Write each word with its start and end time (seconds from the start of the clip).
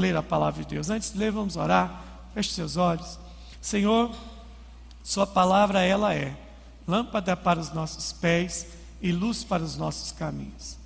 ler 0.00 0.16
a 0.16 0.22
palavra 0.22 0.64
de 0.64 0.70
Deus. 0.74 0.90
Antes 0.90 1.12
de 1.12 1.18
ler, 1.18 1.30
vamos 1.30 1.56
orar. 1.56 2.02
Feche 2.34 2.50
seus 2.50 2.76
olhos. 2.76 3.18
Senhor, 3.60 4.10
Sua 5.02 5.26
palavra, 5.26 5.80
ela 5.82 6.14
é 6.14 6.36
lâmpada 6.86 7.36
para 7.36 7.58
os 7.58 7.72
nossos 7.72 8.12
pés 8.12 8.66
e 9.00 9.12
luz 9.12 9.44
para 9.44 9.62
os 9.62 9.76
nossos 9.76 10.12
caminhos. 10.12 10.78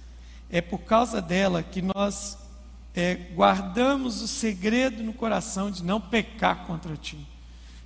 É 0.50 0.60
por 0.60 0.78
causa 0.78 1.20
dela 1.20 1.62
que 1.62 1.82
nós 1.82 2.38
é, 2.94 3.14
guardamos 3.14 4.22
o 4.22 4.28
segredo 4.28 5.02
no 5.02 5.12
coração 5.12 5.70
de 5.70 5.82
não 5.82 6.00
pecar 6.00 6.64
contra 6.66 6.96
Ti. 6.96 7.18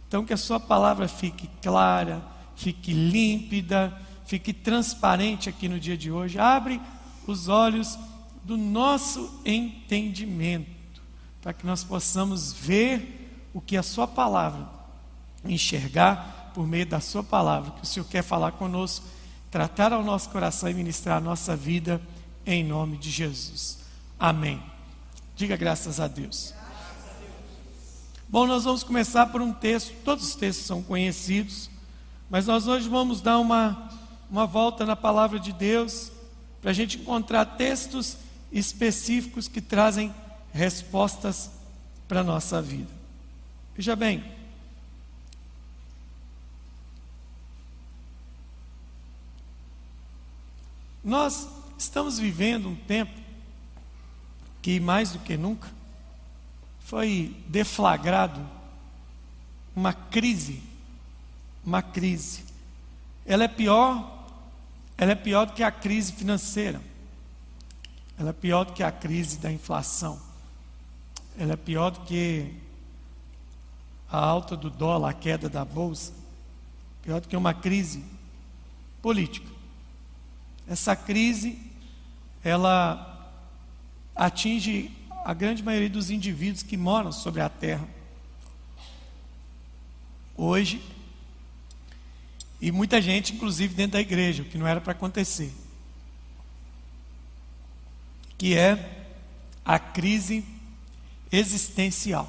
Então, 0.06 0.24
que 0.24 0.32
a 0.32 0.36
Sua 0.36 0.60
palavra 0.60 1.08
fique 1.08 1.48
clara, 1.62 2.22
fique 2.56 2.92
límpida, 2.92 3.96
fique 4.26 4.52
transparente 4.52 5.48
aqui 5.48 5.68
no 5.68 5.80
dia 5.80 5.96
de 5.96 6.10
hoje. 6.10 6.38
Abre 6.38 6.80
os 7.26 7.48
olhos 7.48 7.98
do 8.42 8.56
nosso 8.56 9.40
entendimento, 9.44 10.70
para 11.42 11.52
que 11.52 11.66
nós 11.66 11.84
possamos 11.84 12.52
ver 12.52 13.48
o 13.54 13.60
que 13.60 13.76
a 13.76 13.82
Sua 13.82 14.06
palavra, 14.06 14.68
enxergar 15.44 16.50
por 16.54 16.66
meio 16.66 16.86
da 16.86 17.00
Sua 17.00 17.22
palavra, 17.22 17.70
que 17.72 17.82
o 17.82 17.86
Senhor 17.86 18.06
quer 18.06 18.22
falar 18.22 18.52
conosco, 18.52 19.06
tratar 19.50 19.92
ao 19.92 20.02
nosso 20.02 20.28
coração 20.30 20.68
e 20.68 20.74
ministrar 20.74 21.16
a 21.16 21.20
nossa 21.20 21.56
vida, 21.56 22.00
em 22.44 22.64
nome 22.64 22.96
de 22.96 23.10
Jesus. 23.10 23.78
Amém. 24.18 24.62
Diga 25.36 25.56
graças 25.56 26.00
a 26.00 26.08
Deus. 26.08 26.52
Bom, 28.28 28.46
nós 28.46 28.64
vamos 28.64 28.82
começar 28.82 29.26
por 29.26 29.40
um 29.40 29.52
texto, 29.52 29.94
todos 30.04 30.26
os 30.28 30.34
textos 30.34 30.66
são 30.66 30.82
conhecidos, 30.82 31.70
mas 32.28 32.46
nós 32.46 32.66
hoje 32.66 32.88
vamos 32.88 33.22
dar 33.22 33.38
uma, 33.38 33.88
uma 34.30 34.46
volta 34.46 34.84
na 34.84 34.94
palavra 34.94 35.40
de 35.40 35.52
Deus, 35.52 36.12
para 36.60 36.72
a 36.72 36.74
gente 36.74 36.98
encontrar 36.98 37.44
textos 37.56 38.18
específicos 38.52 39.48
que 39.48 39.60
trazem 39.62 40.12
respostas 40.52 41.50
para 42.06 42.20
a 42.20 42.24
nossa 42.24 42.60
vida. 42.60 42.90
Veja 43.76 43.94
bem, 43.94 44.24
nós 51.04 51.48
estamos 51.78 52.18
vivendo 52.18 52.68
um 52.68 52.76
tempo 52.76 53.12
que 54.60 54.80
mais 54.80 55.12
do 55.12 55.18
que 55.20 55.36
nunca 55.36 55.68
foi 56.80 57.36
deflagrado 57.46 58.44
uma 59.76 59.92
crise, 59.92 60.60
uma 61.64 61.80
crise. 61.80 62.44
Ela 63.24 63.44
é 63.44 63.48
pior, 63.48 64.26
ela 64.96 65.12
é 65.12 65.14
pior 65.14 65.46
do 65.46 65.52
que 65.52 65.62
a 65.62 65.70
crise 65.70 66.12
financeira. 66.12 66.80
Ela 68.18 68.30
é 68.30 68.32
pior 68.32 68.64
do 68.64 68.72
que 68.72 68.82
a 68.82 68.90
crise 68.90 69.38
da 69.38 69.52
inflação. 69.52 70.27
Ela 71.38 71.52
é 71.52 71.56
pior 71.56 71.90
do 71.90 72.00
que 72.00 72.52
a 74.10 74.18
alta 74.18 74.56
do 74.56 74.68
dólar, 74.68 75.10
a 75.10 75.12
queda 75.14 75.48
da 75.48 75.64
bolsa. 75.64 76.12
Pior 77.00 77.20
do 77.20 77.28
que 77.28 77.36
uma 77.36 77.54
crise 77.54 78.04
política. 79.00 79.46
Essa 80.66 80.96
crise, 80.96 81.56
ela 82.42 83.32
atinge 84.16 84.90
a 85.24 85.32
grande 85.32 85.62
maioria 85.62 85.88
dos 85.88 86.10
indivíduos 86.10 86.64
que 86.64 86.76
moram 86.76 87.12
sobre 87.12 87.40
a 87.40 87.48
terra. 87.48 87.88
Hoje, 90.36 90.82
e 92.60 92.72
muita 92.72 93.00
gente, 93.00 93.32
inclusive 93.32 93.74
dentro 93.74 93.92
da 93.92 94.00
igreja, 94.00 94.42
o 94.42 94.46
que 94.46 94.58
não 94.58 94.66
era 94.66 94.80
para 94.80 94.90
acontecer. 94.90 95.52
Que 98.36 98.56
é 98.56 99.06
a 99.64 99.78
crise 99.78 100.44
existencial. 101.30 102.28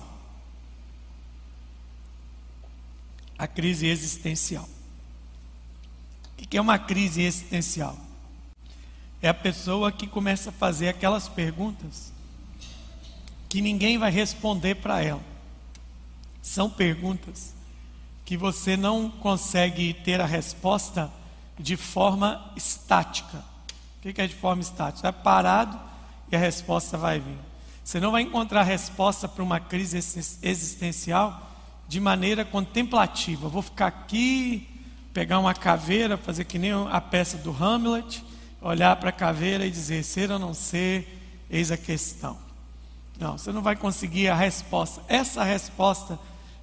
A 3.38 3.48
crise 3.48 3.88
existencial. 3.88 4.68
O 6.38 6.48
que 6.48 6.58
é 6.58 6.62
uma 6.62 6.80
crise 6.80 7.22
existencial? 7.22 7.98
é 9.22 9.28
a 9.28 9.34
pessoa 9.34 9.92
que 9.92 10.08
começa 10.08 10.50
a 10.50 10.54
fazer 10.54 10.88
aquelas 10.88 11.28
perguntas 11.28 12.12
que 13.50 13.62
ninguém 13.62 13.98
vai 13.98 14.12
responder 14.12 14.76
para 14.76 15.02
ela. 15.02 15.22
São 16.42 16.70
perguntas 16.70 17.54
que 18.24 18.38
você 18.38 18.78
não 18.78 19.10
consegue 19.10 19.94
ter 19.94 20.22
a 20.22 20.26
resposta 20.26 21.12
de 21.58 21.76
forma 21.76 22.52
estática. 22.56 23.44
O 23.98 24.14
que 24.14 24.22
é 24.22 24.28
de 24.28 24.36
forma 24.36 24.62
estática? 24.62 25.08
É 25.08 25.12
parado 25.12 25.80
e 26.32 26.36
a 26.36 26.40
resposta 26.40 26.98
vai 26.98 27.20
vir. 27.20 27.38
Você 27.90 28.00
não 28.00 28.12
vai 28.12 28.22
encontrar 28.22 28.62
resposta 28.62 29.28
para 29.28 29.44
uma 29.44 29.60
crise 29.60 29.98
existencial 30.44 31.50
de 31.88 32.00
maneira 32.00 32.46
contemplativa. 32.46 33.50
vou 33.50 33.64
ficar 33.64 33.88
aqui, 33.88 34.70
pegar 35.12 35.40
uma 35.40 35.56
caveira, 35.56 36.16
fazer 36.16 36.44
que 36.44 36.60
nem 36.60 36.72
a 36.72 37.02
peça 37.02 37.38
do 37.38 37.50
Hamlet 37.50 38.24
olhar 38.62 38.96
para 38.98 39.10
a 39.10 39.12
caveira 39.12 39.66
e 39.66 39.72
dizer 39.72 40.04
ser 40.04 40.30
ou 40.30 40.38
não 40.38 40.54
ser, 40.54 41.20
eis 41.50 41.72
a 41.72 41.78
questão. 41.78 42.38
Não, 43.20 43.40
você 43.40 43.52
não 43.52 43.64
vai 43.64 43.76
conseguir 43.76 44.28
a 44.28 44.36
resposta. 44.36 45.02
Essa 45.08 45.44
resposta 45.44 46.20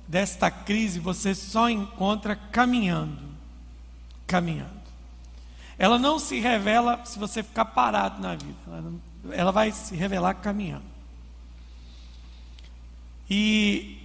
desta 0.07 0.49
crise 0.49 1.01
você 1.01 1.35
só 1.35 1.69
encontra 1.69 2.37
caminhando. 2.37 3.19
Caminhando. 4.29 4.71
Ela 5.77 5.99
não 5.99 6.21
se 6.21 6.39
revela 6.39 7.01
se 7.05 7.19
você 7.19 7.43
ficar 7.43 7.65
parado 7.65 8.23
na 8.23 8.37
vida. 8.37 8.55
Ela, 8.69 8.93
ela 9.33 9.51
vai 9.51 9.73
se 9.73 9.97
revelar 9.97 10.35
caminhando. 10.35 10.95
E 13.29 13.97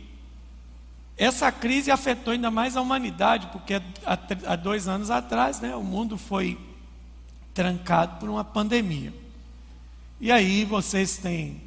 essa 1.17 1.51
crise 1.51 1.91
afetou 1.91 2.33
ainda 2.33 2.49
mais 2.49 2.75
a 2.75 2.81
humanidade, 2.81 3.47
porque 3.51 3.81
há, 4.03 4.55
dois 4.55 4.87
anos 4.87 5.11
atrás 5.11 5.59
né, 5.59 5.75
o 5.75 5.83
mundo 5.83 6.17
foi 6.17 6.57
trancado 7.53 8.19
por 8.19 8.29
uma 8.29 8.43
pandemia. 8.43 9.13
E 10.19 10.31
aí 10.31 10.65
vocês 10.65 11.17
têm 11.17 11.61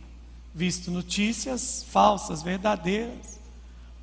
visto 0.54 0.90
notícias 0.90 1.84
falsas, 1.90 2.42
verdadeiras, 2.42 3.38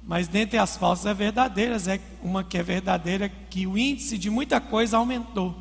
mas 0.04 0.28
dentre 0.28 0.58
as 0.58 0.78
falsas 0.78 1.16
verdadeiras, 1.16 1.88
é 1.88 2.00
uma 2.24 2.44
que 2.44 2.58
é 2.58 2.64
verdadeira, 2.64 3.30
que 3.30 3.68
o 3.68 3.78
índice 3.78 4.18
de 4.18 4.30
muita 4.30 4.60
coisa 4.60 4.98
aumentou. 4.98 5.56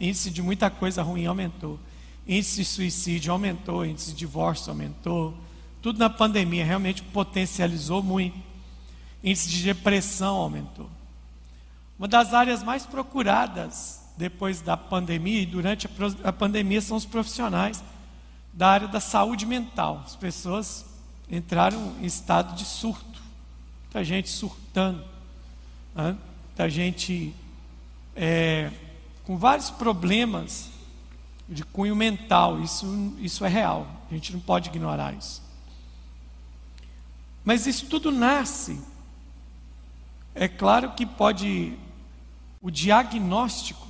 índice 0.00 0.30
de 0.30 0.42
muita 0.42 0.70
coisa 0.70 1.02
ruim 1.02 1.26
aumentou. 1.26 1.78
índice 2.26 2.56
de 2.56 2.64
suicídio 2.64 3.32
aumentou, 3.32 3.84
índice 3.84 4.10
de 4.10 4.16
divórcio 4.16 4.70
aumentou. 4.70 5.34
Tudo 5.80 5.98
na 5.98 6.10
pandemia 6.10 6.64
realmente 6.64 7.02
potencializou 7.02 8.02
muito. 8.02 8.38
índice 9.22 9.48
de 9.48 9.62
depressão 9.62 10.36
aumentou. 10.36 10.90
Uma 11.98 12.06
das 12.06 12.32
áreas 12.32 12.62
mais 12.62 12.86
procuradas 12.86 14.00
depois 14.16 14.60
da 14.60 14.76
pandemia 14.76 15.40
e 15.40 15.46
durante 15.46 15.88
a 16.24 16.32
pandemia 16.32 16.80
são 16.80 16.96
os 16.96 17.04
profissionais 17.04 17.82
da 18.52 18.68
área 18.68 18.88
da 18.88 19.00
saúde 19.00 19.46
mental. 19.46 20.02
As 20.04 20.16
pessoas 20.16 20.84
entraram 21.30 21.94
em 22.00 22.04
estado 22.04 22.54
de 22.56 22.64
surto, 22.64 23.20
muita 23.84 24.04
gente 24.04 24.28
surtando, 24.28 25.04
né? 25.94 26.16
muita 26.46 26.68
gente 26.68 27.34
é, 28.16 28.70
com 29.24 29.36
vários 29.36 29.70
problemas 29.70 30.70
de 31.48 31.64
cunho 31.64 31.94
mental. 31.94 32.60
Isso, 32.60 33.14
isso 33.18 33.44
é 33.44 33.48
real, 33.48 33.86
a 34.10 34.14
gente 34.14 34.32
não 34.32 34.40
pode 34.40 34.68
ignorar 34.68 35.14
isso. 35.14 35.47
Mas 37.48 37.66
isso 37.66 37.86
tudo 37.86 38.12
nasce. 38.12 38.78
É 40.34 40.46
claro 40.46 40.92
que 40.92 41.06
pode 41.06 41.72
o 42.60 42.70
diagnóstico 42.70 43.88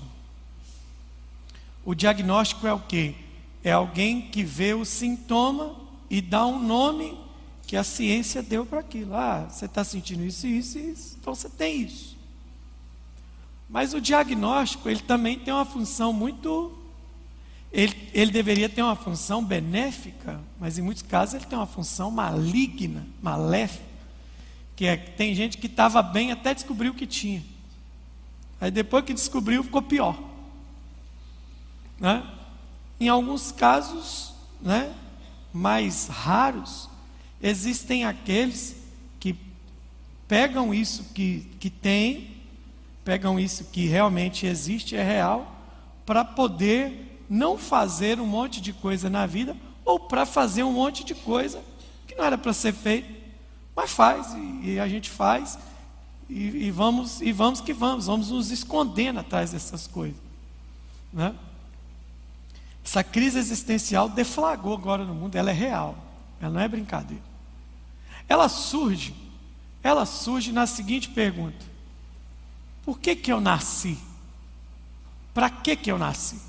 o 1.85 1.93
diagnóstico 1.93 2.69
é 2.69 2.73
o 2.73 2.79
quê? 2.79 3.17
É 3.65 3.73
alguém 3.73 4.21
que 4.21 4.45
vê 4.45 4.75
o 4.75 4.85
sintoma 4.85 5.75
e 6.09 6.21
dá 6.21 6.47
um 6.47 6.63
nome 6.63 7.19
que 7.67 7.77
a 7.77 7.83
ciência 7.83 8.45
deu 8.45 8.65
para 8.65 8.79
aquilo. 8.79 9.17
Ah, 9.17 9.49
você 9.51 9.65
está 9.65 9.83
sentindo 9.83 10.23
isso, 10.23 10.47
isso 10.47 10.79
isso, 10.79 11.17
então 11.21 11.35
você 11.35 11.49
tem 11.49 11.83
isso. 11.83 12.17
Mas 13.69 13.93
o 13.93 14.01
diagnóstico, 14.01 14.89
ele 14.89 15.01
também 15.01 15.37
tem 15.37 15.53
uma 15.53 15.65
função 15.65 16.13
muito. 16.13 16.78
Ele, 17.73 18.11
ele 18.15 18.31
deveria 18.31 18.69
ter 18.69 18.83
uma 18.83 18.97
função 18.97 19.45
benéfica, 19.45 20.41
mas 20.59 20.79
em 20.79 20.83
muitos 20.83 21.03
casos 21.03 21.35
ele 21.35 21.45
tem 21.45 21.59
uma 21.59 21.67
função 21.67 22.11
maligna, 22.11 23.07
maléfica. 23.21 23.85
Que 24.75 24.87
é 24.87 24.97
tem 24.97 25.35
gente 25.35 25.59
que 25.59 25.67
estava 25.67 26.03
bem 26.03 26.33
até 26.33 26.55
descobrir 26.55 26.89
o 26.89 26.95
que 26.95 27.07
tinha. 27.07 27.43
Aí 28.61 28.71
depois 28.71 29.05
que 29.05 29.13
descobriu, 29.13 29.63
ficou 29.63 29.83
pior. 29.83 30.19
Né? 32.01 32.25
Em 32.99 33.09
alguns 33.09 33.53
casos 33.53 34.33
né, 34.61 34.93
mais 35.53 36.09
raros, 36.09 36.89
existem 37.43 38.05
aqueles 38.05 38.77
que 39.21 39.37
pegam 40.27 40.73
isso 40.73 41.05
que, 41.13 41.49
que 41.61 41.71
tem, 41.71 42.37
pegam 43.05 43.39
isso 43.39 43.65
que 43.65 43.87
realmente 43.87 44.47
existe, 44.47 44.97
é 44.97 45.03
real, 45.03 45.55
para 46.07 46.25
poder 46.25 47.08
não 47.29 47.59
fazer 47.59 48.21
um 48.21 48.27
monte 48.27 48.61
de 48.61 48.73
coisa 48.73 49.11
na 49.11 49.27
vida, 49.27 49.57
ou 49.85 49.99
para 49.99 50.25
fazer 50.25 50.63
um 50.63 50.73
monte 50.73 51.05
de 51.05 51.15
coisa 51.15 51.63
que 52.07 52.15
não 52.15 52.25
era 52.25 52.39
para 52.39 52.53
ser 52.53 52.73
feito, 52.73 53.13
mas 53.75 53.91
faz, 53.91 54.35
e, 54.35 54.73
e 54.73 54.81
a 54.81 54.89
gente 54.89 55.11
faz, 55.11 55.59
e, 56.29 56.67
e, 56.67 56.71
vamos, 56.71 57.21
e 57.21 57.33
vamos 57.33 57.61
que 57.61 57.73
vamos, 57.73 58.07
vamos 58.07 58.31
nos 58.31 58.51
escondendo 58.51 59.21
atrás 59.21 59.53
dessas 59.53 59.87
coisas. 59.87 60.19
Né? 61.13 61.35
Essa 62.85 63.05
crise 63.05 63.39
existencial 63.39 64.09
deflagrou 64.09 64.75
agora 64.75 65.05
no 65.05 65.15
mundo, 65.15 65.37
ela 65.37 65.51
é 65.51 65.55
real, 65.55 65.97
ela 66.41 66.51
não 66.51 66.61
é 66.61 66.69
brincadeira. 66.69 67.23
Ela 68.29 68.49
surge, 68.49 69.15
ela 69.83 70.05
surge 70.05 70.53
na 70.53 70.67
seguinte 70.67 71.09
pergunta: 71.09 71.65
Por 72.85 72.99
que 72.99 73.17
que 73.17 73.33
eu 73.33 73.41
nasci? 73.41 73.99
Para 75.33 75.49
que 75.49 75.77
que 75.77 75.91
eu 75.91 75.99
nasci? 75.99 76.48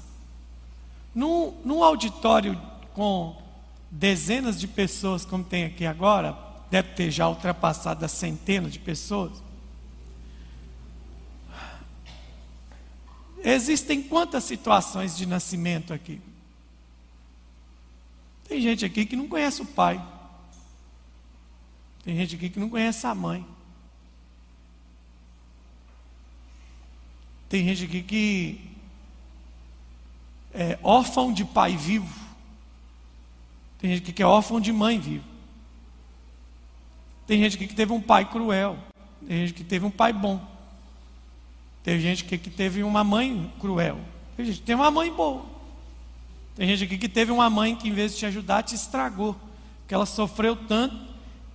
Num, 1.14 1.60
num 1.64 1.84
auditório 1.84 2.60
com 2.94 3.36
dezenas 3.90 4.60
de 4.60 4.68
pessoas, 4.68 5.26
como 5.26 5.44
tem 5.44 5.66
aqui 5.66 5.86
agora, 5.86 6.38
deve 6.70 6.90
ter 6.90 7.12
já 7.12 7.28
ultrapassado 7.28 8.06
a 8.06 8.08
centena 8.08 8.70
de 8.70 8.80
pessoas. 8.80 9.42
Existem 13.44 14.04
quantas 14.04 14.44
situações 14.44 15.16
de 15.16 15.26
nascimento 15.26 15.94
aqui? 15.94 16.22
Tem 18.48 18.62
gente 18.62 18.84
aqui 18.86 19.06
que 19.06 19.16
não 19.16 19.28
conhece 19.28 19.62
o 19.62 19.66
pai. 19.66 20.04
Tem 22.04 22.16
gente 22.16 22.36
aqui 22.36 22.50
que 22.50 22.60
não 22.60 22.70
conhece 22.70 23.06
a 23.06 23.16
mãe. 23.16 23.46
Tem 27.48 27.64
gente 27.64 27.86
aqui 27.86 28.04
que 28.04 28.69
é 30.54 30.78
órfão 30.84 31.32
de 31.32 31.46
pai 31.46 31.76
vivo. 31.76 32.20
Tem 33.80 33.92
gente 33.92 34.12
que 34.12 34.22
é 34.22 34.26
órfão 34.26 34.60
de 34.60 34.74
mãe 34.74 35.00
viva. 35.00 35.24
Tem 37.26 37.40
gente 37.40 37.58
que 37.58 37.68
teve 37.68 37.94
um 37.94 38.02
pai 38.02 38.26
cruel. 38.26 38.78
Tem 39.26 39.40
gente 39.40 39.54
que 39.54 39.64
teve 39.64 39.86
um 39.86 39.92
pai 39.92 40.12
bom. 40.12 40.42
Tem 41.84 42.00
gente 42.00 42.26
que 42.26 42.38
teve 42.50 42.84
uma 42.84 43.04
mãe 43.04 43.52
cruel. 43.60 44.00
Tem 44.36 44.46
gente 44.46 44.60
que 44.60 44.66
teve 44.66 44.82
uma 44.82 44.92
mãe 44.92 45.12
boa. 45.12 45.46
Tem 46.56 46.68
gente 46.68 46.84
aqui 46.84 46.98
que 46.98 47.08
teve 47.08 47.32
uma 47.32 47.50
mãe 47.50 47.76
que, 47.76 47.88
em 47.88 47.94
vez 47.94 48.14
de 48.14 48.18
te 48.18 48.26
ajudar, 48.26 48.64
te 48.64 48.76
estragou. 48.76 49.36
Que 49.88 49.94
ela 49.94 50.06
sofreu 50.06 50.56
tanto 50.56 50.98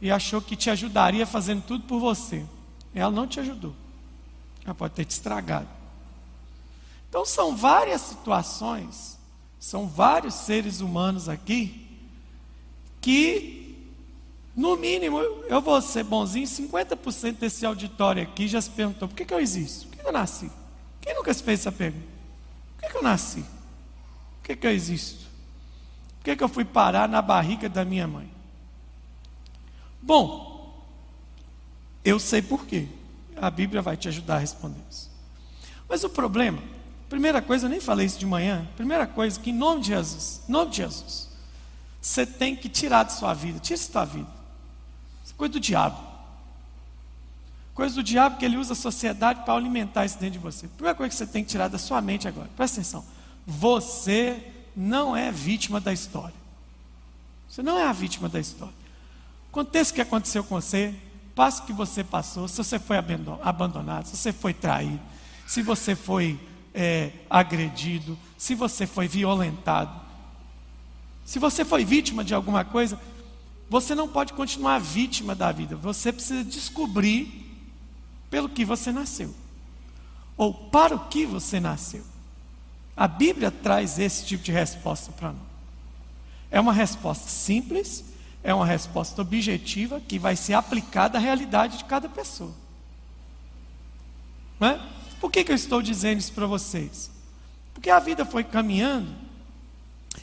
e 0.00 0.10
achou 0.10 0.40
que 0.40 0.56
te 0.56 0.70
ajudaria 0.70 1.26
fazendo 1.26 1.62
tudo 1.62 1.84
por 1.84 2.00
você. 2.00 2.44
Ela 2.94 3.10
não 3.10 3.26
te 3.26 3.38
ajudou. 3.40 3.74
Ela 4.64 4.74
pode 4.74 4.94
ter 4.94 5.04
te 5.04 5.10
estragado. 5.10 5.68
Então, 7.14 7.24
são 7.24 7.54
várias 7.54 8.00
situações, 8.00 9.16
são 9.60 9.86
vários 9.86 10.34
seres 10.34 10.80
humanos 10.80 11.28
aqui, 11.28 11.88
que, 13.00 13.88
no 14.56 14.76
mínimo, 14.76 15.20
eu 15.20 15.60
vou 15.60 15.80
ser 15.80 16.02
bonzinho, 16.02 16.44
50% 16.44 17.38
desse 17.38 17.64
auditório 17.64 18.20
aqui 18.20 18.48
já 18.48 18.60
se 18.60 18.68
perguntou: 18.68 19.06
por 19.06 19.14
que, 19.14 19.24
que 19.24 19.32
eu 19.32 19.38
existo? 19.38 19.86
Por 19.86 19.96
que 19.96 20.04
eu 20.08 20.12
nasci? 20.12 20.50
Quem 21.00 21.14
nunca 21.14 21.32
se 21.32 21.40
fez 21.40 21.60
essa 21.60 21.70
pergunta? 21.70 22.04
Por 22.74 22.82
que, 22.82 22.90
que 22.90 22.96
eu 22.96 23.02
nasci? 23.04 23.42
Por 23.42 24.46
que, 24.48 24.56
que 24.56 24.66
eu 24.66 24.72
existo? 24.72 25.24
Por 26.18 26.24
que, 26.24 26.34
que 26.34 26.42
eu 26.42 26.48
fui 26.48 26.64
parar 26.64 27.08
na 27.08 27.22
barriga 27.22 27.68
da 27.68 27.84
minha 27.84 28.08
mãe? 28.08 28.28
Bom, 30.02 30.84
eu 32.04 32.18
sei 32.18 32.42
por 32.42 32.66
quê. 32.66 32.88
A 33.36 33.50
Bíblia 33.50 33.80
vai 33.80 33.96
te 33.96 34.08
ajudar 34.08 34.34
a 34.34 34.38
responder 34.40 34.82
isso. 34.90 35.08
Mas 35.88 36.02
o 36.02 36.10
problema, 36.10 36.73
primeira 37.08 37.40
coisa, 37.42 37.66
eu 37.66 37.70
nem 37.70 37.80
falei 37.80 38.06
isso 38.06 38.18
de 38.18 38.26
manhã. 38.26 38.66
Primeira 38.76 39.06
coisa, 39.06 39.38
que 39.38 39.50
em 39.50 39.54
nome 39.54 39.82
de 39.82 39.88
Jesus, 39.88 40.42
em 40.48 40.52
nome 40.52 40.70
de 40.70 40.78
Jesus, 40.78 41.28
você 42.00 42.26
tem 42.26 42.54
que 42.54 42.68
tirar 42.68 43.04
de 43.04 43.12
sua 43.12 43.32
vida, 43.32 43.58
tira 43.58 43.76
isso 43.76 43.90
sua 43.90 44.04
vida. 44.04 44.28
Isso 45.24 45.32
é 45.32 45.36
coisa 45.36 45.52
do 45.52 45.60
diabo. 45.60 45.98
Coisa 47.74 47.94
do 47.94 48.02
diabo 48.02 48.36
que 48.36 48.44
ele 48.44 48.56
usa 48.56 48.72
a 48.72 48.76
sociedade 48.76 49.42
para 49.44 49.54
alimentar 49.54 50.04
isso 50.04 50.18
dentro 50.18 50.34
de 50.34 50.38
você. 50.38 50.68
Primeira 50.68 50.94
coisa 50.94 51.10
que 51.10 51.16
você 51.16 51.26
tem 51.26 51.42
que 51.42 51.50
tirar 51.50 51.68
da 51.68 51.78
sua 51.78 52.00
mente 52.00 52.28
agora, 52.28 52.48
presta 52.56 52.80
atenção. 52.80 53.04
Você 53.46 54.52
não 54.76 55.16
é 55.16 55.32
vítima 55.32 55.80
da 55.80 55.92
história. 55.92 56.34
Você 57.48 57.62
não 57.62 57.78
é 57.78 57.84
a 57.86 57.92
vítima 57.92 58.28
da 58.28 58.38
história. 58.38 58.74
Aconteça 59.50 59.92
o 59.92 59.94
que 59.94 60.00
aconteceu 60.00 60.42
com 60.44 60.56
você, 60.56 60.94
passe 61.34 61.62
o 61.62 61.64
que 61.64 61.72
você 61.72 62.02
passou, 62.04 62.48
se 62.48 62.56
você 62.56 62.78
foi 62.78 62.96
abandonado, 63.42 64.06
se 64.06 64.16
você 64.16 64.32
foi 64.32 64.52
traído, 64.52 65.00
se 65.46 65.62
você 65.62 65.94
foi 65.96 66.38
é, 66.74 67.12
agredido, 67.30 68.18
se 68.36 68.54
você 68.54 68.86
foi 68.86 69.06
violentado, 69.06 70.00
se 71.24 71.38
você 71.38 71.64
foi 71.64 71.84
vítima 71.84 72.24
de 72.24 72.34
alguma 72.34 72.64
coisa, 72.64 73.00
você 73.70 73.94
não 73.94 74.08
pode 74.08 74.32
continuar 74.32 74.78
vítima 74.78 75.34
da 75.34 75.52
vida, 75.52 75.76
você 75.76 76.12
precisa 76.12 76.44
descobrir 76.44 77.42
pelo 78.28 78.48
que 78.48 78.64
você 78.64 78.90
nasceu, 78.92 79.34
ou 80.36 80.52
para 80.52 80.96
o 80.96 81.08
que 81.08 81.24
você 81.24 81.60
nasceu. 81.60 82.04
A 82.96 83.08
Bíblia 83.08 83.50
traz 83.50 83.98
esse 83.98 84.26
tipo 84.26 84.42
de 84.42 84.52
resposta 84.52 85.12
para 85.12 85.28
nós. 85.28 85.42
É 86.50 86.60
uma 86.60 86.72
resposta 86.72 87.28
simples, 87.28 88.04
é 88.42 88.54
uma 88.54 88.66
resposta 88.66 89.22
objetiva 89.22 90.00
que 90.00 90.18
vai 90.18 90.36
ser 90.36 90.54
aplicada 90.54 91.18
à 91.18 91.20
realidade 91.20 91.78
de 91.78 91.84
cada 91.84 92.08
pessoa. 92.08 92.52
Não 94.60 94.68
é? 94.68 94.80
Por 95.24 95.30
que, 95.30 95.42
que 95.42 95.52
eu 95.52 95.56
estou 95.56 95.80
dizendo 95.80 96.18
isso 96.18 96.34
para 96.34 96.46
vocês? 96.46 97.10
Porque 97.72 97.88
a 97.88 97.98
vida 97.98 98.26
foi 98.26 98.44
caminhando 98.44 99.08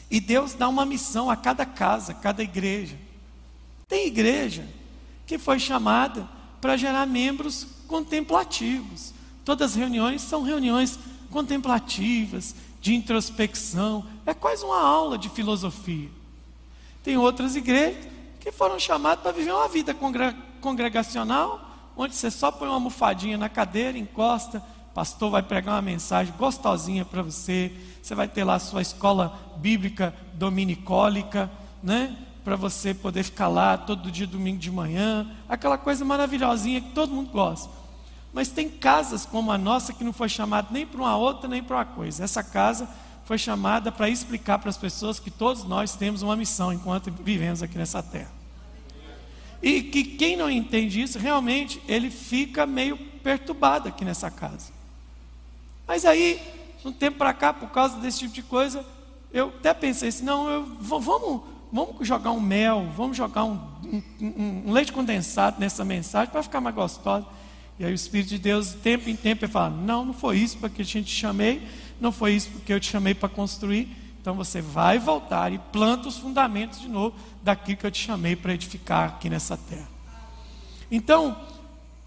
e 0.08 0.20
Deus 0.20 0.54
dá 0.54 0.68
uma 0.68 0.86
missão 0.86 1.28
a 1.28 1.34
cada 1.34 1.66
casa, 1.66 2.12
a 2.12 2.14
cada 2.14 2.40
igreja. 2.40 2.96
Tem 3.88 4.06
igreja 4.06 4.64
que 5.26 5.38
foi 5.38 5.58
chamada 5.58 6.28
para 6.60 6.76
gerar 6.76 7.04
membros 7.04 7.66
contemplativos. 7.88 9.12
Todas 9.44 9.72
as 9.72 9.76
reuniões 9.76 10.22
são 10.22 10.44
reuniões 10.44 11.00
contemplativas, 11.32 12.54
de 12.80 12.94
introspecção, 12.94 14.06
é 14.24 14.32
quase 14.32 14.64
uma 14.64 14.80
aula 14.80 15.18
de 15.18 15.28
filosofia. 15.30 16.10
Tem 17.02 17.16
outras 17.16 17.56
igrejas 17.56 18.06
que 18.38 18.52
foram 18.52 18.78
chamadas 18.78 19.20
para 19.20 19.32
viver 19.32 19.50
uma 19.50 19.66
vida 19.66 19.96
congregacional, 20.60 21.60
onde 21.96 22.14
você 22.14 22.30
só 22.30 22.52
põe 22.52 22.68
uma 22.68 22.74
almofadinha 22.74 23.36
na 23.36 23.48
cadeira, 23.48 23.98
encosta, 23.98 24.62
pastor 24.94 25.30
vai 25.30 25.42
pregar 25.42 25.74
uma 25.74 25.82
mensagem 25.82 26.32
gostosinha 26.38 27.04
para 27.04 27.22
você, 27.22 27.72
você 28.02 28.14
vai 28.14 28.28
ter 28.28 28.44
lá 28.44 28.56
a 28.56 28.58
sua 28.58 28.82
escola 28.82 29.38
bíblica 29.56 30.14
dominicólica, 30.34 31.50
né? 31.82 32.16
Para 32.44 32.56
você 32.56 32.92
poder 32.92 33.22
ficar 33.22 33.48
lá 33.48 33.78
todo 33.78 34.10
dia 34.10 34.26
domingo 34.26 34.58
de 34.58 34.70
manhã, 34.70 35.26
aquela 35.48 35.78
coisa 35.78 36.04
maravilhosinha 36.04 36.80
que 36.80 36.90
todo 36.90 37.14
mundo 37.14 37.30
gosta. 37.30 37.70
Mas 38.32 38.48
tem 38.48 38.68
casas 38.68 39.24
como 39.24 39.52
a 39.52 39.58
nossa 39.58 39.92
que 39.92 40.02
não 40.02 40.12
foi 40.12 40.28
chamada 40.28 40.68
nem 40.70 40.86
para 40.86 41.00
uma 41.00 41.16
outra 41.16 41.48
nem 41.48 41.62
para 41.62 41.76
uma 41.76 41.84
coisa. 41.84 42.24
Essa 42.24 42.42
casa 42.42 42.88
foi 43.24 43.38
chamada 43.38 43.92
para 43.92 44.08
explicar 44.08 44.58
para 44.58 44.70
as 44.70 44.76
pessoas 44.76 45.20
que 45.20 45.30
todos 45.30 45.64
nós 45.64 45.94
temos 45.94 46.22
uma 46.22 46.34
missão 46.34 46.72
enquanto 46.72 47.10
vivemos 47.10 47.62
aqui 47.62 47.78
nessa 47.78 48.02
terra. 48.02 48.30
E 49.62 49.82
que 49.82 50.02
quem 50.02 50.36
não 50.36 50.50
entende 50.50 51.00
isso, 51.00 51.18
realmente, 51.18 51.80
ele 51.86 52.10
fica 52.10 52.66
meio 52.66 52.96
perturbado 53.22 53.88
aqui 53.88 54.04
nessa 54.04 54.30
casa. 54.30 54.81
Mas 55.86 56.04
aí, 56.04 56.40
um 56.84 56.92
tempo 56.92 57.18
para 57.18 57.32
cá, 57.32 57.52
por 57.52 57.70
causa 57.70 57.98
desse 57.98 58.20
tipo 58.20 58.34
de 58.34 58.42
coisa, 58.42 58.84
eu 59.32 59.48
até 59.48 59.72
pensei 59.72 60.08
assim, 60.08 60.24
não, 60.24 60.48
eu, 60.48 60.64
vamos, 60.80 61.42
vamos 61.72 62.06
jogar 62.06 62.32
um 62.32 62.40
mel, 62.40 62.88
vamos 62.96 63.16
jogar 63.16 63.44
um, 63.44 63.58
um, 64.20 64.62
um 64.66 64.72
leite 64.72 64.92
condensado 64.92 65.58
nessa 65.58 65.84
mensagem 65.84 66.30
para 66.30 66.42
ficar 66.42 66.60
mais 66.60 66.74
gostosa. 66.74 67.26
E 67.78 67.84
aí 67.84 67.90
o 67.90 67.94
Espírito 67.94 68.28
de 68.28 68.38
Deus, 68.38 68.72
de 68.72 68.76
tempo 68.76 69.08
em 69.08 69.16
tempo, 69.16 69.44
ele 69.44 69.52
fala: 69.52 69.70
Não, 69.70 70.04
não 70.04 70.12
foi 70.12 70.38
isso 70.38 70.58
porque 70.58 70.82
eu 70.82 70.86
te 70.86 71.04
chamei, 71.04 71.66
não 72.00 72.12
foi 72.12 72.34
isso 72.34 72.50
porque 72.50 72.72
eu 72.72 72.78
te 72.78 72.90
chamei 72.90 73.14
para 73.14 73.28
construir. 73.28 73.88
Então 74.20 74.34
você 74.34 74.60
vai 74.60 74.98
voltar 75.00 75.52
e 75.52 75.58
planta 75.58 76.06
os 76.06 76.16
fundamentos 76.16 76.80
de 76.80 76.88
novo 76.88 77.16
daquilo 77.42 77.78
que 77.78 77.86
eu 77.86 77.90
te 77.90 78.04
chamei 78.04 78.36
para 78.36 78.54
edificar 78.54 79.08
aqui 79.08 79.28
nessa 79.28 79.56
terra. 79.56 79.88
Então, 80.90 81.36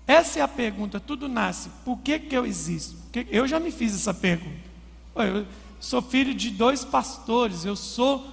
essa 0.08 0.40
é 0.40 0.42
a 0.42 0.48
pergunta: 0.48 1.00
tudo 1.00 1.28
nasce, 1.28 1.70
por 1.84 1.98
que, 2.00 2.20
que 2.20 2.38
eu 2.38 2.46
existo? 2.46 2.98
Eu 3.30 3.48
já 3.48 3.60
me 3.60 3.72
fiz 3.72 3.94
essa 3.96 4.14
pergunta. 4.14 4.66
Eu 5.16 5.46
sou 5.80 6.02
filho 6.02 6.34
de 6.34 6.52
dois 6.52 6.84
pastores, 6.84 7.66
eu 7.66 7.76
sou 7.76 8.26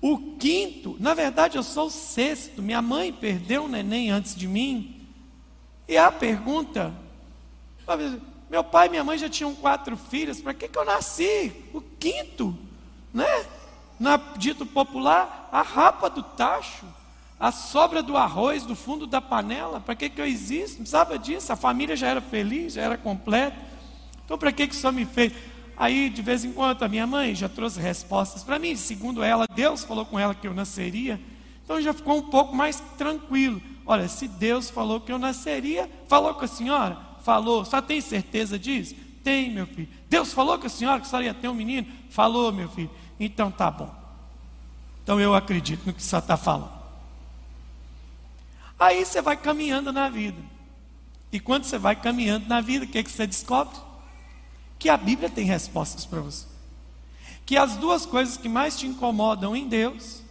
o 0.00 0.36
quinto, 0.36 0.96
na 1.00 1.14
verdade 1.14 1.56
eu 1.56 1.62
sou 1.62 1.86
o 1.86 1.90
sexto. 1.90 2.62
Minha 2.62 2.82
mãe 2.82 3.12
perdeu 3.12 3.64
um 3.64 3.68
neném 3.68 4.10
antes 4.10 4.34
de 4.34 4.48
mim. 4.48 5.06
E 5.88 5.96
a 5.96 6.10
pergunta: 6.10 6.92
meu 8.50 8.64
pai 8.64 8.86
e 8.86 8.90
minha 8.90 9.04
mãe 9.04 9.18
já 9.18 9.28
tinham 9.28 9.54
quatro 9.54 9.96
filhos, 9.96 10.40
para 10.40 10.54
que, 10.54 10.68
que 10.68 10.78
eu 10.78 10.84
nasci? 10.84 11.52
O 11.72 11.80
quinto, 11.80 12.56
né? 13.12 13.46
Na 13.98 14.16
dito 14.16 14.66
popular, 14.66 15.48
a 15.50 15.62
rapa 15.62 16.10
do 16.10 16.22
tacho, 16.22 16.84
a 17.38 17.52
sobra 17.52 18.02
do 18.02 18.16
arroz 18.16 18.64
do 18.64 18.74
fundo 18.74 19.06
da 19.06 19.20
panela, 19.20 19.78
para 19.80 19.94
que, 19.94 20.08
que 20.08 20.20
eu 20.20 20.26
existo? 20.26 20.78
Não 20.78 20.84
precisava 20.84 21.18
disso, 21.18 21.52
a 21.52 21.56
família 21.56 21.94
já 21.94 22.08
era 22.08 22.20
feliz, 22.20 22.74
já 22.74 22.82
era 22.82 22.96
completa. 22.96 23.56
Então, 24.24 24.38
para 24.38 24.50
que, 24.50 24.66
que 24.66 24.74
isso 24.74 24.90
me 24.90 25.04
fez? 25.04 25.32
Aí, 25.76 26.08
de 26.08 26.22
vez 26.22 26.44
em 26.44 26.52
quando, 26.52 26.82
a 26.82 26.88
minha 26.88 27.06
mãe 27.06 27.34
já 27.34 27.48
trouxe 27.48 27.78
respostas 27.78 28.42
para 28.42 28.58
mim. 28.58 28.74
Segundo 28.74 29.22
ela, 29.22 29.46
Deus 29.54 29.84
falou 29.84 30.06
com 30.06 30.18
ela 30.18 30.34
que 30.34 30.48
eu 30.48 30.54
nasceria 30.54 31.20
Então 31.62 31.80
já 31.80 31.92
ficou 31.92 32.16
um 32.16 32.22
pouco 32.22 32.56
mais 32.56 32.80
tranquilo. 32.96 33.60
Olha, 33.84 34.08
se 34.08 34.26
Deus 34.26 34.70
falou 34.70 35.00
que 35.00 35.12
eu 35.12 35.18
nasceria, 35.18 35.90
falou 36.08 36.32
com 36.34 36.44
a 36.44 36.48
senhora? 36.48 36.96
Falou. 37.22 37.64
Só 37.64 37.82
tem 37.82 38.00
certeza 38.00 38.58
disso? 38.58 38.94
Tem, 39.22 39.50
meu 39.50 39.66
filho. 39.66 39.88
Deus 40.08 40.32
falou 40.32 40.58
com 40.58 40.66
a 40.66 40.70
senhora 40.70 41.00
que 41.00 41.06
a 41.06 41.10
senhora 41.10 41.26
ia 41.26 41.34
ter 41.34 41.48
um 41.48 41.54
menino? 41.54 41.86
Falou, 42.08 42.50
meu 42.50 42.68
filho. 42.70 42.90
Então 43.20 43.50
tá 43.50 43.70
bom. 43.70 43.94
Então 45.02 45.20
eu 45.20 45.34
acredito 45.34 45.84
no 45.84 45.92
que 45.92 46.02
você 46.02 46.16
está 46.16 46.36
falando. 46.36 46.75
Aí 48.78 49.04
você 49.04 49.22
vai 49.22 49.36
caminhando 49.36 49.92
na 49.92 50.08
vida. 50.08 50.40
E 51.32 51.40
quando 51.40 51.64
você 51.64 51.78
vai 51.78 51.96
caminhando 51.96 52.46
na 52.46 52.60
vida, 52.60 52.84
o 52.84 52.88
que, 52.88 53.02
que 53.02 53.10
você 53.10 53.26
descobre? 53.26 53.76
Que 54.78 54.88
a 54.88 54.96
Bíblia 54.96 55.30
tem 55.30 55.44
respostas 55.44 56.04
para 56.04 56.20
você. 56.20 56.46
Que 57.44 57.56
as 57.56 57.76
duas 57.76 58.04
coisas 58.04 58.36
que 58.36 58.48
mais 58.48 58.78
te 58.78 58.86
incomodam 58.86 59.56
em 59.56 59.68
Deus 59.68 60.22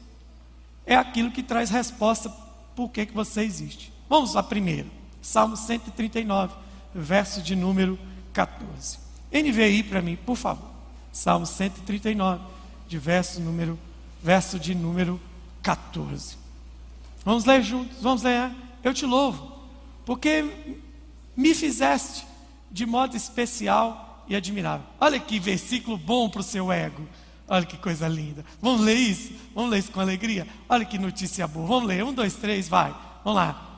é 0.86 0.96
aquilo 0.96 1.32
que 1.32 1.42
traz 1.42 1.70
resposta 1.70 2.30
por 2.76 2.90
que, 2.90 3.06
que 3.06 3.14
você 3.14 3.42
existe. 3.42 3.92
Vamos 4.10 4.36
à 4.36 4.44
primeira. 4.44 4.88
Salmo 5.22 5.58
139, 5.58 6.54
verso 6.94 7.42
de 7.42 7.56
número 7.56 7.98
14. 8.34 9.00
NVI 9.32 9.84
para 9.84 10.02
mim, 10.02 10.16
por 10.16 10.36
favor. 10.36 10.70
Salmo 11.12 11.46
139, 11.46 12.44
de 12.88 12.98
verso 13.00 13.42
número, 13.42 13.80
verso 14.22 14.60
de 14.60 14.76
número 14.76 15.20
14. 15.64 16.38
Vamos 17.26 17.44
ler 17.44 17.64
juntos, 17.64 17.98
vamos 18.02 18.22
ler. 18.22 18.52
Eu 18.84 18.94
te 18.94 19.04
louvo, 19.04 19.52
porque 20.06 20.46
me 21.36 21.56
fizeste 21.56 22.24
de 22.72 22.86
modo 22.86 23.18
especial 23.18 24.24
e 24.28 24.36
admirável. 24.36 24.86
Olha 25.00 25.20
que 25.20 25.40
versículo 25.40 25.98
bom 25.98 26.30
para 26.30 26.42
o 26.42 26.44
seu 26.44 26.72
ego. 26.72 27.08
Olha 27.48 27.66
que 27.66 27.78
coisa 27.78 28.08
linda. 28.08 28.46
Vamos 28.62 28.82
ler 28.82 28.96
isso? 28.96 29.34
Vamos 29.56 29.72
ler 29.72 29.80
isso 29.80 29.92
com 29.92 30.00
alegria? 30.00 30.48
Olha 30.70 30.86
que 30.86 31.00
notícia 31.00 31.48
boa. 31.48 31.66
Vamos 31.68 31.88
ler. 31.88 32.04
Um, 32.04 32.14
dois, 32.14 32.36
três, 32.36 32.68
vai. 32.68 32.94
Vamos 33.24 33.38
lá. 33.40 33.72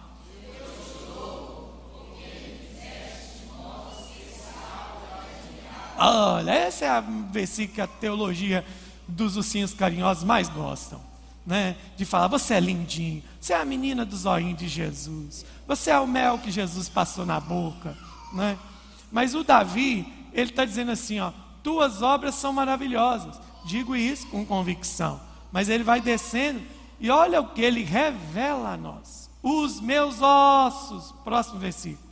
Olha, 5.98 6.68
esse 6.68 6.84
é 6.84 6.90
a 6.90 7.00
versículo 7.00 7.76
que 7.76 7.82
a 7.82 7.88
teologia 7.88 8.64
dos 9.08 9.36
ursinhos 9.36 9.74
carinhosos 9.74 10.24
mais 10.24 10.48
gostam. 10.50 11.02
Né? 11.48 11.78
De 11.96 12.04
falar, 12.04 12.28
você 12.28 12.56
é 12.56 12.60
lindinho, 12.60 13.24
você 13.40 13.54
é 13.54 13.62
a 13.62 13.64
menina 13.64 14.06
dos 14.06 14.26
olhinhos 14.26 14.60
de 14.60 14.68
Jesus, 14.68 15.46
você 15.66 15.92
é 15.92 15.98
o 15.98 16.06
mel 16.06 16.38
que 16.40 16.52
Jesus 16.52 16.90
passou 16.90 17.26
na 17.26 17.40
boca. 17.40 17.98
Né? 18.34 18.60
Mas 19.10 19.34
o 19.34 19.46
Davi, 19.46 20.06
ele 20.34 20.50
está 20.50 20.66
dizendo 20.66 20.92
assim: 20.92 21.22
ó, 21.22 21.32
tuas 21.64 22.02
obras 22.02 22.36
são 22.36 22.52
maravilhosas. 22.52 23.40
Digo 23.64 23.96
isso 23.96 24.28
com 24.28 24.46
convicção. 24.46 25.22
Mas 25.50 25.70
ele 25.70 25.86
vai 25.86 26.02
descendo 26.02 26.62
e 27.00 27.10
olha 27.10 27.40
o 27.40 27.48
que 27.48 27.62
ele 27.62 27.82
revela 27.82 28.74
a 28.74 28.78
nós. 28.78 29.30
Os 29.42 29.80
meus 29.80 30.22
ossos, 30.22 31.14
próximo 31.24 31.60
versículo. 31.60 32.06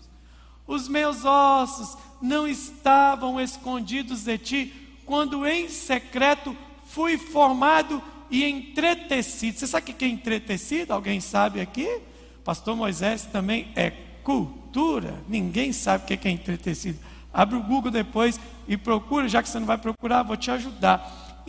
Os 0.65 0.87
meus 0.87 1.25
ossos 1.25 1.97
não 2.21 2.47
estavam 2.47 3.39
escondidos 3.41 4.23
de 4.23 4.37
ti 4.37 4.99
quando 5.05 5.45
em 5.45 5.67
secreto 5.67 6.55
fui 6.87 7.17
formado 7.17 8.01
e 8.29 8.43
entretecido. 8.43 9.59
Você 9.59 9.67
sabe 9.67 9.91
o 9.91 9.95
que 9.95 10.05
é 10.05 10.07
entretecido? 10.07 10.93
Alguém 10.93 11.19
sabe 11.19 11.61
aqui? 11.61 11.99
Pastor 12.43 12.75
Moisés 12.75 13.23
também 13.23 13.71
é 13.75 13.91
cultura. 14.23 15.23
Ninguém 15.27 15.71
sabe 15.71 16.03
o 16.03 16.17
que 16.17 16.27
é 16.27 16.31
entretecido. 16.31 16.99
Abre 17.33 17.57
o 17.57 17.63
Google 17.63 17.91
depois 17.91 18.39
e 18.67 18.77
procura, 18.77 19.27
já 19.27 19.43
que 19.43 19.49
você 19.49 19.59
não 19.59 19.67
vai 19.67 19.77
procurar, 19.77 20.23
vou 20.23 20.37
te 20.37 20.49
ajudar. 20.51 21.43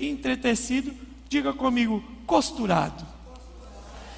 Entretecido, 0.00 0.92
diga 1.28 1.52
comigo, 1.52 2.02
costurado. 2.26 3.06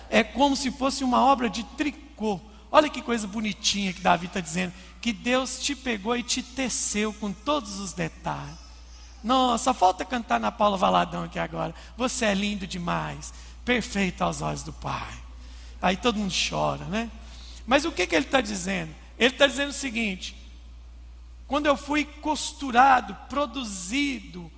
É 0.09 0.25
como 0.25 0.57
se 0.57 0.71
fosse 0.71 1.05
uma 1.05 1.25
obra 1.25 1.51
de 1.51 1.65
tricô. 1.77 2.41
Olha 2.71 2.89
que 2.89 3.03
coisa 3.03 3.27
bonitinha 3.27 3.93
que 3.93 4.01
Davi 4.01 4.27
está 4.27 4.41
dizendo. 4.41 4.73
Que 5.01 5.13
Deus 5.13 5.61
te 5.61 5.77
pegou 5.77 6.17
e 6.17 6.23
te 6.23 6.43
teceu 6.43 7.13
com 7.13 7.33
todos 7.33 7.79
os 7.79 7.93
detalhes. 7.93 8.66
Nossa, 9.27 9.75
falta 9.75 10.05
cantar 10.05 10.39
na 10.39 10.53
Paula 10.53 10.77
Valadão 10.77 11.25
aqui 11.25 11.37
agora. 11.37 11.75
Você 11.97 12.27
é 12.27 12.33
lindo 12.33 12.65
demais, 12.65 13.35
perfeito 13.65 14.23
aos 14.23 14.41
olhos 14.41 14.63
do 14.63 14.73
Pai. 14.73 15.13
Aí 15.83 15.97
todo 15.97 16.21
mundo 16.21 16.33
chora, 16.49 16.85
né? 16.85 17.11
Mas 17.67 17.85
o 17.85 17.91
que, 17.91 18.07
que 18.07 18.15
ele 18.15 18.25
está 18.25 18.41
dizendo? 18.41 18.95
Ele 19.19 19.35
está 19.35 19.49
dizendo 19.49 19.71
o 19.71 19.73
seguinte: 19.73 20.37
quando 21.49 21.67
eu 21.67 21.77
fui 21.77 22.05
costurado, 22.05 23.17
produzido, 23.29 24.49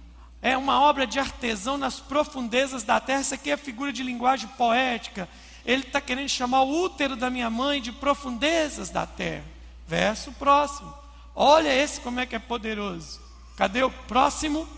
é 0.42 0.54
uma 0.54 0.82
obra 0.82 1.06
de 1.06 1.18
artesão 1.18 1.78
nas 1.78 1.98
profundezas 1.98 2.82
da 2.82 3.00
terra. 3.00 3.22
Isso 3.22 3.32
aqui 3.32 3.50
é 3.50 3.56
figura 3.56 3.90
de 3.90 4.02
linguagem 4.02 4.48
poética. 4.48 5.26
Ele 5.64 5.82
está 5.82 5.98
querendo 5.98 6.28
chamar 6.28 6.60
o 6.60 6.82
útero 6.84 7.16
da 7.16 7.30
minha 7.30 7.48
mãe 7.48 7.80
de 7.80 7.90
profundezas 7.90 8.90
da 8.90 9.06
terra. 9.06 9.46
Verso 9.86 10.30
próximo. 10.32 10.92
Olha 11.34 11.74
esse 11.74 12.02
como 12.02 12.20
é 12.20 12.26
que 12.26 12.36
é 12.36 12.38
poderoso. 12.38 13.27
Cadê 13.58 13.82
o 13.82 13.90
próximo? 13.90 14.68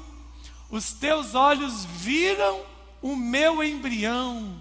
Os 0.70 0.90
teus 0.90 1.34
olhos 1.34 1.84
viram 1.84 2.62
o 3.02 3.14
meu 3.14 3.62
embrião. 3.62 4.58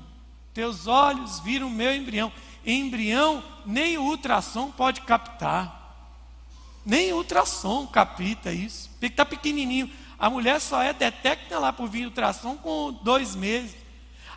Teus 0.53 0.87
olhos 0.87 1.39
viram 1.39 1.67
o 1.67 1.71
meu 1.71 1.95
embrião. 1.95 2.29
Embrião 2.65 3.41
nem 3.65 3.97
o 3.97 4.03
ultrassom 4.03 4.71
pode 4.71 4.99
captar. 5.01 6.19
Nem 6.85 7.13
ultrassom 7.13 7.87
capta 7.87 8.51
isso. 8.51 8.89
Porque 8.89 9.05
está 9.05 9.23
pequenininho. 9.23 9.89
A 10.19 10.29
mulher 10.29 10.59
só 10.59 10.83
é 10.83 10.91
detecta 10.91 11.57
lá 11.57 11.71
por 11.71 11.87
vir 11.87 12.05
ultrassom 12.05 12.57
com 12.57 12.91
dois 12.91 13.37
meses. 13.37 13.77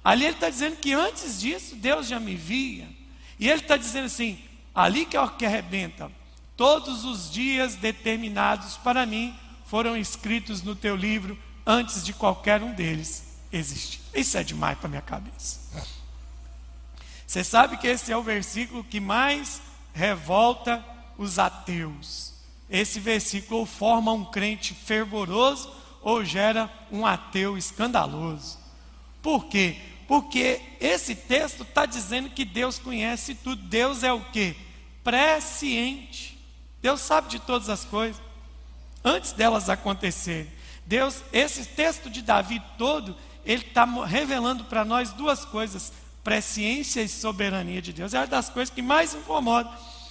Ali 0.04 0.26
ele 0.26 0.34
está 0.34 0.48
dizendo 0.48 0.76
que 0.76 0.92
antes 0.92 1.40
disso 1.40 1.74
Deus 1.74 2.06
já 2.06 2.20
me 2.20 2.36
via. 2.36 2.88
E 3.36 3.48
ele 3.48 3.62
está 3.62 3.76
dizendo 3.76 4.04
assim: 4.04 4.38
ali 4.72 5.04
que 5.04 5.16
é 5.16 5.20
o 5.20 5.30
que 5.30 5.44
arrebenta. 5.44 6.08
Todos 6.56 7.04
os 7.04 7.32
dias 7.32 7.74
determinados 7.74 8.76
para 8.76 9.04
mim 9.04 9.36
foram 9.72 9.96
escritos 9.96 10.62
no 10.62 10.76
teu 10.76 10.94
livro 10.94 11.38
antes 11.64 12.04
de 12.04 12.12
qualquer 12.12 12.62
um 12.62 12.74
deles 12.74 13.38
existir. 13.50 14.02
Isso 14.12 14.36
é 14.36 14.44
demais 14.44 14.76
para 14.76 14.86
minha 14.86 15.00
cabeça. 15.00 15.60
Você 17.26 17.42
sabe 17.42 17.78
que 17.78 17.86
esse 17.86 18.12
é 18.12 18.16
o 18.16 18.22
versículo 18.22 18.84
que 18.84 19.00
mais 19.00 19.62
revolta 19.94 20.84
os 21.16 21.38
ateus. 21.38 22.34
Esse 22.68 23.00
versículo 23.00 23.64
forma 23.64 24.12
um 24.12 24.26
crente 24.26 24.74
fervoroso 24.74 25.74
ou 26.02 26.22
gera 26.22 26.70
um 26.90 27.06
ateu 27.06 27.56
escandaloso. 27.56 28.58
Por 29.22 29.46
quê? 29.46 29.78
Porque 30.06 30.60
esse 30.82 31.14
texto 31.14 31.62
está 31.62 31.86
dizendo 31.86 32.28
que 32.28 32.44
Deus 32.44 32.78
conhece 32.78 33.34
tudo. 33.36 33.62
Deus 33.62 34.02
é 34.02 34.12
o 34.12 34.20
que? 34.20 34.54
Presciente. 35.02 36.38
Deus 36.82 37.00
sabe 37.00 37.30
de 37.30 37.38
todas 37.38 37.70
as 37.70 37.86
coisas 37.86 38.20
antes 39.04 39.32
delas 39.32 39.68
acontecerem. 39.68 40.50
Deus, 40.86 41.22
esse 41.32 41.64
texto 41.64 42.10
de 42.10 42.22
Davi 42.22 42.60
todo, 42.76 43.16
ele 43.44 43.62
está 43.62 43.84
revelando 44.04 44.64
para 44.64 44.84
nós 44.84 45.12
duas 45.12 45.44
coisas: 45.44 45.92
presciência 46.22 47.00
e 47.02 47.08
soberania 47.08 47.82
de 47.82 47.92
Deus. 47.92 48.14
É 48.14 48.18
uma 48.20 48.26
das 48.26 48.48
coisas 48.48 48.74
que 48.74 48.82
mais 48.82 49.14
incomoda 49.14 49.70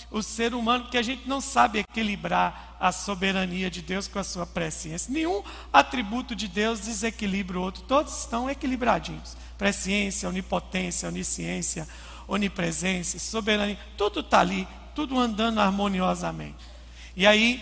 o 0.09 0.21
ser 0.21 0.53
humano, 0.53 0.83
porque 0.83 0.97
a 0.97 1.01
gente 1.01 1.27
não 1.27 1.39
sabe 1.39 1.79
equilibrar 1.79 2.75
a 2.79 2.91
soberania 2.91 3.69
de 3.69 3.81
Deus 3.81 4.07
com 4.07 4.19
a 4.19 4.23
sua 4.23 4.45
presciência. 4.45 5.13
Nenhum 5.13 5.41
atributo 5.71 6.35
de 6.35 6.47
Deus 6.47 6.81
desequilibra 6.81 7.57
o 7.57 7.61
outro, 7.61 7.83
todos 7.83 8.19
estão 8.19 8.49
equilibradinhos. 8.49 9.37
Presciência, 9.57 10.27
onipotência, 10.27 11.07
onisciência, 11.07 11.87
onipresença, 12.27 13.19
soberania, 13.19 13.79
tudo 13.95 14.19
está 14.19 14.39
ali, 14.39 14.67
tudo 14.93 15.17
andando 15.17 15.59
harmoniosamente. 15.59 16.65
E 17.15 17.25
aí 17.25 17.61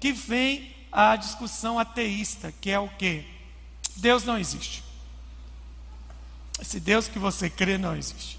que 0.00 0.12
vem 0.12 0.74
a 0.92 1.16
discussão 1.16 1.78
ateísta, 1.78 2.52
que 2.60 2.70
é 2.70 2.78
o 2.78 2.88
que? 2.88 3.24
Deus 3.96 4.24
não 4.24 4.38
existe. 4.38 4.82
Esse 6.60 6.80
Deus 6.80 7.08
que 7.08 7.18
você 7.18 7.50
crê 7.50 7.76
não 7.76 7.96
existe. 7.96 8.38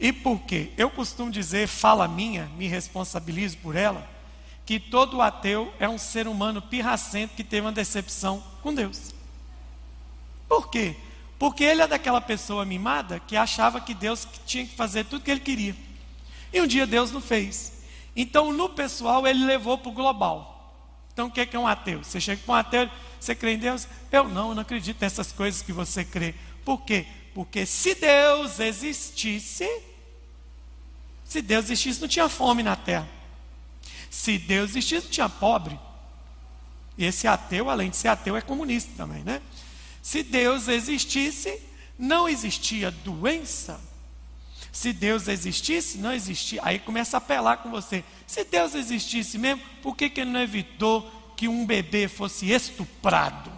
E 0.00 0.12
por 0.12 0.40
quê? 0.40 0.70
Eu 0.76 0.90
costumo 0.90 1.30
dizer, 1.30 1.66
fala 1.66 2.06
minha, 2.06 2.46
me 2.56 2.66
responsabilizo 2.66 3.58
por 3.58 3.74
ela, 3.74 4.08
que 4.64 4.78
todo 4.78 5.20
ateu 5.20 5.72
é 5.78 5.88
um 5.88 5.98
ser 5.98 6.28
humano 6.28 6.62
pirracento 6.62 7.34
que 7.34 7.44
teve 7.44 7.66
uma 7.66 7.72
decepção 7.72 8.42
com 8.62 8.72
Deus. 8.72 9.14
Por 10.48 10.70
quê? 10.70 10.96
Porque 11.38 11.64
ele 11.64 11.82
é 11.82 11.86
daquela 11.86 12.20
pessoa 12.20 12.64
mimada 12.64 13.20
que 13.20 13.36
achava 13.36 13.80
que 13.80 13.94
Deus 13.94 14.26
tinha 14.46 14.66
que 14.66 14.74
fazer 14.74 15.04
tudo 15.04 15.22
que 15.22 15.30
ele 15.30 15.40
queria. 15.40 15.76
E 16.52 16.60
um 16.60 16.66
dia 16.66 16.86
Deus 16.86 17.10
não 17.10 17.20
fez. 17.20 17.82
Então, 18.16 18.52
no 18.52 18.68
pessoal, 18.68 19.26
ele 19.26 19.44
levou 19.44 19.78
para 19.78 19.90
o 19.90 19.92
global. 19.92 20.57
Então, 21.18 21.26
o 21.26 21.30
que 21.32 21.40
é, 21.40 21.48
é 21.50 21.58
um 21.58 21.66
ateu? 21.66 22.04
Você 22.04 22.20
chega 22.20 22.40
para 22.46 22.52
um 22.52 22.56
ateu, 22.56 22.90
você 23.18 23.34
crê 23.34 23.54
em 23.54 23.58
Deus? 23.58 23.88
Eu 24.12 24.28
não, 24.28 24.50
eu 24.50 24.54
não 24.54 24.62
acredito 24.62 25.00
nessas 25.00 25.32
coisas 25.32 25.60
que 25.60 25.72
você 25.72 26.04
crê. 26.04 26.32
Por 26.64 26.82
quê? 26.82 27.06
Porque 27.34 27.66
se 27.66 27.96
Deus 27.96 28.60
existisse, 28.60 29.68
se 31.24 31.42
Deus 31.42 31.64
existisse, 31.64 32.00
não 32.00 32.06
tinha 32.06 32.28
fome 32.28 32.62
na 32.62 32.76
terra. 32.76 33.08
Se 34.08 34.38
Deus 34.38 34.70
existisse, 34.70 35.06
não 35.06 35.10
tinha 35.10 35.28
pobre. 35.28 35.76
E 36.96 37.04
esse 37.04 37.26
ateu, 37.26 37.68
além 37.68 37.90
de 37.90 37.96
ser 37.96 38.06
ateu, 38.06 38.36
é 38.36 38.40
comunista 38.40 38.92
também, 38.96 39.24
né? 39.24 39.42
Se 40.00 40.22
Deus 40.22 40.68
existisse, 40.68 41.60
não 41.98 42.28
existia 42.28 42.92
doença. 42.92 43.80
Se 44.72 44.92
Deus 44.92 45.28
existisse, 45.28 45.98
não 45.98 46.12
existia. 46.12 46.60
Aí 46.64 46.78
começa 46.78 47.16
a 47.16 47.18
apelar 47.18 47.58
com 47.58 47.70
você. 47.70 48.04
Se 48.26 48.44
Deus 48.44 48.74
existisse 48.74 49.38
mesmo, 49.38 49.62
por 49.82 49.96
que, 49.96 50.10
que 50.10 50.20
ele 50.20 50.30
não 50.30 50.40
evitou 50.40 51.10
que 51.36 51.48
um 51.48 51.64
bebê 51.64 52.08
fosse 52.08 52.50
estuprado? 52.50 53.50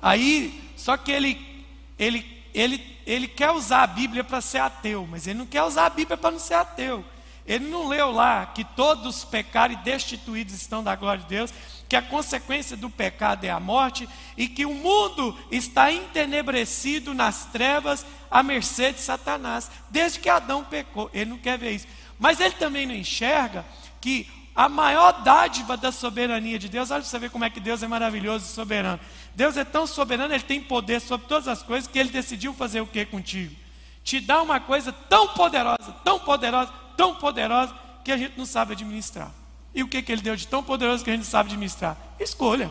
Aí, 0.00 0.72
só 0.76 0.96
que 0.96 1.10
ele, 1.10 1.64
ele, 1.98 2.24
ele, 2.54 2.96
ele 3.06 3.28
quer 3.28 3.50
usar 3.50 3.82
a 3.82 3.86
Bíblia 3.86 4.24
para 4.24 4.40
ser 4.40 4.58
ateu, 4.58 5.06
mas 5.10 5.26
ele 5.26 5.38
não 5.38 5.46
quer 5.46 5.62
usar 5.62 5.86
a 5.86 5.90
Bíblia 5.90 6.16
para 6.16 6.30
não 6.30 6.38
ser 6.38 6.54
ateu. 6.54 7.04
Ele 7.46 7.66
não 7.66 7.88
leu 7.88 8.12
lá 8.12 8.46
que 8.46 8.62
todos 8.62 9.24
pecaram 9.24 9.72
e 9.72 9.78
destituídos 9.78 10.54
estão 10.54 10.84
da 10.84 10.94
glória 10.94 11.22
de 11.22 11.28
Deus, 11.28 11.52
que 11.88 11.96
a 11.96 12.02
consequência 12.02 12.76
do 12.76 12.90
pecado 12.90 13.44
é 13.44 13.50
a 13.50 13.58
morte 13.58 14.08
e 14.36 14.46
que 14.46 14.66
o 14.66 14.74
mundo 14.74 15.36
está 15.50 15.90
entenebrecido 15.90 17.14
nas 17.14 17.46
trevas 17.46 18.04
à 18.30 18.42
mercê 18.42 18.92
de 18.92 19.00
Satanás, 19.00 19.70
desde 19.90 20.18
que 20.18 20.28
Adão 20.28 20.62
pecou. 20.62 21.10
Ele 21.14 21.30
não 21.30 21.38
quer 21.38 21.58
ver 21.58 21.72
isso. 21.72 21.86
Mas 22.18 22.40
ele 22.40 22.54
também 22.54 22.86
não 22.86 22.94
enxerga 22.94 23.64
que 24.00 24.28
a 24.54 24.68
maior 24.68 25.22
dádiva 25.22 25.76
da 25.76 25.90
soberania 25.92 26.58
de 26.58 26.68
Deus, 26.68 26.90
olha 26.90 27.00
para 27.00 27.08
você 27.08 27.18
ver 27.18 27.30
como 27.30 27.44
é 27.44 27.50
que 27.50 27.60
Deus 27.60 27.82
é 27.82 27.86
maravilhoso 27.86 28.44
e 28.44 28.48
soberano. 28.48 29.00
Deus 29.34 29.56
é 29.56 29.64
tão 29.64 29.86
soberano, 29.86 30.34
ele 30.34 30.42
tem 30.42 30.60
poder 30.60 31.00
sobre 31.00 31.28
todas 31.28 31.46
as 31.46 31.62
coisas, 31.62 31.88
que 31.88 31.98
ele 31.98 32.10
decidiu 32.10 32.52
fazer 32.52 32.80
o 32.80 32.86
que 32.86 33.06
contigo? 33.06 33.54
Te 34.02 34.20
dá 34.20 34.42
uma 34.42 34.58
coisa 34.58 34.92
tão 34.92 35.28
poderosa, 35.28 35.92
tão 36.04 36.18
poderosa, 36.18 36.72
tão 36.96 37.14
poderosa 37.14 37.72
que 38.04 38.10
a 38.10 38.16
gente 38.16 38.36
não 38.36 38.44
sabe 38.44 38.72
administrar. 38.72 39.30
E 39.78 39.82
o 39.84 39.86
que, 39.86 40.02
que 40.02 40.10
ele 40.10 40.22
deu 40.22 40.34
de 40.34 40.44
tão 40.44 40.60
poderoso 40.60 41.04
que 41.04 41.10
a 41.10 41.12
gente 41.12 41.24
sabe 41.24 41.50
administrar? 41.50 41.96
Escolha. 42.18 42.68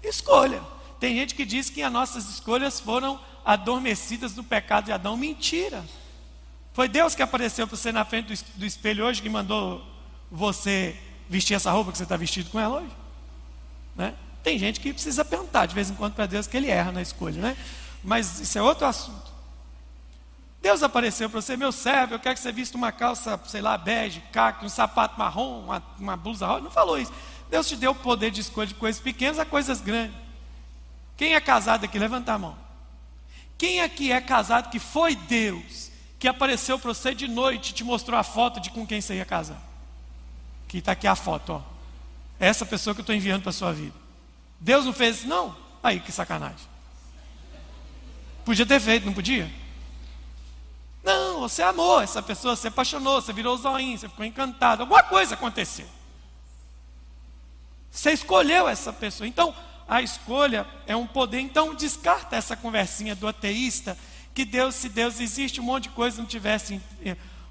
Escolha. 0.00 0.62
Tem 1.00 1.16
gente 1.16 1.34
que 1.34 1.44
diz 1.44 1.68
que 1.68 1.82
as 1.82 1.92
nossas 1.92 2.28
escolhas 2.28 2.78
foram 2.78 3.18
adormecidas 3.44 4.36
no 4.36 4.44
pecado 4.44 4.84
de 4.84 4.92
Adão. 4.92 5.16
Mentira. 5.16 5.84
Foi 6.72 6.88
Deus 6.88 7.16
que 7.16 7.22
apareceu 7.22 7.66
para 7.66 7.76
você 7.76 7.90
na 7.90 8.04
frente 8.04 8.44
do 8.54 8.64
espelho 8.64 9.04
hoje 9.04 9.20
que 9.20 9.28
mandou 9.28 9.84
você 10.30 10.96
vestir 11.28 11.54
essa 11.54 11.72
roupa 11.72 11.90
que 11.90 11.98
você 11.98 12.04
está 12.04 12.16
vestido 12.16 12.48
com 12.50 12.60
ela 12.60 12.76
hoje? 12.76 12.96
Né? 13.96 14.14
Tem 14.40 14.56
gente 14.56 14.78
que 14.78 14.92
precisa 14.92 15.24
perguntar 15.24 15.66
de 15.66 15.74
vez 15.74 15.90
em 15.90 15.96
quando 15.96 16.14
para 16.14 16.26
Deus 16.26 16.46
que 16.46 16.56
ele 16.56 16.70
erra 16.70 16.92
na 16.92 17.02
escolha, 17.02 17.42
né? 17.42 17.56
Mas 18.04 18.38
isso 18.38 18.56
é 18.56 18.62
outro 18.62 18.86
assunto. 18.86 19.31
Deus 20.62 20.80
apareceu 20.80 21.28
para 21.28 21.42
você, 21.42 21.56
meu 21.56 21.72
servo, 21.72 22.14
eu 22.14 22.20
quero 22.20 22.36
que 22.36 22.40
você 22.40 22.52
vista 22.52 22.78
uma 22.78 22.92
calça, 22.92 23.38
sei 23.46 23.60
lá, 23.60 23.76
bege, 23.76 24.22
caque, 24.30 24.64
um 24.64 24.68
sapato 24.68 25.18
marrom, 25.18 25.64
uma, 25.64 25.82
uma 25.98 26.16
blusa 26.16 26.46
rosa. 26.46 26.60
Não 26.60 26.70
falou 26.70 26.96
isso. 26.96 27.12
Deus 27.50 27.66
te 27.68 27.74
deu 27.74 27.90
o 27.90 27.96
poder 27.96 28.30
de 28.30 28.40
escolha 28.40 28.68
de 28.68 28.74
coisas 28.74 29.02
pequenas 29.02 29.40
a 29.40 29.44
coisas 29.44 29.80
grandes. 29.80 30.16
Quem 31.16 31.34
é 31.34 31.40
casado 31.40 31.84
aqui? 31.84 31.98
Levanta 31.98 32.32
a 32.32 32.38
mão. 32.38 32.56
Quem 33.58 33.80
aqui 33.80 34.12
é 34.12 34.20
casado 34.20 34.70
que 34.70 34.78
foi 34.78 35.16
Deus 35.16 35.90
que 36.16 36.28
apareceu 36.28 36.78
para 36.78 36.94
você 36.94 37.12
de 37.12 37.26
noite 37.26 37.70
e 37.70 37.74
te 37.74 37.82
mostrou 37.82 38.16
a 38.16 38.22
foto 38.22 38.60
de 38.60 38.70
com 38.70 38.86
quem 38.86 39.00
você 39.00 39.16
ia 39.16 39.24
casar? 39.24 39.60
Que 40.68 40.78
está 40.78 40.92
aqui 40.92 41.08
a 41.08 41.16
foto, 41.16 41.54
ó. 41.54 41.62
É 42.38 42.46
essa 42.46 42.64
pessoa 42.64 42.94
que 42.94 43.00
eu 43.00 43.02
estou 43.02 43.16
enviando 43.16 43.42
para 43.42 43.50
a 43.50 43.52
sua 43.52 43.72
vida. 43.72 43.96
Deus 44.60 44.84
não 44.84 44.92
fez 44.92 45.18
isso? 45.18 45.28
Não. 45.28 45.56
Aí, 45.82 45.98
que 45.98 46.12
sacanagem. 46.12 46.70
Podia 48.44 48.64
ter 48.64 48.80
feito, 48.80 49.04
não 49.04 49.12
podia? 49.12 49.61
Não, 51.02 51.40
você 51.40 51.62
amou 51.62 52.00
essa 52.00 52.22
pessoa, 52.22 52.54
você 52.54 52.68
apaixonou, 52.68 53.20
você 53.20 53.32
virou 53.32 53.56
zoinho, 53.56 53.98
você 53.98 54.08
ficou 54.08 54.24
encantado, 54.24 54.82
alguma 54.82 55.02
coisa 55.02 55.34
aconteceu. 55.34 55.86
Você 57.90 58.12
escolheu 58.12 58.68
essa 58.68 58.92
pessoa. 58.92 59.26
Então, 59.26 59.54
a 59.86 60.00
escolha 60.00 60.66
é 60.86 60.96
um 60.96 61.06
poder. 61.06 61.40
Então, 61.40 61.74
descarta 61.74 62.36
essa 62.36 62.56
conversinha 62.56 63.14
do 63.14 63.28
ateísta, 63.28 63.98
que 64.32 64.44
Deus, 64.44 64.74
se 64.74 64.88
Deus 64.88 65.20
existe, 65.20 65.60
um 65.60 65.64
monte 65.64 65.84
de 65.84 65.88
coisa 65.90 66.18
não 66.18 66.26
tivesse. 66.26 66.80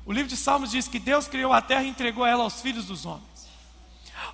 O 0.03 0.12
livro 0.12 0.27
de 0.27 0.36
Salmos 0.36 0.72
diz 0.72 0.88
que 0.88 0.97
Deus 0.97 1.28
criou 1.28 1.54
a 1.54 1.62
terra 1.62 1.84
e 1.84 1.89
entregou 1.89 2.25
ela 2.25 2.43
aos 2.43 2.62
filhos 2.62 2.86
dos 2.86 3.06
homens. 3.06 3.21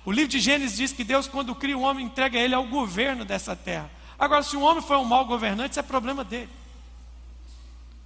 O 0.04 0.12
livro 0.12 0.28
de 0.28 0.40
Gênesis 0.40 0.76
diz 0.76 0.92
que 0.92 1.04
Deus, 1.04 1.26
quando 1.26 1.54
cria 1.54 1.76
um 1.76 1.82
homem, 1.82 2.06
entrega 2.06 2.38
ele 2.38 2.54
ao 2.54 2.64
governo 2.64 3.24
dessa 3.24 3.54
terra. 3.54 3.90
Agora, 4.18 4.42
se 4.42 4.56
um 4.56 4.62
homem 4.62 4.82
for 4.82 4.96
um 4.96 5.04
mau 5.04 5.26
governante, 5.26 5.72
isso 5.72 5.80
é 5.80 5.82
problema 5.82 6.24
dele. 6.24 6.50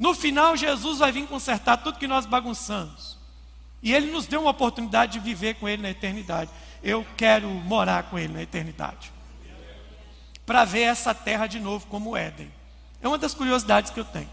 No 0.02 0.14
final, 0.14 0.56
Jesus 0.56 0.98
vai 0.98 1.12
vir 1.12 1.28
consertar 1.28 1.76
tudo 1.76 1.96
que 1.96 2.08
nós 2.08 2.26
bagunçamos. 2.26 3.16
E 3.80 3.94
Ele 3.94 4.10
nos 4.10 4.26
deu 4.26 4.40
uma 4.40 4.50
oportunidade 4.50 5.12
de 5.12 5.20
viver 5.20 5.54
com 5.54 5.68
Ele 5.68 5.80
na 5.80 5.90
eternidade. 5.90 6.50
Eu 6.82 7.06
quero 7.16 7.48
morar 7.48 8.02
com 8.10 8.18
Ele 8.18 8.32
na 8.32 8.42
eternidade. 8.42 9.12
Para 10.44 10.64
ver 10.64 10.80
essa 10.80 11.14
terra 11.14 11.46
de 11.46 11.60
novo 11.60 11.86
como 11.86 12.16
Éden. 12.16 12.52
É 13.00 13.06
uma 13.06 13.16
das 13.16 13.32
curiosidades 13.32 13.92
que 13.92 14.00
eu 14.00 14.04
tenho. 14.04 14.28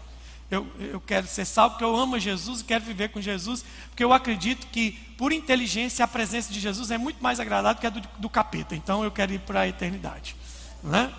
Eu, 0.50 0.66
eu 0.80 1.00
quero 1.00 1.28
ser 1.28 1.44
salvo 1.44 1.76
porque 1.76 1.84
eu 1.84 1.94
amo 1.94 2.18
Jesus 2.18 2.62
e 2.62 2.64
quero 2.64 2.84
viver 2.84 3.10
com 3.10 3.20
Jesus, 3.20 3.64
porque 3.90 4.02
eu 4.02 4.12
acredito 4.12 4.66
que, 4.66 4.90
por 5.16 5.32
inteligência, 5.32 6.04
a 6.04 6.08
presença 6.08 6.52
de 6.52 6.58
Jesus 6.58 6.90
é 6.90 6.98
muito 6.98 7.22
mais 7.22 7.38
agradável 7.38 7.80
que 7.80 7.86
a 7.86 7.90
do, 7.90 8.02
do 8.18 8.28
capeta. 8.28 8.74
Então 8.74 9.04
eu 9.04 9.10
quero 9.12 9.34
ir 9.34 9.38
para 9.38 9.60
a 9.60 9.68
eternidade. 9.68 10.34
Né? 10.82 11.14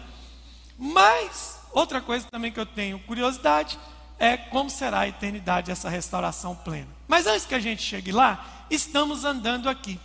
Mas, 0.78 1.58
outra 1.72 2.02
coisa 2.02 2.28
também 2.30 2.52
que 2.52 2.60
eu 2.60 2.66
tenho 2.66 3.00
curiosidade 3.00 3.80
é 4.22 4.38
como 4.38 4.70
será 4.70 5.00
a 5.00 5.08
eternidade 5.08 5.72
essa 5.72 5.90
restauração 5.90 6.56
plena. 6.56 6.88
Mas 7.08 7.26
antes 7.26 7.44
que 7.44 7.56
a 7.56 7.60
gente 7.60 7.82
chegue 7.82 8.12
lá, 8.12 8.66
estamos 8.70 9.26
andando 9.26 9.68
aqui. 9.68 10.00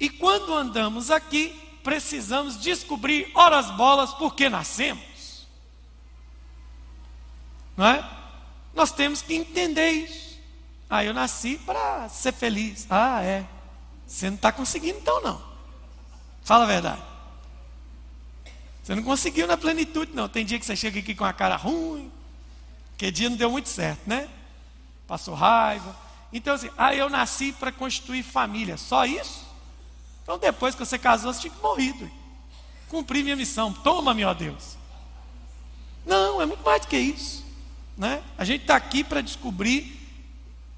E 0.00 0.10
quando 0.10 0.52
andamos 0.52 1.08
aqui, 1.08 1.56
precisamos 1.84 2.60
descobrir 2.60 3.30
horas 3.36 3.70
bolas 3.70 4.12
por 4.12 4.34
que 4.34 4.48
nascemos. 4.48 5.46
Não 7.76 7.86
é? 7.86 8.04
Nós 8.74 8.90
temos 8.90 9.22
que 9.22 9.34
entender 9.34 9.88
isso. 9.88 10.36
Ah, 10.90 11.04
eu 11.04 11.14
nasci 11.14 11.58
para 11.58 12.08
ser 12.08 12.32
feliz. 12.32 12.88
Ah, 12.90 13.22
é. 13.22 13.46
Você 14.04 14.30
não 14.30 14.34
está 14.34 14.50
conseguindo 14.50 14.98
então 14.98 15.22
não. 15.22 15.40
Fala 16.42 16.64
a 16.64 16.66
verdade. 16.66 17.02
Você 18.82 18.96
não 18.96 19.02
conseguiu 19.04 19.46
na 19.46 19.56
plenitude, 19.56 20.12
não. 20.12 20.28
Tem 20.28 20.44
dia 20.44 20.58
que 20.58 20.66
você 20.66 20.74
chega 20.74 20.98
aqui 20.98 21.14
com 21.14 21.24
a 21.24 21.32
cara 21.32 21.54
ruim, 21.54 22.10
porque 22.98 23.12
dia 23.12 23.30
não 23.30 23.36
deu 23.36 23.48
muito 23.48 23.68
certo, 23.68 24.00
né? 24.08 24.28
Passou 25.06 25.32
raiva. 25.32 25.96
Então, 26.32 26.52
assim, 26.52 26.68
ah, 26.76 26.92
eu 26.92 27.08
nasci 27.08 27.52
para 27.52 27.70
constituir 27.70 28.24
família. 28.24 28.76
Só 28.76 29.06
isso? 29.06 29.46
Então, 30.24 30.36
depois 30.36 30.74
que 30.74 30.84
você 30.84 30.98
casou, 30.98 31.32
você 31.32 31.42
tinha 31.42 31.52
que 31.52 31.62
morrido. 31.62 32.10
Cumprir 32.88 33.22
minha 33.22 33.36
missão. 33.36 33.72
Toma, 33.72 34.12
meu 34.12 34.34
Deus. 34.34 34.76
Não, 36.04 36.42
é 36.42 36.46
muito 36.46 36.64
mais 36.64 36.80
do 36.80 36.88
que 36.88 36.98
isso. 36.98 37.46
Né? 37.96 38.20
A 38.36 38.44
gente 38.44 38.62
está 38.62 38.74
aqui 38.74 39.04
para 39.04 39.20
descobrir 39.20 39.96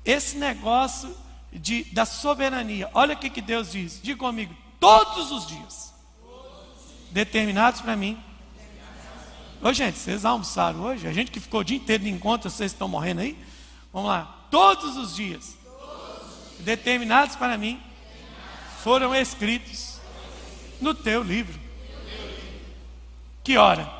esse 0.04 0.36
negócio 0.36 1.16
de, 1.50 1.84
da 1.84 2.04
soberania. 2.04 2.90
Olha 2.92 3.14
o 3.14 3.18
que, 3.18 3.30
que 3.30 3.40
Deus 3.40 3.72
diz. 3.72 3.98
Diga 4.02 4.18
comigo. 4.18 4.54
Todos 4.78 5.32
os 5.32 5.46
dias. 5.46 5.94
Determinados 7.10 7.80
para 7.80 7.96
mim 7.96 8.22
Ô 9.62 9.74
gente, 9.74 9.98
vocês 9.98 10.24
almoçaram 10.24 10.80
hoje? 10.80 11.06
A 11.06 11.12
gente 11.12 11.30
que 11.30 11.38
ficou 11.38 11.60
o 11.60 11.64
dia 11.64 11.76
inteiro 11.76 12.02
de 12.04 12.08
encontro, 12.08 12.48
vocês 12.48 12.72
estão 12.72 12.88
morrendo 12.88 13.20
aí? 13.20 13.36
Vamos 13.92 14.08
lá. 14.08 14.46
Todos 14.50 14.96
os 14.96 15.14
dias, 15.14 15.54
determinados 16.60 17.36
para 17.36 17.58
mim, 17.58 17.78
foram 18.82 19.14
escritos 19.14 20.00
no 20.80 20.94
teu 20.94 21.22
livro. 21.22 21.60
Que 23.44 23.58
hora? 23.58 23.92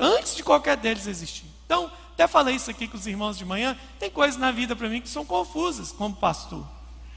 Antes 0.00 0.34
de 0.34 0.42
qualquer 0.42 0.78
deles 0.78 1.06
existir. 1.06 1.46
Então, 1.66 1.92
até 2.14 2.26
falei 2.26 2.54
isso 2.54 2.70
aqui 2.70 2.88
com 2.88 2.96
os 2.96 3.06
irmãos 3.06 3.36
de 3.36 3.44
manhã. 3.44 3.76
Tem 3.98 4.10
coisas 4.10 4.40
na 4.40 4.50
vida 4.50 4.74
para 4.74 4.88
mim 4.88 5.02
que 5.02 5.08
são 5.10 5.26
confusas, 5.26 5.92
como 5.92 6.16
pastor. 6.16 6.64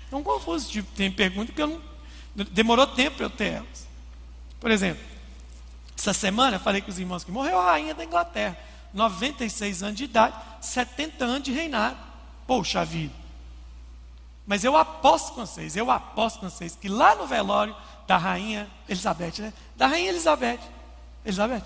São 0.09 0.21
confusas. 0.21 0.67
Tipo, 0.67 0.89
tem 0.95 1.09
perguntas 1.09 1.55
que 1.55 1.61
eu 1.61 1.67
não. 1.67 1.81
Demorou 2.51 2.85
tempo 2.87 3.17
para 3.17 3.25
eu 3.25 3.29
ter 3.29 3.53
elas. 3.53 3.86
Por 4.59 4.71
exemplo, 4.71 5.03
essa 5.97 6.13
semana 6.13 6.57
eu 6.57 6.59
falei 6.59 6.81
com 6.81 6.89
os 6.89 6.99
irmãos 6.99 7.23
que 7.23 7.31
morreu 7.31 7.59
a 7.59 7.71
rainha 7.71 7.93
da 7.93 8.03
Inglaterra, 8.03 8.57
96 8.93 9.83
anos 9.83 9.97
de 9.97 10.03
idade, 10.03 10.35
70 10.61 11.25
anos 11.25 11.43
de 11.43 11.51
reinado. 11.51 11.97
Poxa 12.45 12.85
vida. 12.85 13.13
Mas 14.45 14.63
eu 14.63 14.77
aposto 14.77 15.33
com 15.33 15.45
vocês, 15.45 15.75
eu 15.75 15.91
aposto 15.91 16.39
com 16.39 16.49
vocês 16.49 16.77
que 16.79 16.87
lá 16.87 17.15
no 17.15 17.27
velório 17.27 17.75
da 18.07 18.15
rainha 18.15 18.67
Elizabeth, 18.87 19.33
né? 19.39 19.53
Da 19.75 19.87
rainha 19.87 20.09
Elizabeth. 20.09 20.59
Elizabeth? 21.25 21.65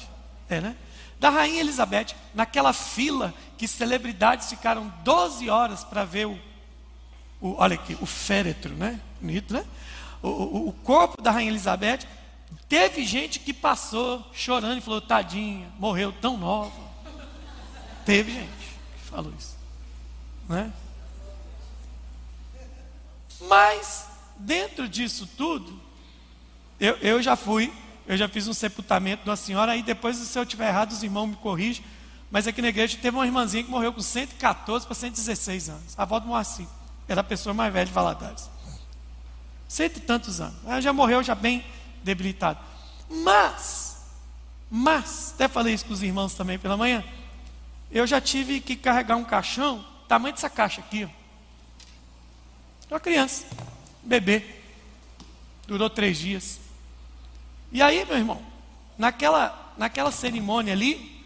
É, 0.50 0.60
né? 0.60 0.76
Da 1.20 1.30
rainha 1.30 1.60
Elizabeth, 1.60 2.16
naquela 2.34 2.74
fila 2.74 3.32
que 3.58 3.68
celebridades 3.68 4.50
ficaram 4.50 4.92
12 5.04 5.48
horas 5.48 5.84
para 5.84 6.04
ver 6.04 6.26
o, 6.26 6.40
o, 7.40 7.56
olha 7.60 7.76
aqui, 7.76 7.96
o 8.02 8.08
féretro, 8.08 8.74
né? 8.74 9.00
Bonito, 9.20 9.54
né? 9.54 9.64
O, 10.24 10.30
o, 10.30 10.70
o 10.70 10.74
corpo 10.74 11.22
da 11.22 11.30
rainha 11.30 11.52
Elizabeth 11.52 12.00
Teve 12.72 13.06
gente 13.06 13.38
que 13.38 13.52
passou 13.52 14.26
chorando 14.32 14.78
e 14.78 14.82
falou: 14.82 15.02
tadinha, 15.02 15.70
morreu 15.78 16.14
tão 16.14 16.38
nova. 16.38 16.72
Teve 18.06 18.32
gente 18.32 18.48
que 18.48 19.10
falou 19.10 19.34
isso. 19.38 19.58
Né? 20.48 20.72
Mas, 23.42 24.08
dentro 24.38 24.88
disso 24.88 25.28
tudo, 25.36 25.78
eu, 26.80 26.96
eu 27.02 27.22
já 27.22 27.36
fui 27.36 27.74
eu 28.08 28.16
já 28.16 28.30
fiz 28.30 28.48
um 28.48 28.54
sepultamento 28.54 29.26
de 29.26 29.30
uma 29.30 29.36
senhora, 29.36 29.74
aí 29.74 29.84
depois, 29.84 30.16
se 30.16 30.40
eu 30.40 30.46
tiver 30.46 30.70
errado, 30.70 30.94
os 30.94 31.04
irmãos 31.04 31.28
me 31.28 31.36
corrigem. 31.36 31.84
Mas 32.32 32.48
aqui 32.48 32.62
na 32.62 32.70
igreja 32.70 32.98
teve 33.02 33.18
uma 33.18 33.26
irmãzinha 33.26 33.66
que 33.66 33.70
morreu 33.70 33.92
com 33.92 34.02
114 34.02 34.86
para 34.86 34.96
116 34.96 35.70
anos. 35.70 35.94
A 35.98 36.04
avó 36.04 36.22
do 36.22 36.28
Moacir. 36.28 36.68
Era 37.06 37.20
a 37.20 37.24
pessoa 37.24 37.54
mais 37.54 37.74
velha 37.74 37.86
de 37.86 37.92
Valadares. 37.92 38.50
Cento 39.68 39.98
e 39.98 40.00
tantos 40.00 40.40
anos. 40.40 40.56
Ela 40.66 40.80
já 40.80 40.94
morreu, 40.94 41.22
já 41.22 41.36
bem 41.36 41.64
debilitada. 42.04 42.60
Mas, 43.10 44.06
mas, 44.70 45.34
até 45.36 45.48
falei 45.48 45.74
isso 45.74 45.86
com 45.86 45.94
os 45.94 46.02
irmãos 46.02 46.34
também 46.34 46.58
pela 46.58 46.78
manhã. 46.78 47.04
Eu 47.92 48.08
já 48.08 48.22
tive 48.22 48.62
que 48.62 48.76
carregar 48.76 49.18
um 49.18 49.24
caixão, 49.24 49.86
tamanho 50.08 50.34
dessa 50.34 50.50
caixa 50.50 50.82
aqui. 50.82 51.08
Uma 52.90 53.00
criança, 53.00 53.46
bebê. 54.02 54.44
Durou 55.68 55.90
três 55.90 56.18
dias. 56.18 56.60
E 57.72 57.82
aí, 57.82 58.06
meu 58.06 58.18
irmão, 58.18 58.42
naquela, 58.98 59.74
naquela 59.78 60.12
cerimônia 60.12 60.74
ali, 60.74 61.24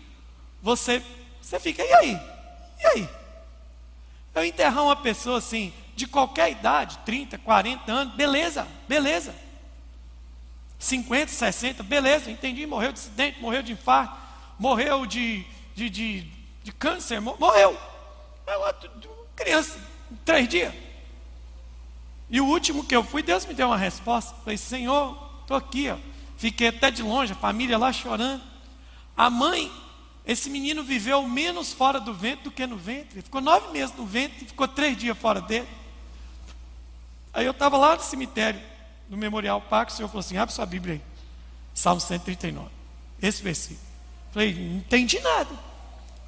você, 0.62 1.04
você 1.42 1.60
fica, 1.60 1.84
e 1.84 1.94
aí? 1.94 2.20
E 2.80 2.88
aí? 2.88 3.10
Eu 4.34 4.44
enterrar 4.44 4.84
uma 4.84 4.96
pessoa 4.96 5.38
assim, 5.38 5.74
de 5.96 6.06
qualquer 6.06 6.52
idade, 6.52 7.00
30, 7.06 7.38
40 7.38 7.92
anos, 7.92 8.16
beleza, 8.16 8.68
beleza. 8.88 9.45
50, 10.78 11.32
60, 11.32 11.84
beleza, 11.84 12.30
entendi, 12.30 12.66
morreu 12.66 12.92
de 12.92 13.00
acidente, 13.00 13.42
morreu 13.42 13.64
de 13.64 13.74
infarto, 13.74 14.16
morreu 14.60 15.06
de, 15.06 15.46
de, 15.74 15.90
de, 15.90 16.22
de 16.64 16.72
câncer, 16.72 17.20
morreu. 17.20 17.78
Criança, 19.36 19.80
três 20.24 20.48
dias. 20.48 20.74
E 22.30 22.42
o 22.42 22.46
último 22.46 22.86
que 22.86 22.96
eu 22.96 23.04
fui, 23.04 23.22
Deus 23.22 23.46
me 23.46 23.54
deu 23.54 23.68
uma 23.68 23.78
resposta. 23.78 24.36
Falei, 24.44 24.58
Senhor, 24.58 25.18
estou 25.42 25.58
aqui, 25.58 25.90
ó. 25.90 25.98
Fiquei 26.38 26.68
até 26.68 26.92
de 26.92 27.02
longe, 27.02 27.34
a 27.34 27.36
família 27.36 27.78
lá 27.78 27.94
chorando. 27.94 28.44
A 29.16 29.30
mãe 29.30 29.72
esse 30.26 30.50
menino 30.50 30.84
viveu 30.84 31.22
menos 31.28 31.72
fora 31.72 32.00
do 32.00 32.14
ventre 32.14 32.46
do 32.46 32.52
que 32.52 32.66
no 32.66 32.78
ventre. 32.78 33.16
Ele 33.16 33.22
ficou 33.22 33.40
nove 33.40 33.72
meses 33.72 33.96
no 33.96 34.06
ventre 34.06 34.46
ficou 34.46 34.68
três 34.68 34.98
dias 34.98 35.16
fora 35.18 35.40
dele. 35.40 35.68
Aí 37.32 37.46
eu 37.46 37.52
estava 37.52 37.78
lá 37.78 37.96
no 37.96 38.02
cemitério, 38.02 38.60
no 39.10 39.18
Memorial 39.18 39.62
Parque, 39.62 39.92
o 39.92 39.96
Senhor 39.96 40.08
falou 40.08 40.20
assim: 40.20 40.38
abre 40.38 40.54
sua 40.54 40.66
Bíblia 40.66 40.96
aí. 40.96 41.02
Salmo 41.74 42.02
139. 42.02 42.70
Esse 43.22 43.44
versículo. 43.44 43.86
Falei, 44.32 44.54
não 44.54 44.78
entendi 44.78 45.20
nada. 45.20 45.50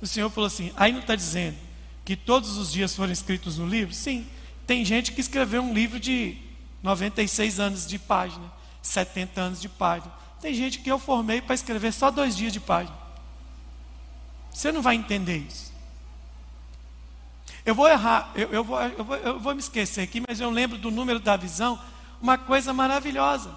O 0.01 0.07
Senhor 0.07 0.29
falou 0.29 0.47
assim: 0.47 0.71
aí 0.75 0.91
não 0.91 0.99
está 0.99 1.15
dizendo 1.15 1.57
que 2.05 2.15
todos 2.15 2.57
os 2.57 2.71
dias 2.71 2.95
foram 2.95 3.11
escritos 3.11 3.57
no 3.57 3.67
livro? 3.67 3.93
Sim. 3.93 4.27
Tem 4.65 4.83
gente 4.83 5.13
que 5.13 5.21
escreveu 5.21 5.61
um 5.61 5.73
livro 5.73 5.99
de 5.99 6.37
96 6.83 7.59
anos 7.59 7.87
de 7.87 7.97
página, 7.97 8.51
70 8.81 9.41
anos 9.41 9.61
de 9.61 9.69
página. 9.69 10.11
Tem 10.41 10.53
gente 10.53 10.79
que 10.79 10.91
eu 10.91 10.99
formei 10.99 11.41
para 11.41 11.55
escrever 11.55 11.91
só 11.93 12.11
dois 12.11 12.35
dias 12.35 12.53
de 12.53 12.59
página. 12.59 12.95
Você 14.51 14.71
não 14.71 14.81
vai 14.81 14.95
entender 14.95 15.37
isso. 15.37 15.71
Eu 17.65 17.75
vou 17.75 17.87
errar, 17.87 18.31
eu, 18.33 18.49
eu, 18.53 18.63
vou, 18.63 18.81
eu, 18.81 19.03
vou, 19.03 19.15
eu 19.17 19.39
vou 19.39 19.53
me 19.53 19.59
esquecer 19.59 20.01
aqui, 20.01 20.23
mas 20.25 20.39
eu 20.39 20.49
lembro 20.49 20.77
do 20.77 20.89
número 20.89 21.19
da 21.19 21.35
visão, 21.35 21.77
uma 22.21 22.37
coisa 22.37 22.73
maravilhosa. 22.73 23.51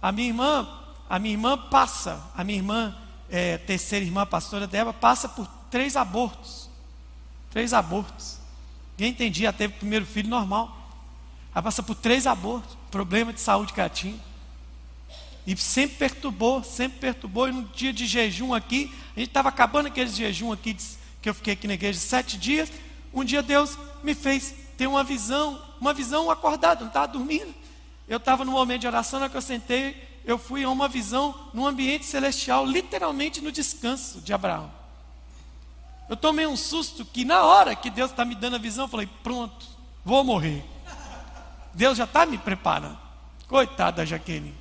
A 0.00 0.12
minha 0.12 0.28
irmã, 0.28 0.68
a 1.08 1.18
minha 1.18 1.34
irmã 1.34 1.56
passa, 1.56 2.22
a 2.36 2.44
minha 2.44 2.58
irmã, 2.58 2.96
é, 3.28 3.58
terceira 3.58 4.04
irmã, 4.04 4.26
pastora 4.26 4.66
Débora, 4.66 4.92
passa 4.92 5.28
por 5.28 5.46
três 5.70 5.96
abortos. 5.96 6.68
Três 7.50 7.72
abortos. 7.72 8.38
Quem 8.96 9.10
entendia, 9.10 9.52
teve 9.52 9.74
o 9.74 9.78
primeiro 9.78 10.06
filho 10.06 10.28
normal. 10.28 10.76
Ela 11.54 11.62
passa 11.62 11.82
por 11.82 11.94
três 11.94 12.26
abortos, 12.26 12.76
problema 12.90 13.32
de 13.32 13.40
saúde 13.40 13.72
que 13.72 13.80
ela 13.80 13.90
tinha. 13.90 14.18
E 15.46 15.56
sempre 15.56 15.96
perturbou, 15.96 16.62
sempre 16.64 16.98
perturbou. 16.98 17.48
E 17.48 17.52
no 17.52 17.62
dia 17.68 17.92
de 17.92 18.04
jejum 18.06 18.52
aqui, 18.52 18.92
a 19.16 19.20
gente 19.20 19.28
estava 19.28 19.48
acabando 19.48 19.86
aquele 19.86 20.10
jejum 20.10 20.52
aqui, 20.52 20.76
que 21.22 21.28
eu 21.28 21.34
fiquei 21.34 21.52
aqui 21.52 21.66
na 21.66 21.74
igreja 21.74 21.98
sete 21.98 22.36
dias. 22.36 22.70
Um 23.12 23.24
dia 23.24 23.42
Deus 23.42 23.78
me 24.02 24.14
fez 24.14 24.54
ter 24.76 24.86
uma 24.86 25.02
visão, 25.02 25.62
uma 25.80 25.94
visão 25.94 26.30
acordada, 26.30 26.80
não 26.80 26.88
estava 26.88 27.08
dormindo. 27.08 27.54
Eu 28.08 28.18
estava 28.18 28.44
no 28.44 28.52
momento 28.52 28.82
de 28.82 28.86
oração, 28.86 29.18
na 29.18 29.28
que 29.28 29.36
eu 29.36 29.42
sentei, 29.42 30.20
eu 30.24 30.38
fui 30.38 30.64
a 30.64 30.70
uma 30.70 30.88
visão 30.88 31.34
num 31.52 31.66
ambiente 31.66 32.04
celestial, 32.04 32.64
literalmente 32.64 33.40
no 33.40 33.50
descanso 33.50 34.20
de 34.20 34.32
Abraão. 34.32 34.70
Eu 36.08 36.16
tomei 36.16 36.46
um 36.46 36.56
susto 36.56 37.04
que 37.04 37.24
na 37.24 37.42
hora 37.42 37.74
que 37.74 37.90
Deus 37.90 38.10
está 38.10 38.24
me 38.24 38.34
dando 38.34 38.56
a 38.56 38.60
visão, 38.60 38.84
eu 38.84 38.88
falei, 38.88 39.08
pronto, 39.22 39.66
vou 40.04 40.22
morrer. 40.22 40.64
Deus 41.74 41.98
já 41.98 42.04
está 42.04 42.24
me 42.24 42.38
preparando. 42.38 42.98
Coitada 43.48 43.98
da 43.98 44.04
Jaqueline. 44.04 44.54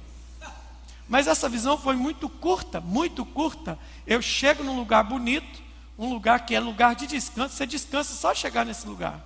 Mas 1.08 1.28
essa 1.28 1.48
visão 1.48 1.78
foi 1.78 1.96
muito 1.96 2.28
curta, 2.28 2.82
muito 2.82 3.24
curta. 3.24 3.78
Eu 4.08 4.22
chego 4.22 4.64
num 4.64 4.76
lugar 4.76 5.04
bonito, 5.04 5.62
um 5.98 6.12
lugar 6.12 6.46
que 6.46 6.56
é 6.56 6.60
lugar 6.60 6.96
de 6.96 7.08
descanso, 7.08 7.56
você 7.56 7.66
descansa 7.66 8.14
só 8.14 8.34
chegar 8.34 8.66
nesse 8.66 8.88
lugar. 8.88 9.20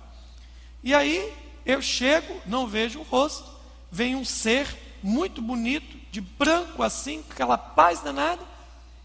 E 0.82 0.94
aí 0.94 1.32
eu 1.64 1.80
chego, 1.80 2.40
não 2.46 2.66
vejo 2.66 3.00
o 3.00 3.02
rosto, 3.02 3.50
vem 3.90 4.16
um 4.16 4.24
ser 4.24 4.66
muito 5.02 5.40
bonito, 5.40 5.98
de 6.10 6.20
branco 6.20 6.82
assim, 6.82 7.22
com 7.22 7.32
aquela 7.32 7.56
paz 7.56 8.00
danada, 8.00 8.42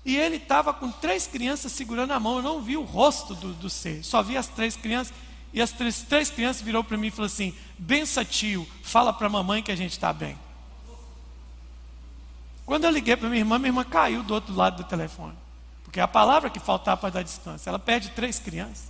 e 0.03 0.15
ele 0.15 0.35
estava 0.37 0.73
com 0.73 0.91
três 0.91 1.25
crianças 1.25 1.71
segurando 1.71 2.11
a 2.11 2.19
mão. 2.19 2.37
Eu 2.37 2.43
não 2.43 2.61
vi 2.61 2.77
o 2.77 2.83
rosto 2.83 3.33
do, 3.33 3.53
do 3.53 3.69
ser, 3.69 4.03
só 4.03 4.21
vi 4.21 4.37
as 4.37 4.47
três 4.47 4.75
crianças. 4.75 5.13
E 5.51 5.61
as 5.61 5.71
três, 5.71 6.01
três 6.01 6.29
crianças 6.29 6.61
virou 6.61 6.83
para 6.83 6.97
mim 6.97 7.07
e 7.07 7.11
falou 7.11 7.27
assim: 7.27 7.55
Bença 7.77 8.25
tio, 8.25 8.67
fala 8.83 9.13
para 9.13 9.27
a 9.27 9.29
mamãe 9.29 9.63
que 9.63 9.71
a 9.71 9.75
gente 9.75 9.93
está 9.93 10.11
bem. 10.11 10.37
Quando 12.65 12.83
eu 12.83 12.91
liguei 12.91 13.15
para 13.15 13.29
minha 13.29 13.41
irmã, 13.41 13.57
minha 13.57 13.69
irmã 13.69 13.83
caiu 13.83 14.21
do 14.21 14.33
outro 14.33 14.53
lado 14.53 14.83
do 14.83 14.89
telefone. 14.89 15.33
Porque 15.83 15.99
é 15.99 16.03
a 16.03 16.07
palavra 16.07 16.49
que 16.49 16.59
faltava 16.59 16.99
para 16.99 17.11
dar 17.11 17.23
distância. 17.23 17.69
Ela 17.69 17.79
perde 17.79 18.09
três 18.09 18.37
crianças. 18.37 18.89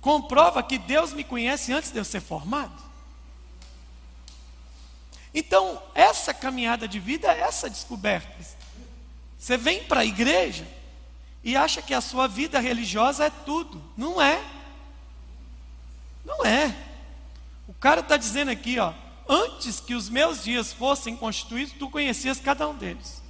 Comprova 0.00 0.62
que 0.62 0.78
Deus 0.78 1.12
me 1.12 1.22
conhece 1.22 1.72
antes 1.72 1.90
de 1.90 1.98
eu 1.98 2.04
ser 2.04 2.20
formado. 2.20 2.89
Então, 5.34 5.80
essa 5.94 6.34
caminhada 6.34 6.88
de 6.88 6.98
vida 6.98 7.28
é 7.28 7.40
essa 7.40 7.70
descoberta. 7.70 8.28
Você 9.38 9.56
vem 9.56 9.84
para 9.84 10.00
a 10.00 10.04
igreja 10.04 10.66
e 11.42 11.56
acha 11.56 11.80
que 11.80 11.94
a 11.94 12.00
sua 12.00 12.26
vida 12.26 12.58
religiosa 12.58 13.26
é 13.26 13.30
tudo. 13.30 13.82
Não 13.96 14.20
é. 14.20 14.42
Não 16.24 16.44
é. 16.44 16.74
O 17.66 17.74
cara 17.74 18.00
está 18.00 18.16
dizendo 18.16 18.50
aqui, 18.50 18.78
ó, 18.78 18.92
antes 19.28 19.80
que 19.80 19.94
os 19.94 20.08
meus 20.08 20.42
dias 20.42 20.72
fossem 20.72 21.16
constituídos, 21.16 21.74
tu 21.78 21.88
conhecias 21.88 22.40
cada 22.40 22.68
um 22.68 22.74
deles. 22.74 23.22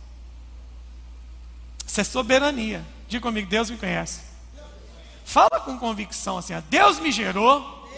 Isso 1.86 2.00
é 2.00 2.04
soberania. 2.04 2.84
Diga 3.06 3.22
comigo, 3.22 3.48
Deus 3.48 3.68
me 3.68 3.76
conhece. 3.76 4.20
Fala 5.24 5.60
com 5.60 5.78
convicção 5.78 6.38
assim: 6.38 6.54
Deus 6.68 6.98
me 6.98 7.12
gerou 7.12 7.88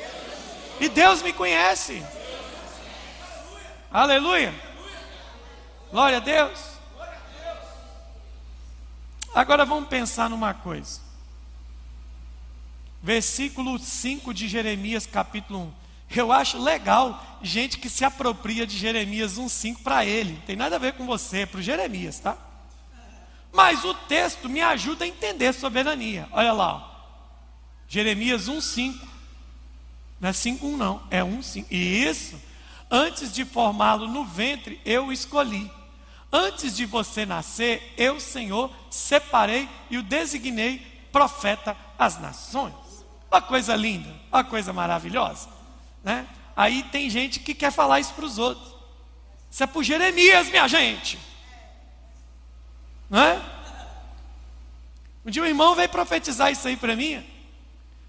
e 0.81 0.89
Deus 0.89 1.23
me 1.23 1.33
conhece. 1.33 2.03
Aleluia. 3.93 4.55
Glória 5.91 6.17
a 6.17 6.21
Deus. 6.21 6.59
Agora 9.35 9.67
vamos 9.67 9.89
pensar 9.91 10.31
numa 10.31 10.55
coisa. 10.55 11.01
Versículo 13.03 13.79
5 13.79 14.33
de 14.33 14.49
Jeremias, 14.49 15.05
capítulo 15.05 15.65
1. 15.65 15.73
Eu 16.17 16.33
acho 16.33 16.59
legal 16.59 17.39
gente 17.43 17.79
que 17.79 17.91
se 17.91 18.03
apropria 18.03 18.67
de 18.67 18.79
Jeremias 18.79 19.39
1,5 19.39 19.83
para 19.83 20.07
ele. 20.07 20.33
Não 20.35 20.41
tem 20.43 20.57
nada 20.57 20.77
a 20.77 20.79
ver 20.79 20.95
com 20.95 21.05
você, 21.05 21.41
é 21.41 21.47
para 21.47 21.61
Jeremias, 21.61 22.19
tá? 22.19 22.37
Mas 23.53 23.85
o 23.85 23.93
texto 23.93 24.49
me 24.49 24.63
ajuda 24.63 25.05
a 25.05 25.09
entender 25.09 25.53
soberania. 25.53 26.27
Olha 26.33 26.53
lá, 26.55 26.77
ó. 26.77 26.93
Jeremias 27.87 28.49
1,5. 28.49 28.99
Não 30.19 30.31
é 30.31 30.33
5,1 30.33 30.77
não, 30.77 31.03
é 31.11 31.21
1,5. 31.21 31.67
E 31.71 32.05
isso, 32.05 32.41
antes 32.93 33.33
de 33.33 33.43
formá-lo 33.47 34.07
no 34.07 34.23
ventre, 34.23 34.79
eu 34.85 35.11
escolhi. 35.11 35.71
Antes 36.31 36.77
de 36.77 36.85
você 36.85 37.25
nascer, 37.25 37.95
eu, 37.97 38.21
Senhor, 38.21 38.71
separei 38.91 39.67
e 39.91 39.97
o 39.97 40.03
designei 40.03 40.79
profeta 41.11 41.75
às 41.99 42.21
nações. 42.21 42.75
Uma 43.31 43.41
coisa 43.41 43.75
linda, 43.75 44.15
uma 44.31 44.45
coisa 44.45 44.75
maravilhosa. 44.75 45.49
Né? 46.05 46.29
Aí 46.55 46.83
tem 46.85 47.09
gente 47.09 47.41
que 47.41 47.55
quer 47.55 47.73
falar 47.73 47.99
isso 47.99 48.13
para 48.13 48.27
os 48.27 48.37
outros. 48.37 48.75
Isso 49.51 49.63
é 49.63 49.67
para 49.67 49.83
Jeremias, 49.83 50.49
minha 50.49 50.69
gente. 50.69 51.19
Não 53.09 53.23
é? 53.23 53.41
Um 55.25 55.31
dia 55.31 55.43
um 55.43 55.47
irmão 55.47 55.75
veio 55.75 55.89
profetizar 55.89 56.53
isso 56.53 56.69
aí 56.69 56.77
para 56.77 56.95
mim. 56.95 57.25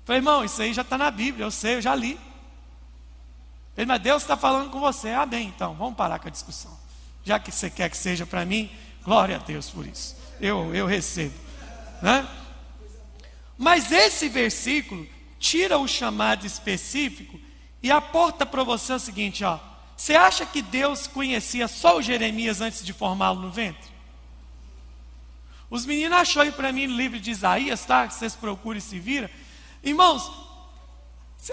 Falei, 0.04 0.20
irmão, 0.20 0.44
isso 0.44 0.62
aí 0.62 0.74
já 0.74 0.82
está 0.82 0.98
na 0.98 1.10
Bíblia, 1.10 1.46
eu 1.46 1.52
sei, 1.52 1.76
eu 1.76 1.82
já 1.82 1.96
li. 1.96 2.20
Ele, 3.76 3.86
mas 3.86 4.02
Deus 4.02 4.22
está 4.22 4.38
falando 4.38 4.70
com 4.70 4.80
você. 4.80 5.10
Ah, 5.10 5.26
bem, 5.26 5.48
então, 5.48 5.74
vamos 5.76 5.96
parar 5.96 6.20
com 6.20 6.28
a 6.28 6.32
discussão. 6.32 6.78
Já 7.24 7.40
que 7.40 7.52
você 7.52 7.70
quer 7.70 7.90
que 7.90 7.98
seja 7.98 8.26
para 8.26 8.46
mim, 8.46 8.70
glória 9.04 9.38
a 9.38 9.40
Deus 9.40 9.70
por 9.70 9.86
isso. 9.86 10.16
Eu, 10.40 10.74
eu 10.76 10.86
recebo. 10.86 11.34
Né? 12.02 12.28
Mas 13.58 13.92
esse 13.92 14.30
versículo 14.30 15.08
tira 15.40 15.78
o 15.78 15.88
chamado 15.88 16.46
específico 16.46 17.40
e 17.82 17.92
aporta 17.92 18.46
para 18.46 18.64
você 18.64 18.94
o 18.94 19.00
seguinte, 19.00 19.44
ó. 19.44 19.60
Você 19.96 20.16
acha 20.16 20.46
que 20.46 20.62
Deus 20.62 21.08
conhecia 21.08 21.68
só 21.68 21.98
o 21.98 22.02
Jeremias 22.02 22.62
antes 22.62 22.84
de 22.84 22.94
formá-lo 22.94 23.42
no 23.42 23.52
ventre? 23.52 23.92
Os 25.70 25.86
meninos 25.86 26.18
achou 26.18 26.42
aí 26.42 26.52
para 26.52 26.72
mim 26.72 26.88
no 26.88 26.96
livro 26.96 27.20
de 27.20 27.32
Isaías, 27.32 27.86
tá? 27.86 28.08
Que 28.08 28.14
vocês 28.14 28.36
procuram 28.36 28.78
e 28.78 28.82
se 28.82 29.00
viram. 29.00 29.30
Irmãos, 29.84 30.30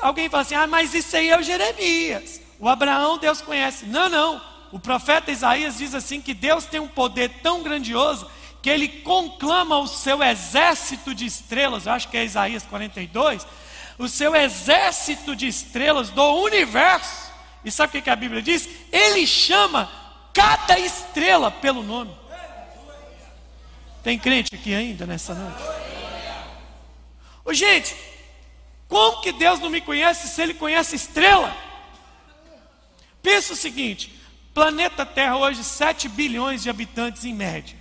alguém 0.00 0.29
fala 0.29 0.42
assim: 0.42 0.55
ah, 0.55 0.66
mas 0.66 0.94
isso 0.94 1.16
aí 1.16 1.31
é 1.31 1.38
o 1.38 1.42
Jeremias. 1.42 2.40
O 2.59 2.68
Abraão 2.68 3.18
Deus 3.18 3.40
conhece. 3.40 3.87
Não, 3.87 4.09
não. 4.09 4.40
O 4.70 4.79
profeta 4.79 5.31
Isaías 5.31 5.79
diz 5.79 5.94
assim: 5.94 6.20
que 6.20 6.35
Deus 6.35 6.64
tem 6.66 6.81
um 6.81 6.88
poder 6.88 7.31
tão 7.42 7.62
grandioso 7.62 8.31
que 8.62 8.68
ele 8.68 8.88
conclama 8.88 9.79
o 9.79 9.87
seu 9.87 10.22
exército 10.22 11.14
de 11.14 11.24
estrelas, 11.24 11.87
eu 11.87 11.92
acho 11.92 12.09
que 12.09 12.16
é 12.16 12.24
Isaías 12.24 12.62
42, 12.64 13.46
o 13.98 14.09
seu 14.09 14.35
exército 14.35 15.35
de 15.35 15.46
estrelas 15.46 16.11
do 16.11 16.22
universo. 16.42 17.31
E 17.64 17.70
sabe 17.70 17.98
o 17.98 18.03
que 18.03 18.11
a 18.11 18.16
Bíblia 18.16 18.42
diz? 18.42 18.68
Ele 18.92 19.26
chama 19.26 19.90
cada 20.33 20.79
estrela 20.79 21.50
pelo 21.50 21.83
nome. 21.83 22.14
Tem 24.03 24.18
crente 24.18 24.55
aqui 24.55 24.74
ainda 24.74 25.05
nessa 25.05 25.35
noite? 25.35 25.62
Ô, 27.44 27.53
gente, 27.53 27.94
como 28.90 29.22
que 29.22 29.31
Deus 29.31 29.61
não 29.61 29.70
me 29.70 29.81
conhece 29.81 30.26
se 30.26 30.42
Ele 30.42 30.53
conhece 30.53 30.96
estrela? 30.96 31.57
Pensa 33.22 33.53
o 33.53 33.57
seguinte: 33.57 34.20
planeta 34.53 35.07
Terra 35.07 35.37
hoje 35.37 35.62
7 35.62 36.09
bilhões 36.09 36.62
de 36.62 36.68
habitantes 36.68 37.24
em 37.24 37.33
média. 37.33 37.79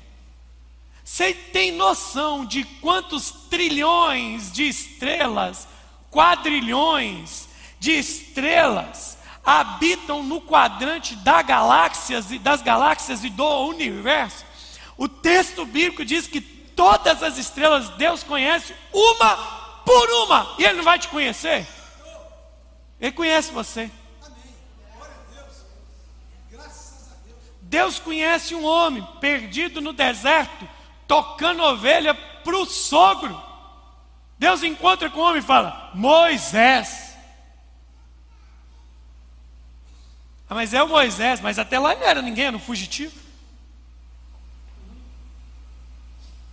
Você 1.03 1.33
tem 1.33 1.71
noção 1.71 2.45
de 2.45 2.63
quantos 2.79 3.31
trilhões 3.49 4.51
de 4.51 4.67
estrelas, 4.67 5.67
quadrilhões 6.11 7.49
de 7.79 7.91
estrelas 7.93 9.17
habitam 9.43 10.21
no 10.21 10.39
quadrante 10.39 11.15
das 11.15 11.43
galáxias 11.43 12.31
e 12.31 12.37
das 12.37 12.61
galáxias 12.61 13.23
e 13.23 13.31
do 13.31 13.47
universo? 13.65 14.45
O 14.95 15.07
texto 15.07 15.65
bíblico 15.65 16.05
diz 16.05 16.27
que 16.27 16.39
todas 16.39 17.23
as 17.23 17.39
estrelas 17.39 17.89
Deus 17.97 18.21
conhece 18.21 18.75
uma 18.93 19.58
por 19.89 20.07
uma, 20.11 20.53
e 20.59 20.63
Ele 20.63 20.77
não 20.77 20.83
vai 20.83 20.99
te 20.99 21.07
conhecer. 21.07 21.65
Ele 23.01 23.11
conhece 23.11 23.51
você. 23.51 23.89
Deus 27.59 27.97
conhece 27.97 28.53
um 28.53 28.63
homem 28.63 29.03
perdido 29.19 29.81
no 29.81 29.91
deserto, 29.91 30.69
tocando 31.07 31.63
ovelha 31.63 32.13
para 32.13 32.55
o 32.55 32.67
sogro. 32.67 33.41
Deus 34.37 34.61
encontra 34.61 35.09
com 35.09 35.21
o 35.21 35.23
homem 35.23 35.39
e 35.39 35.45
fala: 35.45 35.89
Moisés. 35.95 37.15
Ah, 40.47 40.53
mas 40.53 40.71
é 40.71 40.83
o 40.83 40.87
Moisés, 40.87 41.41
mas 41.41 41.57
até 41.57 41.79
lá 41.79 41.95
não 41.95 42.03
era 42.03 42.21
ninguém, 42.21 42.45
era 42.45 42.55
um 42.55 42.59
fugitivo. 42.59 43.17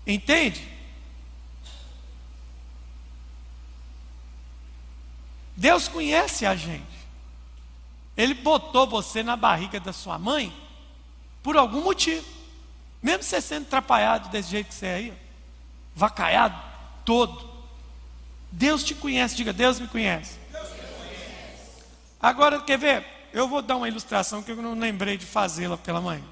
Entende? 0.06 0.75
Deus 5.56 5.88
conhece 5.88 6.44
a 6.44 6.54
gente. 6.54 6.84
Ele 8.16 8.34
botou 8.34 8.86
você 8.86 9.22
na 9.22 9.36
barriga 9.36 9.80
da 9.80 9.92
sua 9.92 10.18
mãe 10.18 10.54
por 11.42 11.56
algum 11.56 11.82
motivo. 11.82 12.26
Mesmo 13.02 13.22
você 13.22 13.40
sendo 13.40 13.64
atrapalhado 13.64 14.28
desse 14.28 14.50
jeito 14.50 14.68
que 14.68 14.74
você 14.74 14.86
é 14.86 14.94
aí, 14.94 15.12
vacaiado 15.94 16.60
todo. 17.04 17.48
Deus 18.50 18.82
te 18.82 18.94
conhece, 18.94 19.36
diga, 19.36 19.52
Deus 19.52 19.78
me 19.78 19.86
conhece. 19.86 20.38
Deus 20.50 20.70
me 20.70 20.76
conhece. 20.76 21.72
Agora, 22.20 22.60
quer 22.60 22.78
ver? 22.78 23.06
Eu 23.32 23.46
vou 23.48 23.60
dar 23.60 23.76
uma 23.76 23.88
ilustração 23.88 24.42
que 24.42 24.50
eu 24.50 24.56
não 24.56 24.78
lembrei 24.78 25.16
de 25.16 25.26
fazê-la 25.26 25.76
pela 25.76 26.00
manhã. 26.00 26.24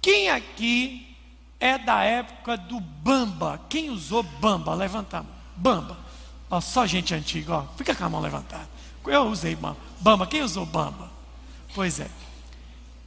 Quem 0.00 0.30
aqui 0.30 1.16
é 1.60 1.78
da 1.78 2.02
época 2.02 2.56
do 2.56 2.80
Bamba. 2.80 3.60
Quem 3.68 3.88
usou 3.88 4.22
Bamba? 4.22 4.74
Levanta 4.74 5.18
a 5.18 5.22
mão. 5.22 5.32
Bamba. 5.56 5.96
Ó, 6.52 6.60
só 6.60 6.84
gente 6.84 7.14
antiga, 7.14 7.54
ó. 7.54 7.66
Fica 7.78 7.94
com 7.94 8.04
a 8.04 8.10
mão 8.10 8.20
levantada. 8.20 8.68
Eu 9.06 9.22
usei 9.22 9.56
Bamba. 9.56 9.78
Bamba, 9.98 10.26
quem 10.26 10.42
usou 10.42 10.66
Bamba? 10.66 11.10
Pois 11.74 11.98
é. 11.98 12.10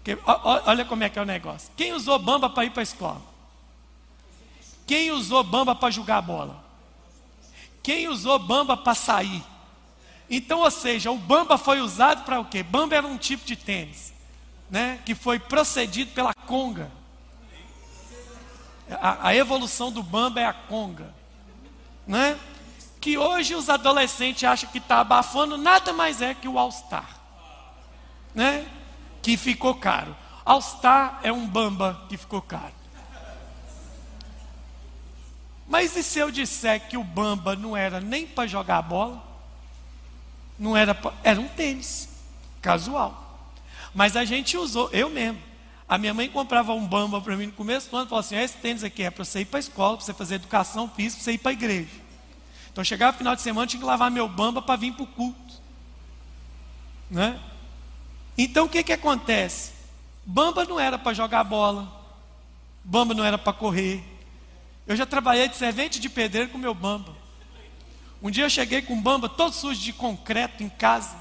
Que, 0.03 0.17
ó, 0.25 0.63
olha 0.65 0.83
como 0.83 1.03
é 1.03 1.09
que 1.09 1.19
é 1.19 1.21
o 1.21 1.25
negócio. 1.25 1.69
Quem 1.77 1.93
usou 1.93 2.17
Bamba 2.17 2.49
para 2.49 2.65
ir 2.65 2.71
para 2.71 2.81
a 2.81 2.83
escola? 2.83 3.21
Quem 4.87 5.11
usou 5.11 5.43
Bamba 5.43 5.75
para 5.75 5.91
jogar 5.91 6.21
bola? 6.21 6.65
Quem 7.83 8.07
usou 8.07 8.39
Bamba 8.39 8.75
para 8.75 8.95
sair? 8.95 9.43
Então, 10.27 10.61
ou 10.61 10.71
seja, 10.71 11.11
o 11.11 11.17
Bamba 11.17 11.55
foi 11.55 11.81
usado 11.81 12.25
para 12.25 12.39
o 12.39 12.45
quê? 12.45 12.63
Bamba 12.63 12.95
era 12.95 13.05
um 13.05 13.15
tipo 13.15 13.45
de 13.45 13.55
tênis, 13.55 14.11
né? 14.71 14.99
Que 15.05 15.13
foi 15.13 15.37
procedido 15.37 16.09
pela 16.13 16.33
conga. 16.33 16.91
A, 18.89 19.27
a 19.27 19.35
evolução 19.35 19.91
do 19.91 20.01
bamba 20.01 20.41
é 20.41 20.45
a 20.45 20.53
conga. 20.53 21.13
Né? 22.07 22.39
Que 23.05 23.19
hoje 23.19 23.53
os 23.53 23.69
adolescentes 23.69 24.43
acham 24.45 24.67
que 24.71 24.79
está 24.79 24.99
abafando, 24.99 25.59
nada 25.59 25.93
mais 25.93 26.23
é 26.23 26.33
que 26.33 26.47
o 26.47 26.57
All-Star. 26.57 27.07
Né? 28.33 28.67
Que 29.21 29.37
ficou 29.37 29.75
caro. 29.75 30.17
All-Star 30.43 31.19
é 31.21 31.31
um 31.31 31.45
bamba 31.45 32.03
que 32.09 32.17
ficou 32.17 32.41
caro. 32.41 32.73
Mas 35.67 35.95
e 35.95 36.01
se 36.01 36.17
eu 36.17 36.31
disser 36.31 36.87
que 36.87 36.97
o 36.97 37.03
bamba 37.03 37.55
não 37.55 37.77
era 37.77 38.01
nem 38.01 38.25
para 38.25 38.47
jogar 38.47 38.81
bola? 38.81 39.23
Não 40.57 40.75
era, 40.75 40.95
pra, 40.95 41.13
era 41.23 41.39
um 41.39 41.47
tênis 41.47 42.09
casual. 42.59 43.53
Mas 43.93 44.17
a 44.17 44.25
gente 44.25 44.57
usou, 44.57 44.89
eu 44.91 45.11
mesmo. 45.11 45.39
A 45.87 45.99
minha 45.99 46.15
mãe 46.15 46.27
comprava 46.27 46.73
um 46.73 46.87
bamba 46.87 47.21
para 47.21 47.37
mim 47.37 47.45
no 47.45 47.51
começo 47.51 47.87
do 47.87 47.97
ano, 47.97 48.09
falava 48.09 48.25
assim: 48.25 48.35
esse 48.35 48.57
tênis 48.57 48.83
aqui 48.83 49.03
é 49.03 49.11
para 49.11 49.23
você 49.23 49.41
ir 49.41 49.45
para 49.45 49.59
a 49.59 49.61
escola, 49.61 49.95
para 49.95 50.05
você 50.07 50.13
fazer 50.15 50.35
educação 50.35 50.89
física, 50.89 51.17
para 51.17 51.23
você 51.23 51.31
ir 51.33 51.37
para 51.37 51.51
a 51.51 51.53
igreja. 51.53 52.04
Então 52.75 52.83
chegava 52.83 53.17
final 53.17 53.33
de 53.33 53.41
semana, 53.41 53.65
tinha 53.65 53.79
que 53.79 53.85
lavar 53.85 54.11
meu 54.11 54.27
bamba 54.27 54.61
para 54.61 54.75
vir 54.75 54.91
para 54.91 55.03
o 55.03 55.07
culto. 55.07 55.61
Né? 57.09 57.39
Então 58.37 58.65
o 58.65 58.69
que, 58.69 58.83
que 58.83 58.91
acontece? 58.91 59.71
Bamba 60.25 60.65
não 60.65 60.77
era 60.77 60.97
para 60.97 61.13
jogar 61.13 61.45
bola, 61.45 61.89
bamba 62.83 63.13
não 63.13 63.23
era 63.23 63.37
para 63.37 63.53
correr. 63.53 64.03
Eu 64.85 64.93
já 64.93 65.05
trabalhei 65.05 65.47
de 65.47 65.55
servente 65.55 66.01
de 66.01 66.09
pedreiro 66.09 66.49
com 66.49 66.57
meu 66.57 66.73
bamba. 66.73 67.15
Um 68.21 68.29
dia 68.29 68.43
eu 68.43 68.49
cheguei 68.49 68.81
com 68.81 68.93
um 68.93 69.01
bamba 69.01 69.29
todo 69.29 69.53
sujo 69.53 69.79
de 69.79 69.93
concreto 69.93 70.61
em 70.61 70.67
casa. 70.67 71.15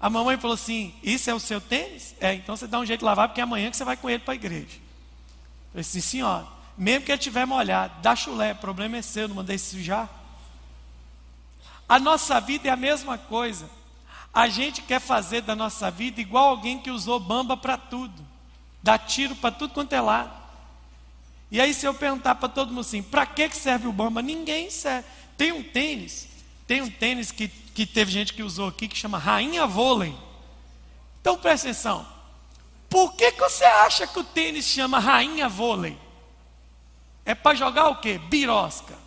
A 0.00 0.10
mamãe 0.10 0.36
falou 0.38 0.54
assim: 0.54 0.92
Isso 1.04 1.30
é 1.30 1.34
o 1.34 1.38
seu 1.38 1.60
tênis? 1.60 2.16
É, 2.20 2.34
então 2.34 2.56
você 2.56 2.66
dá 2.66 2.80
um 2.80 2.84
jeito 2.84 2.98
de 2.98 3.04
lavar, 3.04 3.28
porque 3.28 3.40
é 3.40 3.44
amanhã 3.44 3.70
que 3.70 3.76
você 3.76 3.84
vai 3.84 3.96
com 3.96 4.10
ele 4.10 4.24
para 4.24 4.32
a 4.32 4.34
igreja. 4.34 4.74
Eu 4.74 5.70
falei 5.70 5.80
assim: 5.82 6.00
Senhora, 6.00 6.48
mesmo 6.76 7.04
que 7.04 7.12
ele 7.12 7.18
estiver 7.20 7.46
molhado, 7.46 7.94
dá 8.02 8.16
chulé, 8.16 8.50
o 8.50 8.56
problema 8.56 8.96
é 8.96 9.02
seu, 9.02 9.28
não 9.28 9.36
mandei 9.36 9.56
sujar. 9.56 10.18
A 11.90 11.98
nossa 11.98 12.40
vida 12.40 12.68
é 12.68 12.70
a 12.70 12.76
mesma 12.76 13.18
coisa. 13.18 13.68
A 14.32 14.48
gente 14.48 14.80
quer 14.80 15.00
fazer 15.00 15.42
da 15.42 15.56
nossa 15.56 15.90
vida 15.90 16.20
igual 16.20 16.50
alguém 16.50 16.78
que 16.78 16.88
usou 16.88 17.18
bamba 17.18 17.56
para 17.56 17.76
tudo, 17.76 18.24
dá 18.80 18.96
tiro 18.96 19.34
para 19.34 19.50
tudo 19.50 19.74
quanto 19.74 19.92
é 19.92 20.00
lado. 20.00 20.30
E 21.50 21.60
aí, 21.60 21.74
se 21.74 21.84
eu 21.84 21.92
perguntar 21.92 22.36
para 22.36 22.48
todo 22.48 22.68
mundo 22.68 22.82
assim: 22.82 23.02
para 23.02 23.26
que 23.26 23.50
serve 23.50 23.88
o 23.88 23.92
bamba? 23.92 24.22
Ninguém 24.22 24.70
serve. 24.70 25.04
Tem 25.36 25.50
um 25.50 25.64
tênis, 25.64 26.28
tem 26.64 26.80
um 26.80 26.88
tênis 26.88 27.32
que 27.32 27.48
que 27.80 27.86
teve 27.86 28.12
gente 28.12 28.34
que 28.34 28.42
usou 28.42 28.68
aqui, 28.68 28.86
que 28.86 28.96
chama 28.96 29.16
Rainha 29.16 29.66
Vôlei. 29.66 30.14
Então 31.20 31.38
presta 31.38 31.68
atenção. 31.68 32.06
Por 32.88 33.14
que, 33.14 33.32
que 33.32 33.40
você 33.40 33.64
acha 33.64 34.06
que 34.06 34.18
o 34.18 34.24
tênis 34.24 34.66
chama 34.66 34.98
Rainha 34.98 35.48
Vôlei? 35.48 35.96
É 37.24 37.34
para 37.34 37.56
jogar 37.56 37.88
o 37.88 37.96
quê? 37.96 38.18
Birosca. 38.18 38.98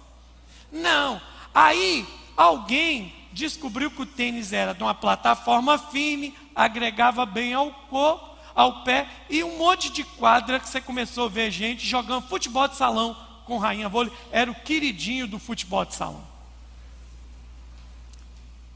Não. 0.72 1.22
Aí 1.54 2.08
alguém 2.36 3.14
descobriu 3.32 3.90
que 3.90 4.02
o 4.02 4.06
tênis 4.06 4.54
era 4.54 4.74
de 4.74 4.84
uma 4.84 4.94
plataforma 4.94 5.78
firme, 5.78 6.36
agregava 6.56 7.26
bem 7.26 7.54
ao 7.54 7.72
corpo, 7.72 8.38
ao 8.56 8.84
pé, 8.84 9.08
e 9.30 9.44
um 9.44 9.58
monte 9.58 9.92
de 9.92 10.04
quadra 10.04 10.60
que 10.60 10.70
você 10.70 10.80
começou 10.80 11.26
a 11.26 11.30
ver 11.30 11.50
gente 11.50 11.86
jogando 11.86 12.28
futebol 12.28 12.68
de 12.68 12.76
salão 12.76 13.18
com 13.46 13.58
rainha 13.58 13.90
vôlei. 13.90 14.14
Era 14.32 14.52
o 14.52 14.56
queridinho 14.56 15.28
do 15.28 15.40
futebol 15.40 15.84
de 15.84 15.96
salão. 15.96 16.24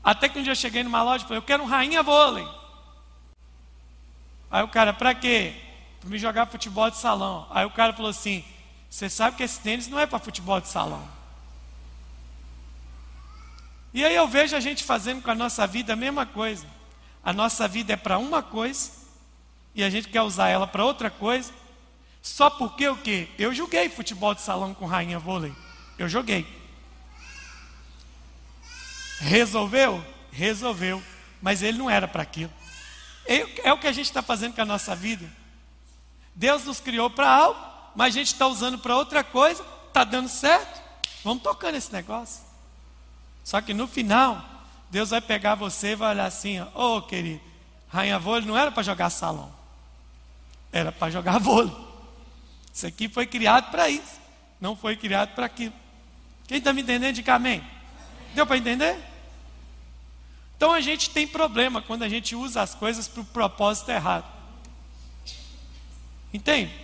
Até 0.04 0.30
que 0.30 0.40
um 0.40 0.44
dia 0.44 0.52
eu 0.52 0.56
cheguei 0.56 0.84
numa 0.84 1.04
loja 1.04 1.24
e 1.24 1.28
falei, 1.28 1.38
eu 1.38 1.46
quero 1.46 1.64
um 1.64 1.68
rainha 1.68 2.02
vôlei. 2.02 2.48
Aí 4.50 4.64
o 4.64 4.68
cara, 4.68 4.94
para 4.94 5.14
quê? 5.14 5.54
Para 6.00 6.10
me 6.10 6.18
jogar 6.18 6.46
futebol 6.46 6.90
de 6.90 6.98
salão. 6.98 7.46
Aí 7.50 7.66
o 7.66 7.72
cara 7.72 7.94
falou 7.94 8.10
assim, 8.10 8.44
você 8.90 9.10
sabe 9.10 9.36
que 9.36 9.44
esse 9.44 9.60
tênis 9.60 9.88
não 9.88 10.00
é 10.00 10.06
para 10.06 10.20
futebol 10.20 10.60
de 10.62 10.70
salão. 10.70 11.17
E 13.98 14.06
aí 14.06 14.14
eu 14.14 14.28
vejo 14.28 14.56
a 14.56 14.60
gente 14.60 14.84
fazendo 14.84 15.24
com 15.24 15.32
a 15.32 15.34
nossa 15.34 15.66
vida 15.66 15.94
a 15.94 15.96
mesma 15.96 16.24
coisa. 16.24 16.68
A 17.24 17.34
nossa 17.34 17.68
vida 17.68 17.94
é 17.94 17.96
para 17.96 18.20
uma 18.20 18.44
coisa 18.44 18.92
e 19.74 19.84
a 19.84 19.90
gente 19.90 20.08
quer 20.08 20.22
usar 20.22 20.50
ela 20.50 20.68
para 20.68 20.86
outra 20.86 21.10
coisa. 21.10 21.52
Só 22.22 22.48
porque 22.48 22.88
o 22.88 22.96
quê? 22.96 23.28
Eu 23.40 23.56
joguei 23.56 23.90
futebol 23.90 24.36
de 24.36 24.42
salão 24.42 24.72
com 24.72 24.86
rainha 24.86 25.18
vôlei. 25.18 25.52
Eu 25.98 26.08
joguei. 26.08 26.46
Resolveu? 29.20 30.06
Resolveu. 30.32 31.02
Mas 31.42 31.64
ele 31.64 31.80
não 31.80 31.90
era 31.90 32.08
para 32.08 32.22
aquilo. 32.22 32.54
É, 33.26 33.74
o 33.74 33.80
que 33.80 33.88
a 33.88 33.92
gente 33.92 34.06
está 34.06 34.22
fazendo 34.22 34.54
com 34.54 34.62
a 34.62 34.66
nossa 34.66 34.96
vida. 34.96 35.28
Deus 36.36 36.64
nos 36.66 36.80
criou 36.80 37.10
para 37.10 37.28
algo, 37.28 37.60
mas 37.96 38.14
a 38.14 38.20
gente 38.20 38.28
está 38.28 38.46
usando 38.46 38.78
para 38.78 38.96
outra 38.96 39.24
coisa, 39.24 39.66
está 39.88 40.04
dando 40.04 40.30
certo. 40.30 40.84
Vamos 41.24 41.42
tocando 41.42 41.74
esse 41.74 41.92
negócio. 41.92 42.47
Só 43.48 43.62
que 43.62 43.74
no 43.74 43.88
final, 43.88 44.44
Deus 44.92 45.12
vai 45.12 45.22
pegar 45.22 45.56
você 45.56 45.92
e 45.92 45.96
vai 45.96 46.10
olhar 46.10 46.26
assim: 46.26 46.60
ô 46.60 46.98
oh, 46.98 47.02
querido, 47.02 47.40
rainha 47.88 48.20
vôlei 48.20 48.46
não 48.46 48.58
era 48.58 48.70
para 48.70 48.84
jogar 48.84 49.10
salão, 49.10 49.50
era 50.70 50.92
para 50.92 51.10
jogar 51.10 51.40
vôlei. 51.40 51.74
Isso 52.74 52.86
aqui 52.86 53.08
foi 53.08 53.26
criado 53.26 53.72
para 53.72 53.90
isso, 53.90 54.20
não 54.60 54.76
foi 54.76 54.98
criado 54.98 55.34
para 55.34 55.46
aquilo. 55.46 55.74
Quem 56.46 56.58
está 56.58 56.74
me 56.74 56.82
entendendo, 56.82 57.16
diga 57.16 57.36
amém. 57.36 57.66
Deu 58.36 58.46
para 58.46 58.58
entender? 58.58 59.02
Então 60.58 60.74
a 60.74 60.82
gente 60.82 61.10
tem 61.12 61.26
problema 61.26 61.82
quando 61.82 62.04
a 62.04 62.10
gente 62.10 62.36
usa 62.36 62.62
as 62.62 62.76
coisas 62.76 63.08
para 63.08 63.22
o 63.22 63.26
propósito 63.26 63.90
errado. 63.92 64.26
Entende? 66.34 66.76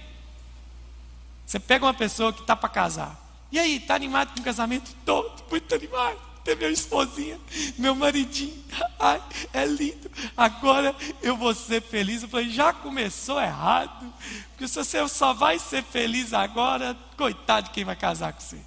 Você 1.46 1.60
pega 1.60 1.86
uma 1.86 1.94
pessoa 1.94 2.32
que 2.32 2.40
está 2.40 2.56
para 2.56 2.70
casar. 2.70 3.20
E 3.52 3.60
aí, 3.60 3.76
está 3.80 3.96
animado 3.96 4.34
com 4.34 4.40
o 4.40 4.44
casamento? 4.44 4.96
Todo, 5.04 5.44
muito 5.50 5.76
animado. 5.76 6.33
Tem 6.44 6.56
minha 6.58 6.70
esposinha, 6.70 7.40
meu 7.78 7.96
maridinho. 7.96 8.62
Ai, 9.00 9.22
é 9.54 9.66
lindo. 9.66 10.12
Agora 10.36 10.94
eu 11.22 11.38
vou 11.38 11.56
ser 11.56 11.82
feliz. 11.82 12.22
Eu 12.22 12.30
falei, 12.30 12.50
já 12.50 12.74
começou 12.74 13.42
errado. 13.42 14.14
Porque 14.50 14.68
se 14.68 14.76
você 14.76 15.08
só 15.08 15.34
vai 15.34 15.58
ser 15.58 15.84
feliz 15.84 16.34
agora, 16.34 16.98
coitado 17.16 17.68
de 17.68 17.74
quem 17.74 17.86
vai 17.86 17.96
casar 17.96 18.34
com 18.34 18.42
você. 18.42 18.60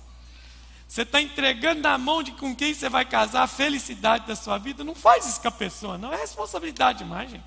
Você 0.88 1.02
está 1.02 1.20
entregando 1.20 1.82
na 1.82 1.98
mão 1.98 2.22
de 2.22 2.32
com 2.32 2.56
quem 2.56 2.72
você 2.72 2.88
vai 2.88 3.04
casar 3.04 3.42
a 3.42 3.46
felicidade 3.46 4.26
da 4.26 4.34
sua 4.34 4.56
vida. 4.56 4.82
Não 4.82 4.94
faz 4.94 5.26
isso 5.26 5.40
com 5.42 5.48
a 5.48 5.52
pessoa, 5.52 5.98
não. 5.98 6.10
É 6.12 6.16
responsabilidade 6.16 7.00
demais, 7.00 7.30
gente. 7.30 7.44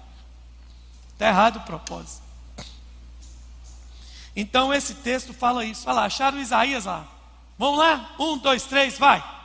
Está 1.13 1.27
errado 1.27 1.57
o 1.57 1.61
propósito. 1.61 2.21
Então 4.35 4.71
esse 4.71 4.93
texto 4.95 5.33
fala 5.33 5.65
isso. 5.65 5.85
Olha 5.87 6.01
lá, 6.01 6.05
acharam 6.05 6.39
Isaías 6.39 6.85
lá. 6.85 7.07
Vamos 7.57 7.79
lá? 7.79 8.15
Um, 8.19 8.37
dois, 8.37 8.63
três, 8.65 8.97
vai. 8.97 9.38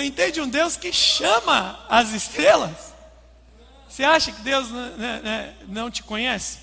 Você 0.00 0.06
entende 0.06 0.40
um 0.40 0.48
Deus 0.48 0.78
que 0.78 0.90
chama 0.94 1.78
as 1.86 2.14
estrelas? 2.14 2.94
Você 3.86 4.02
acha 4.02 4.32
que 4.32 4.40
Deus 4.40 4.70
né, 4.70 5.20
né, 5.22 5.56
não 5.68 5.90
te 5.90 6.02
conhece? 6.02 6.58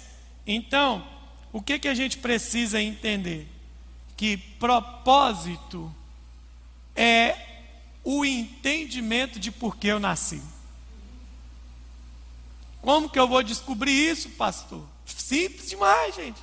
Então, 0.47 1.07
o 1.53 1.61
que, 1.61 1.77
que 1.77 1.87
a 1.87 1.93
gente 1.93 2.17
precisa 2.17 2.81
entender? 2.81 3.47
Que 4.15 4.37
propósito 4.37 5.93
é 6.95 7.35
o 8.03 8.25
entendimento 8.25 9.39
de 9.39 9.51
por 9.51 9.77
que 9.77 9.85
eu 9.85 9.99
nasci. 9.99 10.41
Como 12.81 13.07
que 13.07 13.19
eu 13.19 13.27
vou 13.27 13.43
descobrir 13.43 13.91
isso, 13.91 14.29
pastor? 14.31 14.83
Simples 15.05 15.69
demais, 15.69 16.15
gente. 16.15 16.41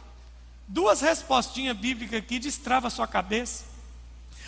Duas 0.69 1.01
respostinhas 1.01 1.77
bíblicas 1.77 2.21
aqui 2.21 2.39
destrava 2.39 2.87
a 2.87 2.91
sua 2.91 3.09
cabeça. 3.09 3.74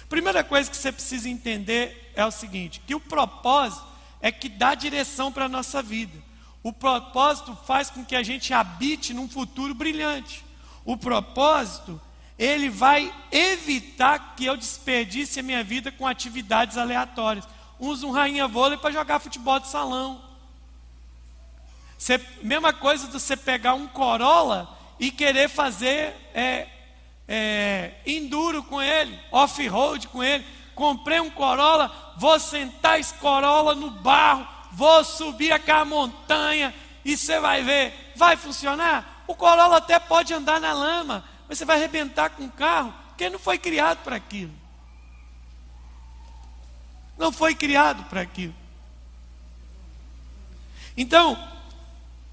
Primeira 0.08 0.44
coisa 0.44 0.70
que 0.70 0.76
você 0.76 0.92
precisa 0.92 1.28
entender 1.28 2.12
é 2.14 2.24
o 2.24 2.30
seguinte: 2.30 2.80
que 2.86 2.94
o 2.94 3.00
propósito 3.00 3.84
é 4.20 4.30
que 4.30 4.48
dá 4.48 4.74
direção 4.74 5.32
para 5.32 5.46
a 5.46 5.48
nossa 5.48 5.82
vida. 5.82 6.16
O 6.62 6.72
propósito 6.72 7.56
faz 7.66 7.90
com 7.90 8.04
que 8.04 8.16
a 8.16 8.22
gente 8.22 8.52
habite 8.52 9.14
num 9.14 9.28
futuro 9.28 9.74
brilhante. 9.74 10.44
O 10.84 10.96
propósito, 10.96 12.00
ele 12.38 12.68
vai 12.68 13.12
evitar 13.30 14.34
que 14.36 14.44
eu 14.44 14.56
desperdice 14.56 15.40
a 15.40 15.42
minha 15.42 15.62
vida 15.62 15.92
com 15.92 16.06
atividades 16.06 16.76
aleatórias. 16.76 17.46
Usa 17.78 18.06
um 18.06 18.10
rainha 18.10 18.48
vôlei 18.48 18.78
para 18.78 18.90
jogar 18.90 19.20
futebol 19.20 19.60
de 19.60 19.68
salão. 19.68 20.20
Você, 21.98 22.20
mesma 22.42 22.72
coisa 22.72 23.06
de 23.06 23.12
você 23.12 23.36
pegar 23.36 23.74
um 23.74 23.86
Corolla 23.86 24.68
e 24.98 25.10
querer 25.10 25.48
fazer 25.48 26.14
é, 26.34 26.66
é, 27.28 27.94
enduro 28.06 28.62
com 28.62 28.80
ele, 28.80 29.18
off-road 29.30 30.08
com 30.08 30.22
ele. 30.22 30.44
Comprei 30.74 31.20
um 31.20 31.30
Corolla, 31.30 32.14
vou 32.18 32.38
sentar 32.38 33.00
esse 33.00 33.14
Corolla 33.14 33.74
no 33.74 33.90
barro, 33.90 34.46
vou 34.72 35.02
subir 35.04 35.52
aquela 35.52 35.84
montanha 35.84 36.74
e 37.04 37.16
você 37.16 37.40
vai 37.40 37.62
ver, 37.62 38.12
vai 38.14 38.36
funcionar? 38.36 39.24
O 39.26 39.34
Corolla 39.34 39.78
até 39.78 39.98
pode 39.98 40.34
andar 40.34 40.60
na 40.60 40.72
lama, 40.72 41.24
mas 41.48 41.58
você 41.58 41.64
vai 41.64 41.76
arrebentar 41.76 42.30
com 42.30 42.44
o 42.44 42.50
carro, 42.50 42.94
porque 43.08 43.30
não 43.30 43.38
foi 43.38 43.58
criado 43.58 44.02
para 44.04 44.16
aquilo. 44.16 44.52
Não 47.16 47.32
foi 47.32 47.54
criado 47.54 48.04
para 48.04 48.20
aquilo. 48.20 48.54
Então, 50.96 51.38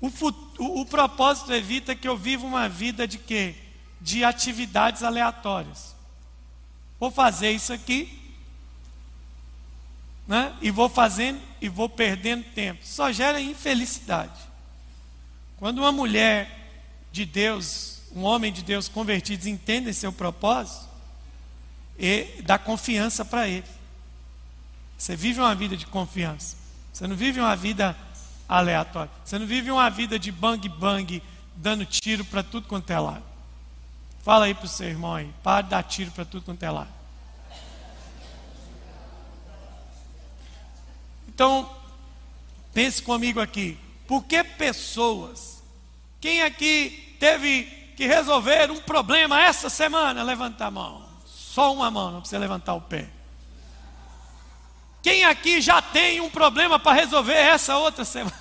o, 0.01 0.07
o, 0.07 0.81
o 0.81 0.85
propósito 0.85 1.53
evita 1.53 1.95
que 1.95 2.07
eu 2.07 2.17
viva 2.17 2.45
uma 2.45 2.67
vida 2.67 3.07
de 3.07 3.17
quê? 3.17 3.55
De 4.03 4.25
atividades 4.25 5.01
aleatórias. 5.01 5.95
Vou 6.99 7.09
fazer 7.09 7.51
isso 7.51 7.71
aqui, 7.71 8.19
né? 10.27 10.53
e 10.61 10.69
vou 10.69 10.89
fazendo 10.89 11.41
e 11.61 11.69
vou 11.69 11.87
perdendo 11.87 12.43
tempo. 12.53 12.85
Só 12.85 13.11
gera 13.13 13.39
infelicidade. 13.39 14.39
Quando 15.57 15.79
uma 15.79 15.91
mulher 15.91 16.69
de 17.13 17.25
Deus, 17.25 18.01
um 18.13 18.23
homem 18.23 18.51
de 18.51 18.61
Deus 18.61 18.89
convertido, 18.89 19.47
entende 19.47 19.93
seu 19.93 20.11
propósito, 20.11 20.89
e 21.97 22.41
dá 22.43 22.57
confiança 22.57 23.23
para 23.23 23.47
ele. 23.47 23.67
Você 24.97 25.15
vive 25.15 25.39
uma 25.39 25.55
vida 25.55 25.77
de 25.77 25.85
confiança. 25.85 26.57
Você 26.91 27.07
não 27.07 27.15
vive 27.15 27.39
uma 27.39 27.55
vida 27.55 27.95
aleatória. 28.49 29.11
Você 29.23 29.39
não 29.39 29.47
vive 29.47 29.71
uma 29.71 29.89
vida 29.89 30.19
de 30.19 30.31
bang 30.31 30.67
bang, 30.67 31.23
dando 31.55 31.85
tiro 31.85 32.25
para 32.25 32.43
tudo 32.43 32.67
quanto 32.67 32.89
é 32.91 32.99
lado. 32.99 33.32
Fala 34.23 34.45
aí 34.45 34.53
para 34.53 34.65
o 34.65 34.69
seu 34.69 34.87
irmão 34.87 35.13
aí. 35.13 35.29
Para 35.43 35.61
de 35.61 35.69
dar 35.69 35.83
tiro 35.83 36.09
para 36.11 36.23
tudo 36.23 36.45
quanto 36.45 36.63
é 36.63 36.71
lado. 36.71 36.89
Então, 41.27 41.69
pense 42.73 43.01
comigo 43.01 43.41
aqui. 43.41 43.77
Por 44.07 44.23
que 44.23 44.43
pessoas? 44.43 45.61
Quem 46.21 46.41
aqui 46.41 47.17
teve 47.19 47.63
que 47.97 48.07
resolver 48.07 48.71
um 48.71 48.79
problema 48.79 49.41
essa 49.41 49.69
semana? 49.69 50.23
Levanta 50.23 50.65
a 50.65 50.71
mão. 50.71 51.05
Só 51.25 51.73
uma 51.73 51.91
mão, 51.91 52.11
não 52.11 52.19
precisa 52.21 52.39
levantar 52.39 52.75
o 52.75 52.81
pé. 52.81 53.09
Quem 55.01 55.25
aqui 55.25 55.59
já 55.59 55.81
tem 55.81 56.21
um 56.21 56.29
problema 56.29 56.79
para 56.79 56.93
resolver 56.93 57.33
essa 57.33 57.77
outra 57.77 58.05
semana? 58.05 58.39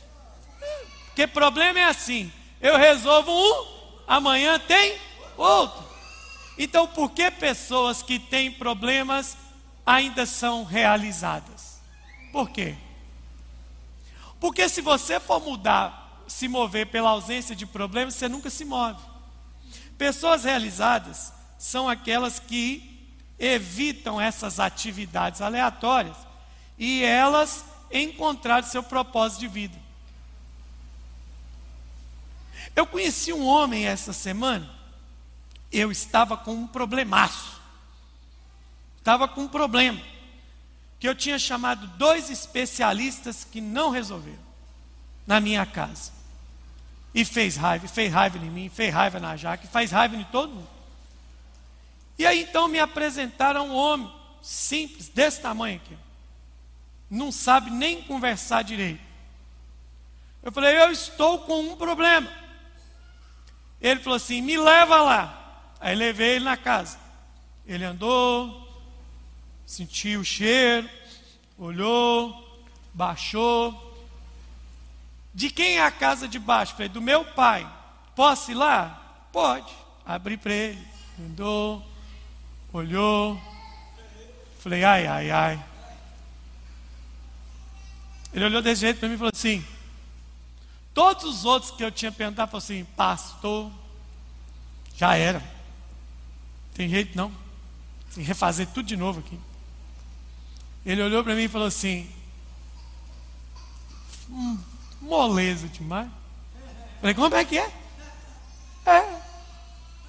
Porque 1.06 1.26
problema 1.26 1.78
é 1.78 1.84
assim: 1.84 2.30
eu 2.60 2.76
resolvo 2.76 3.32
um, 3.32 3.81
amanhã 4.06 4.58
tem 4.58 4.98
outro. 5.36 5.84
Então, 6.58 6.86
por 6.86 7.10
que 7.10 7.30
pessoas 7.30 8.02
que 8.02 8.18
têm 8.18 8.50
problemas 8.50 9.36
ainda 9.84 10.26
são 10.26 10.64
realizadas? 10.64 11.80
Por 12.30 12.50
quê? 12.50 12.76
Porque 14.38 14.68
se 14.68 14.80
você 14.80 15.20
for 15.20 15.40
mudar, 15.40 16.24
se 16.26 16.48
mover 16.48 16.86
pela 16.86 17.10
ausência 17.10 17.54
de 17.54 17.66
problemas, 17.66 18.14
você 18.14 18.28
nunca 18.28 18.50
se 18.50 18.64
move. 18.64 19.00
Pessoas 19.96 20.44
realizadas 20.44 21.32
são 21.58 21.88
aquelas 21.88 22.38
que 22.38 23.14
evitam 23.38 24.20
essas 24.20 24.60
atividades 24.60 25.40
aleatórias 25.40 26.16
e 26.78 27.02
elas 27.04 27.64
encontraram 27.92 28.66
seu 28.66 28.82
propósito 28.82 29.40
de 29.40 29.48
vida. 29.48 29.81
Eu 32.74 32.86
conheci 32.86 33.32
um 33.32 33.46
homem 33.46 33.86
essa 33.86 34.12
semana, 34.12 34.68
eu 35.70 35.90
estava 35.90 36.36
com 36.36 36.52
um 36.52 36.66
problemaço. 36.66 37.60
Estava 38.98 39.26
com 39.26 39.42
um 39.42 39.48
problema. 39.48 40.00
Que 40.98 41.08
eu 41.08 41.14
tinha 41.14 41.38
chamado 41.38 41.86
dois 41.98 42.30
especialistas 42.30 43.44
que 43.44 43.60
não 43.60 43.90
resolveram 43.90 44.38
na 45.26 45.40
minha 45.40 45.66
casa. 45.66 46.12
E 47.14 47.24
fez 47.24 47.56
raiva, 47.56 47.88
fez 47.88 48.12
raiva 48.12 48.38
em 48.38 48.50
mim, 48.50 48.68
fez 48.68 48.94
raiva 48.94 49.20
na 49.20 49.36
Jaque, 49.36 49.66
faz 49.66 49.90
raiva 49.90 50.16
em 50.16 50.24
todo 50.24 50.54
mundo. 50.54 50.68
E 52.18 52.24
aí 52.24 52.42
então 52.42 52.68
me 52.68 52.78
apresentaram 52.78 53.68
um 53.68 53.74
homem 53.74 54.10
simples, 54.40 55.08
desse 55.08 55.40
tamanho 55.40 55.76
aqui. 55.76 55.96
Não 57.10 57.30
sabe 57.30 57.70
nem 57.70 58.02
conversar 58.02 58.62
direito. 58.62 59.02
Eu 60.42 60.50
falei, 60.50 60.76
eu 60.76 60.90
estou 60.90 61.40
com 61.40 61.60
um 61.60 61.76
problema. 61.76 62.41
Ele 63.82 64.00
falou 64.00 64.16
assim: 64.16 64.40
me 64.40 64.56
leva 64.56 65.02
lá. 65.02 65.38
Aí 65.80 65.94
levei 65.96 66.36
ele 66.36 66.44
na 66.44 66.56
casa. 66.56 66.96
Ele 67.66 67.84
andou, 67.84 68.68
sentiu 69.66 70.20
o 70.20 70.24
cheiro, 70.24 70.88
olhou, 71.58 72.64
baixou. 72.94 73.90
De 75.34 75.50
quem 75.50 75.78
é 75.78 75.82
a 75.82 75.90
casa 75.90 76.28
de 76.28 76.38
baixo? 76.38 76.72
Falei, 76.72 76.88
do 76.88 77.00
meu 77.00 77.24
pai. 77.24 77.68
Posso 78.14 78.50
ir 78.52 78.54
lá? 78.54 79.26
Pode. 79.32 79.72
Abri 80.04 80.36
para 80.36 80.52
ele, 80.52 80.86
andou, 81.18 81.84
olhou. 82.72 83.40
Falei, 84.60 84.84
ai, 84.84 85.06
ai, 85.06 85.30
ai. 85.30 85.64
Ele 88.32 88.44
olhou 88.44 88.62
desse 88.62 88.82
jeito 88.82 89.00
para 89.00 89.08
mim 89.08 89.14
e 89.14 89.18
falou 89.18 89.32
assim: 89.34 89.64
Todos 90.94 91.24
os 91.24 91.44
outros 91.44 91.70
que 91.70 91.82
eu 91.82 91.90
tinha 91.90 92.12
perguntado, 92.12 92.50
falou 92.50 92.62
assim: 92.62 92.84
Pastor, 92.96 93.70
já 94.94 95.16
era. 95.16 95.42
Tem 96.74 96.88
jeito 96.88 97.16
não. 97.16 97.30
Tem 98.14 98.22
que 98.22 98.28
refazer 98.28 98.66
tudo 98.68 98.86
de 98.86 98.96
novo 98.96 99.20
aqui. 99.20 99.38
Ele 100.84 101.02
olhou 101.02 101.22
para 101.22 101.34
mim 101.34 101.42
e 101.42 101.48
falou 101.48 101.68
assim: 101.68 102.10
hum, 104.28 104.58
moleza 105.00 105.68
demais. 105.68 106.10
Falei, 107.00 107.14
como 107.14 107.34
é 107.34 107.44
que 107.44 107.58
é? 107.58 107.72
É. 108.86 109.22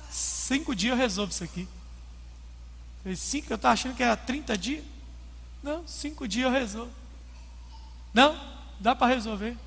Cinco 0.09 0.75
dias 0.75 0.91
eu 0.91 0.97
resolvo 0.97 1.31
isso 1.31 1.43
aqui. 1.43 1.67
Falei, 3.01 3.15
cinco, 3.15 3.51
eu 3.51 3.55
estava 3.55 3.73
achando 3.73 3.95
que 3.95 4.03
era 4.03 4.15
30 4.15 4.57
dias. 4.57 4.85
Não, 5.61 5.87
cinco 5.87 6.27
dias 6.27 6.45
eu 6.45 6.51
resolvo. 6.51 6.91
Não, 8.13 8.39
dá 8.79 8.95
para 8.95 9.13
resolver. 9.13 9.57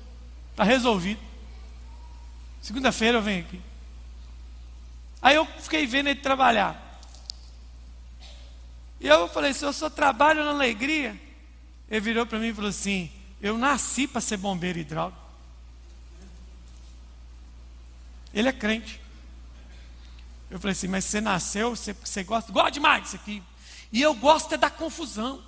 Está 0.57 0.63
resolvido. 0.63 1.21
Segunda-feira 2.63 3.19
eu 3.19 3.21
venho 3.21 3.45
aqui. 3.45 3.61
Aí 5.21 5.35
eu 5.35 5.45
fiquei 5.45 5.85
vendo 5.85 6.07
ele 6.07 6.19
trabalhar. 6.19 6.99
E 8.99 9.05
eu 9.05 9.27
falei, 9.27 9.53
se 9.53 9.63
eu 9.63 9.71
só 9.71 9.87
trabalho 9.87 10.43
na 10.43 10.49
alegria, 10.49 11.15
ele 11.87 12.01
virou 12.01 12.25
para 12.25 12.39
mim 12.39 12.47
e 12.47 12.53
falou 12.55 12.71
assim: 12.71 13.11
Eu 13.39 13.55
nasci 13.55 14.07
para 14.07 14.19
ser 14.19 14.37
bombeiro 14.37 14.79
hidráulico. 14.79 15.21
Ele 18.33 18.49
é 18.49 18.51
crente. 18.51 18.99
Eu 20.49 20.59
falei 20.59 20.71
assim, 20.71 20.87
mas 20.87 21.05
você 21.05 21.21
nasceu, 21.21 21.75
você, 21.75 21.93
você 21.93 22.23
gosta, 22.23 22.51
gosta 22.51 22.71
demais 22.71 23.03
disso 23.03 23.15
aqui. 23.17 23.43
E 23.91 24.01
eu 24.01 24.15
gosto 24.15 24.55
é 24.55 24.57
da 24.57 24.71
confusão. 24.71 25.39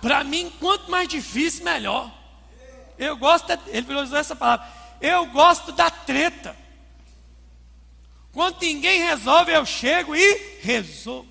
Para 0.00 0.24
mim, 0.24 0.50
quanto 0.58 0.90
mais 0.90 1.06
difícil, 1.06 1.62
melhor. 1.62 2.23
Eu 2.98 3.16
gosto, 3.16 3.50
é, 3.50 3.58
ele 3.68 3.94
usou 3.94 4.18
essa 4.18 4.36
palavra. 4.36 4.66
Eu 5.00 5.26
gosto 5.26 5.72
da 5.72 5.90
treta. 5.90 6.56
Quando 8.32 8.60
ninguém 8.60 9.00
resolve, 9.00 9.52
eu 9.52 9.64
chego 9.64 10.14
e 10.14 10.58
resolvo. 10.60 11.28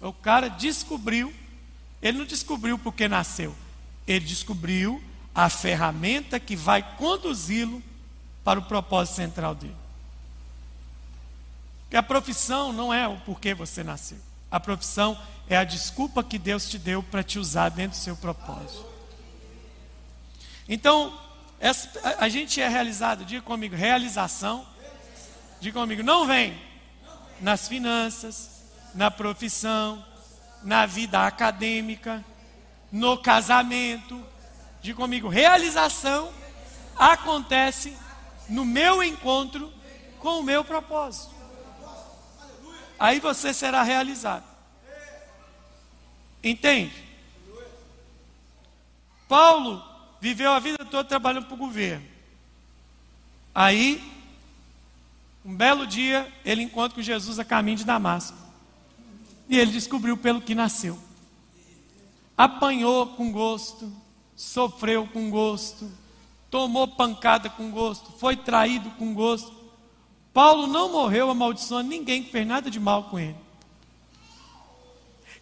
O 0.00 0.12
cara 0.12 0.48
descobriu, 0.48 1.32
ele 2.00 2.18
não 2.18 2.24
descobriu 2.24 2.76
porque 2.76 3.06
nasceu, 3.06 3.54
ele 4.06 4.24
descobriu 4.24 5.02
a 5.32 5.48
ferramenta 5.48 6.40
que 6.40 6.56
vai 6.56 6.82
conduzi-lo 6.96 7.80
para 8.42 8.58
o 8.58 8.64
propósito 8.64 9.16
central 9.16 9.54
dele. 9.54 9.76
Porque 11.84 11.96
a 11.96 12.02
profissão 12.02 12.72
não 12.72 12.92
é 12.92 13.06
o 13.06 13.16
porquê 13.18 13.54
você 13.54 13.84
nasceu. 13.84 14.18
A 14.50 14.58
profissão 14.58 15.16
é 15.48 15.56
a 15.56 15.64
desculpa 15.64 16.24
que 16.24 16.38
Deus 16.38 16.68
te 16.68 16.78
deu 16.78 17.02
para 17.02 17.22
te 17.22 17.38
usar 17.38 17.68
dentro 17.68 17.98
do 17.98 18.02
seu 18.02 18.16
propósito. 18.16 18.91
Então, 20.72 21.12
essa, 21.60 22.00
a, 22.02 22.24
a 22.24 22.28
gente 22.30 22.58
é 22.58 22.66
realizado, 22.66 23.26
diga 23.26 23.42
comigo, 23.42 23.76
realização. 23.76 24.66
Diga 25.60 25.78
comigo, 25.78 26.02
não 26.02 26.26
vem 26.26 26.58
nas 27.42 27.68
finanças, 27.68 28.62
na 28.94 29.10
profissão, 29.10 30.02
na 30.62 30.86
vida 30.86 31.26
acadêmica, 31.26 32.24
no 32.90 33.18
casamento. 33.18 34.24
Diga 34.80 34.96
comigo, 34.96 35.28
realização 35.28 36.32
acontece 36.96 37.94
no 38.48 38.64
meu 38.64 39.02
encontro 39.02 39.70
com 40.20 40.40
o 40.40 40.42
meu 40.42 40.64
propósito. 40.64 41.34
Aí 42.98 43.20
você 43.20 43.52
será 43.52 43.82
realizado. 43.82 44.44
Entende? 46.42 47.06
Paulo 49.28 49.91
viveu 50.22 50.52
a 50.52 50.60
vida 50.60 50.78
toda 50.84 51.02
trabalhando 51.02 51.46
para 51.46 51.54
o 51.54 51.58
governo. 51.58 52.06
Aí, 53.52 54.00
um 55.44 55.52
belo 55.52 55.84
dia, 55.84 56.32
ele 56.44 56.62
encontra 56.62 56.94
com 56.94 57.02
Jesus 57.02 57.40
a 57.40 57.44
caminho 57.44 57.78
de 57.78 57.84
Damasco. 57.84 58.36
E 59.48 59.58
ele 59.58 59.72
descobriu 59.72 60.16
pelo 60.16 60.40
que 60.40 60.54
nasceu. 60.54 60.96
Apanhou 62.38 63.08
com 63.08 63.32
gosto, 63.32 63.92
sofreu 64.36 65.08
com 65.08 65.28
gosto, 65.28 65.90
tomou 66.48 66.86
pancada 66.86 67.50
com 67.50 67.72
gosto, 67.72 68.12
foi 68.12 68.36
traído 68.36 68.90
com 68.92 69.12
gosto. 69.12 69.52
Paulo 70.32 70.68
não 70.68 70.92
morreu 70.92 71.30
amaldiçoando 71.30 71.90
ninguém 71.90 72.22
que 72.22 72.30
fez 72.30 72.46
nada 72.46 72.70
de 72.70 72.78
mal 72.78 73.10
com 73.10 73.18
ele. 73.18 73.36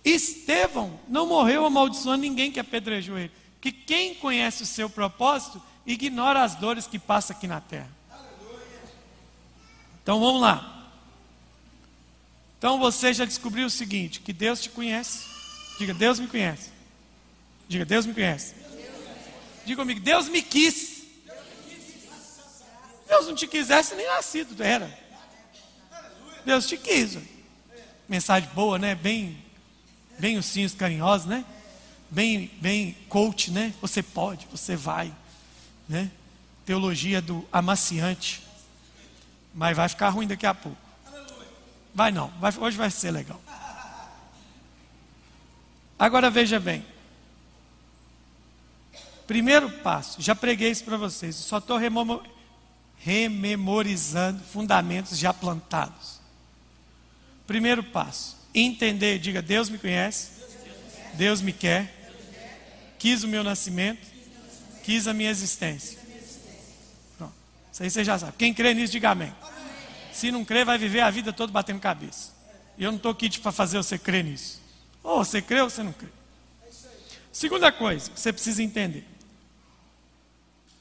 Estevão 0.02 0.98
não 1.06 1.26
morreu 1.26 1.66
amaldiçoando 1.66 2.22
ninguém 2.22 2.50
que 2.50 2.58
apedrejou 2.58 3.18
ele. 3.18 3.39
Que 3.60 3.70
quem 3.70 4.14
conhece 4.14 4.62
o 4.62 4.66
seu 4.66 4.88
propósito 4.88 5.62
ignora 5.86 6.42
as 6.42 6.54
dores 6.54 6.86
que 6.86 6.98
passa 6.98 7.32
aqui 7.32 7.46
na 7.46 7.60
terra. 7.60 7.90
Então 10.02 10.18
vamos 10.18 10.40
lá. 10.40 10.88
Então 12.58 12.78
você 12.78 13.12
já 13.12 13.24
descobriu 13.24 13.66
o 13.66 13.70
seguinte: 13.70 14.20
que 14.20 14.32
Deus 14.32 14.60
te 14.60 14.70
conhece. 14.70 15.28
Diga, 15.78 15.94
Deus 15.94 16.18
me 16.18 16.26
conhece. 16.26 16.70
Diga, 17.68 17.84
Deus 17.84 18.04
me 18.06 18.14
conhece. 18.14 18.54
Diga 19.64 19.82
comigo, 19.82 20.00
Deus 20.00 20.28
me 20.28 20.42
quis. 20.42 21.04
Deus 23.06 23.26
não 23.26 23.34
te 23.34 23.46
quisesse 23.46 23.94
nem 23.94 24.06
nascido, 24.06 24.62
era. 24.62 24.98
Deus 26.44 26.66
te 26.66 26.76
quis. 26.76 27.18
Mensagem 28.08 28.48
boa, 28.50 28.78
né? 28.78 28.94
Bem 28.94 29.42
bem 30.18 30.36
ursinhos 30.36 30.74
carinhosos, 30.74 31.26
né? 31.26 31.44
Bem, 32.10 32.50
bem 32.60 32.96
coach, 33.08 33.50
né? 33.50 33.72
Você 33.80 34.02
pode, 34.02 34.46
você 34.50 34.74
vai, 34.74 35.14
né? 35.88 36.10
Teologia 36.66 37.22
do 37.22 37.46
amaciante. 37.52 38.42
Mas 39.54 39.76
vai 39.76 39.88
ficar 39.88 40.08
ruim 40.08 40.26
daqui 40.26 40.46
a 40.46 40.54
pouco. 40.54 40.78
Vai 41.94 42.10
não, 42.10 42.28
vai, 42.40 42.52
hoje 42.56 42.76
vai 42.76 42.90
ser 42.90 43.10
legal. 43.10 43.40
Agora 45.98 46.30
veja 46.30 46.58
bem. 46.58 46.84
Primeiro 49.26 49.70
passo, 49.70 50.20
já 50.20 50.34
preguei 50.34 50.70
isso 50.70 50.82
para 50.82 50.96
vocês, 50.96 51.36
só 51.36 51.58
estou 51.58 51.78
rememorizando 52.96 54.42
fundamentos 54.42 55.16
já 55.16 55.32
plantados. 55.32 56.18
Primeiro 57.46 57.84
passo, 57.84 58.36
entender, 58.54 59.18
diga: 59.18 59.40
Deus 59.42 59.68
me 59.68 59.78
conhece, 59.78 60.30
Deus 61.14 61.40
me 61.40 61.52
quer, 61.52 61.99
quis 63.00 63.24
o 63.24 63.28
meu 63.28 63.42
nascimento, 63.42 64.06
quis 64.84 65.08
a 65.08 65.14
minha 65.14 65.30
existência. 65.30 65.98
Pronto. 67.18 67.32
Isso 67.72 67.82
aí 67.82 67.90
você 67.90 68.04
já 68.04 68.18
sabe. 68.18 68.34
Quem 68.38 68.54
crê 68.54 68.74
nisso, 68.74 68.92
diga 68.92 69.10
amém. 69.10 69.32
Se 70.12 70.30
não 70.30 70.44
crê, 70.44 70.64
vai 70.64 70.78
viver 70.78 71.00
a 71.00 71.10
vida 71.10 71.32
toda 71.32 71.52
batendo 71.52 71.80
cabeça. 71.80 72.32
E 72.76 72.84
eu 72.84 72.92
não 72.92 72.98
estou 72.98 73.10
aqui 73.10 73.26
para 73.26 73.32
tipo, 73.32 73.52
fazer 73.52 73.78
você 73.78 73.98
crer 73.98 74.22
nisso. 74.22 74.60
Ou 75.02 75.24
você 75.24 75.40
crê 75.40 75.62
ou 75.62 75.70
você 75.70 75.82
não 75.82 75.92
crê. 75.92 76.08
Segunda 77.32 77.72
coisa 77.72 78.10
que 78.10 78.20
você 78.20 78.32
precisa 78.32 78.62
entender. 78.62 79.06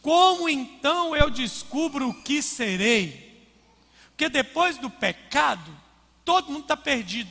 Como 0.01 0.49
então 0.49 1.15
eu 1.15 1.29
descubro 1.29 2.09
o 2.09 2.13
que 2.21 2.41
serei? 2.41 3.47
Porque 4.09 4.27
depois 4.27 4.77
do 4.77 4.89
pecado, 4.89 5.71
todo 6.25 6.51
mundo 6.51 6.63
está 6.63 6.75
perdido. 6.75 7.29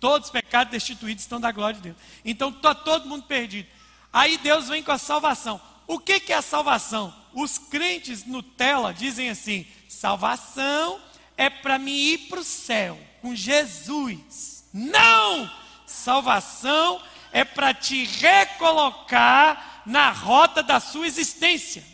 Todos 0.00 0.28
os 0.28 0.32
pecados 0.32 0.70
destituídos 0.70 1.24
estão 1.24 1.40
da 1.40 1.52
glória 1.52 1.76
de 1.76 1.82
Deus. 1.82 1.96
Então 2.24 2.48
está 2.48 2.74
todo 2.74 3.08
mundo 3.08 3.24
perdido. 3.24 3.73
Aí 4.14 4.38
Deus 4.38 4.68
vem 4.68 4.80
com 4.80 4.92
a 4.92 4.98
salvação. 4.98 5.60
O 5.88 5.98
que, 5.98 6.20
que 6.20 6.32
é 6.32 6.36
a 6.36 6.42
salvação? 6.42 7.12
Os 7.34 7.58
crentes 7.58 8.24
Nutella 8.24 8.94
dizem 8.94 9.28
assim: 9.28 9.66
salvação 9.88 11.00
é 11.36 11.50
para 11.50 11.80
mim 11.80 11.96
ir 11.96 12.18
para 12.28 12.38
o 12.38 12.44
céu 12.44 12.96
com 13.20 13.34
Jesus. 13.34 14.64
Não! 14.72 15.50
Salvação 15.84 17.02
é 17.32 17.44
para 17.44 17.74
te 17.74 18.04
recolocar 18.04 19.82
na 19.84 20.12
rota 20.12 20.62
da 20.62 20.78
sua 20.78 21.08
existência. 21.08 21.84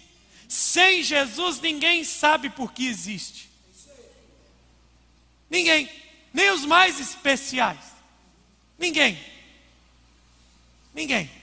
Sem 0.47 1.03
Jesus, 1.03 1.59
ninguém 1.59 2.05
sabe 2.05 2.51
por 2.51 2.71
que 2.75 2.87
existe. 2.87 3.49
Ninguém, 5.49 5.91
nem 6.35 6.51
os 6.51 6.67
mais 6.67 7.01
especiais. 7.01 7.81
Ninguém. 8.79 9.19
Ninguém. 10.95 11.40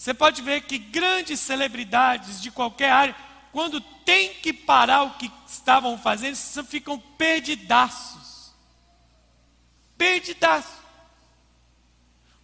Você 0.00 0.14
pode 0.14 0.40
ver 0.40 0.62
que 0.62 0.78
grandes 0.78 1.40
celebridades 1.40 2.40
de 2.40 2.50
qualquer 2.50 2.90
área, 2.90 3.14
quando 3.52 3.82
tem 3.82 4.32
que 4.32 4.50
parar 4.50 5.02
o 5.02 5.10
que 5.10 5.30
estavam 5.46 5.98
fazendo, 5.98 6.34
ficam 6.64 6.98
perdidaços. 7.18 8.50
perdidaço. 9.98 10.80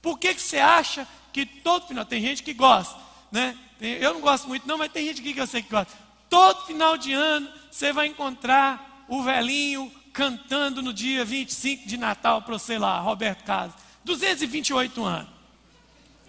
Por 0.03 0.19
que, 0.19 0.35
que 0.35 0.43
você 0.43 0.59
acha 0.59 1.09
que 1.33 1.47
todo 1.47 1.87
final, 1.87 2.05
tem 2.05 2.21
gente 2.21 2.43
que 2.43 2.53
gosta, 2.53 3.01
né? 3.33 3.57
Eu 3.81 4.13
não 4.13 4.21
gosto 4.21 4.47
muito, 4.49 4.69
não, 4.69 4.77
mas 4.77 4.93
tem 4.93 5.07
gente 5.07 5.23
que 5.23 5.41
eu 5.41 5.47
sei 5.47 5.63
que 5.63 5.71
gosta. 5.71 5.95
Todo 6.29 6.67
final 6.67 6.99
de 6.99 7.15
ano 7.15 7.51
você 7.71 7.91
vai 7.91 8.07
encontrar 8.07 9.07
o 9.09 9.23
velhinho 9.23 9.91
cantando 10.13 10.83
no 10.83 10.93
dia 10.93 11.25
25 11.25 11.89
de 11.89 11.97
Natal 11.97 12.43
para 12.43 12.59
você 12.59 12.77
lá, 12.77 13.01
Roberto 13.01 13.45
Carlos. 13.45 13.75
228 14.05 15.03
anos. 15.03 15.36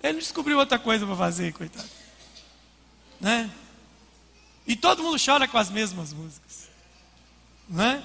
Ele 0.01 0.19
descobriu 0.19 0.57
outra 0.57 0.77
coisa 0.77 1.05
para 1.05 1.15
fazer, 1.15 1.53
coitado. 1.53 1.89
Né? 3.19 3.49
E 4.65 4.75
todo 4.75 5.03
mundo 5.03 5.21
chora 5.23 5.47
com 5.47 5.57
as 5.57 5.69
mesmas 5.69 6.13
músicas. 6.13 6.69
Né? 7.67 8.03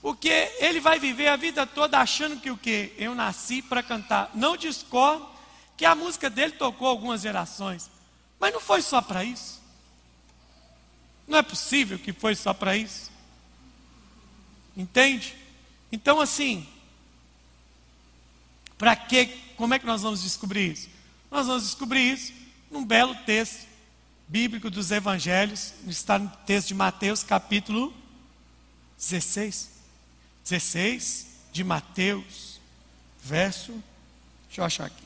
Porque 0.00 0.52
ele 0.58 0.80
vai 0.80 0.98
viver 0.98 1.28
a 1.28 1.36
vida 1.36 1.66
toda 1.66 1.98
achando 1.98 2.40
que 2.40 2.50
o 2.50 2.56
que? 2.56 2.92
Eu 2.96 3.14
nasci 3.14 3.62
para 3.62 3.82
cantar. 3.82 4.30
Não 4.34 4.56
discordo 4.56 5.28
que 5.76 5.84
a 5.84 5.94
música 5.94 6.30
dele 6.30 6.52
tocou 6.52 6.88
algumas 6.88 7.20
gerações. 7.20 7.90
Mas 8.38 8.52
não 8.52 8.60
foi 8.60 8.82
só 8.82 9.00
para 9.02 9.24
isso. 9.24 9.60
Não 11.26 11.38
é 11.38 11.42
possível 11.42 11.98
que 11.98 12.12
foi 12.12 12.34
só 12.34 12.54
para 12.54 12.76
isso. 12.76 13.10
Entende? 14.76 15.36
Então, 15.90 16.20
assim, 16.20 16.66
para 18.78 18.94
que, 18.94 19.26
como 19.58 19.74
é 19.74 19.78
que 19.78 19.84
nós 19.84 20.02
vamos 20.02 20.22
descobrir 20.22 20.72
isso? 20.72 20.88
Nós 21.30 21.48
vamos 21.48 21.64
descobrir 21.64 22.12
isso 22.12 22.32
num 22.70 22.84
belo 22.84 23.14
texto 23.26 23.66
bíblico 24.28 24.70
dos 24.70 24.92
evangelhos, 24.92 25.74
está 25.86 26.16
no 26.16 26.28
texto 26.46 26.68
de 26.68 26.74
Mateus, 26.74 27.24
capítulo 27.24 27.92
16. 28.96 29.70
16 30.44 31.26
de 31.50 31.64
Mateus, 31.64 32.60
verso, 33.22 33.72
deixa 34.46 34.60
eu 34.60 34.64
achar 34.64 34.86
aqui. 34.86 35.02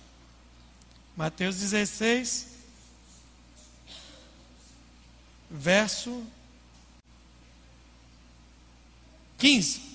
Mateus 1.16 1.56
16, 1.56 2.48
verso 5.50 6.24
15. 9.38 9.91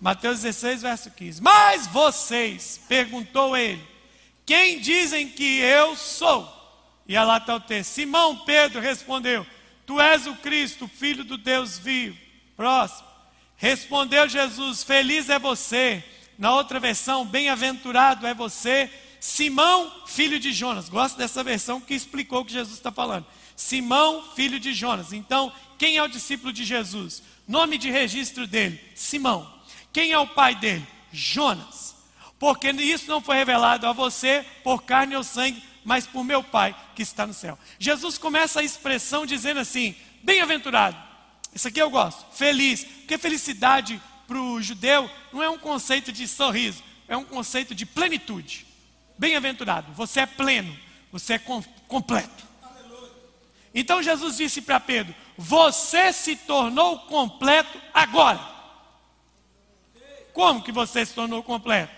Mateus 0.00 0.42
16, 0.42 0.82
verso 0.82 1.10
15. 1.10 1.42
Mas 1.42 1.86
vocês, 1.86 2.80
perguntou 2.88 3.56
ele, 3.56 3.82
quem 4.44 4.78
dizem 4.78 5.28
que 5.28 5.58
eu 5.58 5.96
sou? 5.96 6.52
E 7.08 7.18
lá 7.18 7.38
está 7.38 7.54
o 7.54 7.60
texto. 7.60 7.90
Simão 7.90 8.44
Pedro 8.44 8.80
respondeu: 8.80 9.46
Tu 9.86 10.00
és 10.00 10.26
o 10.26 10.34
Cristo, 10.36 10.88
filho 10.88 11.24
do 11.24 11.38
Deus 11.38 11.78
vivo. 11.78 12.16
Próximo. 12.56 13.06
Respondeu 13.56 14.28
Jesus: 14.28 14.82
Feliz 14.82 15.28
é 15.28 15.38
você. 15.38 16.04
Na 16.38 16.54
outra 16.54 16.78
versão, 16.78 17.24
bem-aventurado 17.24 18.26
é 18.26 18.34
você, 18.34 18.90
Simão, 19.18 19.90
filho 20.06 20.38
de 20.38 20.52
Jonas. 20.52 20.88
Gosto 20.88 21.16
dessa 21.16 21.42
versão 21.42 21.80
que 21.80 21.94
explicou 21.94 22.40
o 22.40 22.44
que 22.44 22.52
Jesus 22.52 22.76
está 22.76 22.92
falando. 22.92 23.24
Simão, 23.56 24.22
filho 24.34 24.60
de 24.60 24.74
Jonas. 24.74 25.14
Então, 25.14 25.50
quem 25.78 25.96
é 25.96 26.02
o 26.02 26.08
discípulo 26.08 26.52
de 26.52 26.62
Jesus? 26.64 27.22
Nome 27.48 27.78
de 27.78 27.90
registro 27.90 28.46
dele: 28.46 28.78
Simão. 28.94 29.55
Quem 29.96 30.12
é 30.12 30.18
o 30.18 30.26
pai 30.26 30.54
dele? 30.54 30.86
Jonas. 31.10 31.96
Porque 32.38 32.68
isso 32.68 33.08
não 33.08 33.22
foi 33.22 33.34
revelado 33.34 33.86
a 33.86 33.94
você 33.94 34.44
por 34.62 34.82
carne 34.82 35.16
ou 35.16 35.24
sangue, 35.24 35.64
mas 35.86 36.06
por 36.06 36.22
meu 36.22 36.42
Pai 36.42 36.76
que 36.94 37.00
está 37.00 37.26
no 37.26 37.32
céu. 37.32 37.58
Jesus 37.78 38.18
começa 38.18 38.60
a 38.60 38.62
expressão 38.62 39.24
dizendo 39.24 39.58
assim: 39.58 39.94
bem-aventurado. 40.22 40.98
Isso 41.54 41.66
aqui 41.66 41.80
eu 41.80 41.88
gosto, 41.88 42.26
feliz, 42.36 42.84
porque 42.84 43.16
felicidade 43.16 43.98
para 44.28 44.36
o 44.36 44.60
judeu 44.60 45.10
não 45.32 45.42
é 45.42 45.48
um 45.48 45.56
conceito 45.56 46.12
de 46.12 46.28
sorriso, 46.28 46.82
é 47.08 47.16
um 47.16 47.24
conceito 47.24 47.74
de 47.74 47.86
plenitude. 47.86 48.66
Bem-aventurado, 49.16 49.94
você 49.94 50.20
é 50.20 50.26
pleno, 50.26 50.78
você 51.10 51.32
é 51.32 51.38
com, 51.38 51.62
completo. 51.88 52.44
Então 53.74 54.02
Jesus 54.02 54.36
disse 54.36 54.60
para 54.60 54.78
Pedro: 54.78 55.14
Você 55.38 56.12
se 56.12 56.36
tornou 56.36 56.98
completo 56.98 57.80
agora. 57.94 58.55
Como 60.36 60.62
que 60.62 60.70
você 60.70 61.06
se 61.06 61.14
tornou 61.14 61.42
completo? 61.42 61.90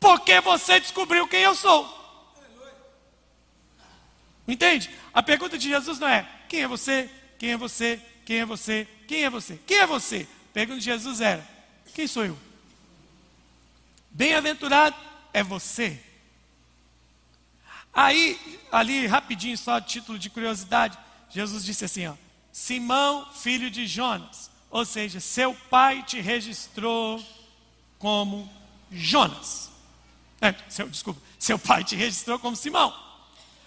Porque 0.00 0.40
você 0.40 0.80
descobriu 0.80 1.28
quem 1.28 1.42
eu 1.42 1.54
sou. 1.54 1.86
Entende? 4.48 4.90
A 5.14 5.22
pergunta 5.22 5.56
de 5.56 5.68
Jesus 5.68 6.00
não 6.00 6.08
é: 6.08 6.28
quem 6.48 6.62
é 6.62 6.66
você? 6.66 7.08
Quem 7.38 7.52
é 7.52 7.56
você? 7.56 8.02
Quem 8.26 8.40
é 8.40 8.44
você? 8.44 8.88
Quem 9.06 9.22
é 9.22 9.30
você? 9.30 9.60
Quem 9.64 9.78
é 9.78 9.86
você? 9.86 10.28
A 10.50 10.52
pergunta 10.52 10.80
de 10.80 10.86
Jesus 10.86 11.20
era: 11.20 11.48
quem 11.94 12.08
sou 12.08 12.24
eu? 12.24 12.36
Bem-aventurado 14.10 14.96
é 15.32 15.44
você. 15.44 16.02
Aí, 17.94 18.58
ali, 18.72 19.06
rapidinho, 19.06 19.56
só 19.56 19.80
título 19.80 20.18
de 20.18 20.30
curiosidade, 20.30 20.98
Jesus 21.30 21.64
disse 21.64 21.84
assim: 21.84 22.08
ó, 22.08 22.14
Simão, 22.52 23.32
filho 23.34 23.70
de 23.70 23.86
Jonas. 23.86 24.50
Ou 24.68 24.84
seja, 24.84 25.20
seu 25.20 25.54
pai 25.70 26.02
te 26.02 26.20
registrou 26.20 27.24
como 28.02 28.50
Jonas. 28.90 29.70
É, 30.40 30.52
seu, 30.68 30.88
desculpa, 30.88 31.22
seu 31.38 31.56
pai 31.56 31.84
te 31.84 31.94
registrou 31.94 32.36
como 32.36 32.56
Simão. 32.56 32.92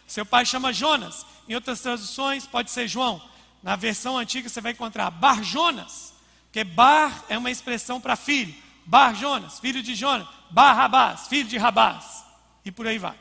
Seu 0.06 0.26
pai 0.26 0.46
chama 0.46 0.74
Jonas. 0.74 1.26
Em 1.48 1.56
outras 1.56 1.80
traduções, 1.80 2.46
pode 2.46 2.70
ser 2.70 2.86
João. 2.86 3.22
Na 3.64 3.78
versão 3.78 4.18
antiga, 4.18 4.50
você 4.50 4.60
vai 4.60 4.74
encontrar 4.74 5.10
Bar 5.10 5.42
Jonas, 5.42 6.14
porque 6.44 6.66
Bar 6.66 7.24
é 7.30 7.38
uma 7.38 7.50
expressão 7.50 8.02
para 8.02 8.18
filho. 8.18 8.54
Bar 8.86 9.16
Jonas, 9.16 9.58
filho 9.60 9.82
de 9.82 9.96
Jonas. 9.96 10.28
Bar 10.50 10.74
Rabás, 10.74 11.30
filho 11.30 11.48
de 11.48 11.58
Rabás. 11.58 12.26
E 12.66 12.72
por 12.74 12.86
aí 12.86 12.98
vai. 12.98 13.18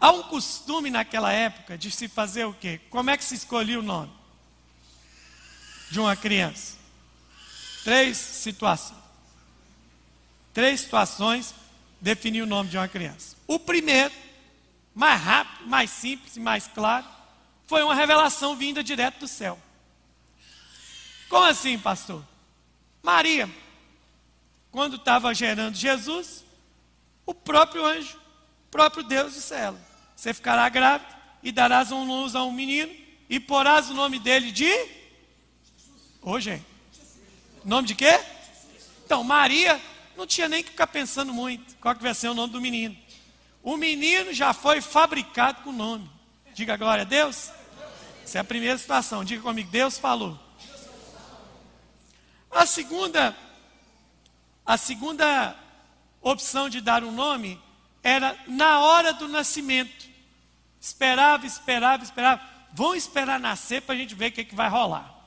Há 0.00 0.10
um 0.10 0.24
costume 0.24 0.90
naquela 0.90 1.30
época 1.30 1.78
de 1.78 1.88
se 1.88 2.08
fazer 2.08 2.46
o 2.46 2.52
quê? 2.52 2.80
Como 2.90 3.10
é 3.10 3.16
que 3.16 3.22
se 3.22 3.36
escolhia 3.36 3.78
o 3.78 3.82
nome 3.82 4.12
de 5.88 6.00
uma 6.00 6.16
criança? 6.16 6.79
Três 7.84 8.16
situações. 8.16 9.00
Três 10.52 10.80
situações 10.80 11.54
definiam 12.00 12.44
o 12.44 12.48
nome 12.48 12.70
de 12.70 12.76
uma 12.76 12.88
criança. 12.88 13.36
O 13.46 13.58
primeiro, 13.58 14.12
mais 14.94 15.20
rápido, 15.20 15.68
mais 15.68 15.90
simples 15.90 16.36
e 16.36 16.40
mais 16.40 16.66
claro, 16.66 17.06
foi 17.66 17.82
uma 17.82 17.94
revelação 17.94 18.56
vinda 18.56 18.82
direto 18.82 19.20
do 19.20 19.28
céu. 19.28 19.58
Como 21.28 21.44
assim, 21.44 21.78
pastor? 21.78 22.24
Maria, 23.02 23.48
quando 24.70 24.96
estava 24.96 25.32
gerando 25.32 25.76
Jesus, 25.76 26.44
o 27.24 27.32
próprio 27.32 27.84
anjo, 27.86 28.16
o 28.66 28.70
próprio 28.70 29.04
Deus 29.04 29.34
disse 29.34 29.54
a 29.54 29.58
ela: 29.58 29.80
Você 30.16 30.34
ficará 30.34 30.68
grávida 30.68 31.16
e 31.42 31.52
darás 31.52 31.92
um 31.92 32.04
luz 32.04 32.34
a 32.34 32.42
um 32.42 32.52
menino 32.52 32.92
e 33.28 33.38
porás 33.38 33.88
o 33.88 33.94
nome 33.94 34.18
dele 34.18 34.50
de. 34.50 34.70
Ô, 36.20 36.38
gente. 36.40 36.69
Nome 37.64 37.88
de 37.88 37.94
quê? 37.94 38.18
Então, 39.04 39.22
Maria 39.22 39.80
não 40.16 40.26
tinha 40.26 40.48
nem 40.48 40.62
que 40.62 40.70
ficar 40.70 40.86
pensando 40.86 41.32
muito 41.32 41.76
qual 41.76 41.94
que 41.94 42.02
vai 42.02 42.14
ser 42.14 42.28
o 42.28 42.34
nome 42.34 42.52
do 42.52 42.60
menino. 42.60 42.96
O 43.62 43.76
menino 43.76 44.32
já 44.32 44.52
foi 44.52 44.80
fabricado 44.80 45.62
com 45.62 45.72
nome. 45.72 46.10
Diga 46.54 46.76
glória 46.76 47.02
a 47.02 47.04
Deus. 47.06 47.50
Essa 48.24 48.38
é 48.38 48.40
a 48.40 48.44
primeira 48.44 48.78
situação. 48.78 49.24
Diga 49.24 49.42
comigo, 49.42 49.70
Deus 49.70 49.98
falou. 49.98 50.38
A 52.50 52.64
segunda, 52.64 53.36
a 54.64 54.76
segunda 54.76 55.56
opção 56.22 56.68
de 56.68 56.80
dar 56.80 57.04
um 57.04 57.12
nome 57.12 57.60
era 58.02 58.36
na 58.46 58.80
hora 58.80 59.12
do 59.12 59.28
nascimento. 59.28 60.08
Esperava, 60.80 61.46
esperava, 61.46 62.02
esperava. 62.02 62.42
Vão 62.72 62.94
esperar 62.94 63.38
nascer 63.38 63.82
para 63.82 63.94
a 63.94 63.98
gente 63.98 64.14
ver 64.14 64.30
o 64.30 64.32
que, 64.32 64.44
que 64.44 64.54
vai 64.54 64.68
rolar. 64.68 65.19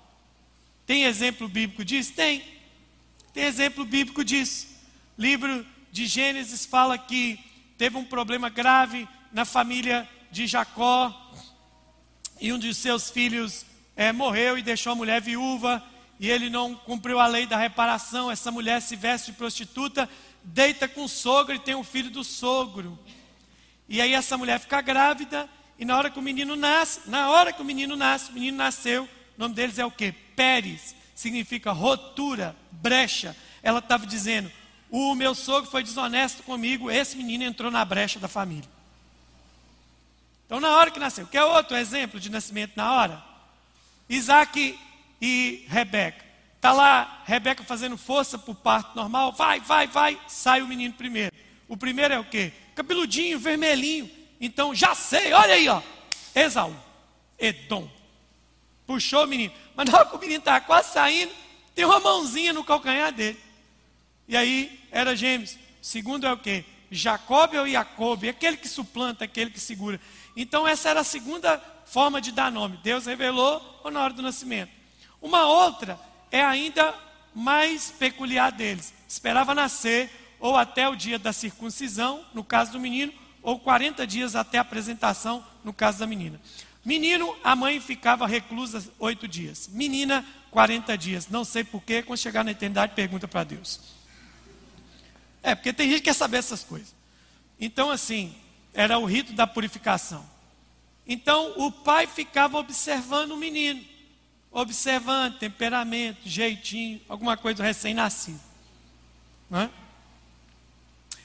Tem 0.85 1.03
exemplo 1.03 1.47
bíblico 1.47 1.83
disso? 1.85 2.13
Tem. 2.13 2.43
Tem 3.33 3.45
exemplo 3.45 3.85
bíblico 3.85 4.23
disso. 4.23 4.67
Livro 5.17 5.65
de 5.91 6.05
Gênesis 6.05 6.65
fala 6.65 6.97
que 6.97 7.39
teve 7.77 7.97
um 7.97 8.05
problema 8.05 8.49
grave 8.49 9.07
na 9.31 9.45
família 9.45 10.07
de 10.31 10.47
Jacó, 10.47 11.19
e 12.39 12.51
um 12.51 12.59
de 12.59 12.73
seus 12.73 13.09
filhos 13.09 13.65
é, 13.95 14.11
morreu 14.11 14.57
e 14.57 14.61
deixou 14.61 14.91
a 14.91 14.95
mulher 14.95 15.21
viúva, 15.21 15.83
e 16.19 16.29
ele 16.29 16.49
não 16.49 16.75
cumpriu 16.75 17.19
a 17.19 17.27
lei 17.27 17.45
da 17.45 17.57
reparação. 17.57 18.29
Essa 18.29 18.51
mulher 18.51 18.81
se 18.81 18.95
veste 18.95 19.31
de 19.31 19.37
prostituta, 19.37 20.09
deita 20.43 20.87
com 20.87 21.05
o 21.05 21.09
sogro 21.09 21.55
e 21.55 21.59
tem 21.59 21.75
um 21.75 21.83
filho 21.83 22.09
do 22.09 22.23
sogro. 22.23 22.99
E 23.87 24.01
aí 24.01 24.13
essa 24.13 24.37
mulher 24.37 24.59
fica 24.59 24.81
grávida, 24.81 25.49
e 25.79 25.85
na 25.85 25.97
hora 25.97 26.09
que 26.09 26.19
o 26.19 26.21
menino 26.21 26.55
nasce, 26.55 27.09
na 27.09 27.29
hora 27.29 27.53
que 27.53 27.61
o 27.61 27.65
menino 27.65 27.95
nasce, 27.95 28.31
o 28.31 28.33
menino 28.33 28.57
nasceu, 28.57 29.03
o 29.03 29.09
nome 29.37 29.55
deles 29.55 29.79
é 29.79 29.85
o 29.85 29.91
que? 29.91 30.13
Pérez, 30.35 30.95
significa 31.15 31.71
rotura, 31.71 32.55
brecha. 32.71 33.35
Ela 33.61 33.79
estava 33.79 34.05
dizendo: 34.05 34.51
o 34.89 35.15
meu 35.15 35.33
sogro 35.33 35.69
foi 35.69 35.83
desonesto 35.83 36.43
comigo, 36.43 36.91
esse 36.91 37.17
menino 37.17 37.43
entrou 37.43 37.71
na 37.71 37.83
brecha 37.83 38.19
da 38.19 38.27
família. 38.27 38.69
Então, 40.45 40.59
na 40.59 40.69
hora 40.77 40.91
que 40.91 40.99
nasceu, 40.99 41.25
quer 41.25 41.43
outro 41.43 41.75
exemplo 41.75 42.19
de 42.19 42.29
nascimento 42.29 42.73
na 42.75 42.93
hora? 42.93 43.23
Isaac 44.07 44.77
e 45.21 45.65
Rebeca. 45.67 46.23
Está 46.55 46.71
lá 46.71 47.23
Rebeca 47.25 47.63
fazendo 47.63 47.97
força 47.97 48.37
para 48.37 48.51
o 48.51 48.55
parto 48.55 48.95
normal. 48.95 49.31
Vai, 49.31 49.59
vai, 49.61 49.87
vai. 49.87 50.19
Sai 50.27 50.61
o 50.61 50.67
menino 50.67 50.93
primeiro. 50.93 51.35
O 51.67 51.75
primeiro 51.75 52.13
é 52.13 52.19
o 52.19 52.23
quê? 52.23 52.53
Cabeludinho, 52.75 53.39
vermelhinho. 53.39 54.09
Então, 54.39 54.75
já 54.75 54.93
sei, 54.93 55.33
olha 55.33 55.55
aí, 55.55 55.67
ó. 55.67 55.81
Esaú, 56.35 56.75
Edom. 57.39 57.89
Puxou 58.93 59.23
o 59.23 59.27
menino. 59.27 59.51
Mas 59.75 59.89
na 59.89 59.97
hora 59.97 60.05
que 60.07 60.15
o 60.15 60.19
menino 60.19 60.37
estava 60.37 60.61
quase 60.61 60.93
saindo, 60.93 61.31
tem 61.73 61.83
uma 61.83 61.99
mãozinha 61.99 62.53
no 62.53 62.63
calcanhar 62.63 63.11
dele. 63.11 63.39
E 64.27 64.37
aí, 64.37 64.79
era 64.91 65.15
gêmeos. 65.15 65.57
Segundo 65.81 66.27
é 66.27 66.31
o 66.31 66.37
quê? 66.37 66.63
Jacob 66.91 67.55
ou 67.55 67.67
Jacob, 67.67 68.23
aquele 68.25 68.55
que 68.55 68.67
suplanta, 68.67 69.25
aquele 69.25 69.49
que 69.49 69.59
segura. 69.59 69.99
Então, 70.37 70.67
essa 70.67 70.89
era 70.89 70.99
a 70.99 71.03
segunda 71.03 71.59
forma 71.87 72.21
de 72.21 72.31
dar 72.31 72.51
nome. 72.51 72.77
Deus 72.83 73.07
revelou 73.07 73.81
ou 73.83 73.89
na 73.89 73.99
hora 73.99 74.13
do 74.13 74.21
nascimento. 74.21 74.69
Uma 75.19 75.47
outra 75.47 75.99
é 76.29 76.43
ainda 76.43 76.93
mais 77.33 77.89
peculiar 77.89 78.51
deles. 78.51 78.93
Esperava 79.07 79.55
nascer 79.55 80.35
ou 80.39 80.55
até 80.55 80.87
o 80.87 80.95
dia 80.95 81.17
da 81.17 81.33
circuncisão, 81.33 82.23
no 82.31 82.43
caso 82.43 82.73
do 82.73 82.79
menino, 82.79 83.11
ou 83.41 83.59
40 83.59 84.05
dias 84.05 84.35
até 84.35 84.59
a 84.59 84.61
apresentação, 84.61 85.43
no 85.63 85.73
caso 85.73 85.97
da 85.97 86.05
menina. 86.05 86.39
Menino, 86.83 87.35
a 87.43 87.55
mãe 87.55 87.79
ficava 87.79 88.27
reclusa 88.27 88.83
oito 88.99 89.27
dias. 89.27 89.69
Menina, 89.71 90.25
40 90.51 90.97
dias. 90.97 91.27
Não 91.29 91.45
sei 91.45 91.63
porquê, 91.63 92.03
quando 92.03 92.19
chegar 92.19 92.43
na 92.43 92.51
eternidade, 92.51 92.93
pergunta 92.93 93.27
para 93.27 93.43
Deus. 93.43 93.79
É, 95.41 95.55
porque 95.55 95.71
tem 95.71 95.89
gente 95.89 95.99
que 95.99 96.05
quer 96.05 96.13
saber 96.13 96.37
essas 96.37 96.63
coisas. 96.63 96.93
Então, 97.59 97.89
assim, 97.89 98.35
era 98.73 98.97
o 98.97 99.05
rito 99.05 99.33
da 99.33 99.47
purificação. 99.47 100.25
Então, 101.07 101.53
o 101.57 101.71
pai 101.71 102.07
ficava 102.07 102.57
observando 102.57 103.31
o 103.31 103.37
menino. 103.37 103.83
Observando 104.51 105.39
temperamento, 105.39 106.19
jeitinho, 106.25 107.01
alguma 107.09 107.35
coisa 107.35 107.57
do 107.57 107.63
recém-nascido. 107.63 108.39
É? 109.51 109.69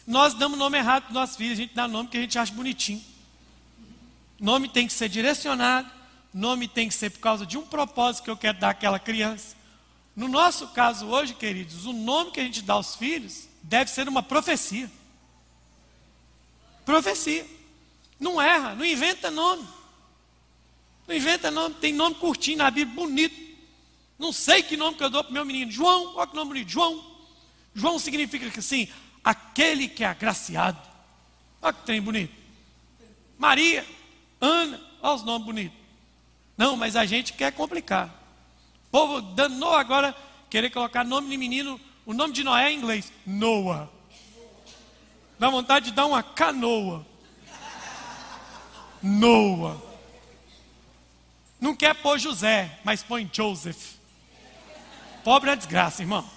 Nós 0.07 0.35
damos 0.35 0.59
nome 0.59 0.79
errado 0.79 1.03
para 1.03 1.11
os 1.11 1.15
nossos 1.15 1.37
filhos, 1.37 1.53
a 1.53 1.63
gente 1.63 1.75
dá 1.75 1.87
nome 1.87 2.09
que 2.09 2.17
a 2.17 2.21
gente 2.21 2.39
acha 2.39 2.53
bonitinho. 2.53 3.03
Nome 4.39 4.69
tem 4.69 4.87
que 4.87 4.93
ser 4.93 5.09
direcionado, 5.09 5.91
nome 6.33 6.69
tem 6.69 6.89
que 6.89 6.95
ser 6.95 7.11
por 7.11 7.21
causa 7.21 7.45
de 7.45 7.59
um 7.59 7.67
propósito 7.67 8.25
que 8.25 8.31
eu 8.31 8.37
quero 8.37 8.59
dar 8.59 8.71
àquela 8.71 8.99
criança. 8.99 9.57
No 10.15 10.29
nosso 10.29 10.69
caso 10.69 11.07
hoje, 11.07 11.35
queridos, 11.35 11.87
o 11.87 11.93
nome 11.93 12.31
que 12.31 12.41
a 12.41 12.45
gente 12.45 12.63
dá 12.63 12.75
aos 12.75 12.97
filhos 12.97 13.49
deve 13.63 13.91
ser 13.91 14.09
uma 14.09 14.23
profecia. 14.23 14.91
Profecia. 16.85 17.47
Não 18.19 18.41
erra, 18.41 18.75
não 18.75 18.85
inventa 18.85 19.31
nome. 19.31 19.67
Não 21.07 21.15
inventa 21.15 21.51
nome, 21.51 21.75
tem 21.77 21.93
nome 21.93 22.17
curtinho 22.17 22.59
na 22.59 22.71
Bíblia, 22.71 22.95
bonito. 22.95 23.49
Não 24.19 24.33
sei 24.33 24.63
que 24.63 24.77
nome 24.77 24.97
que 24.97 25.05
eu 25.05 25.11
dou 25.11 25.23
para 25.23 25.31
o 25.31 25.35
meu 25.35 25.45
menino. 25.45 25.71
João, 25.71 26.17
olha 26.17 26.27
que 26.27 26.35
nome 26.35 26.49
bonito, 26.49 26.69
João. 26.69 27.17
João 27.75 27.99
significa 27.99 28.51
que 28.51 28.59
assim, 28.59 28.89
aquele 29.23 29.89
que 29.89 30.03
é 30.03 30.09
agraciado. 30.09 30.81
Olha 31.63 31.73
que 31.73 31.85
trem 31.85 32.01
bonito. 32.01 32.35
Maria, 33.39 33.87
Ana, 34.41 34.81
olha 35.03 35.15
os 35.15 35.23
nomes 35.23 35.47
bonitos. 35.47 35.79
Não, 36.57 36.77
mas 36.77 36.97
a 36.97 37.05
gente 37.05 37.33
quer 37.33 37.53
complicar. 37.53 38.09
O 38.89 38.91
povo 38.91 39.21
danou 39.21 39.75
agora 39.75 40.15
querer 40.51 40.71
colocar 40.71 41.05
nome 41.05 41.29
de 41.29 41.37
menino, 41.37 41.81
o 42.05 42.13
nome 42.13 42.33
de 42.33 42.43
Noé 42.43 42.73
em 42.73 42.79
inglês, 42.79 43.13
Noah. 43.27 43.89
Dá 45.39 45.49
vontade 45.49 45.87
de 45.87 45.93
dar 45.93 46.07
uma 46.07 46.23
canoa. 46.23 47.07
Noah. 49.03 49.77
Não 51.61 51.75
quer 51.75 51.95
pôr 51.95 52.19
José, 52.19 52.79
mas 52.85 53.03
põe 53.03 53.29
Joseph. 53.33 53.95
Pobre 55.23 55.51
é 55.51 55.57
desgraça, 55.57 56.03
irmão. 56.03 56.29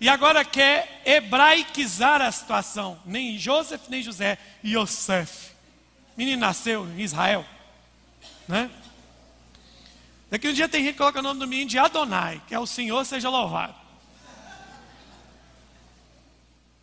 E 0.00 0.08
agora 0.08 0.44
quer 0.44 1.00
hebraicizar 1.06 2.20
a 2.20 2.30
situação. 2.30 3.00
Nem 3.06 3.38
Joseph, 3.38 3.88
nem 3.88 4.02
José. 4.02 4.38
Yosef. 4.62 5.53
Menino 6.16 6.40
nasceu 6.40 6.86
em 6.86 7.00
Israel. 7.00 7.44
Né? 8.46 8.70
Daqui 10.30 10.48
um 10.48 10.52
dia 10.52 10.68
tem 10.68 10.82
gente 10.82 10.94
que 10.94 10.98
coloca 10.98 11.18
o 11.18 11.22
nome 11.22 11.40
do 11.40 11.46
menino 11.46 11.70
de 11.70 11.78
Adonai, 11.78 12.42
que 12.46 12.54
é 12.54 12.58
o 12.58 12.66
Senhor 12.66 13.04
seja 13.04 13.28
louvado. 13.28 13.74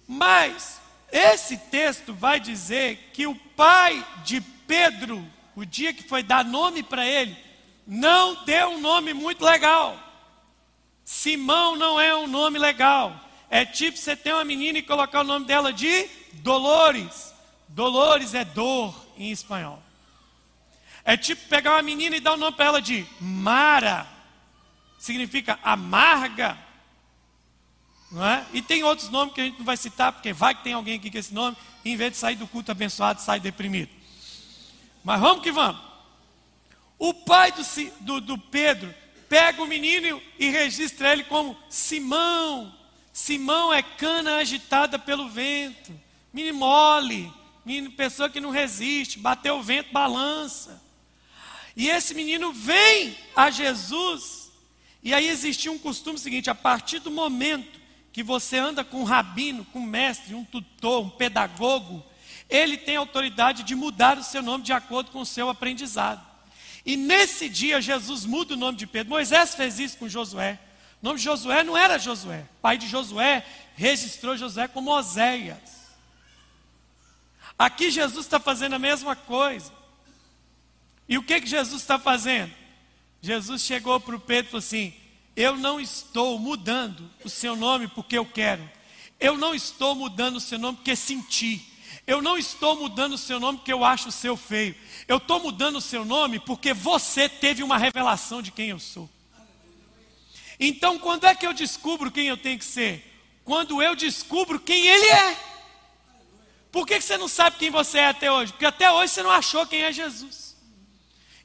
Mas 0.07 0.81
esse 1.11 1.57
texto 1.57 2.13
vai 2.13 2.39
dizer 2.39 3.11
que 3.13 3.27
o 3.27 3.35
pai 3.35 4.05
de 4.23 4.41
Pedro, 4.41 5.25
o 5.55 5.65
dia 5.65 5.93
que 5.93 6.03
foi 6.03 6.23
dar 6.23 6.45
nome 6.45 6.83
para 6.83 7.05
ele, 7.05 7.37
não 7.85 8.43
deu 8.45 8.69
um 8.69 8.79
nome 8.79 9.13
muito 9.13 9.43
legal. 9.43 9.97
Simão 11.03 11.75
não 11.75 11.99
é 11.99 12.15
um 12.15 12.27
nome 12.27 12.57
legal. 12.57 13.19
É 13.49 13.65
tipo 13.65 13.97
você 13.97 14.15
ter 14.15 14.33
uma 14.33 14.45
menina 14.45 14.79
e 14.79 14.81
colocar 14.81 15.21
o 15.21 15.25
nome 15.25 15.45
dela 15.45 15.73
de 15.73 16.07
Dolores. 16.35 17.33
Dolores 17.67 18.33
é 18.33 18.45
dor 18.45 18.95
em 19.21 19.31
espanhol. 19.31 19.81
É 21.03 21.17
tipo 21.17 21.47
pegar 21.47 21.73
uma 21.73 21.81
menina 21.81 22.15
e 22.15 22.19
dar 22.19 22.33
o 22.33 22.37
nome 22.37 22.55
para 22.55 22.65
ela 22.65 22.81
de 22.81 23.05
Mara. 23.19 24.07
Significa 24.99 25.59
amarga. 25.63 26.57
Não 28.11 28.25
é? 28.25 28.45
E 28.53 28.61
tem 28.61 28.83
outros 28.83 29.09
nomes 29.09 29.33
que 29.33 29.41
a 29.41 29.45
gente 29.45 29.57
não 29.57 29.65
vai 29.65 29.77
citar, 29.77 30.11
porque 30.11 30.33
vai 30.33 30.53
que 30.53 30.63
tem 30.63 30.73
alguém 30.73 30.95
aqui 30.95 31.09
com 31.09 31.17
esse 31.17 31.33
nome, 31.33 31.55
e 31.83 31.91
em 31.91 31.95
vez 31.95 32.11
de 32.11 32.17
sair 32.17 32.35
do 32.35 32.47
culto 32.47 32.71
abençoado, 32.71 33.21
sai 33.21 33.39
deprimido. 33.39 33.89
Mas 35.03 35.19
vamos 35.19 35.41
que 35.41 35.51
vamos. 35.51 35.81
O 36.99 37.13
pai 37.13 37.51
do, 37.51 37.63
do, 38.01 38.21
do 38.21 38.37
Pedro 38.37 38.93
pega 39.27 39.63
o 39.63 39.67
menino 39.67 40.21
e 40.37 40.49
registra 40.49 41.13
ele 41.13 41.23
como 41.23 41.57
Simão. 41.69 42.75
Simão 43.13 43.73
é 43.73 43.81
cana 43.81 44.35
agitada 44.37 44.99
pelo 44.99 45.29
vento, 45.29 45.97
menino 46.33 46.57
mole, 46.57 47.33
menino, 47.65 47.91
pessoa 47.91 48.29
que 48.29 48.39
não 48.39 48.49
resiste, 48.49 49.19
bateu 49.19 49.57
o 49.57 49.63
vento, 49.63 49.91
balança. 49.91 50.81
E 51.75 51.89
esse 51.89 52.13
menino 52.13 52.51
vem 52.51 53.15
a 53.35 53.49
Jesus, 53.49 54.51
e 55.03 55.13
aí 55.13 55.27
existia 55.27 55.71
um 55.71 55.79
costume 55.79 56.17
seguinte: 56.17 56.49
a 56.49 56.55
partir 56.55 56.99
do 56.99 57.11
momento 57.11 57.79
que 58.11 58.23
você 58.23 58.57
anda 58.57 58.83
com 58.83 59.01
um 59.01 59.05
rabino, 59.05 59.65
com 59.65 59.79
um 59.79 59.85
mestre, 59.85 60.35
um 60.35 60.43
tutor, 60.43 61.05
um 61.05 61.09
pedagogo, 61.09 62.03
ele 62.49 62.77
tem 62.77 62.97
autoridade 62.97 63.63
de 63.63 63.73
mudar 63.73 64.17
o 64.17 64.23
seu 64.23 64.41
nome 64.41 64.63
de 64.63 64.73
acordo 64.73 65.11
com 65.11 65.21
o 65.21 65.25
seu 65.25 65.49
aprendizado. 65.49 66.21
E 66.85 66.97
nesse 66.97 67.47
dia 67.47 67.79
Jesus 67.79 68.25
muda 68.25 68.53
o 68.55 68.57
nome 68.57 68.77
de 68.77 68.87
Pedro. 68.87 69.11
Moisés 69.11 69.55
fez 69.55 69.79
isso 69.79 69.97
com 69.97 70.09
Josué. 70.09 70.59
O 71.01 71.05
nome 71.05 71.19
de 71.19 71.25
Josué 71.25 71.63
não 71.63 71.77
era 71.77 71.97
Josué. 71.97 72.45
O 72.57 72.61
pai 72.61 72.77
de 72.77 72.87
Josué 72.87 73.45
registrou 73.75 74.35
Josué 74.35 74.67
como 74.67 74.91
Oséias. 74.91 75.80
Aqui 77.61 77.91
Jesus 77.91 78.25
está 78.25 78.39
fazendo 78.39 78.73
a 78.73 78.79
mesma 78.79 79.15
coisa. 79.15 79.71
E 81.07 81.15
o 81.15 81.21
que, 81.21 81.39
que 81.39 81.45
Jesus 81.45 81.79
está 81.79 81.99
fazendo? 81.99 82.51
Jesus 83.21 83.61
chegou 83.61 83.99
para 83.99 84.15
o 84.15 84.19
Pedro 84.19 84.47
e 84.47 84.49
falou 84.49 84.65
assim: 84.65 84.91
Eu 85.35 85.55
não 85.55 85.79
estou 85.79 86.39
mudando 86.39 87.07
o 87.23 87.29
seu 87.29 87.55
nome 87.55 87.87
porque 87.87 88.17
eu 88.17 88.25
quero. 88.25 88.67
Eu 89.19 89.37
não 89.37 89.53
estou 89.53 89.93
mudando 89.93 90.37
o 90.37 90.39
seu 90.39 90.57
nome 90.57 90.77
porque 90.77 90.95
senti. 90.95 91.63
Eu 92.07 92.19
não 92.19 92.35
estou 92.35 92.75
mudando 92.75 93.13
o 93.13 93.17
seu 93.17 93.39
nome 93.39 93.59
porque 93.59 93.71
eu 93.71 93.85
acho 93.85 94.09
o 94.09 94.11
seu 94.11 94.35
feio. 94.35 94.75
Eu 95.07 95.17
estou 95.17 95.39
mudando 95.39 95.75
o 95.75 95.81
seu 95.81 96.03
nome 96.03 96.39
porque 96.39 96.73
você 96.73 97.29
teve 97.29 97.61
uma 97.61 97.77
revelação 97.77 98.41
de 98.41 98.49
quem 98.51 98.69
eu 98.69 98.79
sou. 98.79 99.07
Então, 100.59 100.97
quando 100.97 101.25
é 101.25 101.35
que 101.35 101.45
eu 101.45 101.53
descubro 101.53 102.09
quem 102.09 102.25
eu 102.25 102.37
tenho 102.37 102.57
que 102.57 102.65
ser? 102.65 103.05
Quando 103.45 103.83
eu 103.83 103.95
descubro 103.95 104.59
quem 104.59 104.87
Ele 104.87 105.05
é. 105.05 105.50
Por 106.71 106.87
que 106.87 107.01
você 107.01 107.17
não 107.17 107.27
sabe 107.27 107.57
quem 107.57 107.69
você 107.69 107.99
é 107.99 108.07
até 108.07 108.31
hoje? 108.31 108.53
Porque 108.53 108.65
até 108.65 108.89
hoje 108.91 109.13
você 109.13 109.23
não 109.23 109.31
achou 109.31 109.67
quem 109.67 109.81
é 109.81 109.91
Jesus. 109.91 110.55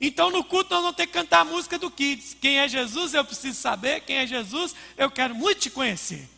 Então, 0.01 0.31
no 0.31 0.45
culto, 0.45 0.71
nós 0.71 0.83
vamos 0.83 0.97
ter 0.97 1.07
que 1.07 1.13
cantar 1.13 1.41
a 1.41 1.45
música 1.45 1.79
do 1.79 1.91
Kids. 1.91 2.37
Quem 2.41 2.59
é 2.59 2.69
Jesus, 2.69 3.15
eu 3.15 3.25
preciso 3.25 3.59
saber. 3.59 4.03
Quem 4.03 4.17
é 4.17 4.27
Jesus, 4.27 4.75
eu 4.97 5.11
quero 5.11 5.35
muito 5.35 5.63
te 5.63 5.71
conhecer. 5.71 6.29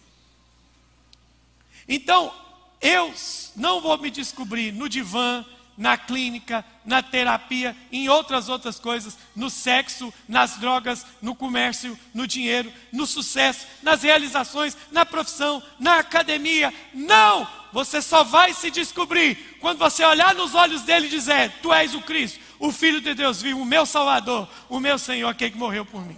Então, 1.88 2.32
eu 2.80 3.12
não 3.56 3.80
vou 3.80 3.98
me 3.98 4.10
descobrir 4.10 4.72
no 4.72 4.88
divã, 4.88 5.44
na 5.76 5.96
clínica, 5.96 6.64
na 6.84 7.02
terapia, 7.02 7.76
em 7.92 8.08
outras 8.08 8.48
outras 8.48 8.78
coisas, 8.78 9.18
no 9.34 9.50
sexo, 9.50 10.12
nas 10.28 10.56
drogas, 10.58 11.04
no 11.20 11.34
comércio, 11.34 11.98
no 12.14 12.26
dinheiro, 12.26 12.72
no 12.92 13.06
sucesso, 13.06 13.66
nas 13.82 14.02
realizações, 14.02 14.76
na 14.90 15.04
profissão, 15.04 15.62
na 15.78 15.98
academia. 15.98 16.72
Não! 16.94 17.57
Você 17.72 18.00
só 18.00 18.24
vai 18.24 18.54
se 18.54 18.70
descobrir 18.70 19.58
quando 19.60 19.78
você 19.78 20.04
olhar 20.04 20.34
nos 20.34 20.54
olhos 20.54 20.82
dele 20.82 21.06
e 21.06 21.10
dizer: 21.10 21.52
Tu 21.62 21.72
és 21.72 21.94
o 21.94 22.02
Cristo, 22.02 22.40
o 22.58 22.72
Filho 22.72 23.00
de 23.00 23.14
Deus 23.14 23.42
vivo, 23.42 23.60
o 23.60 23.64
meu 23.64 23.84
Salvador, 23.84 24.48
o 24.68 24.80
meu 24.80 24.98
Senhor, 24.98 25.28
aquele 25.28 25.52
que 25.52 25.58
morreu 25.58 25.84
por 25.84 26.04
mim. 26.04 26.16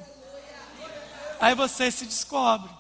Aí 1.41 1.55
você 1.55 1.91
se 1.91 2.05
descobre. 2.05 2.71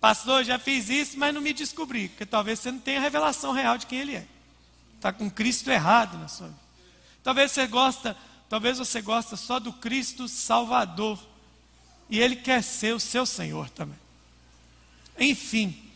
Pastor, 0.00 0.44
já 0.44 0.58
fiz 0.58 0.88
isso, 0.88 1.18
mas 1.18 1.34
não 1.34 1.40
me 1.40 1.52
descobri, 1.52 2.08
porque 2.08 2.24
talvez 2.24 2.58
você 2.58 2.72
não 2.72 2.78
tenha 2.78 2.98
a 2.98 3.02
revelação 3.02 3.52
real 3.52 3.76
de 3.76 3.86
quem 3.86 4.00
ele 4.00 4.16
é. 4.16 4.26
Está 4.96 5.12
com 5.12 5.30
Cristo 5.30 5.70
errado 5.70 6.18
na 6.18 6.28
sua 6.28 6.48
vida. 6.48 6.60
Talvez 7.22 7.52
você 7.52 7.66
gosta, 7.66 8.16
talvez 8.48 8.78
você 8.78 9.02
gosta 9.02 9.36
só 9.36 9.58
do 9.58 9.72
Cristo 9.72 10.26
Salvador. 10.26 11.18
e 12.08 12.18
Ele 12.18 12.36
quer 12.36 12.62
ser 12.62 12.94
o 12.94 13.00
seu 13.00 13.24
Senhor 13.24 13.68
também. 13.70 13.98
Enfim, 15.18 15.89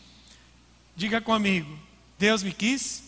diga 0.95 1.19
comigo: 1.21 1.77
Deus 2.17 2.41
me 2.41 2.53
quis, 2.53 3.03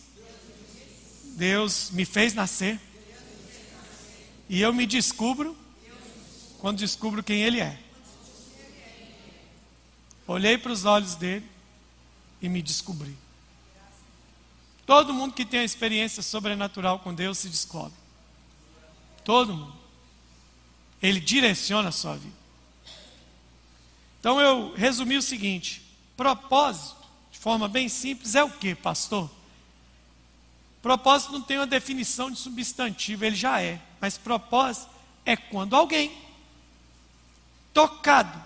Deus 1.36 1.90
me 1.90 2.04
fez 2.04 2.34
nascer, 2.34 2.80
e 4.48 4.60
eu 4.60 4.72
me 4.72 4.86
descubro 4.86 5.56
quando 6.58 6.78
descubro 6.78 7.22
quem 7.22 7.42
Ele 7.42 7.60
é. 7.60 7.78
Olhei 10.26 10.58
para 10.58 10.72
os 10.72 10.84
olhos 10.84 11.14
dele 11.14 11.46
e 12.42 12.48
me 12.48 12.60
descobri. 12.60 13.16
Todo 14.84 15.14
mundo 15.14 15.34
que 15.34 15.44
tem 15.44 15.60
a 15.60 15.64
experiência 15.64 16.22
sobrenatural 16.22 16.98
com 16.98 17.14
Deus 17.14 17.38
se 17.38 17.48
descobre. 17.48 17.96
Todo 19.24 19.54
mundo. 19.54 19.76
Ele 21.02 21.20
direciona 21.20 21.90
a 21.90 21.92
sua 21.92 22.16
vida. 22.16 22.36
Então 24.20 24.40
eu 24.40 24.74
resumi 24.74 25.16
o 25.16 25.22
seguinte: 25.22 25.82
propósito, 26.16 26.97
forma 27.48 27.66
bem 27.66 27.88
simples, 27.88 28.34
é 28.34 28.44
o 28.44 28.50
que, 28.50 28.74
pastor? 28.74 29.30
Propósito 30.82 31.32
não 31.32 31.40
tem 31.40 31.56
uma 31.56 31.66
definição 31.66 32.30
de 32.30 32.38
substantivo, 32.38 33.24
ele 33.24 33.34
já 33.34 33.62
é. 33.62 33.80
Mas 33.98 34.18
propósito 34.18 34.90
é 35.24 35.34
quando 35.34 35.74
alguém, 35.74 36.12
tocado 37.72 38.38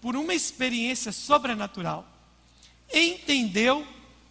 por 0.00 0.14
uma 0.14 0.32
experiência 0.32 1.10
sobrenatural, 1.10 2.06
entendeu 2.94 3.84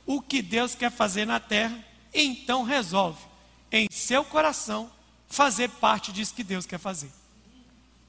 o 0.05 0.21
que 0.21 0.41
Deus 0.41 0.75
quer 0.75 0.91
fazer 0.91 1.25
na 1.25 1.41
terra, 1.41 1.77
então 2.13 2.63
resolve 2.63 3.21
em 3.69 3.89
seu 3.91 4.23
coração 4.23 4.89
fazer 5.27 5.67
parte 5.71 6.13
disso 6.13 6.33
que 6.33 6.43
Deus 6.43 6.65
quer 6.65 6.79
fazer. 6.79 7.11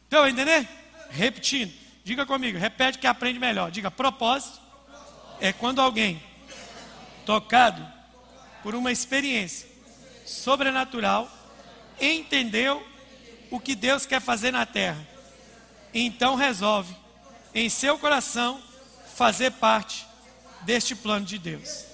Estão 0.05 0.28
entendendo? 0.28 0.68
Repetindo. 1.11 1.74
Diga 2.05 2.24
comigo, 2.24 2.57
repete 2.59 2.97
que 2.97 3.09
aprende 3.09 3.41
melhor. 3.41 3.72
Diga, 3.72 3.91
propósito 3.91 4.70
é 5.41 5.53
quando 5.53 5.80
alguém, 5.80 6.22
tocado 7.24 7.86
por 8.62 8.74
uma 8.74 8.93
experiência 8.93 9.68
sobrenatural, 10.24 11.30
entendeu 12.01 12.86
o 13.51 13.59
que 13.59 13.74
Deus 13.74 14.07
quer 14.07 14.20
fazer 14.20 14.53
na 14.53 14.64
terra. 14.64 15.07
Então 15.93 16.34
resolve, 16.34 16.95
em 17.55 17.68
seu 17.68 17.99
coração, 17.99 18.61
fazer 19.16 19.53
parte 19.53 20.07
deste 20.62 20.95
plano 20.95 21.26
de 21.26 21.38
Deus. 21.38 21.84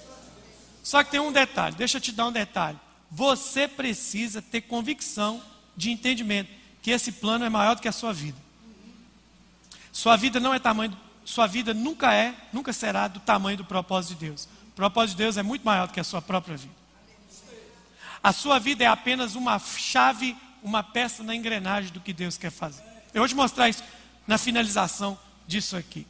Só 0.83 1.03
que 1.03 1.11
tem 1.11 1.19
um 1.19 1.31
detalhe, 1.31 1.75
deixa 1.75 1.97
eu 1.97 2.01
te 2.01 2.11
dar 2.11 2.27
um 2.27 2.31
detalhe. 2.31 2.79
Você 3.09 3.67
precisa 3.67 4.41
ter 4.41 4.61
convicção 4.61 5.41
de 5.75 5.91
entendimento 5.91 6.49
que 6.81 6.91
esse 6.91 7.11
plano 7.13 7.45
é 7.45 7.49
maior 7.49 7.75
do 7.75 7.81
que 7.81 7.87
a 7.87 7.93
sua 7.93 8.13
vida. 8.13 8.37
Sua 9.91 10.15
vida 10.15 10.39
não 10.39 10.53
é 10.53 10.59
tamanho, 10.59 10.95
sua 11.27 11.45
vida 11.45 11.73
nunca 11.73 12.13
é, 12.13 12.33
nunca 12.53 12.71
será 12.71 13.05
do 13.09 13.19
tamanho 13.19 13.57
do 13.57 13.65
propósito 13.65 14.17
de 14.17 14.27
Deus. 14.27 14.45
O 14.69 14.71
propósito 14.73 15.17
de 15.17 15.23
Deus 15.23 15.35
é 15.35 15.43
muito 15.43 15.63
maior 15.63 15.85
do 15.85 15.93
que 15.93 15.99
a 15.99 16.03
sua 16.03 16.21
própria 16.21 16.55
vida. 16.55 16.73
A 18.23 18.31
sua 18.31 18.57
vida 18.59 18.85
é 18.85 18.87
apenas 18.87 19.35
uma 19.35 19.59
chave, 19.59 20.37
uma 20.63 20.81
peça 20.81 21.23
na 21.23 21.35
engrenagem 21.35 21.91
do 21.91 21.99
que 21.99 22.13
Deus 22.13 22.37
quer 22.37 22.49
fazer. 22.49 22.81
Eu 23.13 23.19
vou 23.19 23.27
te 23.27 23.35
mostrar 23.35 23.67
isso 23.67 23.83
na 24.25 24.37
finalização 24.37 25.19
disso 25.45 25.75
aqui. 25.75 26.07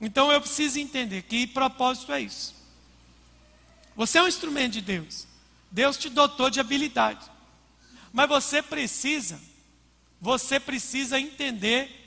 Então 0.00 0.30
eu 0.30 0.40
preciso 0.40 0.78
entender 0.78 1.22
que 1.22 1.44
propósito 1.44 2.12
é 2.12 2.20
isso. 2.20 2.54
Você 3.96 4.18
é 4.18 4.22
um 4.22 4.28
instrumento 4.28 4.74
de 4.74 4.80
Deus. 4.80 5.26
Deus 5.72 5.96
te 5.96 6.08
dotou 6.08 6.48
de 6.48 6.60
habilidade. 6.60 7.28
Mas 8.12 8.28
você 8.28 8.62
precisa, 8.62 9.40
você 10.20 10.60
precisa 10.60 11.18
entender 11.18 12.01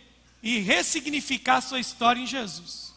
e 0.45 0.59
ressignificar 0.59 1.59
sua 1.59 1.79
história 1.79 2.21
em 2.21 2.27
Jesus. 2.27 2.93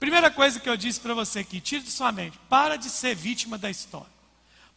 Primeira 0.00 0.32
coisa 0.32 0.58
que 0.58 0.68
eu 0.68 0.76
disse 0.76 0.98
para 0.98 1.14
você 1.14 1.38
aqui, 1.38 1.60
tire 1.60 1.84
de 1.84 1.90
sua 1.92 2.10
mente, 2.10 2.36
para 2.48 2.74
de 2.74 2.90
ser 2.90 3.14
vítima 3.14 3.56
da 3.56 3.70
história. 3.70 4.10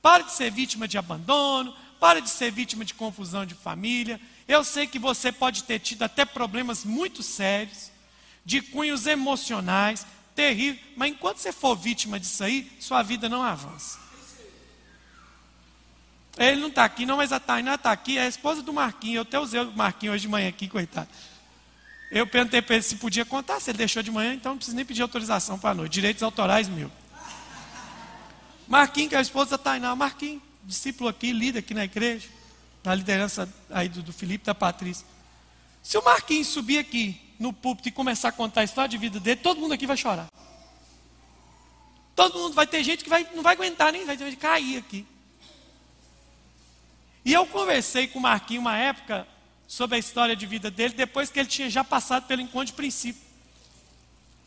Para 0.03 0.23
de 0.23 0.31
ser 0.31 0.51
vítima 0.51 0.87
de 0.87 0.99
abandono, 0.99 1.75
para 1.99 2.21
de 2.21 2.29
ser 2.29 2.51
vítima 2.51 2.85
de 2.85 2.93
confusão 2.93 3.43
de 3.43 3.55
família. 3.55 4.21
Eu 4.47 4.63
sei 4.63 4.85
que 4.85 4.99
você 4.99 5.31
pode 5.31 5.63
ter 5.63 5.79
tido 5.79 6.03
até 6.03 6.23
problemas 6.23 6.85
muito 6.85 7.23
sérios, 7.23 7.89
de 8.45 8.61
cunhos 8.61 9.07
emocionais, 9.07 10.05
terríveis, 10.35 10.85
mas 10.95 11.11
enquanto 11.11 11.39
você 11.39 11.51
for 11.51 11.75
vítima 11.75 12.19
disso 12.19 12.43
aí, 12.43 12.71
sua 12.79 13.01
vida 13.01 13.27
não 13.27 13.41
avança. 13.41 13.99
Ele 16.37 16.61
não 16.61 16.69
está 16.69 16.85
aqui, 16.85 17.05
não, 17.05 17.17
mas 17.17 17.31
a 17.31 17.39
Tainá 17.39 17.75
está 17.75 17.91
aqui, 17.91 18.17
é 18.17 18.23
a 18.23 18.27
esposa 18.27 18.61
do 18.61 18.71
Marquinhos. 18.71 19.15
Eu 19.15 19.21
até 19.23 19.39
usei 19.39 19.59
o 19.61 19.71
Marquinhos 19.73 20.15
hoje 20.15 20.21
de 20.23 20.27
manhã 20.29 20.49
aqui, 20.49 20.67
coitado. 20.67 21.09
Eu 22.11 22.27
perguntei 22.27 22.61
para 22.61 22.75
ele 22.75 22.83
se 22.83 22.97
podia 22.97 23.23
contar, 23.23 23.59
se 23.59 23.71
ele 23.71 23.77
deixou 23.77 24.03
de 24.03 24.11
manhã, 24.11 24.33
então 24.33 24.51
não 24.51 24.57
precisa 24.57 24.75
nem 24.75 24.85
pedir 24.85 25.01
autorização 25.01 25.57
para 25.57 25.71
a 25.71 25.73
noite. 25.73 25.93
Direitos 25.93 26.23
autorais 26.23 26.67
mil. 26.67 26.91
Marquinhos, 28.67 29.09
que 29.09 29.15
é 29.15 29.17
a 29.17 29.21
esposa 29.21 29.51
da 29.51 29.57
Tainá. 29.57 29.95
Marquinhos, 29.95 30.41
discípulo 30.63 31.09
aqui, 31.09 31.31
líder 31.31 31.59
aqui 31.59 31.73
na 31.73 31.85
igreja, 31.85 32.27
na 32.83 32.95
liderança 32.95 33.47
aí 33.69 33.89
do, 33.89 34.01
do 34.01 34.13
Felipe 34.13 34.45
da 34.45 34.55
Patrícia. 34.55 35.05
Se 35.83 35.97
o 35.97 36.03
Marquinhos 36.03 36.47
subir 36.47 36.77
aqui 36.77 37.19
no 37.39 37.51
púlpito 37.51 37.89
e 37.89 37.91
começar 37.91 38.29
a 38.29 38.31
contar 38.31 38.61
a 38.61 38.63
história 38.63 38.89
de 38.89 38.97
vida 38.97 39.19
dele, 39.19 39.39
todo 39.41 39.59
mundo 39.59 39.73
aqui 39.73 39.87
vai 39.87 39.97
chorar. 39.97 40.27
Todo 42.15 42.37
mundo 42.39 42.53
vai 42.53 42.67
ter 42.67 42.83
gente 42.83 43.03
que 43.03 43.09
vai, 43.09 43.27
não 43.33 43.41
vai 43.41 43.55
aguentar 43.55 43.91
nem 43.91 44.05
vai 44.05 44.17
cair 44.35 44.77
aqui. 44.77 45.05
E 47.23 47.33
eu 47.33 47.45
conversei 47.45 48.07
com 48.07 48.19
o 48.19 48.21
Marquinhos 48.21 48.61
uma 48.61 48.77
época 48.77 49.27
sobre 49.67 49.95
a 49.95 49.99
história 49.99 50.35
de 50.35 50.45
vida 50.45 50.69
dele, 50.69 50.93
depois 50.93 51.29
que 51.29 51.39
ele 51.39 51.47
tinha 51.47 51.69
já 51.69 51.83
passado 51.83 52.27
pelo 52.27 52.41
encontro 52.41 52.67
de 52.67 52.73
princípio. 52.73 53.21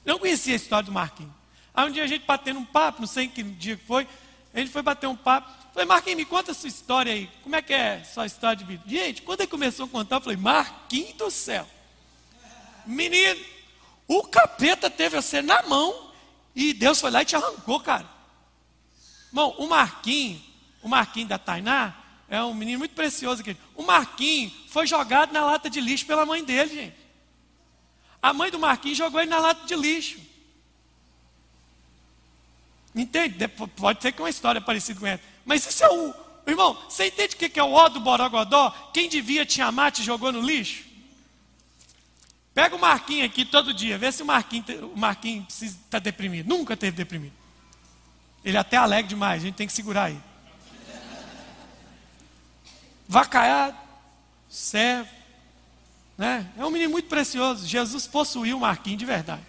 Não 0.04 0.18
conhecia 0.18 0.52
a 0.52 0.56
história 0.56 0.84
do 0.84 0.92
Marquinhos. 0.92 1.32
Aí 1.72 1.88
um 1.88 1.90
dia 1.90 2.04
a 2.04 2.06
gente 2.06 2.26
batendo 2.26 2.60
um 2.60 2.64
papo, 2.64 3.00
não 3.00 3.08
sei 3.08 3.26
que 3.26 3.42
dia 3.42 3.76
que 3.76 3.84
foi, 3.84 4.06
a 4.52 4.58
gente 4.60 4.70
foi 4.70 4.82
bater 4.82 5.06
um 5.06 5.16
papo. 5.16 5.50
Falei, 5.72 5.88
Marquinhos, 5.88 6.18
me 6.18 6.24
conta 6.24 6.52
a 6.52 6.54
sua 6.54 6.68
história 6.68 7.12
aí. 7.12 7.28
Como 7.42 7.56
é 7.56 7.62
que 7.62 7.72
é 7.72 8.04
sua 8.04 8.26
história 8.26 8.56
de 8.56 8.64
vida? 8.64 8.82
Gente, 8.86 9.22
quando 9.22 9.40
ele 9.40 9.48
começou 9.48 9.86
a 9.86 9.88
contar, 9.88 10.16
eu 10.16 10.20
falei, 10.20 10.36
Marquinhos 10.36 11.14
do 11.14 11.30
céu. 11.30 11.66
Menino, 12.86 13.40
o 14.06 14.22
capeta 14.24 14.90
teve 14.90 15.20
você 15.20 15.40
na 15.40 15.62
mão 15.62 16.12
e 16.54 16.72
Deus 16.72 17.00
foi 17.00 17.10
lá 17.10 17.22
e 17.22 17.24
te 17.24 17.34
arrancou, 17.34 17.80
cara. 17.80 18.06
Bom, 19.32 19.56
o 19.58 19.66
Marquinhos, 19.66 20.42
o 20.82 20.88
Marquinhos 20.88 21.30
da 21.30 21.38
Tainá, 21.38 22.03
é 22.28 22.42
um 22.42 22.54
menino 22.54 22.78
muito 22.78 22.94
precioso 22.94 23.42
aqui. 23.42 23.56
O 23.74 23.82
Marquinhos 23.82 24.52
foi 24.68 24.86
jogado 24.86 25.32
na 25.32 25.44
lata 25.44 25.68
de 25.68 25.80
lixo 25.80 26.06
pela 26.06 26.24
mãe 26.24 26.42
dele, 26.42 26.74
gente. 26.74 26.96
A 28.20 28.32
mãe 28.32 28.50
do 28.50 28.58
Marquinhos 28.58 28.98
jogou 28.98 29.20
ele 29.20 29.30
na 29.30 29.38
lata 29.38 29.66
de 29.66 29.74
lixo. 29.74 30.18
Entende? 32.94 33.46
Pode 33.48 34.00
ser 34.00 34.12
que 34.12 34.22
uma 34.22 34.30
história 34.30 34.60
parecida 34.60 34.98
com 34.98 35.06
essa. 35.06 35.22
Mas 35.44 35.66
isso 35.66 35.84
é 35.84 35.88
o. 35.88 36.14
Irmão, 36.46 36.74
você 36.88 37.06
entende 37.06 37.34
o 37.34 37.38
que 37.38 37.58
é 37.58 37.62
o 37.62 37.72
ó 37.72 37.88
do 37.88 38.00
Borogodó? 38.00 38.70
Quem 38.92 39.08
devia 39.08 39.46
te 39.46 39.62
amar 39.62 39.90
te 39.90 40.02
jogou 40.02 40.30
no 40.30 40.40
lixo? 40.40 40.84
Pega 42.52 42.76
o 42.76 42.78
Marquinhos 42.78 43.26
aqui 43.26 43.44
todo 43.44 43.74
dia, 43.74 43.98
vê 43.98 44.12
se 44.12 44.22
o 44.22 44.26
Marquinhos, 44.26 44.66
o 44.82 44.96
Marquinhos 44.96 45.62
está 45.62 45.98
deprimido. 45.98 46.46
Nunca 46.46 46.76
teve 46.76 46.96
deprimido. 46.96 47.32
Ele 48.44 48.56
é 48.56 48.60
até 48.60 48.76
alegre 48.76 49.08
demais, 49.08 49.42
a 49.42 49.46
gente 49.46 49.54
tem 49.54 49.66
que 49.66 49.72
segurar 49.72 50.10
ele 50.10 50.33
vacaiado, 53.06 53.76
servo. 54.48 55.10
Né? 56.16 56.50
É 56.56 56.64
um 56.64 56.70
menino 56.70 56.92
muito 56.92 57.08
precioso. 57.08 57.66
Jesus 57.66 58.06
possuiu 58.06 58.56
o 58.56 58.60
Marquinhos 58.60 58.98
de 58.98 59.04
verdade. 59.04 59.42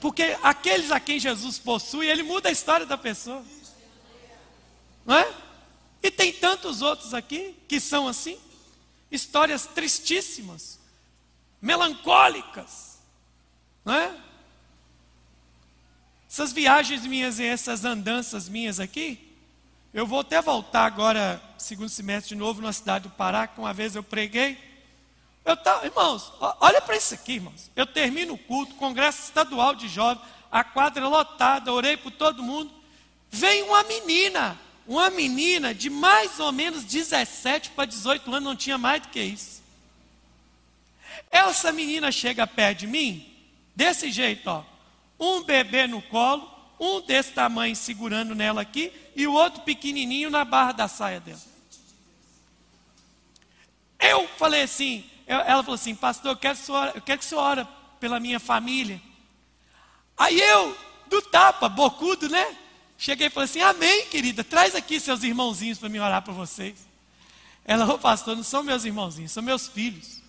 Porque 0.00 0.36
aqueles 0.42 0.90
a 0.90 0.98
quem 0.98 1.18
Jesus 1.18 1.58
possui, 1.58 2.08
ele 2.08 2.22
muda 2.22 2.48
a 2.48 2.52
história 2.52 2.84
da 2.84 2.98
pessoa. 2.98 3.44
Não 5.06 5.16
é? 5.16 5.32
E 6.02 6.10
tem 6.10 6.32
tantos 6.32 6.82
outros 6.82 7.14
aqui 7.14 7.56
que 7.68 7.78
são 7.78 8.08
assim. 8.08 8.38
Histórias 9.10 9.66
tristíssimas, 9.66 10.80
melancólicas. 11.60 12.98
Não 13.84 13.94
é? 13.94 14.16
Essas 16.28 16.52
viagens 16.52 17.06
minhas 17.06 17.38
e 17.38 17.44
essas 17.44 17.84
andanças 17.84 18.48
minhas 18.48 18.80
aqui, 18.80 19.31
eu 19.92 20.06
vou 20.06 20.20
até 20.20 20.40
voltar 20.40 20.86
agora, 20.86 21.42
segundo 21.58 21.88
semestre, 21.88 22.30
de 22.30 22.34
novo, 22.34 22.62
na 22.62 22.72
cidade 22.72 23.08
do 23.08 23.10
Pará, 23.10 23.46
que 23.46 23.60
uma 23.60 23.74
vez 23.74 23.94
eu 23.94 24.02
preguei. 24.02 24.56
Eu 25.44 25.56
tava, 25.56 25.84
irmãos, 25.84 26.32
olha 26.60 26.80
para 26.80 26.96
isso 26.96 27.12
aqui, 27.12 27.34
irmãos. 27.34 27.70
Eu 27.76 27.86
termino 27.86 28.34
o 28.34 28.38
culto, 28.38 28.74
congresso 28.76 29.22
estadual 29.22 29.74
de 29.74 29.88
jovens, 29.88 30.24
a 30.50 30.64
quadra 30.64 31.06
lotada, 31.06 31.72
orei 31.72 31.96
por 31.96 32.10
todo 32.10 32.42
mundo. 32.42 32.72
Vem 33.30 33.62
uma 33.64 33.82
menina, 33.82 34.58
uma 34.86 35.10
menina 35.10 35.74
de 35.74 35.90
mais 35.90 36.38
ou 36.40 36.52
menos 36.52 36.84
17 36.84 37.70
para 37.70 37.84
18 37.84 38.30
anos, 38.30 38.44
não 38.44 38.56
tinha 38.56 38.78
mais 38.78 39.02
do 39.02 39.08
que 39.08 39.20
isso. 39.20 39.62
Essa 41.30 41.72
menina 41.72 42.12
chega 42.12 42.46
perto 42.46 42.80
de 42.80 42.86
mim, 42.86 43.26
desse 43.74 44.10
jeito, 44.10 44.48
ó, 44.48 44.64
um 45.18 45.42
bebê 45.42 45.86
no 45.86 46.02
colo, 46.02 46.51
um 46.82 47.00
desse 47.00 47.30
tamanho 47.30 47.76
segurando 47.76 48.34
nela 48.34 48.60
aqui 48.60 48.92
e 49.14 49.24
o 49.24 49.32
outro 49.32 49.62
pequenininho 49.62 50.28
na 50.28 50.44
barra 50.44 50.72
da 50.72 50.88
saia 50.88 51.20
dela. 51.20 51.40
Eu 54.00 54.26
falei 54.36 54.62
assim, 54.62 55.08
ela 55.24 55.62
falou 55.62 55.76
assim, 55.76 55.94
pastor, 55.94 56.32
eu 56.32 56.36
quero, 56.36 56.58
que 56.58 56.64
senhora, 56.64 56.92
eu 56.96 57.00
quero 57.00 57.18
que 57.20 57.24
você 57.24 57.36
ore 57.36 57.64
pela 58.00 58.18
minha 58.18 58.40
família. 58.40 59.00
Aí 60.18 60.40
eu, 60.40 60.76
do 61.06 61.22
tapa, 61.22 61.68
bocudo, 61.68 62.28
né? 62.28 62.56
Cheguei 62.98 63.28
e 63.28 63.30
falei 63.30 63.48
assim, 63.48 63.60
amém, 63.60 64.06
querida, 64.06 64.42
traz 64.42 64.74
aqui 64.74 64.98
seus 64.98 65.22
irmãozinhos 65.22 65.78
para 65.78 65.88
me 65.88 66.00
orar 66.00 66.20
por 66.22 66.34
vocês. 66.34 66.74
Ela, 67.64 67.94
ô 67.94 67.96
pastor, 67.96 68.34
não 68.34 68.42
são 68.42 68.64
meus 68.64 68.84
irmãozinhos, 68.84 69.30
são 69.30 69.42
meus 69.42 69.68
filhos. 69.68 70.20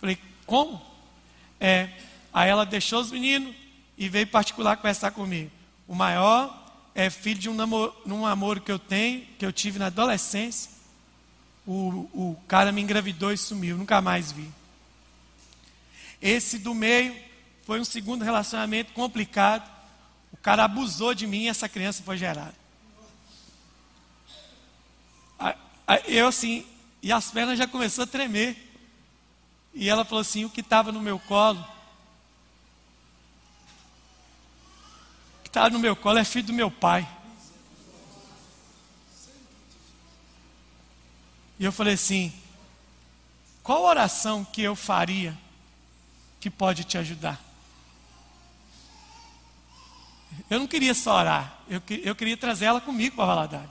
Falei, 0.00 0.18
como? 0.44 0.84
É, 1.60 1.90
aí 2.32 2.50
ela 2.50 2.66
deixou 2.66 3.00
os 3.00 3.12
meninos 3.12 3.63
e 3.96 4.08
veio 4.08 4.26
particular 4.26 4.76
conversar 4.76 5.10
comigo. 5.10 5.50
O 5.86 5.94
maior 5.94 6.62
é 6.94 7.10
filho 7.10 7.40
de 7.40 7.48
um 7.50 7.54
namoro, 7.54 7.94
um 8.06 8.22
namoro 8.22 8.60
que 8.60 8.70
eu 8.70 8.78
tenho, 8.78 9.26
que 9.38 9.44
eu 9.44 9.52
tive 9.52 9.78
na 9.78 9.86
adolescência. 9.86 10.70
O, 11.66 12.08
o 12.12 12.36
cara 12.46 12.70
me 12.70 12.82
engravidou 12.82 13.32
e 13.32 13.38
sumiu, 13.38 13.76
nunca 13.76 14.00
mais 14.00 14.30
vi. 14.30 14.50
Esse 16.20 16.58
do 16.58 16.74
meio 16.74 17.14
foi 17.64 17.80
um 17.80 17.84
segundo 17.84 18.24
relacionamento 18.24 18.92
complicado. 18.92 19.70
O 20.32 20.36
cara 20.36 20.64
abusou 20.64 21.14
de 21.14 21.26
mim 21.26 21.44
e 21.44 21.48
essa 21.48 21.68
criança 21.68 22.02
foi 22.02 22.16
gerada. 22.16 22.54
Eu 26.06 26.28
assim, 26.28 26.64
e 27.02 27.12
as 27.12 27.30
pernas 27.30 27.58
já 27.58 27.66
começou 27.66 28.04
a 28.04 28.06
tremer. 28.06 28.56
E 29.74 29.88
ela 29.88 30.04
falou 30.04 30.20
assim: 30.20 30.44
o 30.44 30.50
que 30.50 30.60
estava 30.60 30.92
no 30.92 31.00
meu 31.00 31.18
colo, 31.18 31.64
estava 35.54 35.70
no 35.70 35.78
meu 35.78 35.94
colo 35.94 36.18
é 36.18 36.24
filho 36.24 36.48
do 36.48 36.52
meu 36.52 36.68
pai. 36.68 37.08
E 41.60 41.64
eu 41.64 41.70
falei 41.70 41.94
assim: 41.94 42.32
qual 43.62 43.84
oração 43.84 44.44
que 44.44 44.60
eu 44.60 44.74
faria 44.74 45.38
que 46.40 46.50
pode 46.50 46.82
te 46.82 46.98
ajudar? 46.98 47.40
Eu 50.50 50.58
não 50.58 50.66
queria 50.66 50.92
só 50.92 51.20
orar, 51.20 51.56
eu, 51.68 51.80
eu 52.02 52.16
queria 52.16 52.36
trazer 52.36 52.64
ela 52.64 52.80
comigo 52.80 53.14
para 53.14 53.24
Valadares. 53.24 53.70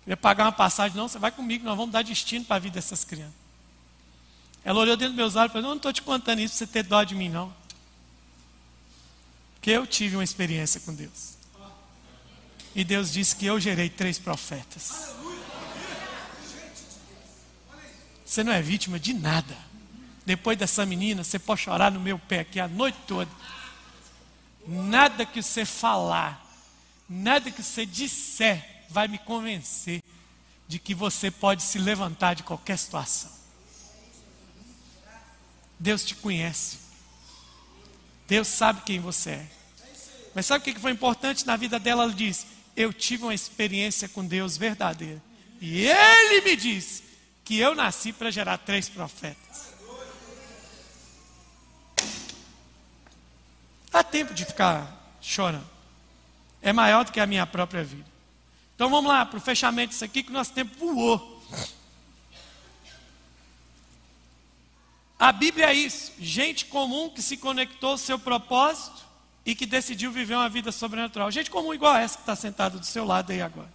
Queria 0.00 0.16
pagar 0.16 0.44
uma 0.44 0.52
passagem, 0.52 0.96
não, 0.96 1.06
você 1.06 1.18
vai 1.18 1.30
comigo, 1.30 1.66
nós 1.66 1.76
vamos 1.76 1.92
dar 1.92 2.02
destino 2.02 2.46
para 2.46 2.56
a 2.56 2.60
vida 2.60 2.76
dessas 2.76 3.04
crianças. 3.04 3.34
Ela 4.64 4.80
olhou 4.80 4.96
dentro 4.96 5.12
dos 5.12 5.18
meus 5.18 5.36
olhos 5.36 5.50
e 5.50 5.52
falou: 5.52 5.62
Não, 5.64 5.70
não 5.70 5.76
estou 5.76 5.92
te 5.92 6.00
contando 6.00 6.40
isso 6.40 6.56
para 6.56 6.66
você 6.66 6.72
ter 6.72 6.82
dó 6.82 7.04
de 7.04 7.14
mim, 7.14 7.28
não. 7.28 7.65
Porque 9.66 9.76
eu 9.76 9.84
tive 9.84 10.14
uma 10.14 10.22
experiência 10.22 10.80
com 10.80 10.94
Deus. 10.94 11.36
E 12.72 12.84
Deus 12.84 13.12
disse 13.12 13.34
que 13.34 13.46
eu 13.46 13.58
gerei 13.58 13.90
três 13.90 14.16
profetas. 14.16 15.12
Você 18.24 18.44
não 18.44 18.52
é 18.52 18.62
vítima 18.62 18.96
de 18.96 19.12
nada. 19.12 19.58
Depois 20.24 20.56
dessa 20.56 20.86
menina, 20.86 21.24
você 21.24 21.36
pode 21.36 21.62
chorar 21.62 21.90
no 21.90 21.98
meu 21.98 22.16
pé 22.16 22.38
aqui 22.38 22.60
a 22.60 22.68
noite 22.68 22.96
toda. 23.08 23.28
Nada 24.68 25.26
que 25.26 25.42
você 25.42 25.64
falar, 25.64 26.46
nada 27.08 27.50
que 27.50 27.60
você 27.60 27.84
disser 27.84 28.84
vai 28.88 29.08
me 29.08 29.18
convencer 29.18 30.00
de 30.68 30.78
que 30.78 30.94
você 30.94 31.28
pode 31.28 31.64
se 31.64 31.80
levantar 31.80 32.34
de 32.34 32.44
qualquer 32.44 32.78
situação. 32.78 33.32
Deus 35.76 36.04
te 36.04 36.14
conhece. 36.14 36.78
Deus 38.28 38.46
sabe 38.46 38.82
quem 38.82 39.00
você 39.00 39.30
é. 39.30 39.55
Mas 40.36 40.44
sabe 40.44 40.70
o 40.70 40.74
que 40.74 40.78
foi 40.78 40.90
importante 40.90 41.46
na 41.46 41.56
vida 41.56 41.78
dela? 41.78 42.02
Ela 42.02 42.12
diz: 42.12 42.46
Eu 42.76 42.92
tive 42.92 43.22
uma 43.22 43.32
experiência 43.32 44.06
com 44.06 44.22
Deus 44.22 44.58
verdadeira. 44.58 45.22
E 45.62 45.86
Ele 45.86 46.42
me 46.42 46.54
disse 46.54 47.04
que 47.42 47.58
eu 47.58 47.74
nasci 47.74 48.12
para 48.12 48.30
gerar 48.30 48.58
três 48.58 48.86
profetas. 48.86 49.74
Dá 53.90 54.04
tempo 54.04 54.34
de 54.34 54.44
ficar 54.44 55.16
chorando. 55.22 55.66
É 56.60 56.70
maior 56.70 57.02
do 57.02 57.12
que 57.12 57.20
a 57.20 57.26
minha 57.26 57.46
própria 57.46 57.82
vida. 57.82 58.04
Então 58.74 58.90
vamos 58.90 59.10
lá 59.10 59.24
para 59.24 59.38
o 59.38 59.40
fechamento 59.40 59.92
disso 59.92 60.04
aqui, 60.04 60.22
que 60.22 60.28
o 60.28 60.34
nosso 60.34 60.52
tempo 60.52 60.76
voou. 60.76 61.42
A 65.18 65.32
Bíblia 65.32 65.70
é 65.70 65.72
isso: 65.72 66.12
gente 66.18 66.66
comum 66.66 67.08
que 67.08 67.22
se 67.22 67.38
conectou 67.38 67.92
ao 67.92 67.98
seu 67.98 68.18
propósito 68.18 69.05
e 69.46 69.54
que 69.54 69.64
decidiu 69.64 70.10
viver 70.10 70.34
uma 70.34 70.48
vida 70.48 70.72
sobrenatural. 70.72 71.30
Gente 71.30 71.50
comum 71.50 71.72
igual 71.72 71.96
essa 71.96 72.16
que 72.16 72.22
está 72.22 72.34
sentada 72.34 72.78
do 72.78 72.84
seu 72.84 73.04
lado 73.04 73.30
aí 73.30 73.40
agora. 73.40 73.72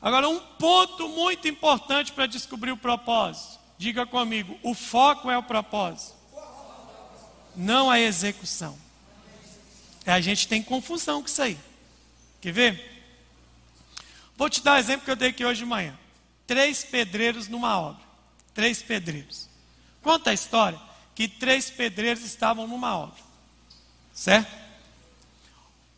Agora, 0.00 0.26
um 0.30 0.40
ponto 0.40 1.10
muito 1.10 1.46
importante 1.46 2.10
para 2.10 2.26
descobrir 2.26 2.72
o 2.72 2.76
propósito. 2.76 3.60
Diga 3.76 4.06
comigo: 4.06 4.58
o 4.62 4.74
foco 4.74 5.30
é 5.30 5.36
o 5.36 5.42
propósito, 5.42 6.14
não 7.54 7.90
a 7.90 8.00
execução. 8.00 8.78
É, 10.06 10.12
a 10.12 10.20
gente 10.22 10.48
tem 10.48 10.62
confusão 10.62 11.20
com 11.20 11.28
isso 11.28 11.42
aí. 11.42 11.58
Quer 12.40 12.52
ver? 12.52 13.04
Vou 14.34 14.48
te 14.48 14.62
dar 14.62 14.72
um 14.72 14.78
exemplo 14.78 15.04
que 15.04 15.10
eu 15.10 15.16
dei 15.16 15.28
aqui 15.28 15.44
hoje 15.44 15.60
de 15.60 15.66
manhã. 15.66 15.94
Três 16.46 16.82
pedreiros 16.82 17.46
numa 17.46 17.78
obra. 17.78 18.02
Três 18.54 18.82
pedreiros. 18.82 19.46
Conta 20.02 20.30
a 20.30 20.34
história 20.34 20.80
que 21.14 21.28
três 21.28 21.70
pedreiros 21.70 22.24
estavam 22.24 22.66
numa 22.66 22.96
obra. 22.96 23.29
Certo? 24.20 24.54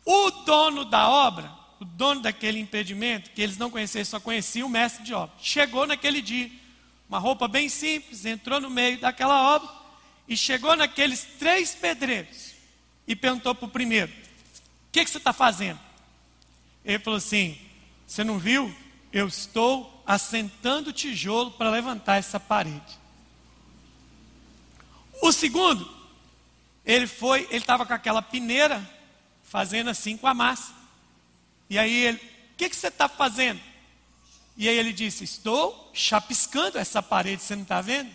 O 0.05 0.31
dono 0.45 0.85
da 0.85 1.09
obra, 1.09 1.51
o 1.77 1.83
dono 1.83 2.21
daquele 2.21 2.57
impedimento, 2.57 3.31
que 3.31 3.41
eles 3.41 3.57
não 3.57 3.69
conheciam, 3.69 4.05
só 4.05 4.17
conhecia 4.17 4.65
o 4.65 4.69
mestre 4.69 5.03
de 5.03 5.13
obra. 5.13 5.35
Chegou 5.41 5.85
naquele 5.85 6.21
dia, 6.21 6.49
uma 7.09 7.19
roupa 7.19 7.49
bem 7.49 7.67
simples, 7.67 8.23
entrou 8.23 8.61
no 8.61 8.69
meio 8.69 8.97
daquela 8.97 9.53
obra 9.53 9.69
e 10.25 10.37
chegou 10.37 10.73
naqueles 10.73 11.25
três 11.37 11.75
pedreiros 11.75 12.53
e 13.05 13.13
perguntou 13.13 13.53
para 13.53 13.65
o 13.65 13.69
primeiro: 13.69 14.09
O 14.09 14.91
que, 14.93 15.03
que 15.03 15.11
você 15.11 15.17
está 15.17 15.33
fazendo? 15.33 15.79
Ele 16.85 16.99
falou 16.99 17.17
assim: 17.17 17.59
Você 18.07 18.23
não 18.23 18.39
viu? 18.39 18.73
Eu 19.11 19.27
estou 19.27 20.01
assentando 20.07 20.93
tijolo 20.93 21.51
para 21.51 21.69
levantar 21.69 22.15
essa 22.15 22.39
parede. 22.39 22.97
O 25.21 25.29
segundo, 25.33 26.02
ele 26.85 27.07
foi, 27.07 27.47
ele 27.49 27.57
estava 27.57 27.85
com 27.85 27.93
aquela 27.93 28.21
peneira, 28.21 28.87
fazendo 29.43 29.89
assim 29.89 30.17
com 30.17 30.27
a 30.27 30.33
massa. 30.33 30.73
E 31.69 31.79
aí 31.79 32.05
ele, 32.05 32.17
o 32.17 32.57
que, 32.57 32.69
que 32.69 32.75
você 32.75 32.87
está 32.87 33.07
fazendo? 33.07 33.61
E 34.57 34.67
aí 34.67 34.77
ele 34.77 34.91
disse: 34.91 35.23
Estou 35.23 35.91
chapiscando 35.93 36.77
essa 36.77 37.01
parede, 37.01 37.41
você 37.41 37.55
não 37.55 37.63
está 37.63 37.81
vendo? 37.81 38.11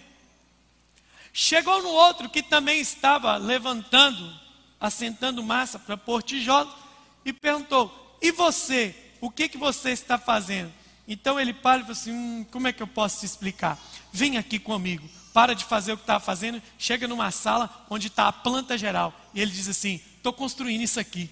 Chegou 1.33 1.83
no 1.83 1.89
outro 1.89 2.29
que 2.29 2.43
também 2.43 2.81
estava 2.81 3.37
levantando, 3.37 4.39
assentando 4.81 5.43
massa 5.43 5.79
para 5.79 5.97
pôr 5.97 6.23
e 7.25 7.33
perguntou: 7.33 8.19
E 8.21 8.31
você, 8.31 8.95
o 9.21 9.31
que, 9.31 9.49
que 9.49 9.57
você 9.57 9.91
está 9.91 10.19
fazendo? 10.19 10.73
Então 11.07 11.41
ele 11.41 11.55
para 11.55 11.79
e 11.79 11.81
falou 11.81 11.93
assim: 11.93 12.12
hum, 12.12 12.47
Como 12.51 12.69
é 12.69 12.73
que 12.73 12.83
eu 12.83 12.87
posso 12.87 13.21
te 13.21 13.27
explicar? 13.27 13.79
Vem 14.12 14.37
aqui 14.37 14.59
comigo 14.59 15.18
para 15.39 15.55
de 15.55 15.64
fazer 15.64 15.93
o 15.93 15.97
que 15.97 16.03
estava 16.03 16.18
fazendo, 16.18 16.61
chega 16.76 17.07
numa 17.07 17.30
sala 17.30 17.70
onde 17.89 18.09
está 18.09 18.26
a 18.26 18.32
planta 18.32 18.76
geral. 18.76 19.14
E 19.32 19.41
ele 19.41 19.53
diz 19.53 19.68
assim: 19.68 20.01
estou 20.16 20.32
construindo 20.32 20.80
isso 20.80 20.99
aqui. 20.99 21.30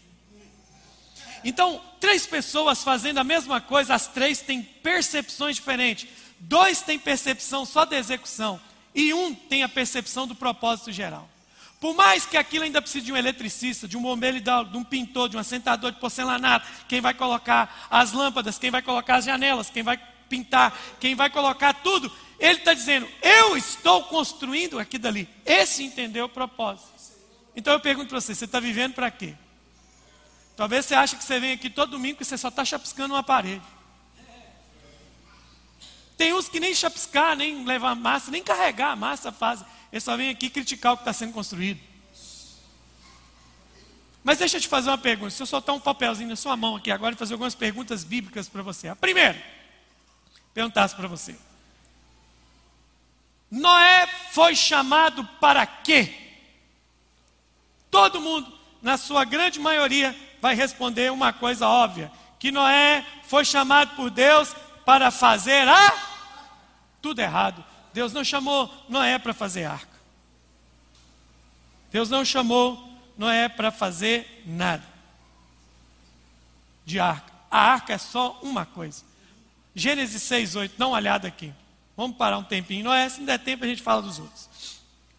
Então, 1.42 1.82
três 1.98 2.24
pessoas 2.24 2.84
fazendo 2.84 3.18
a 3.18 3.24
mesma 3.24 3.61
coisa, 3.61 3.96
as 3.96 4.07
três 4.07 4.40
têm 4.40 4.62
percepções 4.62 5.57
diferentes. 5.57 6.09
Dois 6.38 6.82
têm 6.82 7.00
percepção 7.00 7.66
só 7.66 7.84
da 7.84 7.96
execução, 7.98 8.61
e 8.94 9.12
um 9.12 9.34
tem 9.34 9.64
a 9.64 9.68
percepção 9.68 10.24
do 10.24 10.36
propósito 10.36 10.92
geral. 10.92 11.28
Por 11.80 11.92
mais 11.92 12.24
que 12.24 12.36
aquilo 12.36 12.62
ainda 12.62 12.80
precise 12.80 13.07
de 13.07 13.12
um 13.12 13.16
eletricista, 13.16 13.88
de 13.88 13.96
um 13.96 14.02
bombeiro, 14.02 14.40
de 14.40 14.76
um 14.76 14.84
pintor, 14.84 15.28
de 15.28 15.36
um 15.36 15.40
assentador 15.40 15.90
de 15.90 15.98
porcelanato, 15.98 16.64
quem 16.86 17.00
vai 17.00 17.12
colocar 17.12 17.88
as 17.90 18.12
lâmpadas, 18.12 18.57
quem 18.57 18.70
vai 18.70 18.82
colocar 18.82 19.16
as 19.16 19.24
janelas, 19.24 19.68
quem 19.68 19.82
vai 19.82 20.00
pintar, 20.28 20.76
quem 21.00 21.16
vai 21.16 21.28
colocar 21.28 21.72
tudo, 21.74 22.11
ele 22.39 22.59
está 22.59 22.74
dizendo, 22.74 23.09
eu 23.22 23.57
estou 23.57 24.05
construindo 24.05 24.78
aqui 24.78 24.99
dali. 24.99 25.28
Esse 25.45 25.82
entendeu 25.82 26.26
o 26.26 26.28
propósito. 26.28 26.89
Então 27.55 27.72
eu 27.72 27.80
pergunto 27.80 28.09
para 28.09 28.20
você, 28.20 28.34
você 28.34 28.45
está 28.45 28.61
vivendo 28.61 28.95
para 28.95 29.11
quê? 29.11 29.34
Talvez 30.57 30.87
você 30.87 30.95
ache 30.95 31.16
que 31.16 31.24
você 31.24 31.39
vem 31.41 31.53
aqui 31.53 31.70
todo 31.70 31.91
domingo 31.93 32.18
e 32.20 32.24
você 32.24 32.37
só 32.37 32.49
está 32.49 32.64
chapiscando 32.64 33.14
uma 33.14 33.22
parede. 33.22 33.64
Tem 36.16 36.32
uns 36.32 36.49
que 36.49 36.59
nem 36.59 36.74
chapiscar, 36.74 37.37
nem 37.37 37.64
levar 37.64 37.95
massa, 37.95 38.30
nem 38.30 38.43
carregar 38.43 38.93
a 38.93 38.97
massa 38.97 39.30
fazem. 39.30 39.66
Eles 39.93 40.03
só 40.03 40.16
vêm 40.16 40.30
aqui 40.30 40.49
criticar 40.49 40.95
o 40.95 40.97
que 40.97 41.03
está 41.03 41.12
sendo 41.12 41.32
construído. 41.32 41.80
Mas 44.24 44.39
deixa 44.39 44.57
eu 44.57 44.61
te 44.61 44.66
fazer 44.66 44.91
uma 44.91 44.99
pergunta. 44.99 45.30
Se 45.30 45.43
eu 45.43 45.47
soltar 45.47 45.74
um 45.74 45.80
papelzinho 45.80 46.28
na 46.28 46.37
sua 46.37 46.57
mão 46.57 46.74
aqui 46.74 46.91
agora 46.91 47.14
e 47.14 47.18
fazer 47.18 47.34
algumas 47.34 47.55
perguntas 47.55 48.03
bíblicas 48.03 48.49
para 48.49 48.62
você. 48.62 48.89
A 48.89 48.97
primeira, 48.97 49.41
perguntasse 50.53 50.97
para 50.97 51.07
você. 51.07 51.37
Noé 53.57 54.07
foi 54.32 54.54
chamado 54.54 55.24
para 55.40 55.66
quê? 55.66 56.14
Todo 57.90 58.20
mundo, 58.20 58.52
na 58.82 58.98
sua 58.98 59.24
grande 59.24 59.59
maioria, 59.59 60.14
vai 60.40 60.54
responder 60.54 61.11
uma 61.11 61.32
coisa 61.32 61.66
óbvia: 61.66 62.12
que 62.38 62.52
Noé 62.52 63.04
foi 63.24 63.44
chamado 63.44 63.96
por 63.96 64.11
Deus 64.11 64.54
para 64.84 65.11
fazer 65.11 65.66
a 65.66 65.96
tudo 67.00 67.20
errado. 67.20 67.64
Deus 67.94 68.12
não 68.12 68.22
chamou 68.22 68.70
Noé 68.88 69.18
para 69.18 69.32
fazer 69.32 69.64
arca. 69.64 69.96
Deus 71.90 72.11
não 72.11 72.24
chamou 72.24 72.86
Noé 73.16 73.48
para 73.48 73.70
fazer 73.70 74.42
nada 74.44 74.84
de 76.84 77.00
arca. 77.00 77.32
A 77.50 77.59
arca 77.59 77.94
é 77.94 77.98
só 77.98 78.38
uma 78.42 78.66
coisa. 78.66 79.02
Gênesis 79.74 80.22
6, 80.24 80.57
8, 80.57 80.74
dá 80.76 80.86
uma 80.86 80.96
olhada 80.96 81.26
aqui. 81.26 81.54
Vamos 81.97 82.16
parar 82.16 82.38
um 82.38 82.44
tempinho. 82.44 82.84
Noé, 82.84 83.09
se 83.09 83.18
não 83.18 83.26
der 83.26 83.38
tempo, 83.38 83.64
a 83.64 83.68
gente 83.68 83.82
fala 83.82 84.03
dos 84.03 84.18
outros. 84.18 84.49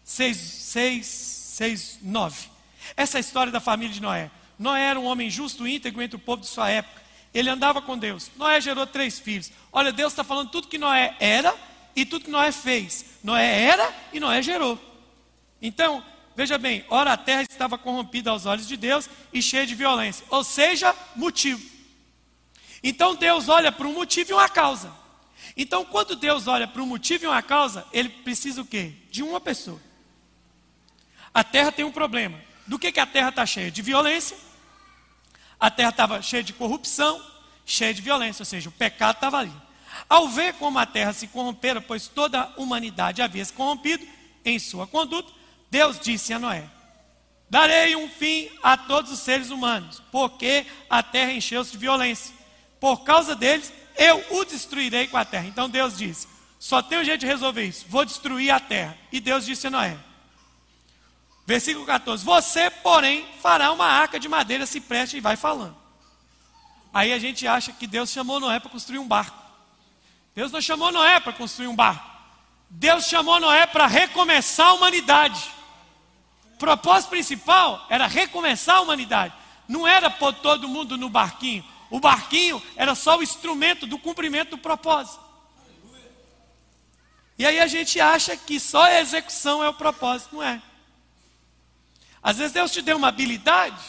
6, 0.04 0.36
6, 0.36 1.06
6, 1.06 1.98
9. 2.02 2.48
Essa 2.96 3.16
é 3.16 3.18
a 3.18 3.20
história 3.20 3.50
da 3.50 3.60
família 3.60 3.92
de 3.92 4.00
Noé. 4.00 4.30
Noé 4.58 4.84
era 4.84 4.98
um 4.98 5.06
homem 5.06 5.28
justo, 5.28 5.66
íntegro 5.66 6.02
entre 6.02 6.16
o 6.16 6.20
povo 6.20 6.42
de 6.42 6.48
sua 6.48 6.70
época. 6.70 7.02
Ele 7.34 7.50
andava 7.50 7.82
com 7.82 7.98
Deus. 7.98 8.30
Noé 8.36 8.60
gerou 8.60 8.86
três 8.86 9.18
filhos. 9.18 9.50
Olha, 9.72 9.92
Deus 9.92 10.12
está 10.12 10.24
falando 10.24 10.50
tudo 10.50 10.68
que 10.68 10.78
Noé 10.78 11.14
era 11.20 11.54
e 11.94 12.06
tudo 12.06 12.24
que 12.24 12.30
Noé 12.30 12.52
fez. 12.52 13.04
Noé 13.22 13.64
era 13.64 13.92
e 14.12 14.20
Noé 14.20 14.40
gerou. 14.40 14.78
Então, 15.60 16.02
veja 16.34 16.56
bem, 16.56 16.84
ora 16.88 17.12
a 17.12 17.16
terra 17.16 17.42
estava 17.42 17.76
corrompida 17.76 18.30
aos 18.30 18.46
olhos 18.46 18.66
de 18.66 18.76
Deus 18.76 19.10
e 19.32 19.42
cheia 19.42 19.66
de 19.66 19.74
violência. 19.74 20.24
Ou 20.30 20.42
seja, 20.44 20.94
motivo. 21.16 21.64
Então 22.82 23.14
Deus 23.14 23.48
olha 23.48 23.72
para 23.72 23.86
um 23.86 23.92
motivo 23.92 24.30
e 24.30 24.34
uma 24.34 24.48
causa. 24.48 24.90
Então, 25.60 25.84
quando 25.84 26.14
Deus 26.14 26.46
olha 26.46 26.68
para 26.68 26.80
um 26.80 26.86
motivo 26.86 27.24
e 27.24 27.26
uma 27.26 27.42
causa, 27.42 27.84
ele 27.92 28.08
precisa 28.08 28.62
o 28.62 28.64
quê? 28.64 28.92
De 29.10 29.24
uma 29.24 29.40
pessoa. 29.40 29.80
A 31.34 31.42
terra 31.42 31.72
tem 31.72 31.84
um 31.84 31.90
problema. 31.90 32.40
Do 32.64 32.78
que, 32.78 32.92
que 32.92 33.00
a 33.00 33.06
terra 33.06 33.30
está 33.30 33.44
cheia? 33.44 33.68
De 33.68 33.82
violência. 33.82 34.36
A 35.58 35.68
terra 35.68 35.88
estava 35.90 36.22
cheia 36.22 36.44
de 36.44 36.52
corrupção, 36.52 37.20
cheia 37.66 37.92
de 37.92 38.00
violência, 38.00 38.42
ou 38.42 38.46
seja, 38.46 38.68
o 38.68 38.72
pecado 38.72 39.16
estava 39.16 39.38
ali. 39.38 39.52
Ao 40.08 40.28
ver 40.28 40.54
como 40.54 40.78
a 40.78 40.86
terra 40.86 41.12
se 41.12 41.26
corrompera, 41.26 41.80
pois 41.80 42.06
toda 42.06 42.40
a 42.40 42.52
humanidade 42.56 43.20
havia 43.20 43.44
se 43.44 43.52
corrompido 43.52 44.06
em 44.44 44.60
sua 44.60 44.86
conduta, 44.86 45.32
Deus 45.68 45.98
disse 45.98 46.32
a 46.32 46.38
Noé: 46.38 46.64
Darei 47.50 47.96
um 47.96 48.08
fim 48.08 48.48
a 48.62 48.76
todos 48.76 49.10
os 49.10 49.18
seres 49.18 49.50
humanos, 49.50 50.00
porque 50.12 50.66
a 50.88 51.02
terra 51.02 51.32
encheu-se 51.32 51.72
de 51.72 51.78
violência. 51.78 52.32
Por 52.78 53.02
causa 53.02 53.34
deles, 53.34 53.72
eu 53.98 54.24
o 54.30 54.44
destruirei 54.44 55.08
com 55.08 55.16
a 55.16 55.24
terra. 55.24 55.46
Então 55.46 55.68
Deus 55.68 55.98
disse: 55.98 56.26
Só 56.58 56.80
tem 56.80 56.98
um 56.98 57.04
jeito 57.04 57.20
de 57.20 57.26
resolver 57.26 57.64
isso, 57.64 57.84
vou 57.88 58.04
destruir 58.04 58.50
a 58.50 58.60
terra. 58.60 58.96
E 59.12 59.20
Deus 59.20 59.44
disse 59.44 59.66
a 59.66 59.70
Noé: 59.70 59.98
Versículo 61.44 61.84
14: 61.86 62.24
Você, 62.24 62.70
porém, 62.70 63.26
fará 63.42 63.72
uma 63.72 63.86
arca 63.86 64.20
de 64.20 64.28
madeira, 64.28 64.66
se 64.66 64.80
preste 64.80 65.16
e 65.16 65.20
vai 65.20 65.34
falando. 65.34 65.76
Aí 66.92 67.12
a 67.12 67.18
gente 67.18 67.46
acha 67.46 67.72
que 67.72 67.86
Deus 67.86 68.10
chamou 68.10 68.38
Noé 68.38 68.60
para 68.60 68.70
construir 68.70 68.98
um 68.98 69.08
barco. 69.08 69.36
Deus 70.34 70.52
não 70.52 70.60
chamou 70.60 70.92
Noé 70.92 71.18
para 71.20 71.32
construir 71.32 71.66
um 71.66 71.74
barco. 71.74 72.06
Deus 72.70 73.06
chamou 73.06 73.40
Noé 73.40 73.66
para 73.66 73.86
recomeçar 73.86 74.68
a 74.68 74.72
humanidade. 74.74 75.42
O 76.54 76.58
propósito 76.58 77.10
principal 77.10 77.86
era 77.88 78.06
recomeçar 78.06 78.76
a 78.76 78.80
humanidade. 78.80 79.34
Não 79.66 79.86
era 79.86 80.10
pôr 80.10 80.32
todo 80.34 80.68
mundo 80.68 80.96
no 80.96 81.08
barquinho. 81.08 81.64
O 81.90 82.00
barquinho 82.00 82.62
era 82.76 82.94
só 82.94 83.18
o 83.18 83.22
instrumento 83.22 83.86
do 83.86 83.98
cumprimento 83.98 84.50
do 84.50 84.58
propósito. 84.58 85.28
E 87.38 87.46
aí 87.46 87.60
a 87.60 87.66
gente 87.66 88.00
acha 88.00 88.36
que 88.36 88.58
só 88.58 88.82
a 88.82 89.00
execução 89.00 89.62
é 89.62 89.68
o 89.68 89.74
propósito, 89.74 90.36
não 90.36 90.42
é? 90.42 90.60
Às 92.22 92.38
vezes 92.38 92.52
Deus 92.52 92.72
te 92.72 92.82
deu 92.82 92.96
uma 92.96 93.08
habilidade 93.08 93.80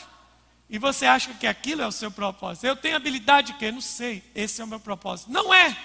e 0.70 0.78
você 0.78 1.06
acha 1.08 1.34
que 1.34 1.48
aquilo 1.48 1.82
é 1.82 1.88
o 1.88 1.92
seu 1.92 2.12
propósito. 2.12 2.66
Eu 2.66 2.76
tenho 2.76 2.96
habilidade 2.96 3.54
que 3.54 3.72
não 3.72 3.82
sei, 3.82 4.24
esse 4.36 4.62
é 4.62 4.64
o 4.64 4.68
meu 4.68 4.80
propósito. 4.80 5.32
Não 5.32 5.54
é. 5.54 5.76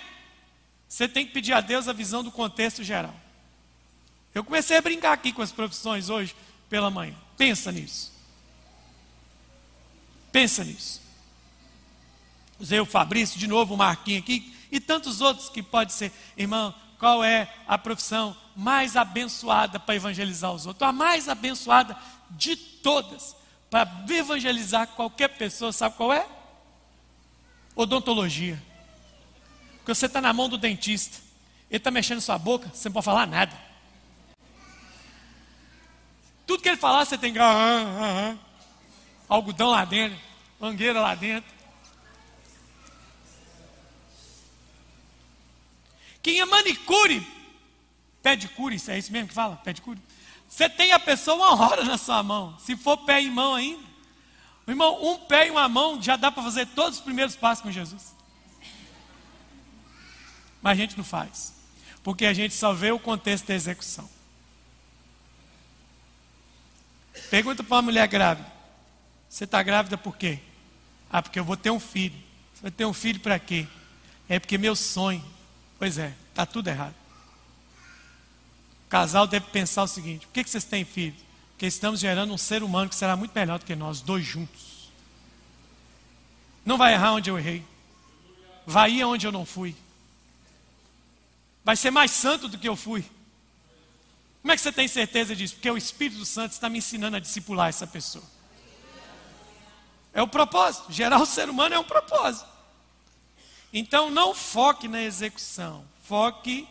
Você 0.87 1.09
tem 1.09 1.27
que 1.27 1.33
pedir 1.33 1.55
a 1.55 1.61
Deus 1.61 1.89
a 1.89 1.93
visão 1.93 2.23
do 2.23 2.31
contexto 2.31 2.85
geral. 2.85 3.15
Eu 4.35 4.45
comecei 4.45 4.77
a 4.77 4.83
brincar 4.83 5.13
aqui 5.13 5.33
com 5.33 5.41
as 5.43 5.51
profissões 5.51 6.11
hoje 6.11 6.37
pela 6.69 6.91
manhã. 6.91 7.15
Pensa 7.37 7.73
nisso. 7.73 8.13
Pensa 10.31 10.63
nisso. 10.65 11.04
Usei 12.65 12.81
o 12.81 12.87
Fabrício, 12.87 13.39
de 13.39 13.47
novo 13.47 13.75
o 13.75 13.77
Marquinhos 13.77 14.23
aqui, 14.23 14.51
e 14.73 14.81
tantos 14.81 15.21
outros 15.21 15.51
que 15.51 15.63
pode 15.63 15.93
ser, 15.93 16.11
irmão, 16.35 16.75
qual 16.99 17.23
é 17.23 17.55
a 17.69 17.77
profissão 17.77 18.35
mais 18.57 18.97
abençoada 18.97 19.79
para 19.79 19.95
evangelizar 19.95 20.51
os 20.51 20.65
outros? 20.65 20.89
A 20.89 20.91
mais 20.91 21.29
abençoada 21.29 21.95
de 22.31 22.57
todas 22.57 23.37
para 23.69 23.87
evangelizar 24.09 24.87
qualquer 24.87 25.29
pessoa, 25.29 25.75
sabe 25.75 25.95
qual 25.95 26.11
é? 26.11 26.27
Odontologia. 27.77 28.63
Porque 29.77 29.95
você 29.95 30.07
está 30.07 30.23
na 30.23 30.33
mão 30.33 30.49
do 30.49 30.57
dentista, 30.57 31.19
ele 31.69 31.77
está 31.77 31.91
mexendo 31.91 32.23
sua 32.23 32.39
boca, 32.39 32.71
você 32.73 32.89
não 32.89 32.95
pode 32.95 33.05
falar 33.05 33.27
nada. 33.27 33.55
Tudo 36.47 36.63
que 36.63 36.69
ele 36.71 36.79
falar, 36.79 37.05
você 37.05 37.19
tem 37.19 37.31
que. 37.31 37.39
Ah, 37.39 37.45
ah, 37.45 38.33
ah, 38.33 38.37
algodão 39.29 39.69
lá 39.69 39.85
dentro, 39.85 40.19
mangueira 40.59 41.03
lá 41.03 41.15
dentro. 41.15 41.54
Quem 46.25 46.41
é 46.41 46.45
manicure, 46.47 47.25
pedicure, 48.23 48.77
isso 48.77 48.91
é 48.91 48.99
isso 48.99 49.13
mesmo 49.13 49.29
que 49.29 49.35
fala? 49.35 49.57
Pedicure? 49.57 50.01
Você 50.49 50.71
tem 50.71 50.91
a 50.93 50.99
pessoa 50.99 51.37
uma 51.37 51.67
hora 51.67 51.85
na 51.85 51.99
sua 51.99 52.23
mão. 52.23 52.59
Se 52.59 52.75
for 52.77 52.97
pé 52.97 53.21
e 53.21 53.31
mão 53.31 53.55
ainda. 53.55 53.85
Irmão, 54.67 55.05
um 55.05 55.19
pé 55.19 55.49
e 55.49 55.51
uma 55.51 55.69
mão 55.69 56.01
já 56.01 56.17
dá 56.17 56.33
para 56.33 56.43
fazer 56.43 56.67
todos 56.69 56.99
os 56.99 57.05
primeiros 57.05 57.37
passos 57.37 57.63
com 57.63 57.71
Jesus. 57.71 58.15
Mas 60.63 60.73
a 60.73 60.81
gente 60.81 60.97
não 60.97 61.05
faz. 61.05 61.53
Porque 62.03 62.25
a 62.25 62.33
gente 62.33 62.55
só 62.55 62.73
vê 62.73 62.91
o 62.91 62.99
contexto 62.99 63.47
da 63.49 63.55
execução. 63.55 64.09
Pergunta 67.29 67.63
para 67.63 67.77
uma 67.77 67.83
mulher 67.83 68.09
grávida: 68.09 68.51
Você 69.29 69.45
está 69.45 69.63
grávida 69.63 69.99
por 69.99 70.17
quê? 70.17 70.39
Ah, 71.11 71.21
porque 71.21 71.39
eu 71.39 71.45
vou 71.45 71.59
ter 71.59 71.71
um 71.71 71.81
filho. 71.81 72.17
Você 72.55 72.63
vai 72.63 72.71
ter 72.71 72.87
um 72.87 72.95
filho 72.95 73.21
para 73.21 73.39
quê? 73.39 73.67
É 74.27 74.39
porque 74.39 74.57
meu 74.57 74.75
sonho. 74.75 75.34
Pois 75.79 75.99
é, 75.99 76.15
está 76.31 76.47
tudo 76.47 76.69
errado 76.69 77.05
casal 78.95 79.27
deve 79.27 79.47
pensar 79.47 79.83
o 79.83 79.89
seguinte: 79.89 80.25
por 80.25 80.33
que, 80.33 80.45
que 80.45 80.51
vocês 80.51 80.63
têm 80.63 80.85
filhos? 80.85 81.21
Porque 81.51 81.67
estamos 81.67 81.99
gerando 81.99 82.33
um 82.33 82.39
ser 82.39 82.63
humano 82.63 82.89
que 82.89 82.95
será 82.95 83.17
muito 83.17 83.33
melhor 83.35 83.59
do 83.59 83.65
que 83.65 83.75
nós, 83.75 84.01
dois 84.01 84.25
juntos. 84.25 84.89
Não 86.65 86.79
vai 86.79 86.93
errar 86.93 87.13
onde 87.13 87.29
eu 87.29 87.37
errei. 87.37 87.65
Vai 88.65 88.93
ir 88.93 89.05
onde 89.05 89.27
eu 89.27 89.33
não 89.33 89.45
fui. 89.45 89.75
Vai 91.65 91.75
ser 91.75 91.91
mais 91.91 92.13
santo 92.13 92.47
do 92.47 92.57
que 92.57 92.69
eu 92.69 92.77
fui. 92.77 93.05
Como 94.43 94.53
é 94.53 94.57
que 94.57 94.63
você 94.63 94.71
tem 94.71 94.87
certeza 94.87 95.35
disso? 95.35 95.55
Porque 95.55 95.71
o 95.71 95.77
Espírito 95.77 96.25
Santo 96.25 96.53
está 96.53 96.69
me 96.69 96.79
ensinando 96.79 97.17
a 97.17 97.21
discipular 97.21 97.69
essa 97.69 97.87
pessoa. 97.89 98.25
É 100.13 100.23
o 100.23 100.29
propósito. 100.29 100.93
Gerar 100.93 101.21
o 101.21 101.27
ser 101.27 101.51
humano 101.51 101.75
é 101.75 101.79
um 101.79 101.85
propósito. 101.85 102.49
Então 103.77 104.09
não 104.09 104.33
foque 104.33 104.87
na 104.87 105.03
execução, 105.03 105.85
foque 106.05 106.65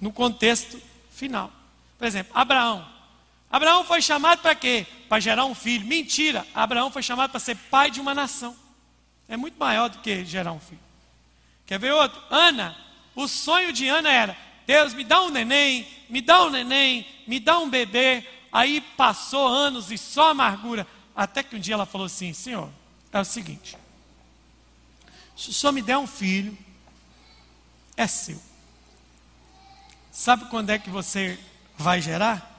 no 0.00 0.10
contexto 0.10 0.80
final. 1.10 1.52
Por 1.98 2.06
exemplo, 2.06 2.32
Abraão. 2.34 2.88
Abraão 3.50 3.84
foi 3.84 4.00
chamado 4.00 4.40
para 4.40 4.54
quê? 4.54 4.86
Para 5.10 5.20
gerar 5.20 5.44
um 5.44 5.54
filho. 5.54 5.86
Mentira! 5.86 6.46
Abraão 6.54 6.90
foi 6.90 7.02
chamado 7.02 7.30
para 7.30 7.38
ser 7.38 7.54
pai 7.54 7.90
de 7.90 8.00
uma 8.00 8.14
nação. 8.14 8.56
É 9.28 9.36
muito 9.36 9.58
maior 9.58 9.90
do 9.90 9.98
que 9.98 10.24
gerar 10.24 10.52
um 10.52 10.60
filho. 10.60 10.80
Quer 11.66 11.78
ver 11.78 11.92
outro? 11.92 12.18
Ana. 12.30 12.74
O 13.14 13.28
sonho 13.28 13.74
de 13.74 13.86
Ana 13.88 14.10
era: 14.10 14.36
Deus, 14.66 14.94
me 14.94 15.04
dá 15.04 15.22
um 15.22 15.28
neném, 15.28 15.86
me 16.08 16.22
dá 16.22 16.44
um 16.44 16.50
neném, 16.50 17.06
me 17.26 17.38
dá 17.38 17.58
um 17.58 17.68
bebê. 17.68 18.26
Aí 18.50 18.80
passou 18.96 19.46
anos 19.46 19.90
e 19.90 19.98
só 19.98 20.30
amargura. 20.30 20.86
Até 21.14 21.42
que 21.42 21.56
um 21.56 21.60
dia 21.60 21.74
ela 21.74 21.84
falou 21.84 22.06
assim: 22.06 22.32
Senhor, 22.32 22.70
é 23.12 23.20
o 23.20 23.24
seguinte. 23.24 23.76
Se 25.36 25.50
o 25.50 25.52
senhor 25.52 25.72
me 25.72 25.82
der 25.82 25.98
um 25.98 26.06
filho, 26.06 26.56
é 27.96 28.06
seu. 28.06 28.40
Sabe 30.10 30.46
quando 30.46 30.70
é 30.70 30.78
que 30.78 30.88
você 30.88 31.38
vai 31.76 32.00
gerar? 32.00 32.54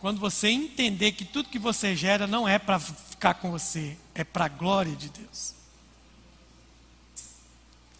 Quando 0.00 0.20
você 0.20 0.48
entender 0.48 1.12
que 1.12 1.24
tudo 1.24 1.48
que 1.48 1.58
você 1.58 1.96
gera 1.96 2.26
não 2.26 2.48
é 2.48 2.56
para 2.58 2.78
ficar 2.78 3.34
com 3.34 3.50
você, 3.50 3.96
é 4.14 4.22
para 4.22 4.44
a 4.44 4.48
glória 4.48 4.94
de 4.94 5.08
Deus. 5.08 5.54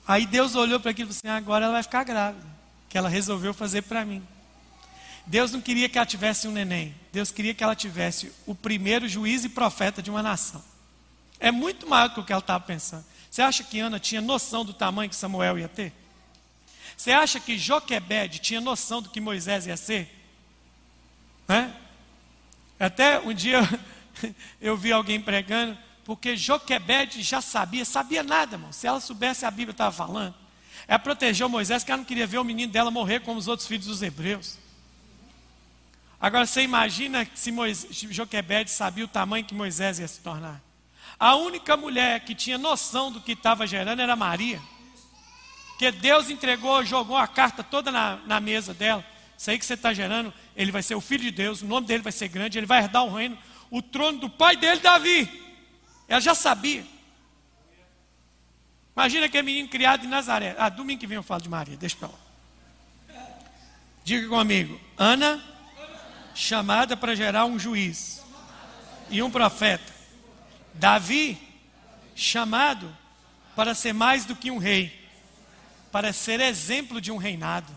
Aí 0.07 0.25
Deus 0.25 0.55
olhou 0.55 0.79
para 0.79 0.93
aquilo 0.93 1.09
e 1.09 1.13
disse: 1.13 1.27
assim, 1.27 1.37
agora 1.37 1.65
ela 1.65 1.75
vai 1.75 1.83
ficar 1.83 2.05
grávida, 2.05 2.47
que 2.89 2.97
ela 2.97 3.09
resolveu 3.09 3.53
fazer 3.53 3.83
para 3.83 4.05
mim. 4.05 4.25
Deus 5.27 5.53
não 5.53 5.61
queria 5.61 5.89
que 5.89 5.99
ela 5.99 6.07
tivesse 6.07 6.47
um 6.49 6.53
neném, 6.53 6.95
Deus 7.13 7.31
queria 7.31 7.53
que 7.53 7.63
ela 7.63 7.75
tivesse 7.75 8.33
o 8.47 8.55
primeiro 8.55 9.09
juiz 9.09 9.45
e 9.45 9.49
profeta 9.49 10.01
de 10.01 10.09
uma 10.09 10.23
nação. 10.23 10.63
É 11.41 11.51
muito 11.51 11.87
maior 11.87 12.09
do 12.09 12.15
que 12.15 12.21
o 12.21 12.25
que 12.25 12.33
ela 12.33 12.41
estava 12.41 12.65
pensando. 12.65 13.05
Você 13.31 13.43
acha 13.43 13.63
que 13.63 13.79
Ana 13.79 14.01
tinha 14.01 14.21
noção 14.21 14.65
do 14.65 14.73
tamanho 14.73 15.11
que 15.11 15.17
Samuel 15.17 15.59
ia 15.59 15.69
ter? 15.69 15.93
Você 16.97 17.13
acha 17.13 17.39
que 17.39 17.57
Joquebed 17.57 18.41
tinha 18.41 18.61
noção 18.61 19.01
do 19.01 19.09
que 19.09 19.21
Moisés 19.21 19.67
ia 19.67 19.77
ser? 19.77 20.15
Até 22.79 23.21
um 23.21 23.33
dia 23.33 23.61
eu 24.61 24.77
vi 24.77 24.93
alguém 24.93 25.21
pregando, 25.21 25.77
Porque 26.05 26.37
Joquebede 26.37 27.23
já 27.23 27.41
sabia, 27.41 27.85
sabia 27.85 28.23
nada, 28.23 28.57
irmão. 28.57 28.73
Se 28.73 28.87
ela 28.87 29.01
soubesse 29.01 29.45
a 29.45 29.51
Bíblia 29.51 29.73
estava 29.73 29.93
falando. 29.93 30.35
Ela 30.87 30.99
protegeu 30.99 31.49
Moisés, 31.49 31.85
que 31.85 31.91
ela 31.91 31.99
não 31.99 32.05
queria 32.05 32.27
ver 32.27 32.39
o 32.39 32.45
menino 32.45 32.73
dela 32.73 32.91
morrer 32.91 33.21
como 33.21 33.39
os 33.39 33.47
outros 33.47 33.69
filhos 33.69 33.87
dos 33.87 34.03
hebreus. 34.03 34.59
Agora 36.21 36.47
você 36.47 36.63
imagina 36.63 37.29
se 37.35 37.53
Moisés, 37.53 37.95
Joquebede 38.11 38.71
sabia 38.71 39.05
o 39.05 39.09
tamanho 39.09 39.45
que 39.45 39.55
Moisés 39.55 39.99
ia 39.99 40.09
se 40.09 40.21
tornar. 40.21 40.61
A 41.19 41.35
única 41.35 41.77
mulher 41.77 42.21
que 42.21 42.35
tinha 42.35 42.57
noção 42.57 43.11
do 43.11 43.21
que 43.21 43.33
estava 43.33 43.67
gerando 43.67 44.01
era 44.01 44.15
Maria. 44.15 44.61
Que 45.79 45.91
Deus 45.91 46.31
entregou, 46.31 46.85
jogou 46.85 47.17
a 47.17 47.27
carta 47.27 47.63
toda 47.63 47.91
na, 47.91 48.17
na 48.27 48.41
mesa 48.41 48.73
dela. 48.73 49.05
Isso 49.37 49.51
aí 49.51 49.59
que 49.59 49.67
você 49.67 49.75
está 49.75 49.93
gerando, 49.93 50.33
ele 50.57 50.73
vai 50.73 50.83
ser 50.83 50.95
o 50.95 51.01
filho 51.01 51.23
de 51.23 51.31
Deus, 51.31 51.63
o 51.63 51.67
nome 51.67 51.87
dele 51.87 52.03
vai 52.03 52.13
ser 52.13 52.29
grande, 52.29 52.59
ele 52.59 52.67
vai 52.67 52.83
herdar 52.83 53.05
o 53.05 53.15
reino, 53.15 53.39
o 53.71 53.81
trono 53.81 54.19
do 54.19 54.31
pai 54.31 54.57
dele, 54.57 54.81
Davi. 54.81 55.29
Ela 56.09 56.21
já 56.21 56.35
sabia. 56.35 56.85
Imagina 58.97 59.27
aquele 59.27 59.45
menino 59.45 59.69
criado 59.69 60.05
em 60.05 60.09
Nazaré. 60.09 60.57
Ah, 60.59 60.69
domingo 60.69 61.01
que 61.01 61.07
vem 61.07 61.17
eu 61.17 61.23
falo 61.23 61.43
de 61.43 61.49
Maria, 61.49 61.77
deixa 61.77 61.97
para 61.97 62.09
lá. 62.09 62.19
Diga 64.05 64.29
comigo, 64.29 64.81
Ana 64.97 65.43
chamada 66.39 66.97
para 66.97 67.17
gerar 67.17 67.45
um 67.47 67.59
juiz 67.59 68.23
e 69.11 69.21
um 69.23 69.31
profeta. 69.31 69.98
Davi, 70.79 71.37
chamado 72.15 72.97
para 73.55 73.75
ser 73.75 73.93
mais 73.93 74.25
do 74.25 74.37
que 74.37 74.51
um 74.51 74.59
rei, 74.59 74.93
para 75.91 76.13
ser 76.13 76.41
exemplo 76.41 77.01
de 77.01 77.11
um 77.11 77.17
reinado. 77.17 77.73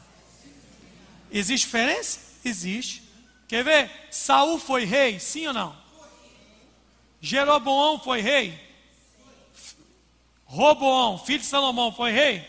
Existe 1.32 1.66
diferença? 1.66 2.20
Existe. 2.46 3.04
Quer 3.48 3.64
ver? 3.64 3.92
Saul 4.12 4.60
foi 4.60 4.86
rei, 4.86 5.20
sim 5.20 5.48
ou 5.48 5.54
não? 5.54 5.76
Jeroboão 7.20 8.00
foi 8.00 8.22
rei. 8.22 8.60
Roboão, 10.46 11.18
filho 11.18 11.40
de 11.40 11.46
Salomão, 11.46 11.94
foi 11.94 12.12
rei. 12.12 12.46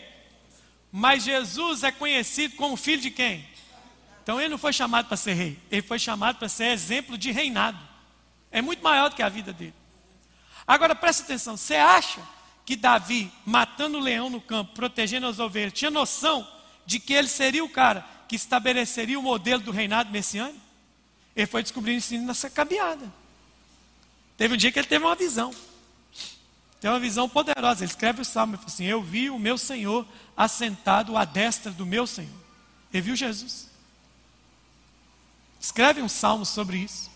Mas 0.91 1.23
Jesus 1.23 1.83
é 1.83 1.91
conhecido 1.91 2.55
como 2.55 2.75
filho 2.75 3.01
de 3.01 3.09
quem? 3.09 3.47
Então 4.21 4.39
ele 4.39 4.49
não 4.49 4.57
foi 4.57 4.71
chamado 4.71 5.07
para 5.07 5.17
ser 5.17 5.33
rei, 5.33 5.59
ele 5.71 5.81
foi 5.81 5.99
chamado 5.99 6.37
para 6.37 6.47
ser 6.47 6.65
exemplo 6.65 7.17
de 7.17 7.31
reinado. 7.31 7.79
É 8.51 8.61
muito 8.61 8.83
maior 8.83 9.09
do 9.09 9.15
que 9.15 9.23
a 9.23 9.29
vida 9.29 9.51
dele. 9.51 9.73
Agora 10.67 10.95
presta 10.95 11.23
atenção: 11.23 11.57
você 11.57 11.75
acha 11.75 12.21
que 12.65 12.75
Davi, 12.75 13.31
matando 13.45 13.97
o 13.97 14.01
leão 14.01 14.29
no 14.29 14.41
campo, 14.41 14.73
protegendo 14.73 15.27
as 15.27 15.39
ovelhas, 15.39 15.73
tinha 15.73 15.91
noção 15.91 16.47
de 16.85 16.99
que 16.99 17.13
ele 17.13 17.27
seria 17.27 17.63
o 17.63 17.69
cara 17.69 18.05
que 18.27 18.35
estabeleceria 18.35 19.19
o 19.19 19.23
modelo 19.23 19.61
do 19.61 19.71
reinado 19.71 20.11
messiânico? 20.11 20.61
Ele 21.35 21.47
foi 21.47 21.63
descobrindo 21.63 21.99
isso 21.99 22.17
nessa 22.17 22.49
caminhada. 22.49 23.11
Teve 24.37 24.53
um 24.53 24.57
dia 24.57 24.71
que 24.71 24.79
ele 24.79 24.87
teve 24.87 25.03
uma 25.03 25.15
visão. 25.15 25.53
Tem 26.79 26.89
uma 26.89 26.99
visão 26.99 27.29
poderosa. 27.29 27.83
Ele 27.83 27.91
escreve 27.91 28.21
o 28.21 28.25
salmo 28.25 28.55
e 28.55 28.57
fala 28.57 28.69
assim: 28.69 28.85
Eu 28.85 29.01
vi 29.01 29.29
o 29.29 29.39
meu 29.39 29.57
Senhor 29.57 30.05
assentado 30.35 31.17
à 31.17 31.25
destra 31.25 31.71
do 31.71 31.85
meu 31.85 32.05
Senhor. 32.05 32.43
Ele 32.91 33.01
viu 33.01 33.15
Jesus. 33.15 33.69
Escreve 35.59 36.01
um 36.01 36.09
salmo 36.09 36.45
sobre 36.45 36.77
isso. 36.77 37.09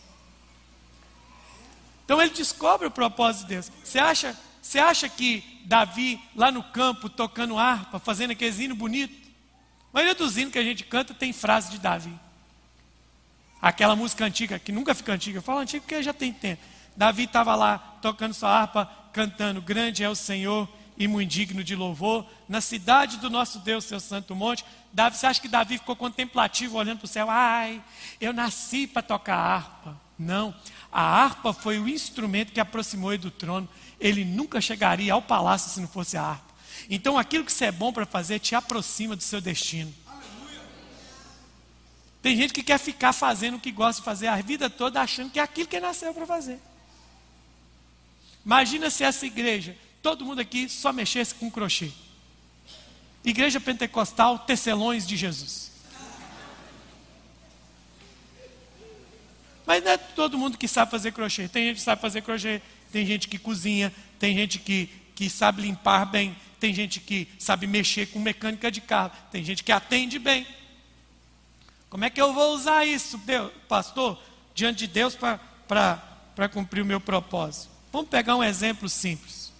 Então 2.07 2.21
ele 2.21 2.31
descobre 2.31 2.87
o 2.87 2.91
propósito 2.91 3.41
de 3.41 3.55
Deus. 3.55 3.69
Você 3.83 3.99
acha, 3.99 4.33
você 4.61 4.79
acha 4.79 5.09
que 5.09 5.43
Davi, 5.65 6.21
lá 6.33 6.49
no 6.49 6.63
campo, 6.63 7.09
tocando 7.09 7.57
harpa, 7.57 7.99
fazendo 7.99 8.31
aquele 8.31 8.63
hino 8.63 8.75
bonito? 8.77 9.27
A 9.91 9.97
maioria 9.97 10.15
dos 10.15 10.37
hinos 10.37 10.53
que 10.53 10.57
a 10.57 10.63
gente 10.63 10.85
canta 10.85 11.13
tem 11.13 11.33
frase 11.33 11.69
de 11.69 11.79
Davi. 11.79 12.17
Aquela 13.61 13.93
música 13.93 14.23
antiga, 14.23 14.57
que 14.57 14.71
nunca 14.71 14.95
fica 14.95 15.11
antiga, 15.11 15.39
eu 15.39 15.41
falo 15.41 15.59
antiga 15.59 15.81
porque 15.81 16.01
já 16.01 16.13
tem 16.13 16.31
tempo. 16.31 16.63
Davi 16.95 17.23
estava 17.23 17.53
lá 17.55 17.77
tocando 18.01 18.33
sua 18.33 18.57
harpa, 18.57 18.89
cantando: 19.11 19.61
Grande 19.61 20.01
é 20.01 20.09
o 20.09 20.15
Senhor 20.15 20.69
e 20.97 21.09
muito 21.09 21.29
digno 21.29 21.61
de 21.61 21.75
louvor, 21.75 22.25
na 22.47 22.61
cidade 22.61 23.17
do 23.17 23.29
nosso 23.29 23.59
Deus, 23.59 23.83
seu 23.83 23.99
santo 23.99 24.33
monte. 24.33 24.63
Davi, 24.93 25.17
você 25.17 25.27
acha 25.27 25.41
que 25.41 25.49
Davi 25.49 25.77
ficou 25.77 25.97
contemplativo 25.97 26.77
olhando 26.77 26.99
para 26.99 27.05
o 27.05 27.09
céu? 27.09 27.29
Ai, 27.29 27.83
eu 28.21 28.31
nasci 28.31 28.87
para 28.87 29.01
tocar 29.01 29.35
harpa. 29.35 30.07
Não, 30.17 30.55
a 30.91 31.01
harpa 31.01 31.53
foi 31.53 31.79
o 31.79 31.87
instrumento 31.87 32.51
que 32.51 32.59
aproximou 32.59 33.13
ele 33.13 33.21
do 33.23 33.31
trono. 33.31 33.67
Ele 33.99 34.23
nunca 34.23 34.61
chegaria 34.61 35.13
ao 35.13 35.21
palácio 35.21 35.71
se 35.71 35.79
não 35.79 35.87
fosse 35.87 36.17
a 36.17 36.23
harpa. 36.23 36.53
Então 36.89 37.17
aquilo 37.17 37.43
que 37.43 37.51
você 37.51 37.65
é 37.65 37.71
bom 37.71 37.91
para 37.91 38.05
fazer 38.05 38.39
te 38.39 38.55
aproxima 38.55 39.15
do 39.15 39.23
seu 39.23 39.41
destino. 39.41 39.93
Tem 42.21 42.35
gente 42.35 42.53
que 42.53 42.63
quer 42.63 42.77
ficar 42.77 43.13
fazendo 43.13 43.57
o 43.57 43.59
que 43.59 43.71
gosta 43.71 44.01
de 44.01 44.05
fazer 44.05 44.27
a 44.27 44.35
vida 44.41 44.69
toda 44.69 45.01
achando 45.01 45.31
que 45.31 45.39
é 45.39 45.43
aquilo 45.43 45.67
que 45.67 45.79
nasceu 45.79 46.13
para 46.13 46.25
fazer. 46.25 46.59
Imagina 48.45 48.89
se 48.89 49.03
essa 49.03 49.25
igreja, 49.25 49.75
todo 50.01 50.25
mundo 50.25 50.39
aqui 50.39 50.69
só 50.69 50.91
mexesse 50.93 51.35
com 51.35 51.51
crochê. 51.51 51.91
Igreja 53.23 53.59
Pentecostal, 53.59 54.39
tecelões 54.39 55.05
de 55.05 55.17
Jesus. 55.17 55.71
Mas 59.67 59.83
não 59.83 59.91
é 59.91 59.97
todo 59.97 60.37
mundo 60.37 60.57
que 60.57 60.65
sabe 60.65 60.89
fazer 60.89 61.11
crochê. 61.11 61.49
Tem 61.49 61.67
gente 61.67 61.75
que 61.75 61.81
sabe 61.81 62.01
fazer 62.01 62.21
crochê, 62.21 62.61
tem 62.89 63.05
gente 63.05 63.27
que 63.27 63.37
cozinha, 63.37 63.93
tem 64.17 64.33
gente 64.33 64.59
que, 64.59 64.89
que 65.13 65.29
sabe 65.29 65.61
limpar 65.61 66.05
bem, 66.05 66.33
tem 66.57 66.73
gente 66.73 67.01
que 67.01 67.27
sabe 67.37 67.67
mexer 67.67 68.05
com 68.07 68.17
mecânica 68.17 68.71
de 68.71 68.79
carro, 68.79 69.11
tem 69.29 69.43
gente 69.43 69.65
que 69.65 69.71
atende 69.73 70.17
bem. 70.17 70.47
Como 71.89 72.05
é 72.05 72.09
que 72.09 72.21
eu 72.21 72.33
vou 72.33 72.55
usar 72.55 72.85
isso, 72.85 73.17
Deus, 73.17 73.51
pastor, 73.67 74.17
diante 74.55 74.79
de 74.79 74.87
Deus 74.87 75.15
para 75.15 76.49
cumprir 76.49 76.81
o 76.81 76.85
meu 76.85 77.01
propósito? 77.01 77.69
Vamos 77.91 78.09
pegar 78.09 78.37
um 78.37 78.43
exemplo 78.43 78.87
simples. 78.87 79.51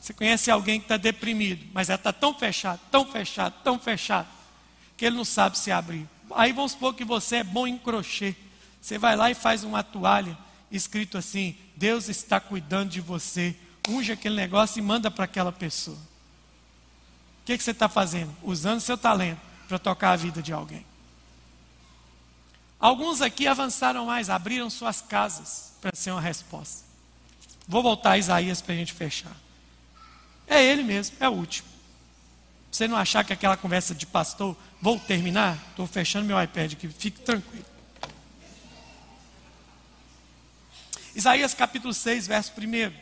Você 0.00 0.12
conhece 0.12 0.50
alguém 0.50 0.80
que 0.80 0.86
está 0.86 0.96
deprimido, 0.96 1.64
mas 1.72 1.88
ela 1.88 1.96
está 1.96 2.12
tão 2.12 2.34
fechado, 2.34 2.80
tão 2.90 3.06
fechado, 3.06 3.54
tão 3.62 3.78
fechado, 3.78 4.26
que 4.96 5.04
ele 5.04 5.16
não 5.16 5.24
sabe 5.24 5.56
se 5.56 5.70
abrir. 5.70 6.08
Aí 6.34 6.50
vamos 6.50 6.72
supor 6.72 6.94
que 6.94 7.04
você 7.04 7.36
é 7.36 7.44
bom 7.44 7.64
em 7.64 7.78
crochê. 7.78 8.34
Você 8.86 8.98
vai 8.98 9.16
lá 9.16 9.28
e 9.28 9.34
faz 9.34 9.64
uma 9.64 9.82
toalha 9.82 10.38
escrito 10.70 11.18
assim: 11.18 11.56
Deus 11.74 12.08
está 12.08 12.38
cuidando 12.38 12.90
de 12.90 13.00
você. 13.00 13.56
Unge 13.88 14.12
aquele 14.12 14.36
negócio 14.36 14.78
e 14.78 14.82
manda 14.82 15.10
para 15.10 15.24
aquela 15.24 15.50
pessoa. 15.50 15.96
O 15.96 17.46
que, 17.46 17.58
que 17.58 17.64
você 17.64 17.72
está 17.72 17.88
fazendo? 17.88 18.32
Usando 18.44 18.78
seu 18.78 18.96
talento 18.96 19.40
para 19.66 19.76
tocar 19.76 20.12
a 20.12 20.16
vida 20.16 20.40
de 20.40 20.52
alguém. 20.52 20.86
Alguns 22.78 23.20
aqui 23.20 23.48
avançaram 23.48 24.06
mais, 24.06 24.30
abriram 24.30 24.70
suas 24.70 25.00
casas 25.00 25.72
para 25.80 25.90
ser 25.92 26.12
uma 26.12 26.20
resposta. 26.20 26.84
Vou 27.66 27.82
voltar 27.82 28.12
a 28.12 28.18
Isaías 28.18 28.62
para 28.62 28.74
a 28.74 28.76
gente 28.76 28.92
fechar. 28.92 29.36
É 30.46 30.64
ele 30.64 30.84
mesmo, 30.84 31.16
é 31.18 31.28
o 31.28 31.32
último. 31.32 31.68
Você 32.70 32.86
não 32.86 32.96
achar 32.96 33.24
que 33.24 33.32
aquela 33.32 33.56
conversa 33.56 33.96
de 33.96 34.06
pastor, 34.06 34.56
vou 34.80 34.96
terminar? 34.96 35.58
Estou 35.70 35.88
fechando 35.88 36.24
meu 36.24 36.40
iPad 36.40 36.74
aqui, 36.74 36.86
fique 36.86 37.20
tranquilo. 37.20 37.75
Isaías 41.16 41.54
capítulo 41.54 41.94
6, 41.94 42.26
verso 42.26 42.52
1. 42.52 42.92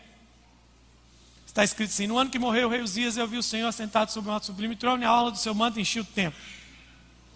Está 1.44 1.64
escrito 1.64 1.90
assim: 1.90 2.06
No 2.06 2.16
ano 2.16 2.30
que 2.30 2.38
morreu 2.38 2.68
o 2.68 2.70
rei 2.70 2.80
Uzias, 2.80 3.16
eu 3.16 3.26
vi 3.26 3.36
o 3.36 3.42
Senhor 3.42 3.72
sentado 3.72 4.12
sobre 4.12 4.30
um 4.30 4.32
alto 4.32 4.46
sublime 4.46 4.76
trono 4.76 5.02
e 5.02 5.04
a 5.04 5.08
aula 5.08 5.32
do 5.32 5.36
seu 5.36 5.52
manto 5.52 5.80
enchia 5.80 6.00
o 6.00 6.04
templo. 6.04 6.38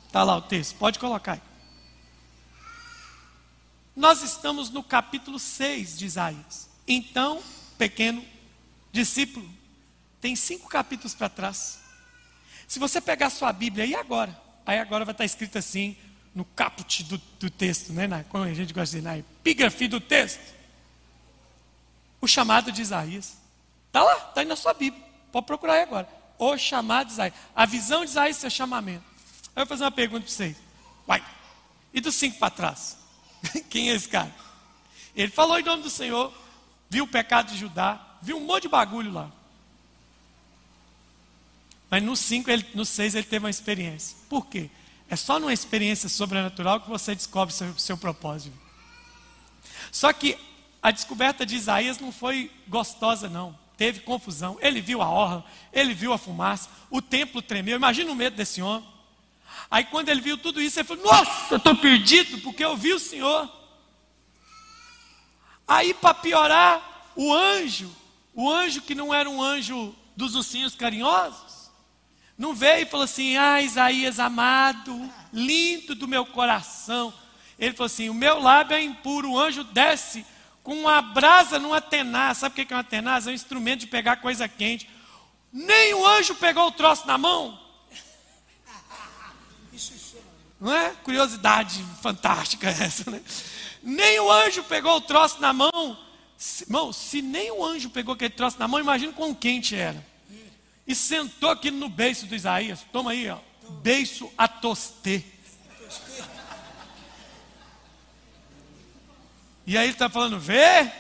Está 0.07 0.23
lá 0.23 0.37
o 0.37 0.43
texto, 0.43 0.77
pode 0.77 1.01
colocar 1.01 1.33
aí. 1.33 1.43
Nós 3.97 4.23
estamos 4.23 4.71
no 4.71 4.85
capítulo 4.85 5.41
6 5.41 5.99
de 5.99 6.07
Isaías. 6.07 6.71
Então, 6.87 7.43
pequeno 7.77 8.25
discípulo, 8.93 9.51
tem 10.21 10.37
cinco 10.37 10.69
capítulos 10.69 11.13
para 11.13 11.29
trás. 11.29 11.81
Se 12.69 12.79
você 12.79 13.01
pegar 13.01 13.31
sua 13.31 13.53
Bíblia, 13.53 13.85
e 13.85 13.97
agora? 13.97 14.41
Aí 14.65 14.79
agora 14.79 15.05
vai 15.05 15.13
estar 15.13 15.25
escrito 15.25 15.59
assim, 15.59 15.97
no 16.33 16.45
caput 16.45 17.03
do, 17.03 17.21
do 17.41 17.51
texto, 17.51 17.93
né? 17.93 18.07
Na, 18.07 18.23
como 18.23 18.45
a 18.45 18.55
gente 18.55 18.73
gosta 18.73 18.97
de 18.97 19.03
dizer, 19.03 19.03
na 19.03 19.19
epígrafe 19.19 19.89
do 19.89 20.01
texto. 20.01 20.58
O 22.21 22.27
chamado 22.27 22.73
de 22.73 22.83
Isaías. 22.83 23.37
Está 23.87 24.03
lá, 24.03 24.17
está 24.29 24.41
aí 24.41 24.47
na 24.47 24.57
sua 24.57 24.75
Bíblia. 24.75 25.03
Pode 25.33 25.47
procurar 25.47 25.75
aí 25.75 25.83
agora. 25.83 26.09
O 26.39 26.57
chamado 26.57 27.07
de 27.07 27.13
Isaías. 27.13 27.35
A 27.55 27.67
visão 27.67 28.05
de 28.05 28.11
Isaías, 28.11 28.37
seu 28.37 28.51
chamamento. 28.51 29.05
Aí 29.55 29.63
eu 29.63 29.67
vou 29.67 29.67
fazer 29.67 29.85
uma 29.85 29.91
pergunta 29.91 30.25
para 30.25 30.33
vocês. 30.33 30.57
Vai. 31.07 31.25
E 31.93 32.01
dos 32.01 32.15
cinco 32.15 32.39
para 32.39 32.51
trás? 32.51 32.97
Quem 33.71 33.91
é 33.91 33.95
esse 33.95 34.09
cara? 34.09 34.35
Ele 35.15 35.33
falou 35.33 35.59
em 35.59 35.65
nome 35.65 35.83
do 35.83 35.91
Senhor, 35.91 36.33
viu 36.89 37.05
o 37.05 37.09
pecado 37.09 37.53
de 37.53 37.59
Judá, 37.59 38.01
viu 38.23 38.37
um 38.37 38.41
monte 38.41 38.63
de 38.63 38.69
bagulho 38.69 39.13
lá. 39.13 39.31
Mas 41.91 42.03
no 42.03 42.15
5, 42.15 42.51
no 42.75 42.85
6 42.85 43.15
ele 43.15 43.27
teve 43.27 43.45
uma 43.45 43.51
experiência. 43.51 44.17
Por 44.29 44.47
quê? 44.47 44.71
É 45.09 45.17
só 45.17 45.41
numa 45.41 45.53
experiência 45.53 46.09
sobrenatural 46.09 46.81
que 46.81 46.89
você 46.89 47.15
descobre 47.15 47.55
seu, 47.55 47.77
seu 47.79 47.97
propósito. 47.97 48.57
Só 49.91 50.13
que 50.13 50.39
a 50.83 50.91
descoberta 50.91 51.45
de 51.45 51.57
Isaías 51.57 51.99
não 51.99 52.13
foi 52.13 52.51
gostosa, 52.69 53.29
não. 53.29 53.59
Teve 53.77 54.01
confusão. 54.01 54.59
Ele 54.61 54.81
viu 54.81 55.03
a 55.03 55.09
orla, 55.09 55.45
ele 55.73 55.95
viu 55.95 56.13
a 56.13 56.19
fumaça, 56.19 56.69
o 56.91 57.01
templo 57.01 57.43
tremeu. 57.43 57.77
Imagina 57.77 58.11
o 58.11 58.15
medo 58.15 58.37
desse 58.37 58.63
homem. 58.63 58.89
Aí 59.71 59.85
quando 59.85 60.09
ele 60.09 60.21
viu 60.21 60.39
tudo 60.39 60.61
isso, 60.61 60.79
ele 60.79 60.89
falou: 60.89 61.05
Nossa, 61.05 61.57
estou 61.57 61.77
perdido 61.77 62.39
porque 62.39 62.65
eu 62.65 62.77
vi 62.77 62.93
o 62.93 62.99
Senhor. 62.99 63.49
Aí 65.67 65.93
para 65.93 66.15
piorar, 66.15 67.11
o 67.15 67.33
anjo, 67.33 67.95
o 68.35 68.51
anjo 68.51 68.81
que 68.83 68.95
não 68.95 69.13
era 69.13 69.29
um 69.29 69.43
anjo 69.43 69.95
dos 70.17 70.35
ursinhos 70.35 70.75
carinhosos, 70.75 71.71
não 72.37 72.55
veio 72.55 72.83
e 72.83 72.87
falou 72.87 73.05
assim: 73.05 73.37
Ah, 73.37 73.61
Isaías 73.61 74.19
amado, 74.19 75.11
lindo 75.33 75.95
do 75.95 76.09
meu 76.09 76.25
coração. 76.25 77.13
Ele 77.59 77.75
falou 77.75 77.87
assim: 77.87 78.09
O 78.09 78.15
meu 78.15 78.41
lábio 78.41 78.77
é 78.77 78.83
impuro, 78.83 79.33
o 79.33 79.39
anjo 79.39 79.65
desce 79.65 80.25
com 80.69 80.75
uma 80.75 81.01
brasa 81.01 81.59
numa 81.59 81.81
tenaz. 81.81 82.37
Sabe 82.37 82.53
o 82.53 82.67
que 82.67 82.75
é 82.75 82.77
uma 82.77 82.85
tenaz? 82.85 83.27
É 83.27 83.31
um 83.31 83.33
instrumento 83.33 83.81
de 83.81 83.87
pegar 83.87 84.17
coisa 84.17 84.47
quente. 84.47 84.87
Nem 85.51 85.95
o 85.95 86.07
anjo 86.07 86.35
pegou 86.35 86.67
o 86.67 86.71
troço 86.71 87.07
na 87.07 87.17
mão. 87.17 87.59
Não 90.61 90.71
é? 90.71 90.91
Curiosidade 91.03 91.83
fantástica 92.03 92.69
essa, 92.69 93.11
né? 93.11 93.23
Nem 93.83 94.21
o 94.21 94.31
anjo 94.31 94.63
pegou 94.63 94.95
o 94.95 95.01
troço 95.01 95.41
na 95.41 95.55
mão. 95.55 95.99
Irmão, 96.61 96.93
se 96.93 97.23
nem 97.23 97.51
o 97.51 97.65
anjo 97.65 97.89
pegou 97.89 98.13
aquele 98.13 98.35
troço 98.35 98.59
na 98.59 98.69
mão, 98.69 98.79
imagina 98.79 99.11
quão 99.15 99.35
quente 99.35 99.75
era. 99.75 100.05
E 100.87 100.95
sentou 100.95 101.49
aqui 101.49 101.71
no 101.71 101.89
beiço 101.89 102.27
do 102.27 102.35
Isaías. 102.35 102.85
Toma 102.93 103.13
aí, 103.13 103.31
ó. 103.31 103.39
Beiço 103.81 104.31
a 104.37 104.47
tostê. 104.47 105.25
E 109.69 109.77
aí 109.77 109.85
ele 109.85 109.93
está 109.93 110.09
falando, 110.09 110.41
vê? 110.41 110.91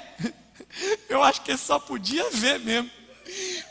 Eu 1.08 1.22
acho 1.22 1.40
que 1.40 1.52
ele 1.52 1.58
só 1.58 1.78
podia 1.78 2.28
ver 2.28 2.60
mesmo. 2.60 2.90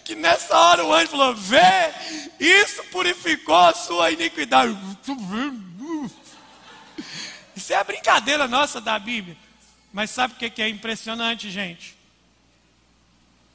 Que 0.03 0.15
nessa 0.15 0.57
hora 0.57 0.83
o 0.83 0.91
anjo 0.91 1.11
falou: 1.11 1.35
vê, 1.35 1.61
isso 2.39 2.83
purificou 2.85 3.55
a 3.55 3.75
sua 3.75 4.09
iniquidade. 4.09 4.75
Isso 7.55 7.73
é 7.73 7.75
a 7.75 7.83
brincadeira 7.83 8.47
nossa 8.47 8.79
da 8.79 8.99
Bíblia. 8.99 9.35
Mas 9.91 10.11
sabe 10.11 10.33
o 10.33 10.37
que 10.37 10.61
é 10.61 10.69
impressionante, 10.69 11.49
gente? 11.49 11.97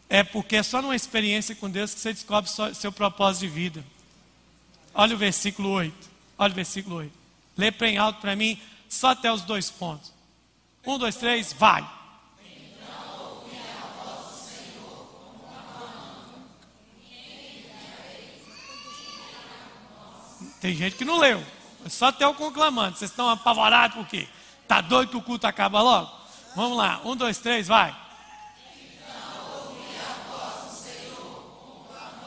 É 0.08 0.24
porque 0.24 0.56
é 0.56 0.62
só 0.62 0.82
numa 0.82 0.96
experiência 0.96 1.54
com 1.54 1.70
Deus 1.70 1.94
que 1.94 2.00
você 2.00 2.12
descobre 2.12 2.50
seu 2.74 2.90
propósito 2.90 3.42
de 3.42 3.48
vida. 3.48 3.84
Olha 4.92 5.14
o 5.14 5.18
versículo 5.18 5.70
8. 5.70 6.10
Olha 6.36 6.50
o 6.50 6.54
versículo 6.54 6.96
8. 6.96 7.12
Lê 7.56 7.70
bem 7.70 7.96
alto 7.96 8.20
para 8.20 8.34
mim, 8.34 8.60
só 8.88 9.10
até 9.10 9.32
os 9.32 9.42
dois 9.42 9.70
pontos. 9.70 10.11
Um, 10.84 10.98
dois, 10.98 11.16
três, 11.16 11.52
vai. 11.52 11.88
Tem 20.60 20.74
gente 20.74 20.96
que 20.96 21.04
não 21.04 21.18
leu. 21.18 21.44
É 21.84 21.88
só 21.88 22.06
até 22.06 22.26
o 22.26 22.34
conclamante. 22.34 22.98
Vocês 22.98 23.10
estão 23.10 23.28
apavorados 23.28 23.96
por 23.96 24.06
quê? 24.06 24.28
Está 24.62 24.80
doido 24.80 25.10
que 25.10 25.16
o 25.16 25.22
culto 25.22 25.46
acaba 25.46 25.82
logo? 25.82 26.10
Vamos 26.54 26.78
lá. 26.78 27.00
Um, 27.04 27.16
dois, 27.16 27.38
três, 27.38 27.66
vai. 27.66 27.96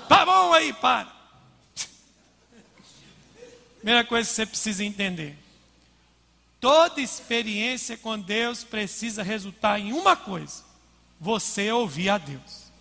Tá 0.08 0.26
bom 0.26 0.54
aí, 0.54 0.74
para. 0.74 1.08
Primeira 3.78 4.04
coisa 4.04 4.30
que 4.30 4.36
você 4.36 4.46
precisa 4.46 4.84
entender. 4.84 5.45
Toda 6.66 7.00
experiência 7.00 7.96
com 7.96 8.18
Deus 8.18 8.64
precisa 8.64 9.22
resultar 9.22 9.80
em 9.80 9.94
uma 9.94 10.16
coisa: 10.16 10.64
você 11.20 11.72
ouvir 11.72 12.10
a 12.10 12.18
Deus. 12.18 12.72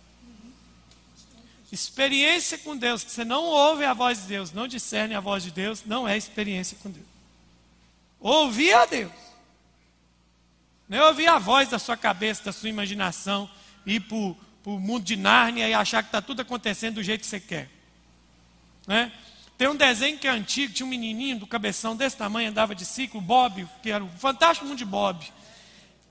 Experiência 1.71 2.57
com 2.57 2.75
Deus, 2.75 3.03
que 3.03 3.11
você 3.11 3.23
não 3.23 3.43
ouve 3.43 3.85
a 3.85 3.93
voz 3.93 4.23
de 4.23 4.27
Deus, 4.27 4.51
não 4.51 4.67
discerne 4.67 5.13
a 5.13 5.19
voz 5.19 5.43
de 5.43 5.51
Deus, 5.51 5.85
não 5.85 6.07
é 6.07 6.17
experiência 6.17 6.75
com 6.81 6.89
Deus. 6.89 7.05
Ouvir 8.19 8.73
a 8.73 8.87
Deus. 8.87 9.11
Não 10.89 10.97
é 10.97 11.05
ouvir 11.05 11.27
a 11.27 11.37
voz 11.37 11.69
da 11.69 11.77
sua 11.77 11.95
cabeça, 11.95 12.45
da 12.45 12.51
sua 12.51 12.69
imaginação, 12.69 13.47
ir 13.85 13.99
para 13.99 14.17
o 14.17 14.79
mundo 14.79 15.03
de 15.03 15.15
Nárnia 15.15 15.69
e 15.69 15.75
achar 15.75 16.01
que 16.01 16.07
está 16.07 16.23
tudo 16.23 16.41
acontecendo 16.41 16.95
do 16.95 17.03
jeito 17.03 17.21
que 17.21 17.27
você 17.27 17.39
quer. 17.39 17.69
Né? 18.87 19.11
Tem 19.57 19.67
um 19.69 19.75
desenho 19.75 20.17
que 20.17 20.27
é 20.27 20.31
antigo, 20.31 20.73
tinha 20.73 20.85
um 20.85 20.89
menininho 20.89 21.39
do 21.39 21.47
cabeção 21.47 21.95
desse 21.95 22.17
tamanho, 22.17 22.49
andava 22.49 22.75
de 22.75 22.85
ciclo, 22.85 23.21
Bob, 23.21 23.67
que 23.81 23.89
era 23.89 24.03
o 24.03 24.09
fantástico 24.09 24.67
mundo 24.67 24.77
de 24.77 24.85
Bob. 24.85 25.31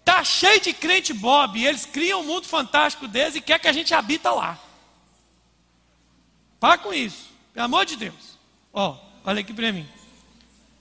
Tá 0.04 0.24
cheio 0.24 0.60
de 0.60 0.72
crente 0.72 1.12
Bob, 1.12 1.58
e 1.58 1.66
eles 1.66 1.84
criam 1.84 2.20
um 2.20 2.24
mundo 2.24 2.46
fantástico 2.46 3.06
deles 3.06 3.34
e 3.34 3.40
quer 3.40 3.58
que 3.58 3.68
a 3.68 3.72
gente 3.72 3.92
habita 3.92 4.30
lá. 4.30 4.58
Para 6.58 6.78
com 6.78 6.94
isso, 6.94 7.30
pelo 7.52 7.66
amor 7.66 7.84
de 7.84 7.96
Deus. 7.96 8.38
Ó, 8.72 8.92
oh, 8.92 8.98
olha 9.24 9.40
aqui 9.40 9.52
para 9.52 9.72
mim. 9.72 9.86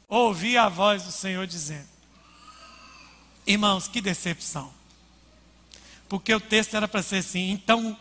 Ouvi 0.07 0.57
a 0.57 0.69
voz 0.69 1.03
do 1.03 1.11
Senhor 1.11 1.45
dizendo: 1.45 1.87
Irmãos, 3.45 3.87
que 3.87 3.99
decepção. 3.99 4.73
Porque 6.07 6.33
o 6.33 6.39
texto 6.39 6.75
era 6.75 6.87
para 6.87 7.01
ser 7.01 7.17
assim, 7.17 7.51
então 7.51 7.97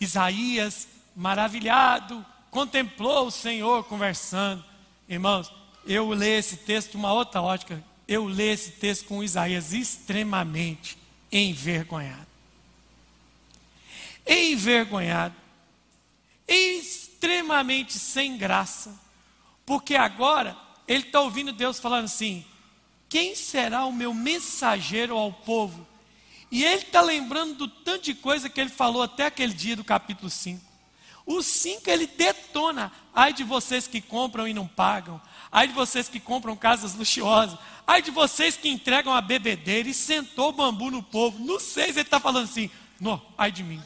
Isaías, 0.00 0.88
maravilhado, 1.14 2.24
contemplou 2.50 3.26
o 3.26 3.30
Senhor 3.30 3.84
conversando. 3.84 4.64
Irmãos, 5.08 5.50
eu 5.86 6.08
leio 6.10 6.38
esse 6.38 6.58
texto 6.58 6.92
de 6.92 6.96
uma 6.96 7.12
outra 7.12 7.40
ótica. 7.40 7.82
Eu 8.06 8.24
leio 8.24 8.52
esse 8.52 8.72
texto 8.72 9.06
com 9.06 9.22
Isaías 9.22 9.72
extremamente 9.72 10.98
envergonhado. 11.30 12.26
Envergonhado. 14.26 15.34
Extremamente 16.46 17.98
sem 17.98 18.36
graça. 18.36 18.98
Porque 19.64 19.94
agora 19.94 20.56
ele 20.88 21.04
está 21.04 21.20
ouvindo 21.20 21.52
Deus 21.52 21.78
falando 21.78 22.06
assim: 22.06 22.44
quem 23.08 23.36
será 23.36 23.84
o 23.84 23.92
meu 23.92 24.12
mensageiro 24.12 25.16
ao 25.16 25.32
povo? 25.32 25.86
E 26.50 26.64
ele 26.64 26.82
está 26.82 27.00
lembrando 27.00 27.54
do 27.54 27.68
tanto 27.68 28.04
de 28.04 28.14
coisa 28.14 28.48
que 28.48 28.60
ele 28.60 28.70
falou 28.70 29.02
até 29.02 29.26
aquele 29.26 29.54
dia 29.54 29.76
do 29.76 29.84
capítulo 29.84 30.28
5. 30.28 30.69
O 31.30 31.44
5 31.44 31.88
ele 31.88 32.08
detona. 32.08 32.90
Ai 33.14 33.32
de 33.32 33.44
vocês 33.44 33.86
que 33.86 34.00
compram 34.00 34.48
e 34.48 34.52
não 34.52 34.66
pagam. 34.66 35.22
Ai 35.52 35.68
de 35.68 35.72
vocês 35.72 36.08
que 36.08 36.18
compram 36.18 36.56
casas 36.56 36.96
luxuosas. 36.96 37.56
Ai 37.86 38.02
de 38.02 38.10
vocês 38.10 38.56
que 38.56 38.68
entregam 38.68 39.14
a 39.14 39.20
bebedeira 39.20 39.88
e 39.88 39.94
sentou 39.94 40.50
bambu 40.50 40.90
no 40.90 41.04
povo. 41.04 41.38
No 41.38 41.60
6 41.60 41.90
ele 41.90 42.00
está 42.00 42.18
falando 42.18 42.46
assim: 42.46 42.68
não, 43.00 43.22
ai 43.38 43.52
de 43.52 43.62
mim. 43.62 43.80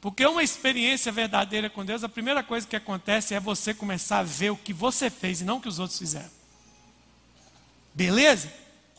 Porque 0.00 0.24
uma 0.24 0.44
experiência 0.44 1.10
verdadeira 1.10 1.68
com 1.68 1.84
Deus, 1.84 2.04
a 2.04 2.08
primeira 2.08 2.44
coisa 2.44 2.64
que 2.64 2.76
acontece 2.76 3.34
é 3.34 3.40
você 3.40 3.74
começar 3.74 4.20
a 4.20 4.22
ver 4.22 4.50
o 4.50 4.56
que 4.56 4.72
você 4.72 5.10
fez 5.10 5.40
e 5.40 5.44
não 5.44 5.56
o 5.56 5.60
que 5.60 5.68
os 5.68 5.80
outros 5.80 5.98
fizeram. 5.98 6.30
Beleza? 7.92 8.52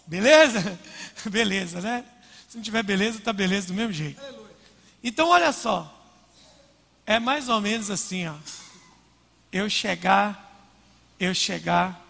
Beleza? 0.06 0.78
beleza, 1.32 1.80
né? 1.80 2.04
Se 2.50 2.58
não 2.58 2.64
tiver 2.64 2.84
beleza, 2.84 3.20
está 3.20 3.32
beleza 3.32 3.68
do 3.68 3.74
mesmo 3.74 3.94
jeito. 3.94 4.22
Então, 5.02 5.30
olha 5.30 5.54
só. 5.54 6.00
É 7.12 7.20
mais 7.20 7.50
ou 7.50 7.60
menos 7.60 7.92
assim, 7.92 8.26
ó. 8.26 8.36
Eu 9.52 9.70
chegar, 9.70 10.66
eu 11.20 11.36
chegar 11.36 12.02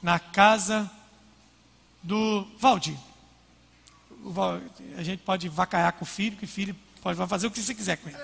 na 0.00 0.20
casa 0.20 0.88
do 2.00 2.46
Valdir. 2.56 2.96
A 4.96 5.02
gente 5.02 5.24
pode 5.24 5.48
vacaiar 5.48 5.94
com 5.94 6.04
o 6.04 6.06
filho, 6.06 6.36
que 6.36 6.44
o 6.44 6.48
filho 6.48 6.76
pode 7.02 7.18
fazer 7.26 7.48
o 7.48 7.50
que 7.50 7.60
você 7.60 7.74
quiser 7.74 7.96
com 7.96 8.10
ele. 8.10 8.18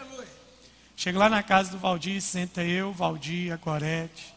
Chego 0.97 1.19
lá 1.19 1.29
na 1.29 1.43
casa 1.43 1.73
do 1.73 1.79
Valdir, 1.79 2.23
senta 2.23 2.62
eu, 2.62 2.93
Valdir, 2.93 3.53
a 3.53 3.57
Gorete. 3.57 4.33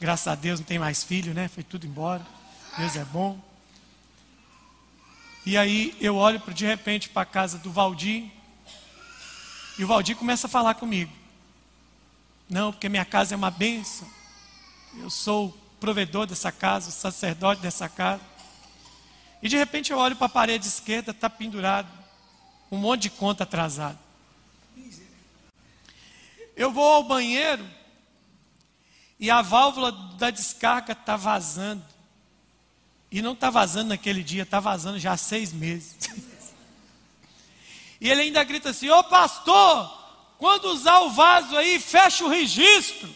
Graças 0.00 0.28
a 0.28 0.36
Deus 0.36 0.60
não 0.60 0.66
tem 0.66 0.78
mais 0.78 1.02
filho, 1.02 1.34
né? 1.34 1.48
Foi 1.48 1.64
tudo 1.64 1.88
embora. 1.88 2.24
Deus 2.78 2.94
é 2.94 3.04
bom. 3.04 3.36
E 5.44 5.58
aí 5.58 5.92
eu 6.00 6.14
olho 6.14 6.40
de 6.54 6.66
repente 6.66 7.08
para 7.08 7.22
a 7.22 7.26
casa 7.26 7.58
do 7.58 7.72
Valdir 7.72 8.30
e 9.80 9.84
o 9.84 9.86
Valdir 9.86 10.14
começa 10.14 10.46
a 10.46 10.50
falar 10.50 10.74
comigo. 10.74 11.10
Não, 12.50 12.70
porque 12.70 12.86
minha 12.86 13.06
casa 13.06 13.34
é 13.34 13.36
uma 13.36 13.50
bênção. 13.50 14.06
Eu 14.98 15.08
sou 15.08 15.46
o 15.46 15.52
provedor 15.80 16.26
dessa 16.26 16.52
casa, 16.52 16.90
o 16.90 16.92
sacerdote 16.92 17.62
dessa 17.62 17.88
casa. 17.88 18.20
E 19.42 19.48
de 19.48 19.56
repente 19.56 19.90
eu 19.90 19.96
olho 19.96 20.14
para 20.16 20.26
a 20.26 20.28
parede 20.28 20.66
esquerda, 20.68 21.12
está 21.12 21.30
pendurado 21.30 21.88
um 22.70 22.76
monte 22.76 23.04
de 23.04 23.10
conta 23.10 23.44
atrasada. 23.44 23.98
Eu 26.54 26.70
vou 26.70 26.84
ao 26.84 27.04
banheiro 27.04 27.66
e 29.18 29.30
a 29.30 29.40
válvula 29.40 29.92
da 30.18 30.28
descarga 30.28 30.92
está 30.92 31.16
vazando. 31.16 31.82
E 33.10 33.22
não 33.22 33.32
está 33.32 33.48
vazando 33.48 33.88
naquele 33.88 34.22
dia, 34.22 34.42
está 34.42 34.60
vazando 34.60 34.98
já 34.98 35.12
há 35.12 35.16
seis 35.16 35.54
meses. 35.54 35.96
E 38.00 38.08
ele 38.08 38.22
ainda 38.22 38.42
grita 38.42 38.70
assim: 38.70 38.88
Ô 38.88 39.04
pastor, 39.04 39.98
quando 40.38 40.66
usar 40.66 41.00
o 41.00 41.10
vaso 41.10 41.56
aí, 41.56 41.78
fecha 41.78 42.24
o 42.24 42.28
registro. 42.28 43.14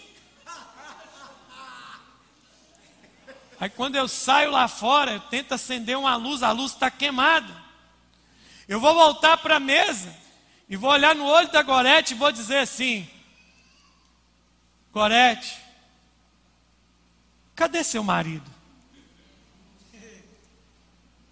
Aí 3.59 3.71
quando 3.71 3.97
eu 3.97 4.07
saio 4.07 4.51
lá 4.51 4.69
fora, 4.69 5.13
eu 5.13 5.21
tento 5.21 5.53
acender 5.53 5.97
uma 5.97 6.17
luz, 6.17 6.43
a 6.43 6.53
luz 6.53 6.73
está 6.73 6.91
queimada. 6.91 7.65
Eu 8.69 8.79
vou 8.79 8.93
voltar 8.93 9.39
para 9.39 9.57
a 9.57 9.61
mesa 9.61 10.15
e 10.69 10.77
vou 10.77 10.91
olhar 10.91 11.15
no 11.15 11.25
olho 11.25 11.51
da 11.51 11.63
Gorete 11.63 12.13
e 12.13 12.17
vou 12.17 12.31
dizer 12.31 12.59
assim: 12.59 13.09
Gorete, 14.93 15.59
cadê 17.55 17.83
seu 17.83 18.03
marido? 18.03 18.51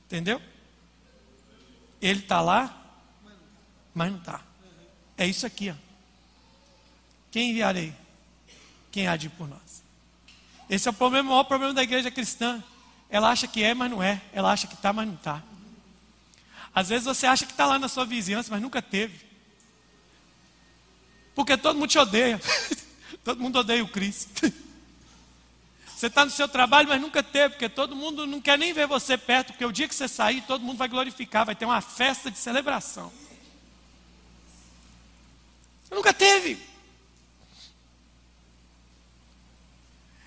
Entendeu? 0.07 0.41
Ele 2.01 2.21
está 2.21 2.41
lá, 2.41 2.82
mas 3.95 4.11
não 4.11 4.19
está. 4.19 4.41
É 5.17 5.27
isso 5.27 5.47
aqui, 5.47 5.71
ó. 5.71 5.75
Quem 7.31 7.51
enviarei? 7.51 7.95
Quem 8.91 9.07
há 9.07 9.17
de 9.17 9.27
ir 9.27 9.31
por 9.31 9.49
nós? 9.49 9.83
Esse 10.69 10.89
é 10.89 10.91
o, 10.91 10.95
problema, 10.95 11.29
o 11.29 11.33
maior 11.33 11.45
problema 11.45 11.73
da 11.75 11.83
igreja 11.83 12.11
cristã. 12.11 12.63
Ela 13.09 13.31
acha 13.31 13.47
que 13.47 13.63
é, 13.63 13.75
mas 13.75 13.91
não 13.91 14.03
é. 14.03 14.21
Ela 14.33 14.53
acha 14.53 14.67
que 14.67 14.75
está, 14.75 14.93
mas 14.93 15.07
não 15.07 15.15
está. 15.15 15.43
Às 16.75 16.89
vezes 16.89 17.05
você 17.05 17.27
acha 17.27 17.45
que 17.45 17.53
está 17.53 17.67
lá 17.67 17.79
na 17.79 17.89
sua 17.89 18.05
vizinhança, 18.05 18.51
mas 18.51 18.63
nunca 18.63 18.81
teve. 18.81 19.21
Porque 21.35 21.57
todo 21.57 21.79
mundo 21.79 21.91
te 21.91 21.99
odeia. 21.99 22.41
todo 23.25 23.41
mundo 23.41 23.59
odeia 23.59 23.83
o 23.83 23.89
Cristo. 23.89 24.53
Você 25.95 26.09
está 26.09 26.25
no 26.25 26.33
seu 26.33 26.49
trabalho, 26.49 26.89
mas 26.89 27.01
nunca 27.01 27.23
teve, 27.23 27.51
porque 27.51 27.69
todo 27.69 27.95
mundo 27.95 28.27
não 28.27 28.41
quer 28.41 28.59
nem 28.59 28.73
ver 28.73 28.89
você 28.89 29.17
perto, 29.17 29.53
porque 29.53 29.65
o 29.65 29.71
dia 29.71 29.87
que 29.87 29.95
você 29.95 30.09
sair, 30.09 30.41
todo 30.41 30.65
mundo 30.65 30.77
vai 30.77 30.89
glorificar, 30.89 31.47
vai 31.47 31.55
ter 31.55 31.65
uma 31.65 31.81
festa 31.81 32.29
de 32.29 32.39
celebração. 32.39 33.13
Nunca 35.93 36.13
teve. 36.13 36.59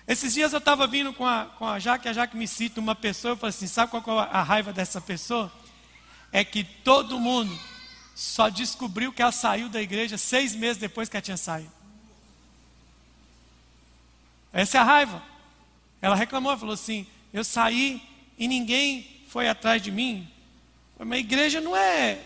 Esses 0.06 0.34
dias 0.34 0.52
eu 0.52 0.58
estava 0.58 0.86
vindo 0.86 1.12
com 1.12 1.26
a, 1.26 1.46
com 1.58 1.66
a 1.66 1.80
Jaque, 1.80 2.08
a 2.08 2.12
Jaque 2.12 2.36
me 2.36 2.46
cita 2.46 2.78
uma 2.78 2.94
pessoa, 2.94 3.32
eu 3.32 3.36
falei 3.36 3.50
assim, 3.50 3.66
sabe 3.66 3.90
qual 3.90 4.20
é 4.20 4.28
a 4.30 4.42
raiva 4.42 4.72
dessa 4.72 5.00
pessoa? 5.00 5.52
É 6.30 6.44
que 6.44 6.62
todo 6.62 7.18
mundo 7.18 7.58
só 8.14 8.48
descobriu 8.48 9.12
que 9.12 9.20
ela 9.20 9.32
saiu 9.32 9.68
da 9.68 9.82
igreja 9.82 10.16
seis 10.16 10.54
meses 10.54 10.78
depois 10.78 11.08
que 11.08 11.16
ela 11.16 11.22
tinha 11.22 11.36
saído. 11.36 11.72
Essa 14.52 14.78
é 14.78 14.80
a 14.80 14.84
raiva. 14.84 15.22
Ela 16.00 16.14
reclamou, 16.14 16.56
falou 16.56 16.74
assim: 16.74 17.06
Eu 17.32 17.42
saí 17.42 18.00
e 18.38 18.46
ninguém 18.46 19.24
foi 19.28 19.48
atrás 19.48 19.82
de 19.82 19.90
mim. 19.90 20.30
Mas 20.98 21.12
a 21.12 21.18
igreja 21.18 21.60
não 21.60 21.76
é 21.76 22.20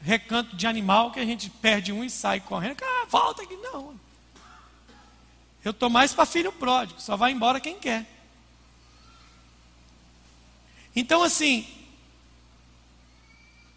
recanto 0.00 0.56
de 0.56 0.66
animal 0.66 1.10
que 1.10 1.20
a 1.20 1.24
gente 1.24 1.50
perde 1.50 1.92
um 1.92 2.04
e 2.04 2.10
sai 2.10 2.40
correndo. 2.40 2.82
Ah, 2.82 3.06
volta 3.08 3.42
aqui. 3.42 3.56
Não. 3.56 3.98
Eu 5.64 5.72
estou 5.72 5.90
mais 5.90 6.14
para 6.14 6.24
filho 6.26 6.52
pródigo, 6.52 7.00
só 7.00 7.16
vai 7.16 7.32
embora 7.32 7.60
quem 7.60 7.78
quer. 7.78 8.06
Então, 10.94 11.22
assim, 11.22 11.66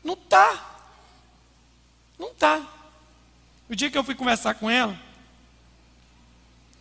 não 0.04 0.14
está. 0.14 0.88
Não 2.18 2.30
está. 2.30 2.66
O 3.70 3.76
dia 3.76 3.90
que 3.90 3.98
eu 3.98 4.04
fui 4.04 4.16
conversar 4.16 4.56
com 4.56 4.70
ela, 4.70 5.00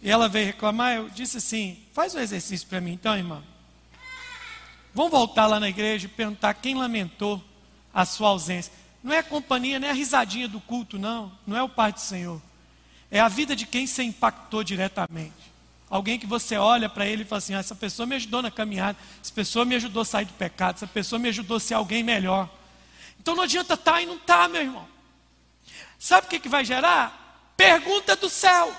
e 0.03 0.11
ela 0.11 0.29
veio 0.29 0.47
reclamar, 0.47 0.95
eu 0.95 1.11
disse 1.11 1.37
assim: 1.39 1.85
faz 1.93 2.15
um 2.15 2.21
exercício 2.21 2.67
para 2.69 2.81
mim 2.81 2.93
então, 2.93 3.17
irmã. 3.17 3.43
Vamos 4.95 5.13
voltar 5.13 5.47
lá 5.47 5.61
na 5.61 5.69
igreja 5.69 6.07
e 6.07 6.11
perguntar 6.11 6.55
quem 6.55 6.75
lamentou 6.75 7.43
a 7.93 8.05
sua 8.05 8.31
ausência. 8.31 8.73
Não 9.03 9.13
é 9.13 9.19
a 9.19 9.23
companhia, 9.23 9.79
nem 9.79 9.89
a 9.89 9.95
risadinha 9.95 10.47
do 10.47 10.61
culto, 10.61 10.99
não. 10.99 11.33
Não 11.47 11.57
é 11.57 11.63
o 11.63 11.69
Pai 11.69 11.93
do 11.93 12.01
Senhor. 12.01 12.41
É 13.11 13.19
a 13.19 13.29
vida 13.29 13.57
de 13.57 13.67
quem 13.67 13.87
você 13.87 14.03
impactou 14.03 14.63
diretamente. 14.63 15.51
Alguém 15.89 16.19
que 16.19 16.27
você 16.27 16.57
olha 16.57 16.89
para 16.89 17.07
ele 17.07 17.23
e 17.23 17.25
fala 17.25 17.39
assim: 17.39 17.55
ah, 17.55 17.59
essa 17.59 17.75
pessoa 17.75 18.07
me 18.07 18.15
ajudou 18.15 18.41
na 18.41 18.51
caminhada, 18.51 18.97
essa 19.21 19.33
pessoa 19.33 19.65
me 19.65 19.75
ajudou 19.75 20.03
a 20.03 20.05
sair 20.05 20.25
do 20.25 20.33
pecado, 20.35 20.77
essa 20.77 20.87
pessoa 20.87 21.19
me 21.19 21.29
ajudou 21.29 21.57
a 21.57 21.61
ser 21.61 21.75
alguém 21.75 22.05
melhor. 22.05 22.49
Então 23.19 23.35
não 23.35 23.43
adianta 23.43 23.75
estar 23.75 23.93
tá 23.93 24.03
e 24.03 24.07
não 24.07 24.15
estar, 24.15 24.43
tá, 24.43 24.49
meu 24.49 24.63
irmão. 24.63 24.89
Sabe 25.99 26.27
o 26.27 26.31
que, 26.31 26.39
que 26.39 26.49
vai 26.49 26.65
gerar? 26.65 27.53
Pergunta 27.57 28.15
do 28.15 28.31
céu. 28.31 28.75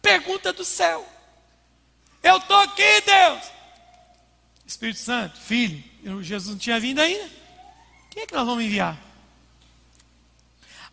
Pergunta 0.00 0.52
do 0.52 0.64
céu. 0.64 1.06
Eu 2.22 2.38
estou 2.38 2.56
aqui, 2.60 3.00
Deus. 3.02 3.44
Espírito 4.66 4.98
Santo, 4.98 5.38
Filho, 5.38 5.84
Jesus 6.22 6.54
não 6.54 6.58
tinha 6.58 6.80
vindo 6.80 7.00
ainda. 7.00 7.30
Quem 8.16 8.22
é 8.22 8.26
que 8.26 8.32
nós 8.32 8.46
vamos 8.46 8.64
enviar? 8.64 8.98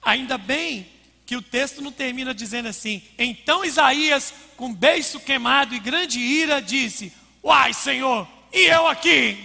Ainda 0.02 0.38
bem 0.38 0.86
que 1.26 1.38
o 1.38 1.42
texto 1.42 1.82
não 1.82 1.90
termina 1.90 2.34
dizendo 2.34 2.68
assim: 2.68 3.02
Então 3.18 3.64
Isaías, 3.64 4.34
com 4.58 4.74
beiço 4.74 5.22
queimado 5.22 5.74
e 5.74 5.80
grande 5.80 6.20
ira, 6.20 6.62
disse: 6.62 7.14
Uai, 7.42 7.74
Senhor, 7.74 8.28
e 8.52 8.66
eu 8.66 8.90
aqui? 8.90 9.38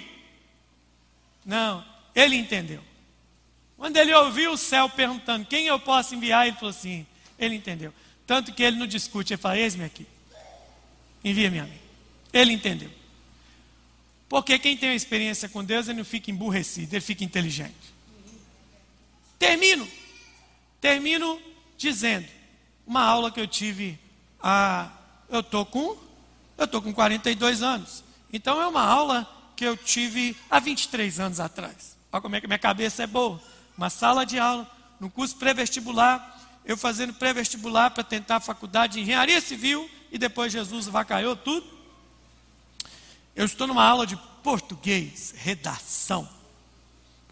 Não, 1.47 1.85
ele 2.17 2.35
entendeu. 2.35 2.83
Quando 3.77 3.97
ele 3.97 4.13
ouviu 4.13 4.55
o 4.55 4.59
céu 4.59 4.89
perguntando 4.89 5.47
quem 5.47 5.69
eu 5.69 5.79
posso 5.79 6.17
enviar, 6.17 6.49
ele 6.49 6.57
falou 6.57 6.71
assim: 6.71 7.07
Ele 7.39 7.55
entendeu. 7.55 7.95
Tanto 8.27 8.53
que 8.53 8.65
ele 8.65 8.77
não 8.77 8.89
discute, 8.89 9.35
ele 9.35 9.41
fala: 9.41 9.57
Eis-me 9.57 9.85
aqui, 9.85 10.05
envia-me 11.23 11.61
a 11.61 11.65
mim. 11.65 11.79
Ele 12.33 12.53
entendeu. 12.53 12.91
Porque 14.29 14.59
quem 14.59 14.77
tem 14.77 14.91
uma 14.91 14.95
experiência 14.95 15.49
com 15.49 15.65
Deus, 15.65 15.89
ele 15.89 15.99
não 15.99 16.05
fica 16.05 16.31
emburrecido, 16.31 16.95
ele 16.95 17.01
fica 17.01 17.25
inteligente. 17.25 17.95
Termino. 19.39 19.89
Termino 20.81 21.41
dizendo 21.77 22.27
uma 22.87 23.03
aula 23.03 23.31
que 23.31 23.41
eu 23.41 23.47
tive 23.47 23.99
a 24.43 24.91
eu 25.29 25.43
tô 25.43 25.65
com 25.65 25.97
eu 26.57 26.67
tô 26.67 26.83
com 26.83 26.93
42 26.93 27.63
anos. 27.63 28.03
Então 28.33 28.61
é 28.61 28.67
uma 28.67 28.83
aula 28.83 29.29
que 29.55 29.65
eu 29.65 29.77
tive 29.77 30.37
há 30.51 30.59
23 30.59 31.21
anos 31.21 31.41
atrás. 31.41 31.97
Olha 32.13 32.21
como 32.21 32.37
é 32.37 32.41
que 32.41 32.47
minha 32.47 32.59
cabeça 32.59 33.05
é 33.05 33.07
boa. 33.07 33.41
Uma 33.77 33.91
sala 33.91 34.27
de 34.27 34.39
aula, 34.39 34.69
no 34.99 35.09
curso 35.09 35.37
pré-vestibular, 35.37 36.37
eu 36.65 36.77
fazendo 36.77 37.15
pré-vestibular 37.15 37.91
para 37.91 38.03
tentar 38.03 38.37
a 38.37 38.41
faculdade 38.41 38.95
de 38.95 39.01
engenharia 39.01 39.41
civil 39.41 39.89
e 40.11 40.19
depois 40.19 40.53
Jesus 40.53 40.87
vacaiou 40.87 41.37
tudo. 41.37 41.78
Eu 43.39 43.45
estou 43.45 43.69
numa 43.69 43.85
aula 43.85 44.05
de 44.05 44.17
português, 44.43 45.33
redação. 45.37 46.29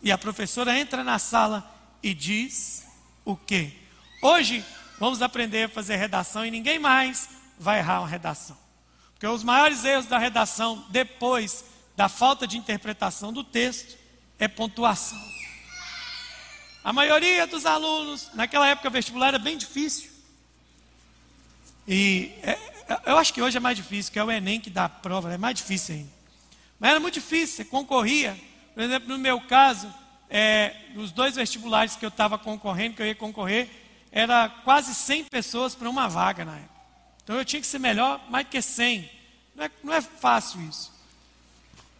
E 0.00 0.12
a 0.12 0.16
professora 0.16 0.78
entra 0.78 1.02
na 1.02 1.18
sala 1.18 1.68
e 2.00 2.14
diz 2.14 2.86
o 3.24 3.36
quê? 3.36 3.72
Hoje 4.22 4.64
vamos 5.00 5.20
aprender 5.20 5.64
a 5.64 5.68
fazer 5.68 5.96
redação 5.96 6.46
e 6.46 6.50
ninguém 6.52 6.78
mais 6.78 7.28
vai 7.58 7.80
errar 7.80 8.02
uma 8.02 8.08
redação. 8.08 8.56
Porque 9.14 9.26
os 9.26 9.42
maiores 9.42 9.84
erros 9.84 10.06
da 10.06 10.16
redação, 10.16 10.86
depois 10.90 11.64
da 11.96 12.08
falta 12.08 12.46
de 12.46 12.56
interpretação 12.56 13.32
do 13.32 13.42
texto, 13.42 13.98
é 14.38 14.46
pontuação. 14.46 15.20
A 16.84 16.92
maioria 16.92 17.48
dos 17.48 17.66
alunos, 17.66 18.30
naquela 18.32 18.68
época 18.68 18.90
vestibular 18.90 19.26
era 19.26 19.40
bem 19.40 19.58
difícil. 19.58 20.08
E 21.88 22.30
é, 22.44 22.75
eu 23.04 23.18
acho 23.18 23.32
que 23.32 23.42
hoje 23.42 23.56
é 23.56 23.60
mais 23.60 23.76
difícil, 23.76 24.12
que 24.12 24.18
é 24.18 24.24
o 24.24 24.30
Enem 24.30 24.60
que 24.60 24.70
dá 24.70 24.84
a 24.84 24.88
prova, 24.88 25.32
é 25.32 25.38
mais 25.38 25.56
difícil 25.56 25.96
ainda. 25.96 26.10
Mas 26.78 26.90
era 26.90 27.00
muito 27.00 27.14
difícil, 27.14 27.56
você 27.56 27.64
concorria. 27.64 28.36
Por 28.74 28.82
exemplo, 28.82 29.08
no 29.08 29.18
meu 29.18 29.40
caso, 29.40 29.92
é, 30.28 30.74
os 30.94 31.10
dois 31.10 31.34
vestibulares 31.34 31.96
que 31.96 32.04
eu 32.04 32.10
estava 32.10 32.38
concorrendo, 32.38 32.96
que 32.96 33.02
eu 33.02 33.06
ia 33.06 33.14
concorrer, 33.14 33.68
era 34.12 34.48
quase 34.48 34.94
100 34.94 35.24
pessoas 35.24 35.74
para 35.74 35.88
uma 35.88 36.08
vaga 36.08 36.44
na 36.44 36.56
época. 36.56 36.76
Então 37.22 37.36
eu 37.36 37.44
tinha 37.44 37.60
que 37.60 37.66
ser 37.66 37.78
melhor, 37.78 38.20
mais 38.30 38.46
que 38.48 38.60
100. 38.60 39.10
Não 39.54 39.64
é, 39.64 39.70
não 39.82 39.92
é 39.92 40.00
fácil 40.00 40.60
isso. 40.62 40.92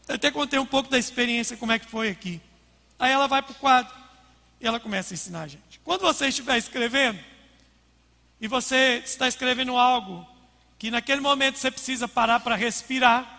Eu 0.06 0.14
até 0.14 0.30
contei 0.30 0.58
um 0.58 0.66
pouco 0.66 0.88
da 0.88 0.98
experiência, 0.98 1.56
como 1.56 1.72
é 1.72 1.78
que 1.78 1.86
foi 1.86 2.10
aqui. 2.10 2.40
Aí 2.98 3.10
ela 3.10 3.26
vai 3.26 3.42
para 3.42 3.52
o 3.52 3.56
quadro. 3.56 3.92
E 4.60 4.66
ela 4.66 4.78
começa 4.78 5.12
a 5.12 5.14
ensinar 5.14 5.42
a 5.42 5.48
gente. 5.48 5.80
Quando 5.82 6.02
você 6.02 6.28
estiver 6.28 6.56
escrevendo, 6.56 7.18
e 8.40 8.46
você 8.46 9.02
está 9.04 9.26
escrevendo 9.26 9.76
algo 9.76 10.26
que 10.78 10.90
naquele 10.90 11.20
momento 11.20 11.58
você 11.58 11.70
precisa 11.70 12.06
parar 12.06 12.40
para 12.40 12.54
respirar, 12.54 13.36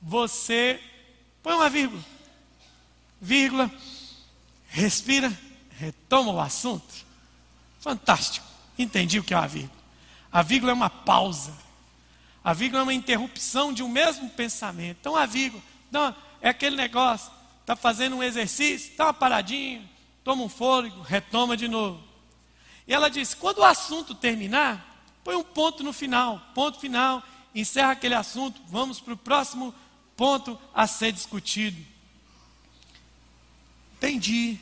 você 0.00 0.80
põe 1.42 1.54
uma 1.54 1.68
vírgula. 1.68 2.02
Vírgula, 3.20 3.70
respira, 4.68 5.32
retoma 5.70 6.32
o 6.32 6.40
assunto. 6.40 7.06
Fantástico. 7.80 8.46
Entendi 8.78 9.18
o 9.18 9.24
que 9.24 9.34
é 9.34 9.36
uma 9.36 9.48
vírgula. 9.48 9.76
A 10.32 10.42
vírgula 10.42 10.72
é 10.72 10.74
uma 10.74 10.90
pausa. 10.90 11.52
A 12.42 12.52
vírgula 12.52 12.80
é 12.80 12.84
uma 12.84 12.94
interrupção 12.94 13.72
de 13.72 13.82
um 13.82 13.88
mesmo 13.88 14.28
pensamento. 14.30 14.98
Então 15.00 15.16
a 15.16 15.26
vírgula, 15.26 15.62
não, 15.90 16.14
é 16.40 16.48
aquele 16.48 16.76
negócio, 16.76 17.32
está 17.60 17.74
fazendo 17.74 18.16
um 18.16 18.22
exercício, 18.22 18.90
está 18.90 19.06
uma 19.06 19.14
paradinha, 19.14 19.82
toma 20.22 20.44
um 20.44 20.48
fôlego, 20.48 21.00
retoma 21.02 21.56
de 21.56 21.68
novo. 21.68 22.02
E 22.86 22.94
ela 22.94 23.08
disse: 23.10 23.34
quando 23.34 23.58
o 23.58 23.64
assunto 23.64 24.14
terminar, 24.14 24.95
põe 25.26 25.34
um 25.34 25.42
ponto 25.42 25.82
no 25.82 25.92
final, 25.92 26.40
ponto 26.54 26.78
final, 26.78 27.20
encerra 27.52 27.90
aquele 27.90 28.14
assunto, 28.14 28.62
vamos 28.68 29.00
para 29.00 29.12
o 29.12 29.16
próximo 29.16 29.74
ponto 30.16 30.56
a 30.72 30.86
ser 30.86 31.10
discutido. 31.10 31.84
Entendi. 33.96 34.56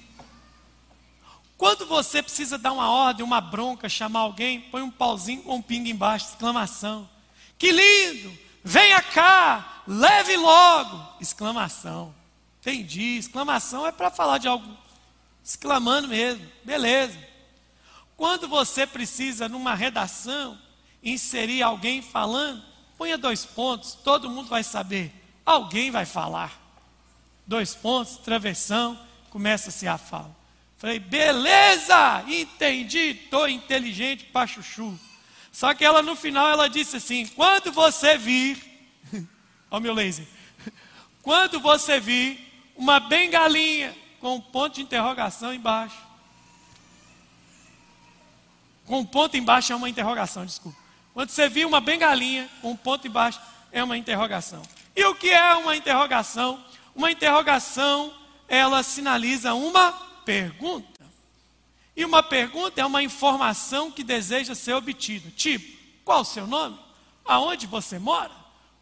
Quando 1.59 1.85
você 1.85 2.23
precisa 2.23 2.57
dar 2.57 2.73
uma 2.73 2.89
ordem, 2.89 3.23
uma 3.23 3.43
bronca, 3.43 3.91
chamar 3.91 4.21
alguém, 4.21 4.63
põe 4.63 4.81
um 4.81 4.91
pauzinho 4.91 5.43
com 5.43 5.57
um 5.57 5.61
pingo 5.61 5.87
embaixo, 5.87 6.31
exclamação. 6.31 7.07
Que 7.59 7.71
lindo! 7.71 8.35
Venha 8.65 9.03
cá, 9.03 9.83
leve 9.87 10.35
logo! 10.35 11.19
Exclamação. 11.21 12.15
Entendi. 12.63 13.19
Exclamação 13.19 13.87
é 13.87 13.93
para 13.93 14.11
falar 14.11 14.39
de 14.39 14.49
algo 14.49 14.67
exclamando 15.45 16.09
mesmo, 16.09 16.51
beleza. 16.65 17.34
Quando 18.17 18.49
você 18.49 18.87
precisa, 18.87 19.49
numa 19.49 19.75
redação, 19.75 20.59
inserir 21.03 21.63
alguém 21.63 22.01
falando, 22.01 22.63
ponha 22.97 23.19
dois 23.19 23.45
pontos, 23.45 23.95
todo 23.95 24.31
mundo 24.31 24.49
vai 24.49 24.63
saber. 24.63 25.13
Alguém 25.45 25.91
vai 25.91 26.07
falar. 26.07 26.61
Dois 27.47 27.75
pontos, 27.75 28.17
travessão, 28.17 28.99
começa-se 29.31 29.87
a 29.87 29.99
fala. 29.99 30.35
Falei, 30.79 30.99
beleza, 30.99 32.25
entendi, 32.29 32.99
estou 32.99 33.49
inteligente 33.49 34.25
para 34.25 34.47
chuchu. 34.47 34.99
Só 35.51 35.73
que 35.73 35.85
ela 35.85 36.03
no 36.03 36.17
final 36.17 36.49
ela 36.51 36.69
disse 36.69 36.97
assim: 36.97 37.27
quando 37.29 37.71
você 37.73 38.19
vir, 38.19 38.59
olha 39.71 39.79
o 39.79 39.81
meu 39.81 39.95
laser, 39.95 40.27
quando 41.23 41.61
você 41.61 42.01
vir 42.01 42.73
uma 42.77 42.99
bengalinha 42.99 43.97
com 44.21 44.37
um 44.37 44.41
ponto 44.41 44.75
de 44.75 44.83
interrogação 44.83 45.55
embaixo, 45.55 45.97
com 48.87 49.01
um 49.01 49.05
ponto 49.05 49.37
embaixo 49.37 49.73
é 49.73 49.77
uma 49.77 49.89
interrogação, 49.89 50.45
desculpa. 50.45 50.79
Quando 51.13 51.31
você 51.31 51.49
vir 51.49 51.67
uma 51.67 51.81
bengalinha 51.81 52.49
com 52.61 52.73
um 52.73 52.77
ponto 52.77 53.07
embaixo, 53.07 53.41
é 53.73 53.83
uma 53.83 53.97
interrogação. 53.97 54.63
E 54.95 55.05
o 55.05 55.15
que 55.15 55.31
é 55.31 55.55
uma 55.55 55.77
interrogação? 55.77 56.63
Uma 56.95 57.11
interrogação, 57.11 58.13
ela 58.49 58.83
sinaliza 58.83 59.55
uma 59.55 59.93
pergunta. 60.25 61.05
E 61.97 62.05
uma 62.05 62.23
pergunta 62.23 62.81
é 62.81 62.85
uma 62.85 63.03
informação 63.03 63.91
que 63.91 64.03
deseja 64.03 64.55
ser 64.55 64.75
obtida. 64.75 65.31
Tipo, 65.37 65.77
qual 66.05 66.21
o 66.21 66.25
seu 66.25 66.47
nome? 66.47 66.79
Aonde 67.25 67.67
você 67.67 67.99
mora? 67.99 68.33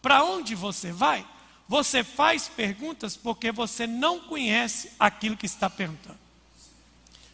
Para 0.00 0.24
onde 0.24 0.54
você 0.54 0.90
vai? 0.90 1.24
Você 1.68 2.02
faz 2.02 2.48
perguntas 2.48 3.16
porque 3.16 3.52
você 3.52 3.86
não 3.86 4.18
conhece 4.20 4.90
aquilo 4.98 5.36
que 5.36 5.46
está 5.46 5.70
perguntando. 5.70 6.18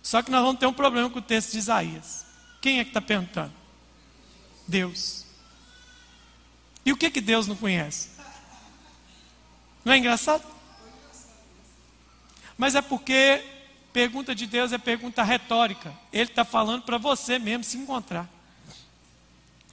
Só 0.02 0.22
que 0.22 0.30
nós 0.30 0.42
vamos 0.42 0.60
ter 0.60 0.66
um 0.66 0.72
problema 0.72 1.08
com 1.08 1.18
o 1.18 1.22
texto 1.22 1.52
de 1.52 1.58
Isaías. 1.58 2.27
Quem 2.60 2.80
é 2.80 2.84
que 2.84 2.90
está 2.90 3.00
perguntando? 3.00 3.52
Deus. 4.66 5.24
E 6.84 6.92
o 6.92 6.96
que, 6.96 7.10
que 7.10 7.20
Deus 7.20 7.46
não 7.46 7.56
conhece? 7.56 8.10
Não 9.84 9.92
é 9.92 9.98
engraçado? 9.98 10.44
Mas 12.56 12.74
é 12.74 12.82
porque 12.82 13.44
pergunta 13.92 14.34
de 14.34 14.46
Deus 14.46 14.72
é 14.72 14.78
pergunta 14.78 15.22
retórica. 15.22 15.94
Ele 16.12 16.30
está 16.30 16.44
falando 16.44 16.82
para 16.82 16.98
você 16.98 17.38
mesmo 17.38 17.64
se 17.64 17.76
encontrar. 17.76 18.28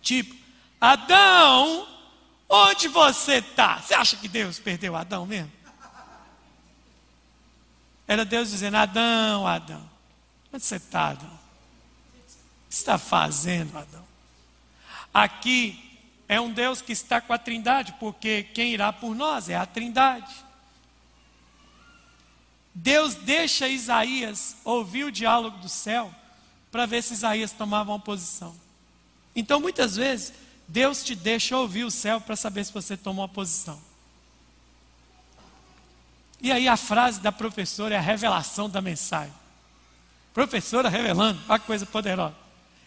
Tipo, 0.01 0.35
Adão, 0.79 1.87
onde 2.47 2.87
você 2.87 3.37
está? 3.37 3.81
Você 3.81 3.93
acha 3.93 4.15
que 4.17 4.27
Deus 4.27 4.59
perdeu 4.59 4.95
Adão 4.95 5.25
mesmo? 5.25 5.51
Era 8.07 8.23
Deus 8.23 8.51
dizendo: 8.51 8.77
Adão, 8.77 9.47
Adão, 9.47 9.89
onde 10.53 10.63
você 10.63 10.75
está, 10.75 11.09
Adão? 11.09 11.44
Está 12.75 12.97
fazendo, 12.97 13.77
Adão? 13.77 14.03
Aqui 15.13 15.97
é 16.27 16.41
um 16.41 16.51
Deus 16.51 16.81
que 16.81 16.91
está 16.91 17.21
com 17.21 17.31
a 17.31 17.37
Trindade, 17.37 17.95
porque 18.01 18.43
quem 18.53 18.73
irá 18.73 18.91
por 18.91 19.15
nós 19.15 19.47
é 19.47 19.55
a 19.55 19.65
Trindade. 19.65 20.35
Deus 22.73 23.15
deixa 23.15 23.69
Isaías 23.69 24.57
ouvir 24.65 25.05
o 25.05 25.11
diálogo 25.11 25.57
do 25.59 25.69
céu 25.69 26.13
para 26.69 26.85
ver 26.85 27.01
se 27.01 27.13
Isaías 27.13 27.53
tomava 27.53 27.93
uma 27.93 27.99
posição. 27.99 28.53
Então, 29.33 29.61
muitas 29.61 29.95
vezes, 29.95 30.33
Deus 30.67 31.01
te 31.01 31.15
deixa 31.15 31.57
ouvir 31.57 31.85
o 31.85 31.91
céu 31.91 32.19
para 32.19 32.35
saber 32.35 32.65
se 32.65 32.73
você 32.73 32.97
toma 32.97 33.21
uma 33.21 33.29
posição. 33.29 33.81
E 36.41 36.51
aí 36.51 36.67
a 36.67 36.75
frase 36.75 37.21
da 37.21 37.31
professora 37.31 37.95
é 37.95 37.97
a 37.97 38.01
revelação 38.01 38.69
da 38.69 38.81
mensagem. 38.81 39.33
Professora 40.33 40.89
revelando, 40.89 41.39
que 41.41 41.59
coisa 41.59 41.85
poderosa. 41.85 42.44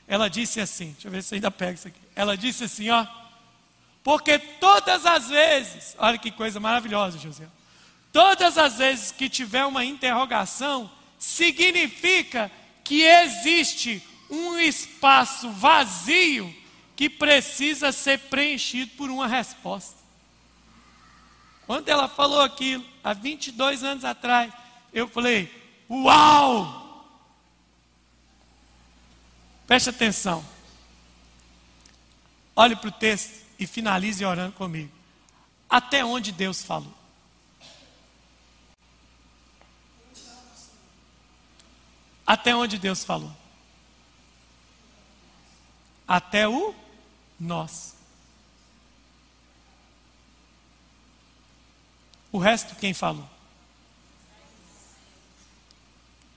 Ela 0.08 0.28
disse 0.30 0.58
assim, 0.58 0.92
deixa 0.92 1.06
eu 1.06 1.12
ver 1.12 1.22
se 1.22 1.34
ainda 1.34 1.50
pego 1.50 1.74
isso 1.74 1.86
aqui. 1.86 2.00
Ela 2.16 2.36
disse 2.36 2.64
assim, 2.64 2.88
ó, 2.88 3.06
porque 4.02 4.38
todas 4.38 5.04
as 5.04 5.28
vezes, 5.28 5.94
olha 5.98 6.16
que 6.16 6.30
coisa 6.30 6.58
maravilhosa, 6.58 7.18
José. 7.18 7.46
Todas 8.10 8.56
as 8.56 8.78
vezes 8.78 9.12
que 9.12 9.28
tiver 9.28 9.66
uma 9.66 9.84
interrogação, 9.84 10.90
significa 11.18 12.50
que 12.82 13.02
existe 13.02 14.02
um 14.30 14.58
espaço 14.58 15.50
vazio 15.50 16.54
que 16.96 17.10
precisa 17.10 17.92
ser 17.92 18.18
preenchido 18.18 18.92
por 18.96 19.10
uma 19.10 19.26
resposta. 19.26 19.98
Quando 21.66 21.86
ela 21.90 22.08
falou 22.08 22.40
aquilo, 22.40 22.84
há 23.04 23.12
22 23.12 23.84
anos 23.84 24.06
atrás, 24.06 24.50
eu 24.90 25.06
falei: 25.06 25.52
Uau! 25.90 26.87
Preste 29.68 29.90
atenção. 29.90 30.42
Olhe 32.56 32.74
para 32.74 32.88
o 32.88 32.92
texto 32.92 33.44
e 33.58 33.66
finalize 33.66 34.24
orando 34.24 34.54
comigo. 34.54 34.90
Até 35.68 36.02
onde 36.02 36.32
Deus 36.32 36.62
falou? 36.64 36.94
Até 42.26 42.56
onde 42.56 42.78
Deus 42.78 43.04
falou? 43.04 43.30
Até 46.06 46.48
o 46.48 46.74
nós. 47.38 47.94
O 52.32 52.38
resto 52.38 52.74
quem 52.76 52.94
falou? 52.94 53.28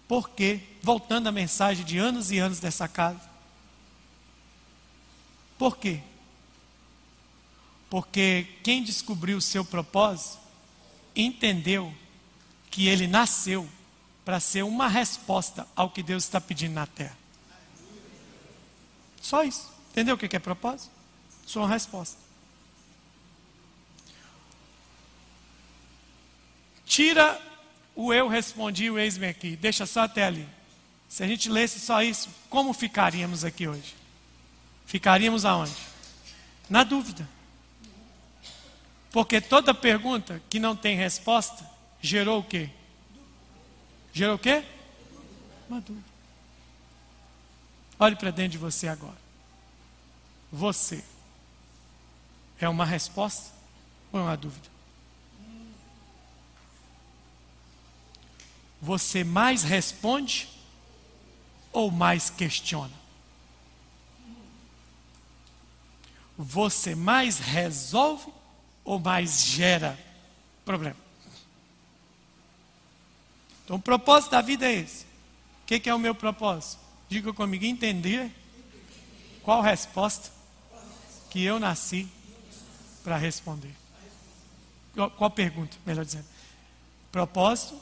Porque, 0.05 0.59
voltando 0.81 1.27
à 1.27 1.31
mensagem 1.31 1.85
de 1.85 1.97
anos 1.97 2.31
e 2.31 2.37
anos 2.37 2.59
dessa 2.59 2.87
casa, 2.87 3.29
por 5.57 5.77
quê? 5.77 6.01
Porque 7.89 8.47
quem 8.63 8.83
descobriu 8.83 9.37
o 9.37 9.41
seu 9.41 9.63
propósito 9.63 10.39
entendeu 11.15 11.93
que 12.69 12.87
ele 12.87 13.05
nasceu 13.05 13.69
para 14.23 14.39
ser 14.39 14.63
uma 14.63 14.87
resposta 14.87 15.67
ao 15.75 15.89
que 15.89 16.01
Deus 16.01 16.23
está 16.23 16.39
pedindo 16.39 16.73
na 16.73 16.87
terra. 16.87 17.17
Só 19.21 19.43
isso. 19.43 19.69
Entendeu 19.91 20.15
o 20.15 20.17
que 20.17 20.35
é 20.35 20.39
propósito? 20.39 20.91
Só 21.45 21.59
uma 21.59 21.69
resposta. 21.69 22.17
Tira 26.85 27.39
o 27.95 28.13
eu 28.13 28.27
respondi, 28.27 28.89
o 28.89 28.97
eis-me 28.97 29.27
aqui. 29.27 29.55
Deixa 29.55 29.85
só 29.85 30.01
até 30.01 30.25
ali. 30.25 30.47
Se 31.11 31.21
a 31.23 31.27
gente 31.27 31.49
lesse 31.49 31.77
só 31.77 32.01
isso, 32.01 32.29
como 32.49 32.71
ficaríamos 32.71 33.43
aqui 33.43 33.67
hoje? 33.67 33.93
Ficaríamos 34.85 35.43
aonde? 35.43 35.75
Na 36.69 36.85
dúvida. 36.85 37.27
Porque 39.11 39.41
toda 39.41 39.73
pergunta 39.73 40.41
que 40.49 40.57
não 40.57 40.73
tem 40.73 40.95
resposta 40.95 41.69
gerou 42.01 42.39
o 42.39 42.43
quê? 42.45 42.69
Gerou 44.13 44.35
o 44.35 44.39
quê? 44.39 44.63
Uma 45.67 45.81
dúvida. 45.81 46.07
Olhe 47.99 48.15
para 48.15 48.31
dentro 48.31 48.53
de 48.53 48.57
você 48.57 48.87
agora. 48.87 49.19
Você 50.49 51.03
é 52.57 52.69
uma 52.69 52.85
resposta 52.85 53.51
ou 54.13 54.19
é 54.21 54.23
uma 54.23 54.37
dúvida? 54.37 54.69
Você 58.81 59.25
mais 59.25 59.61
responde 59.61 60.60
ou 61.71 61.91
mais 61.91 62.29
questiona? 62.29 62.93
Você 66.37 66.95
mais 66.95 67.39
resolve 67.39 68.31
ou 68.83 68.99
mais 68.99 69.41
gera 69.43 69.97
problema? 70.65 70.97
Então, 73.63 73.75
o 73.75 73.81
propósito 73.81 74.31
da 74.31 74.41
vida 74.41 74.65
é 74.65 74.73
esse. 74.73 75.05
O 75.63 75.65
que, 75.67 75.79
que 75.79 75.89
é 75.89 75.93
o 75.93 75.99
meu 75.99 76.15
propósito? 76.15 76.81
Diga 77.07 77.31
comigo, 77.33 77.63
entender 77.65 78.31
qual 79.43 79.61
resposta 79.61 80.31
que 81.29 81.43
eu 81.43 81.59
nasci 81.59 82.07
para 83.03 83.17
responder. 83.17 83.73
Qual, 85.17 85.29
pergunta, 85.29 85.77
melhor 85.85 86.03
dizendo? 86.03 86.25
Propósito 87.11 87.79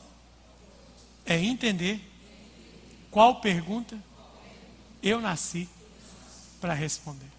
é 1.26 1.38
entender 1.38 2.09
qual 3.12 3.42
pergunta 3.42 3.98
eu 5.02 5.20
nasci 5.22 5.68
para 6.60 6.74
responder. 6.74 7.30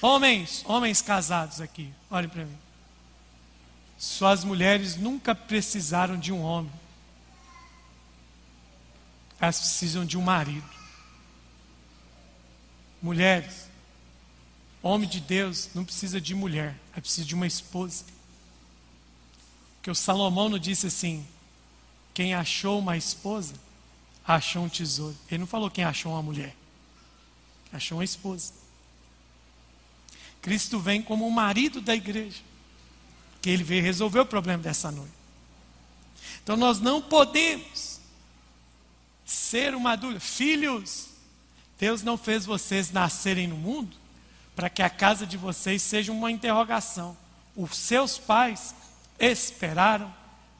Homens, 0.00 0.64
homens 0.66 1.02
casados 1.02 1.60
aqui, 1.60 1.92
olhem 2.08 2.28
para 2.28 2.44
mim. 2.44 2.58
Suas 3.98 4.44
mulheres 4.44 4.96
nunca 4.96 5.34
precisaram 5.34 6.16
de 6.16 6.32
um 6.32 6.40
homem. 6.40 6.72
Elas 9.40 9.58
precisam 9.58 10.04
de 10.04 10.16
um 10.16 10.22
marido. 10.22 10.68
Mulheres, 13.02 13.68
homem 14.82 15.08
de 15.08 15.20
Deus 15.20 15.70
não 15.74 15.84
precisa 15.84 16.20
de 16.20 16.34
mulher, 16.34 16.76
é 16.96 17.00
precisa 17.00 17.26
de 17.26 17.34
uma 17.34 17.46
esposa. 17.46 18.04
Porque 19.76 19.90
o 19.90 19.94
Salomão 19.94 20.48
não 20.48 20.58
disse 20.58 20.86
assim: 20.86 21.26
quem 22.18 22.34
achou 22.34 22.80
uma 22.80 22.96
esposa, 22.96 23.54
achou 24.26 24.64
um 24.64 24.68
tesouro. 24.68 25.16
Ele 25.30 25.38
não 25.38 25.46
falou 25.46 25.70
quem 25.70 25.84
achou 25.84 26.10
uma 26.10 26.20
mulher, 26.20 26.52
achou 27.72 27.98
uma 27.98 28.04
esposa. 28.04 28.52
Cristo 30.42 30.80
vem 30.80 31.00
como 31.00 31.28
o 31.28 31.30
marido 31.30 31.80
da 31.80 31.94
igreja 31.94 32.40
que 33.40 33.48
ele 33.48 33.62
veio 33.62 33.84
resolver 33.84 34.18
o 34.18 34.26
problema 34.26 34.60
dessa 34.60 34.90
noite. 34.90 35.12
Então 36.42 36.56
nós 36.56 36.80
não 36.80 37.00
podemos 37.00 38.00
ser 39.24 39.72
uma 39.72 39.94
dúvida. 39.94 40.18
Filhos, 40.18 41.10
Deus 41.78 42.02
não 42.02 42.18
fez 42.18 42.44
vocês 42.44 42.90
nascerem 42.90 43.46
no 43.46 43.56
mundo 43.56 43.96
para 44.56 44.68
que 44.68 44.82
a 44.82 44.90
casa 44.90 45.24
de 45.24 45.36
vocês 45.36 45.82
seja 45.82 46.10
uma 46.10 46.32
interrogação. 46.32 47.16
Os 47.54 47.76
seus 47.76 48.18
pais 48.18 48.74
esperaram, 49.20 50.12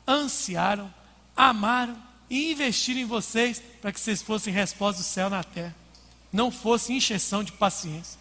ansiaram, 0.07 0.97
amaram 1.39 1.97
e 2.29 2.51
investiram 2.51 3.01
em 3.01 3.05
vocês 3.05 3.63
para 3.81 3.93
que 3.93 4.01
vocês 4.01 4.21
fossem 4.21 4.53
resposta 4.53 5.01
do 5.01 5.07
céu 5.07 5.31
na 5.31 5.45
terra. 5.45 5.75
Não 6.33 6.51
fosse 6.51 6.93
encheção 6.93 7.45
de 7.45 7.53
paciência. 7.53 8.19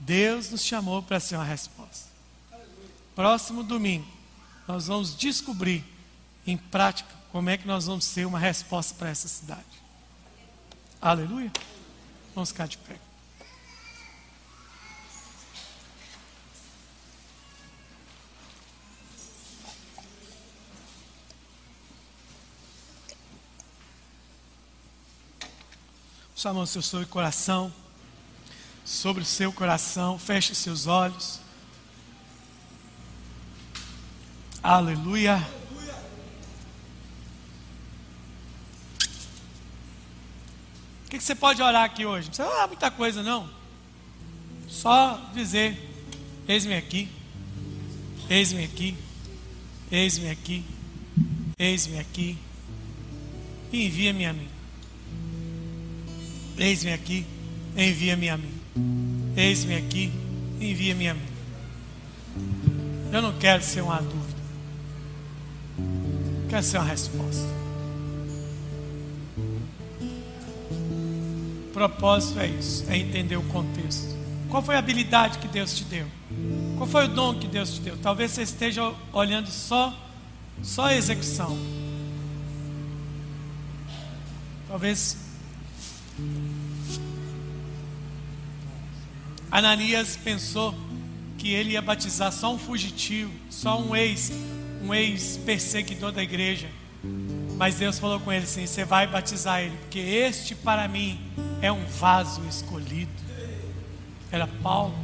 Deus 0.00 0.50
nos 0.50 0.64
chamou 0.64 1.02
para 1.02 1.20
ser 1.20 1.36
uma 1.36 1.44
resposta. 1.44 2.08
Próximo 3.14 3.62
domingo, 3.62 4.08
nós 4.66 4.86
vamos 4.86 5.14
descobrir 5.14 5.84
em 6.46 6.56
prática 6.56 7.14
como 7.30 7.50
é 7.50 7.58
que 7.58 7.66
nós 7.66 7.86
vamos 7.86 8.06
ser 8.06 8.26
uma 8.26 8.38
resposta 8.38 8.94
para 8.94 9.10
essa 9.10 9.28
cidade. 9.28 9.62
Aleluia. 11.00 11.52
Vamos 12.34 12.50
ficar 12.50 12.66
de 12.66 12.78
pé. 12.78 13.07
Sua 26.38 26.54
mão 26.54 26.64
seu 26.64 26.80
seu 26.80 27.04
coração, 27.04 27.72
sobre 28.84 29.24
o 29.24 29.26
seu 29.26 29.52
coração, 29.52 30.16
feche 30.20 30.54
seus 30.54 30.86
olhos. 30.86 31.40
Aleluia. 34.62 35.44
O 41.06 41.10
que, 41.10 41.18
você 41.18 41.34
pode 41.34 41.60
orar 41.60 41.82
aqui 41.82 42.06
hoje? 42.06 42.28
Não 42.28 42.30
precisa 42.36 42.48
orar 42.48 42.68
muita 42.68 42.88
coisa, 42.88 43.20
não. 43.20 43.50
Só 44.68 45.16
dizer: 45.34 45.76
Eis-me 46.46 46.76
aqui, 46.76 47.08
eis-me 48.30 48.62
aqui, 48.62 48.96
eis-me 49.90 50.30
aqui, 50.30 50.64
eis-me 51.58 51.98
aqui, 51.98 52.38
e 53.72 53.86
envia-me 53.86 54.24
a 54.24 54.32
mim. 54.32 54.57
Eis-me 56.58 56.92
aqui, 56.92 57.24
envia-me 57.76 58.28
a 58.28 58.36
mim. 58.36 58.52
Eis-me 59.36 59.76
aqui, 59.76 60.12
envia-me 60.60 61.08
a 61.08 61.14
mim. 61.14 61.20
Eu 63.12 63.22
não 63.22 63.32
quero 63.38 63.62
ser 63.62 63.80
uma 63.80 64.00
dúvida. 64.00 64.38
Quero 66.48 66.62
ser 66.62 66.78
uma 66.78 66.86
resposta. 66.86 67.46
O 71.68 71.72
propósito 71.72 72.40
é 72.40 72.48
isso, 72.48 72.84
é 72.88 72.96
entender 72.96 73.36
o 73.36 73.42
contexto. 73.44 74.16
Qual 74.50 74.62
foi 74.62 74.74
a 74.74 74.78
habilidade 74.78 75.38
que 75.38 75.46
Deus 75.46 75.74
te 75.74 75.84
deu? 75.84 76.06
Qual 76.76 76.88
foi 76.88 77.04
o 77.04 77.08
dom 77.08 77.38
que 77.38 77.46
Deus 77.46 77.74
te 77.74 77.80
deu? 77.80 77.96
Talvez 77.98 78.32
você 78.32 78.42
esteja 78.42 78.92
olhando 79.12 79.48
só 79.48 79.96
só 80.62 80.86
a 80.86 80.94
execução. 80.94 81.56
Talvez 84.66 85.27
Ananias 89.50 90.16
pensou 90.16 90.74
que 91.38 91.52
ele 91.52 91.72
ia 91.72 91.82
batizar 91.82 92.32
só 92.32 92.52
um 92.52 92.58
fugitivo, 92.58 93.32
só 93.48 93.80
um 93.80 93.94
ex, 93.94 94.32
um 94.82 94.92
ex-perseguidor 94.92 96.12
da 96.12 96.22
igreja. 96.22 96.68
Mas 97.56 97.76
Deus 97.76 97.98
falou 97.98 98.20
com 98.20 98.32
ele 98.32 98.44
assim: 98.44 98.66
Você 98.66 98.84
vai 98.84 99.06
batizar 99.06 99.60
ele, 99.60 99.76
porque 99.78 99.98
este 99.98 100.54
para 100.54 100.86
mim 100.86 101.18
é 101.62 101.72
um 101.72 101.84
vaso 101.86 102.42
escolhido. 102.48 103.10
Era 104.30 104.46
Paulo. 104.46 104.94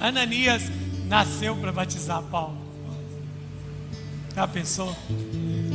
Ananias 0.00 0.62
nasceu 1.06 1.56
para 1.56 1.72
batizar 1.72 2.22
Paulo. 2.22 2.56
Já 4.34 4.46
pensou? 4.46 4.94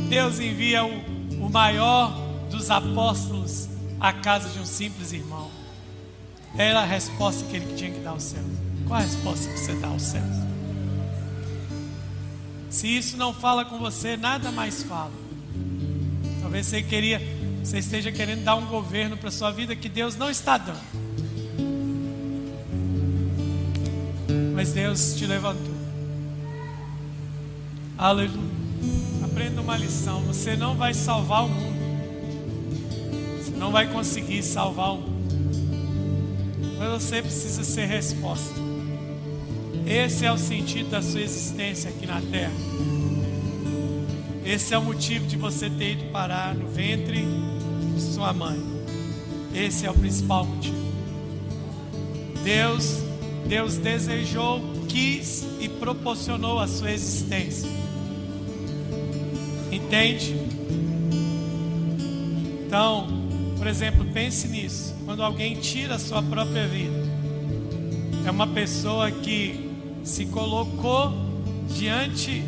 Deus 0.08 0.38
envia 0.38 0.84
o, 0.84 1.44
o 1.44 1.50
maior 1.50 2.12
dos 2.50 2.70
apóstolos 2.70 3.68
à 4.02 4.12
casa 4.12 4.48
de 4.48 4.58
um 4.58 4.66
simples 4.66 5.12
irmão. 5.12 5.48
Era 6.58 6.80
a 6.80 6.84
resposta 6.84 7.46
que 7.46 7.56
ele 7.56 7.72
tinha 7.76 7.92
que 7.92 8.00
dar 8.00 8.10
ao 8.10 8.20
céu. 8.20 8.42
Qual 8.88 8.98
a 8.98 9.02
resposta 9.02 9.48
que 9.48 9.56
você 9.60 9.74
dá 9.74 9.86
ao 9.86 10.00
céu? 10.00 10.24
Se 12.68 12.88
isso 12.88 13.16
não 13.16 13.32
fala 13.32 13.64
com 13.64 13.78
você, 13.78 14.16
nada 14.16 14.50
mais 14.50 14.82
fala. 14.82 15.12
Talvez 16.40 16.66
você 16.66 16.82
queria, 16.82 17.22
você 17.62 17.78
esteja 17.78 18.10
querendo 18.10 18.42
dar 18.42 18.56
um 18.56 18.66
governo 18.66 19.16
para 19.16 19.30
sua 19.30 19.52
vida 19.52 19.76
que 19.76 19.88
Deus 19.88 20.16
não 20.16 20.28
está 20.28 20.58
dando. 20.58 20.82
Mas 24.52 24.72
Deus 24.72 25.14
te 25.14 25.26
levantou. 25.26 25.76
Aleluia. 27.96 28.50
Aprenda 29.24 29.60
uma 29.60 29.76
lição. 29.76 30.22
Você 30.22 30.56
não 30.56 30.74
vai 30.76 30.92
salvar 30.92 31.44
o 31.44 31.48
mundo. 31.48 31.71
Não 33.62 33.70
vai 33.70 33.86
conseguir 33.86 34.42
salvar 34.42 34.88
mundo. 34.98 35.22
Mas 36.80 37.00
você 37.00 37.22
precisa 37.22 37.62
ser 37.62 37.86
resposta. 37.86 38.56
Esse 39.86 40.26
é 40.26 40.32
o 40.32 40.36
sentido 40.36 40.90
da 40.90 41.00
sua 41.00 41.20
existência 41.20 41.88
aqui 41.88 42.04
na 42.04 42.20
terra. 42.20 42.50
Esse 44.44 44.74
é 44.74 44.78
o 44.78 44.82
motivo 44.82 45.28
de 45.28 45.36
você 45.36 45.70
ter 45.70 45.92
ido 45.92 46.10
parar 46.10 46.56
no 46.56 46.66
ventre 46.66 47.24
de 47.94 48.02
sua 48.02 48.32
mãe. 48.32 48.60
Esse 49.54 49.86
é 49.86 49.90
o 49.92 49.94
principal 49.94 50.44
motivo. 50.44 50.82
Deus, 52.42 52.96
Deus 53.46 53.76
desejou, 53.76 54.60
quis 54.88 55.46
e 55.60 55.68
proporcionou 55.68 56.58
a 56.58 56.66
sua 56.66 56.90
existência. 56.90 57.70
Entende? 59.70 60.34
Então, 62.66 63.21
por 63.62 63.68
exemplo, 63.68 64.04
pense 64.06 64.48
nisso 64.48 64.92
quando 65.04 65.22
alguém 65.22 65.54
tira 65.54 65.94
a 65.94 65.98
sua 65.98 66.20
própria 66.20 66.66
vida. 66.66 66.96
É 68.26 68.30
uma 68.32 68.48
pessoa 68.48 69.08
que 69.08 69.70
se 70.02 70.26
colocou 70.26 71.12
diante 71.68 72.42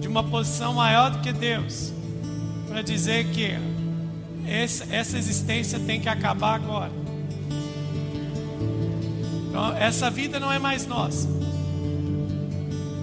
de 0.00 0.08
uma 0.08 0.24
posição 0.24 0.72
maior 0.72 1.10
do 1.10 1.18
que 1.18 1.34
Deus, 1.34 1.92
para 2.66 2.80
dizer 2.80 3.26
que 3.26 3.50
essa, 4.48 5.18
existência 5.18 5.78
tem 5.80 6.00
que 6.00 6.08
acabar 6.08 6.54
agora. 6.54 6.92
Então, 9.50 9.76
essa 9.76 10.10
vida 10.10 10.40
não 10.40 10.50
é 10.50 10.58
mais 10.58 10.86
nossa. 10.86 11.28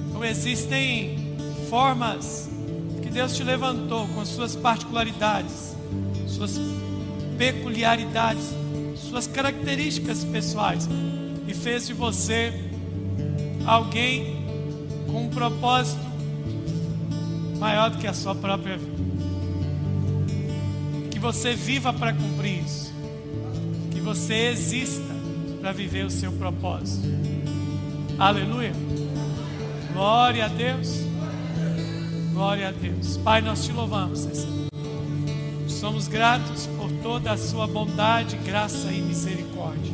Então, 0.10 0.26
existem 0.26 1.36
formas 1.70 2.50
que 3.04 3.10
Deus 3.12 3.36
te 3.36 3.44
levantou 3.44 4.08
com 4.08 4.26
suas 4.26 4.56
particularidades, 4.56 5.76
suas 6.28 6.60
peculiaridades 7.42 8.54
suas 8.96 9.26
características 9.26 10.24
pessoais 10.24 10.88
e 11.48 11.56
fez 11.56 11.88
de 11.88 11.94
você 11.94 12.54
alguém 13.66 14.46
com 15.08 15.24
um 15.24 15.30
propósito 15.30 16.00
maior 17.58 17.90
do 17.90 17.98
que 17.98 18.06
a 18.06 18.14
sua 18.14 18.36
própria 18.36 18.78
vida. 18.78 18.92
Que 21.10 21.18
você 21.18 21.56
viva 21.56 21.92
para 21.92 22.14
cumprir 22.14 22.64
isso. 22.64 22.94
Que 23.90 24.00
você 24.00 24.52
exista 24.52 25.16
para 25.60 25.72
viver 25.72 26.06
o 26.06 26.12
seu 26.12 26.32
propósito. 26.34 27.08
Aleluia. 28.20 28.74
Glória 29.94 30.46
a 30.46 30.48
Deus. 30.48 30.90
Glória 32.34 32.68
a 32.68 32.72
Deus. 32.72 33.18
Pai, 33.18 33.42
nós 33.42 33.66
te 33.66 33.72
louvamos. 33.72 34.28
Somos 35.82 36.08
gratos 36.08 36.68
por 36.78 36.92
toda 37.02 37.32
a 37.32 37.38
sua 37.38 37.66
bondade, 37.66 38.38
graça 38.38 38.92
e 38.92 39.02
misericórdia. 39.02 39.92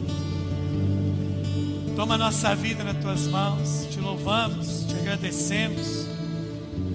Toma 1.96 2.18
nossa 2.18 2.54
vida 2.54 2.84
nas 2.84 2.98
tuas 2.98 3.26
mãos, 3.28 3.88
te 3.90 3.98
louvamos, 3.98 4.86
te 4.86 4.96
agradecemos. 4.96 6.06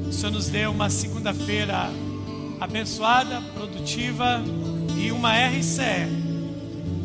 O 0.07 0.13
Senhor 0.13 0.31
nos 0.31 0.51
deu 0.51 0.73
uma 0.73 0.91
segunda-feira 0.91 1.89
abençoada, 2.61 3.41
produtiva 3.55 4.43
e 4.95 5.11
uma 5.11 5.39
RCE 5.39 6.11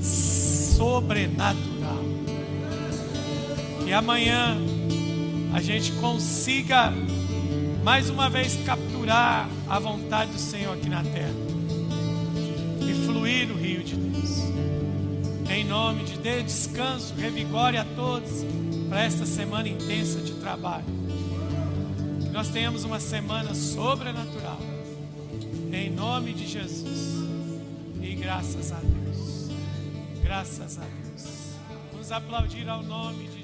sobrenatural. 0.02 2.04
Que 3.86 3.94
amanhã 3.94 4.58
a 5.54 5.62
gente 5.62 5.94
consiga 5.94 6.92
mais 7.82 8.10
uma 8.10 8.30
vez 8.30 8.60
capturar 8.66 9.48
a 9.70 9.80
vontade 9.80 10.34
do 10.34 10.38
Senhor 10.38 10.74
aqui 10.74 10.90
na 10.90 11.02
terra 11.02 11.47
fluir 12.98 13.52
o 13.52 13.58
rio 13.58 13.84
de 13.84 13.96
Deus. 13.96 14.40
Em 15.50 15.64
nome 15.64 16.04
de 16.04 16.18
Deus, 16.18 16.44
descanso, 16.44 17.14
revigore 17.16 17.78
a 17.78 17.86
todos 17.96 18.44
para 18.90 19.04
esta 19.04 19.26
semana 19.26 19.68
intensa 19.68 20.20
de 20.20 20.34
trabalho. 20.34 20.86
Que 22.22 22.30
nós 22.30 22.50
tenhamos 22.50 22.84
uma 22.84 23.00
semana 23.00 23.54
sobrenatural. 23.54 24.60
Em 25.72 25.90
nome 25.90 26.34
de 26.34 26.48
Jesus. 26.48 27.24
E 28.02 28.16
graças 28.16 28.72
a 28.72 28.80
Deus. 28.80 29.50
Graças 30.22 30.78
a 30.78 30.82
Deus. 30.82 31.26
Vamos 31.92 32.12
aplaudir 32.12 32.68
ao 32.70 32.84
nome 32.84 33.28
de 33.28 33.37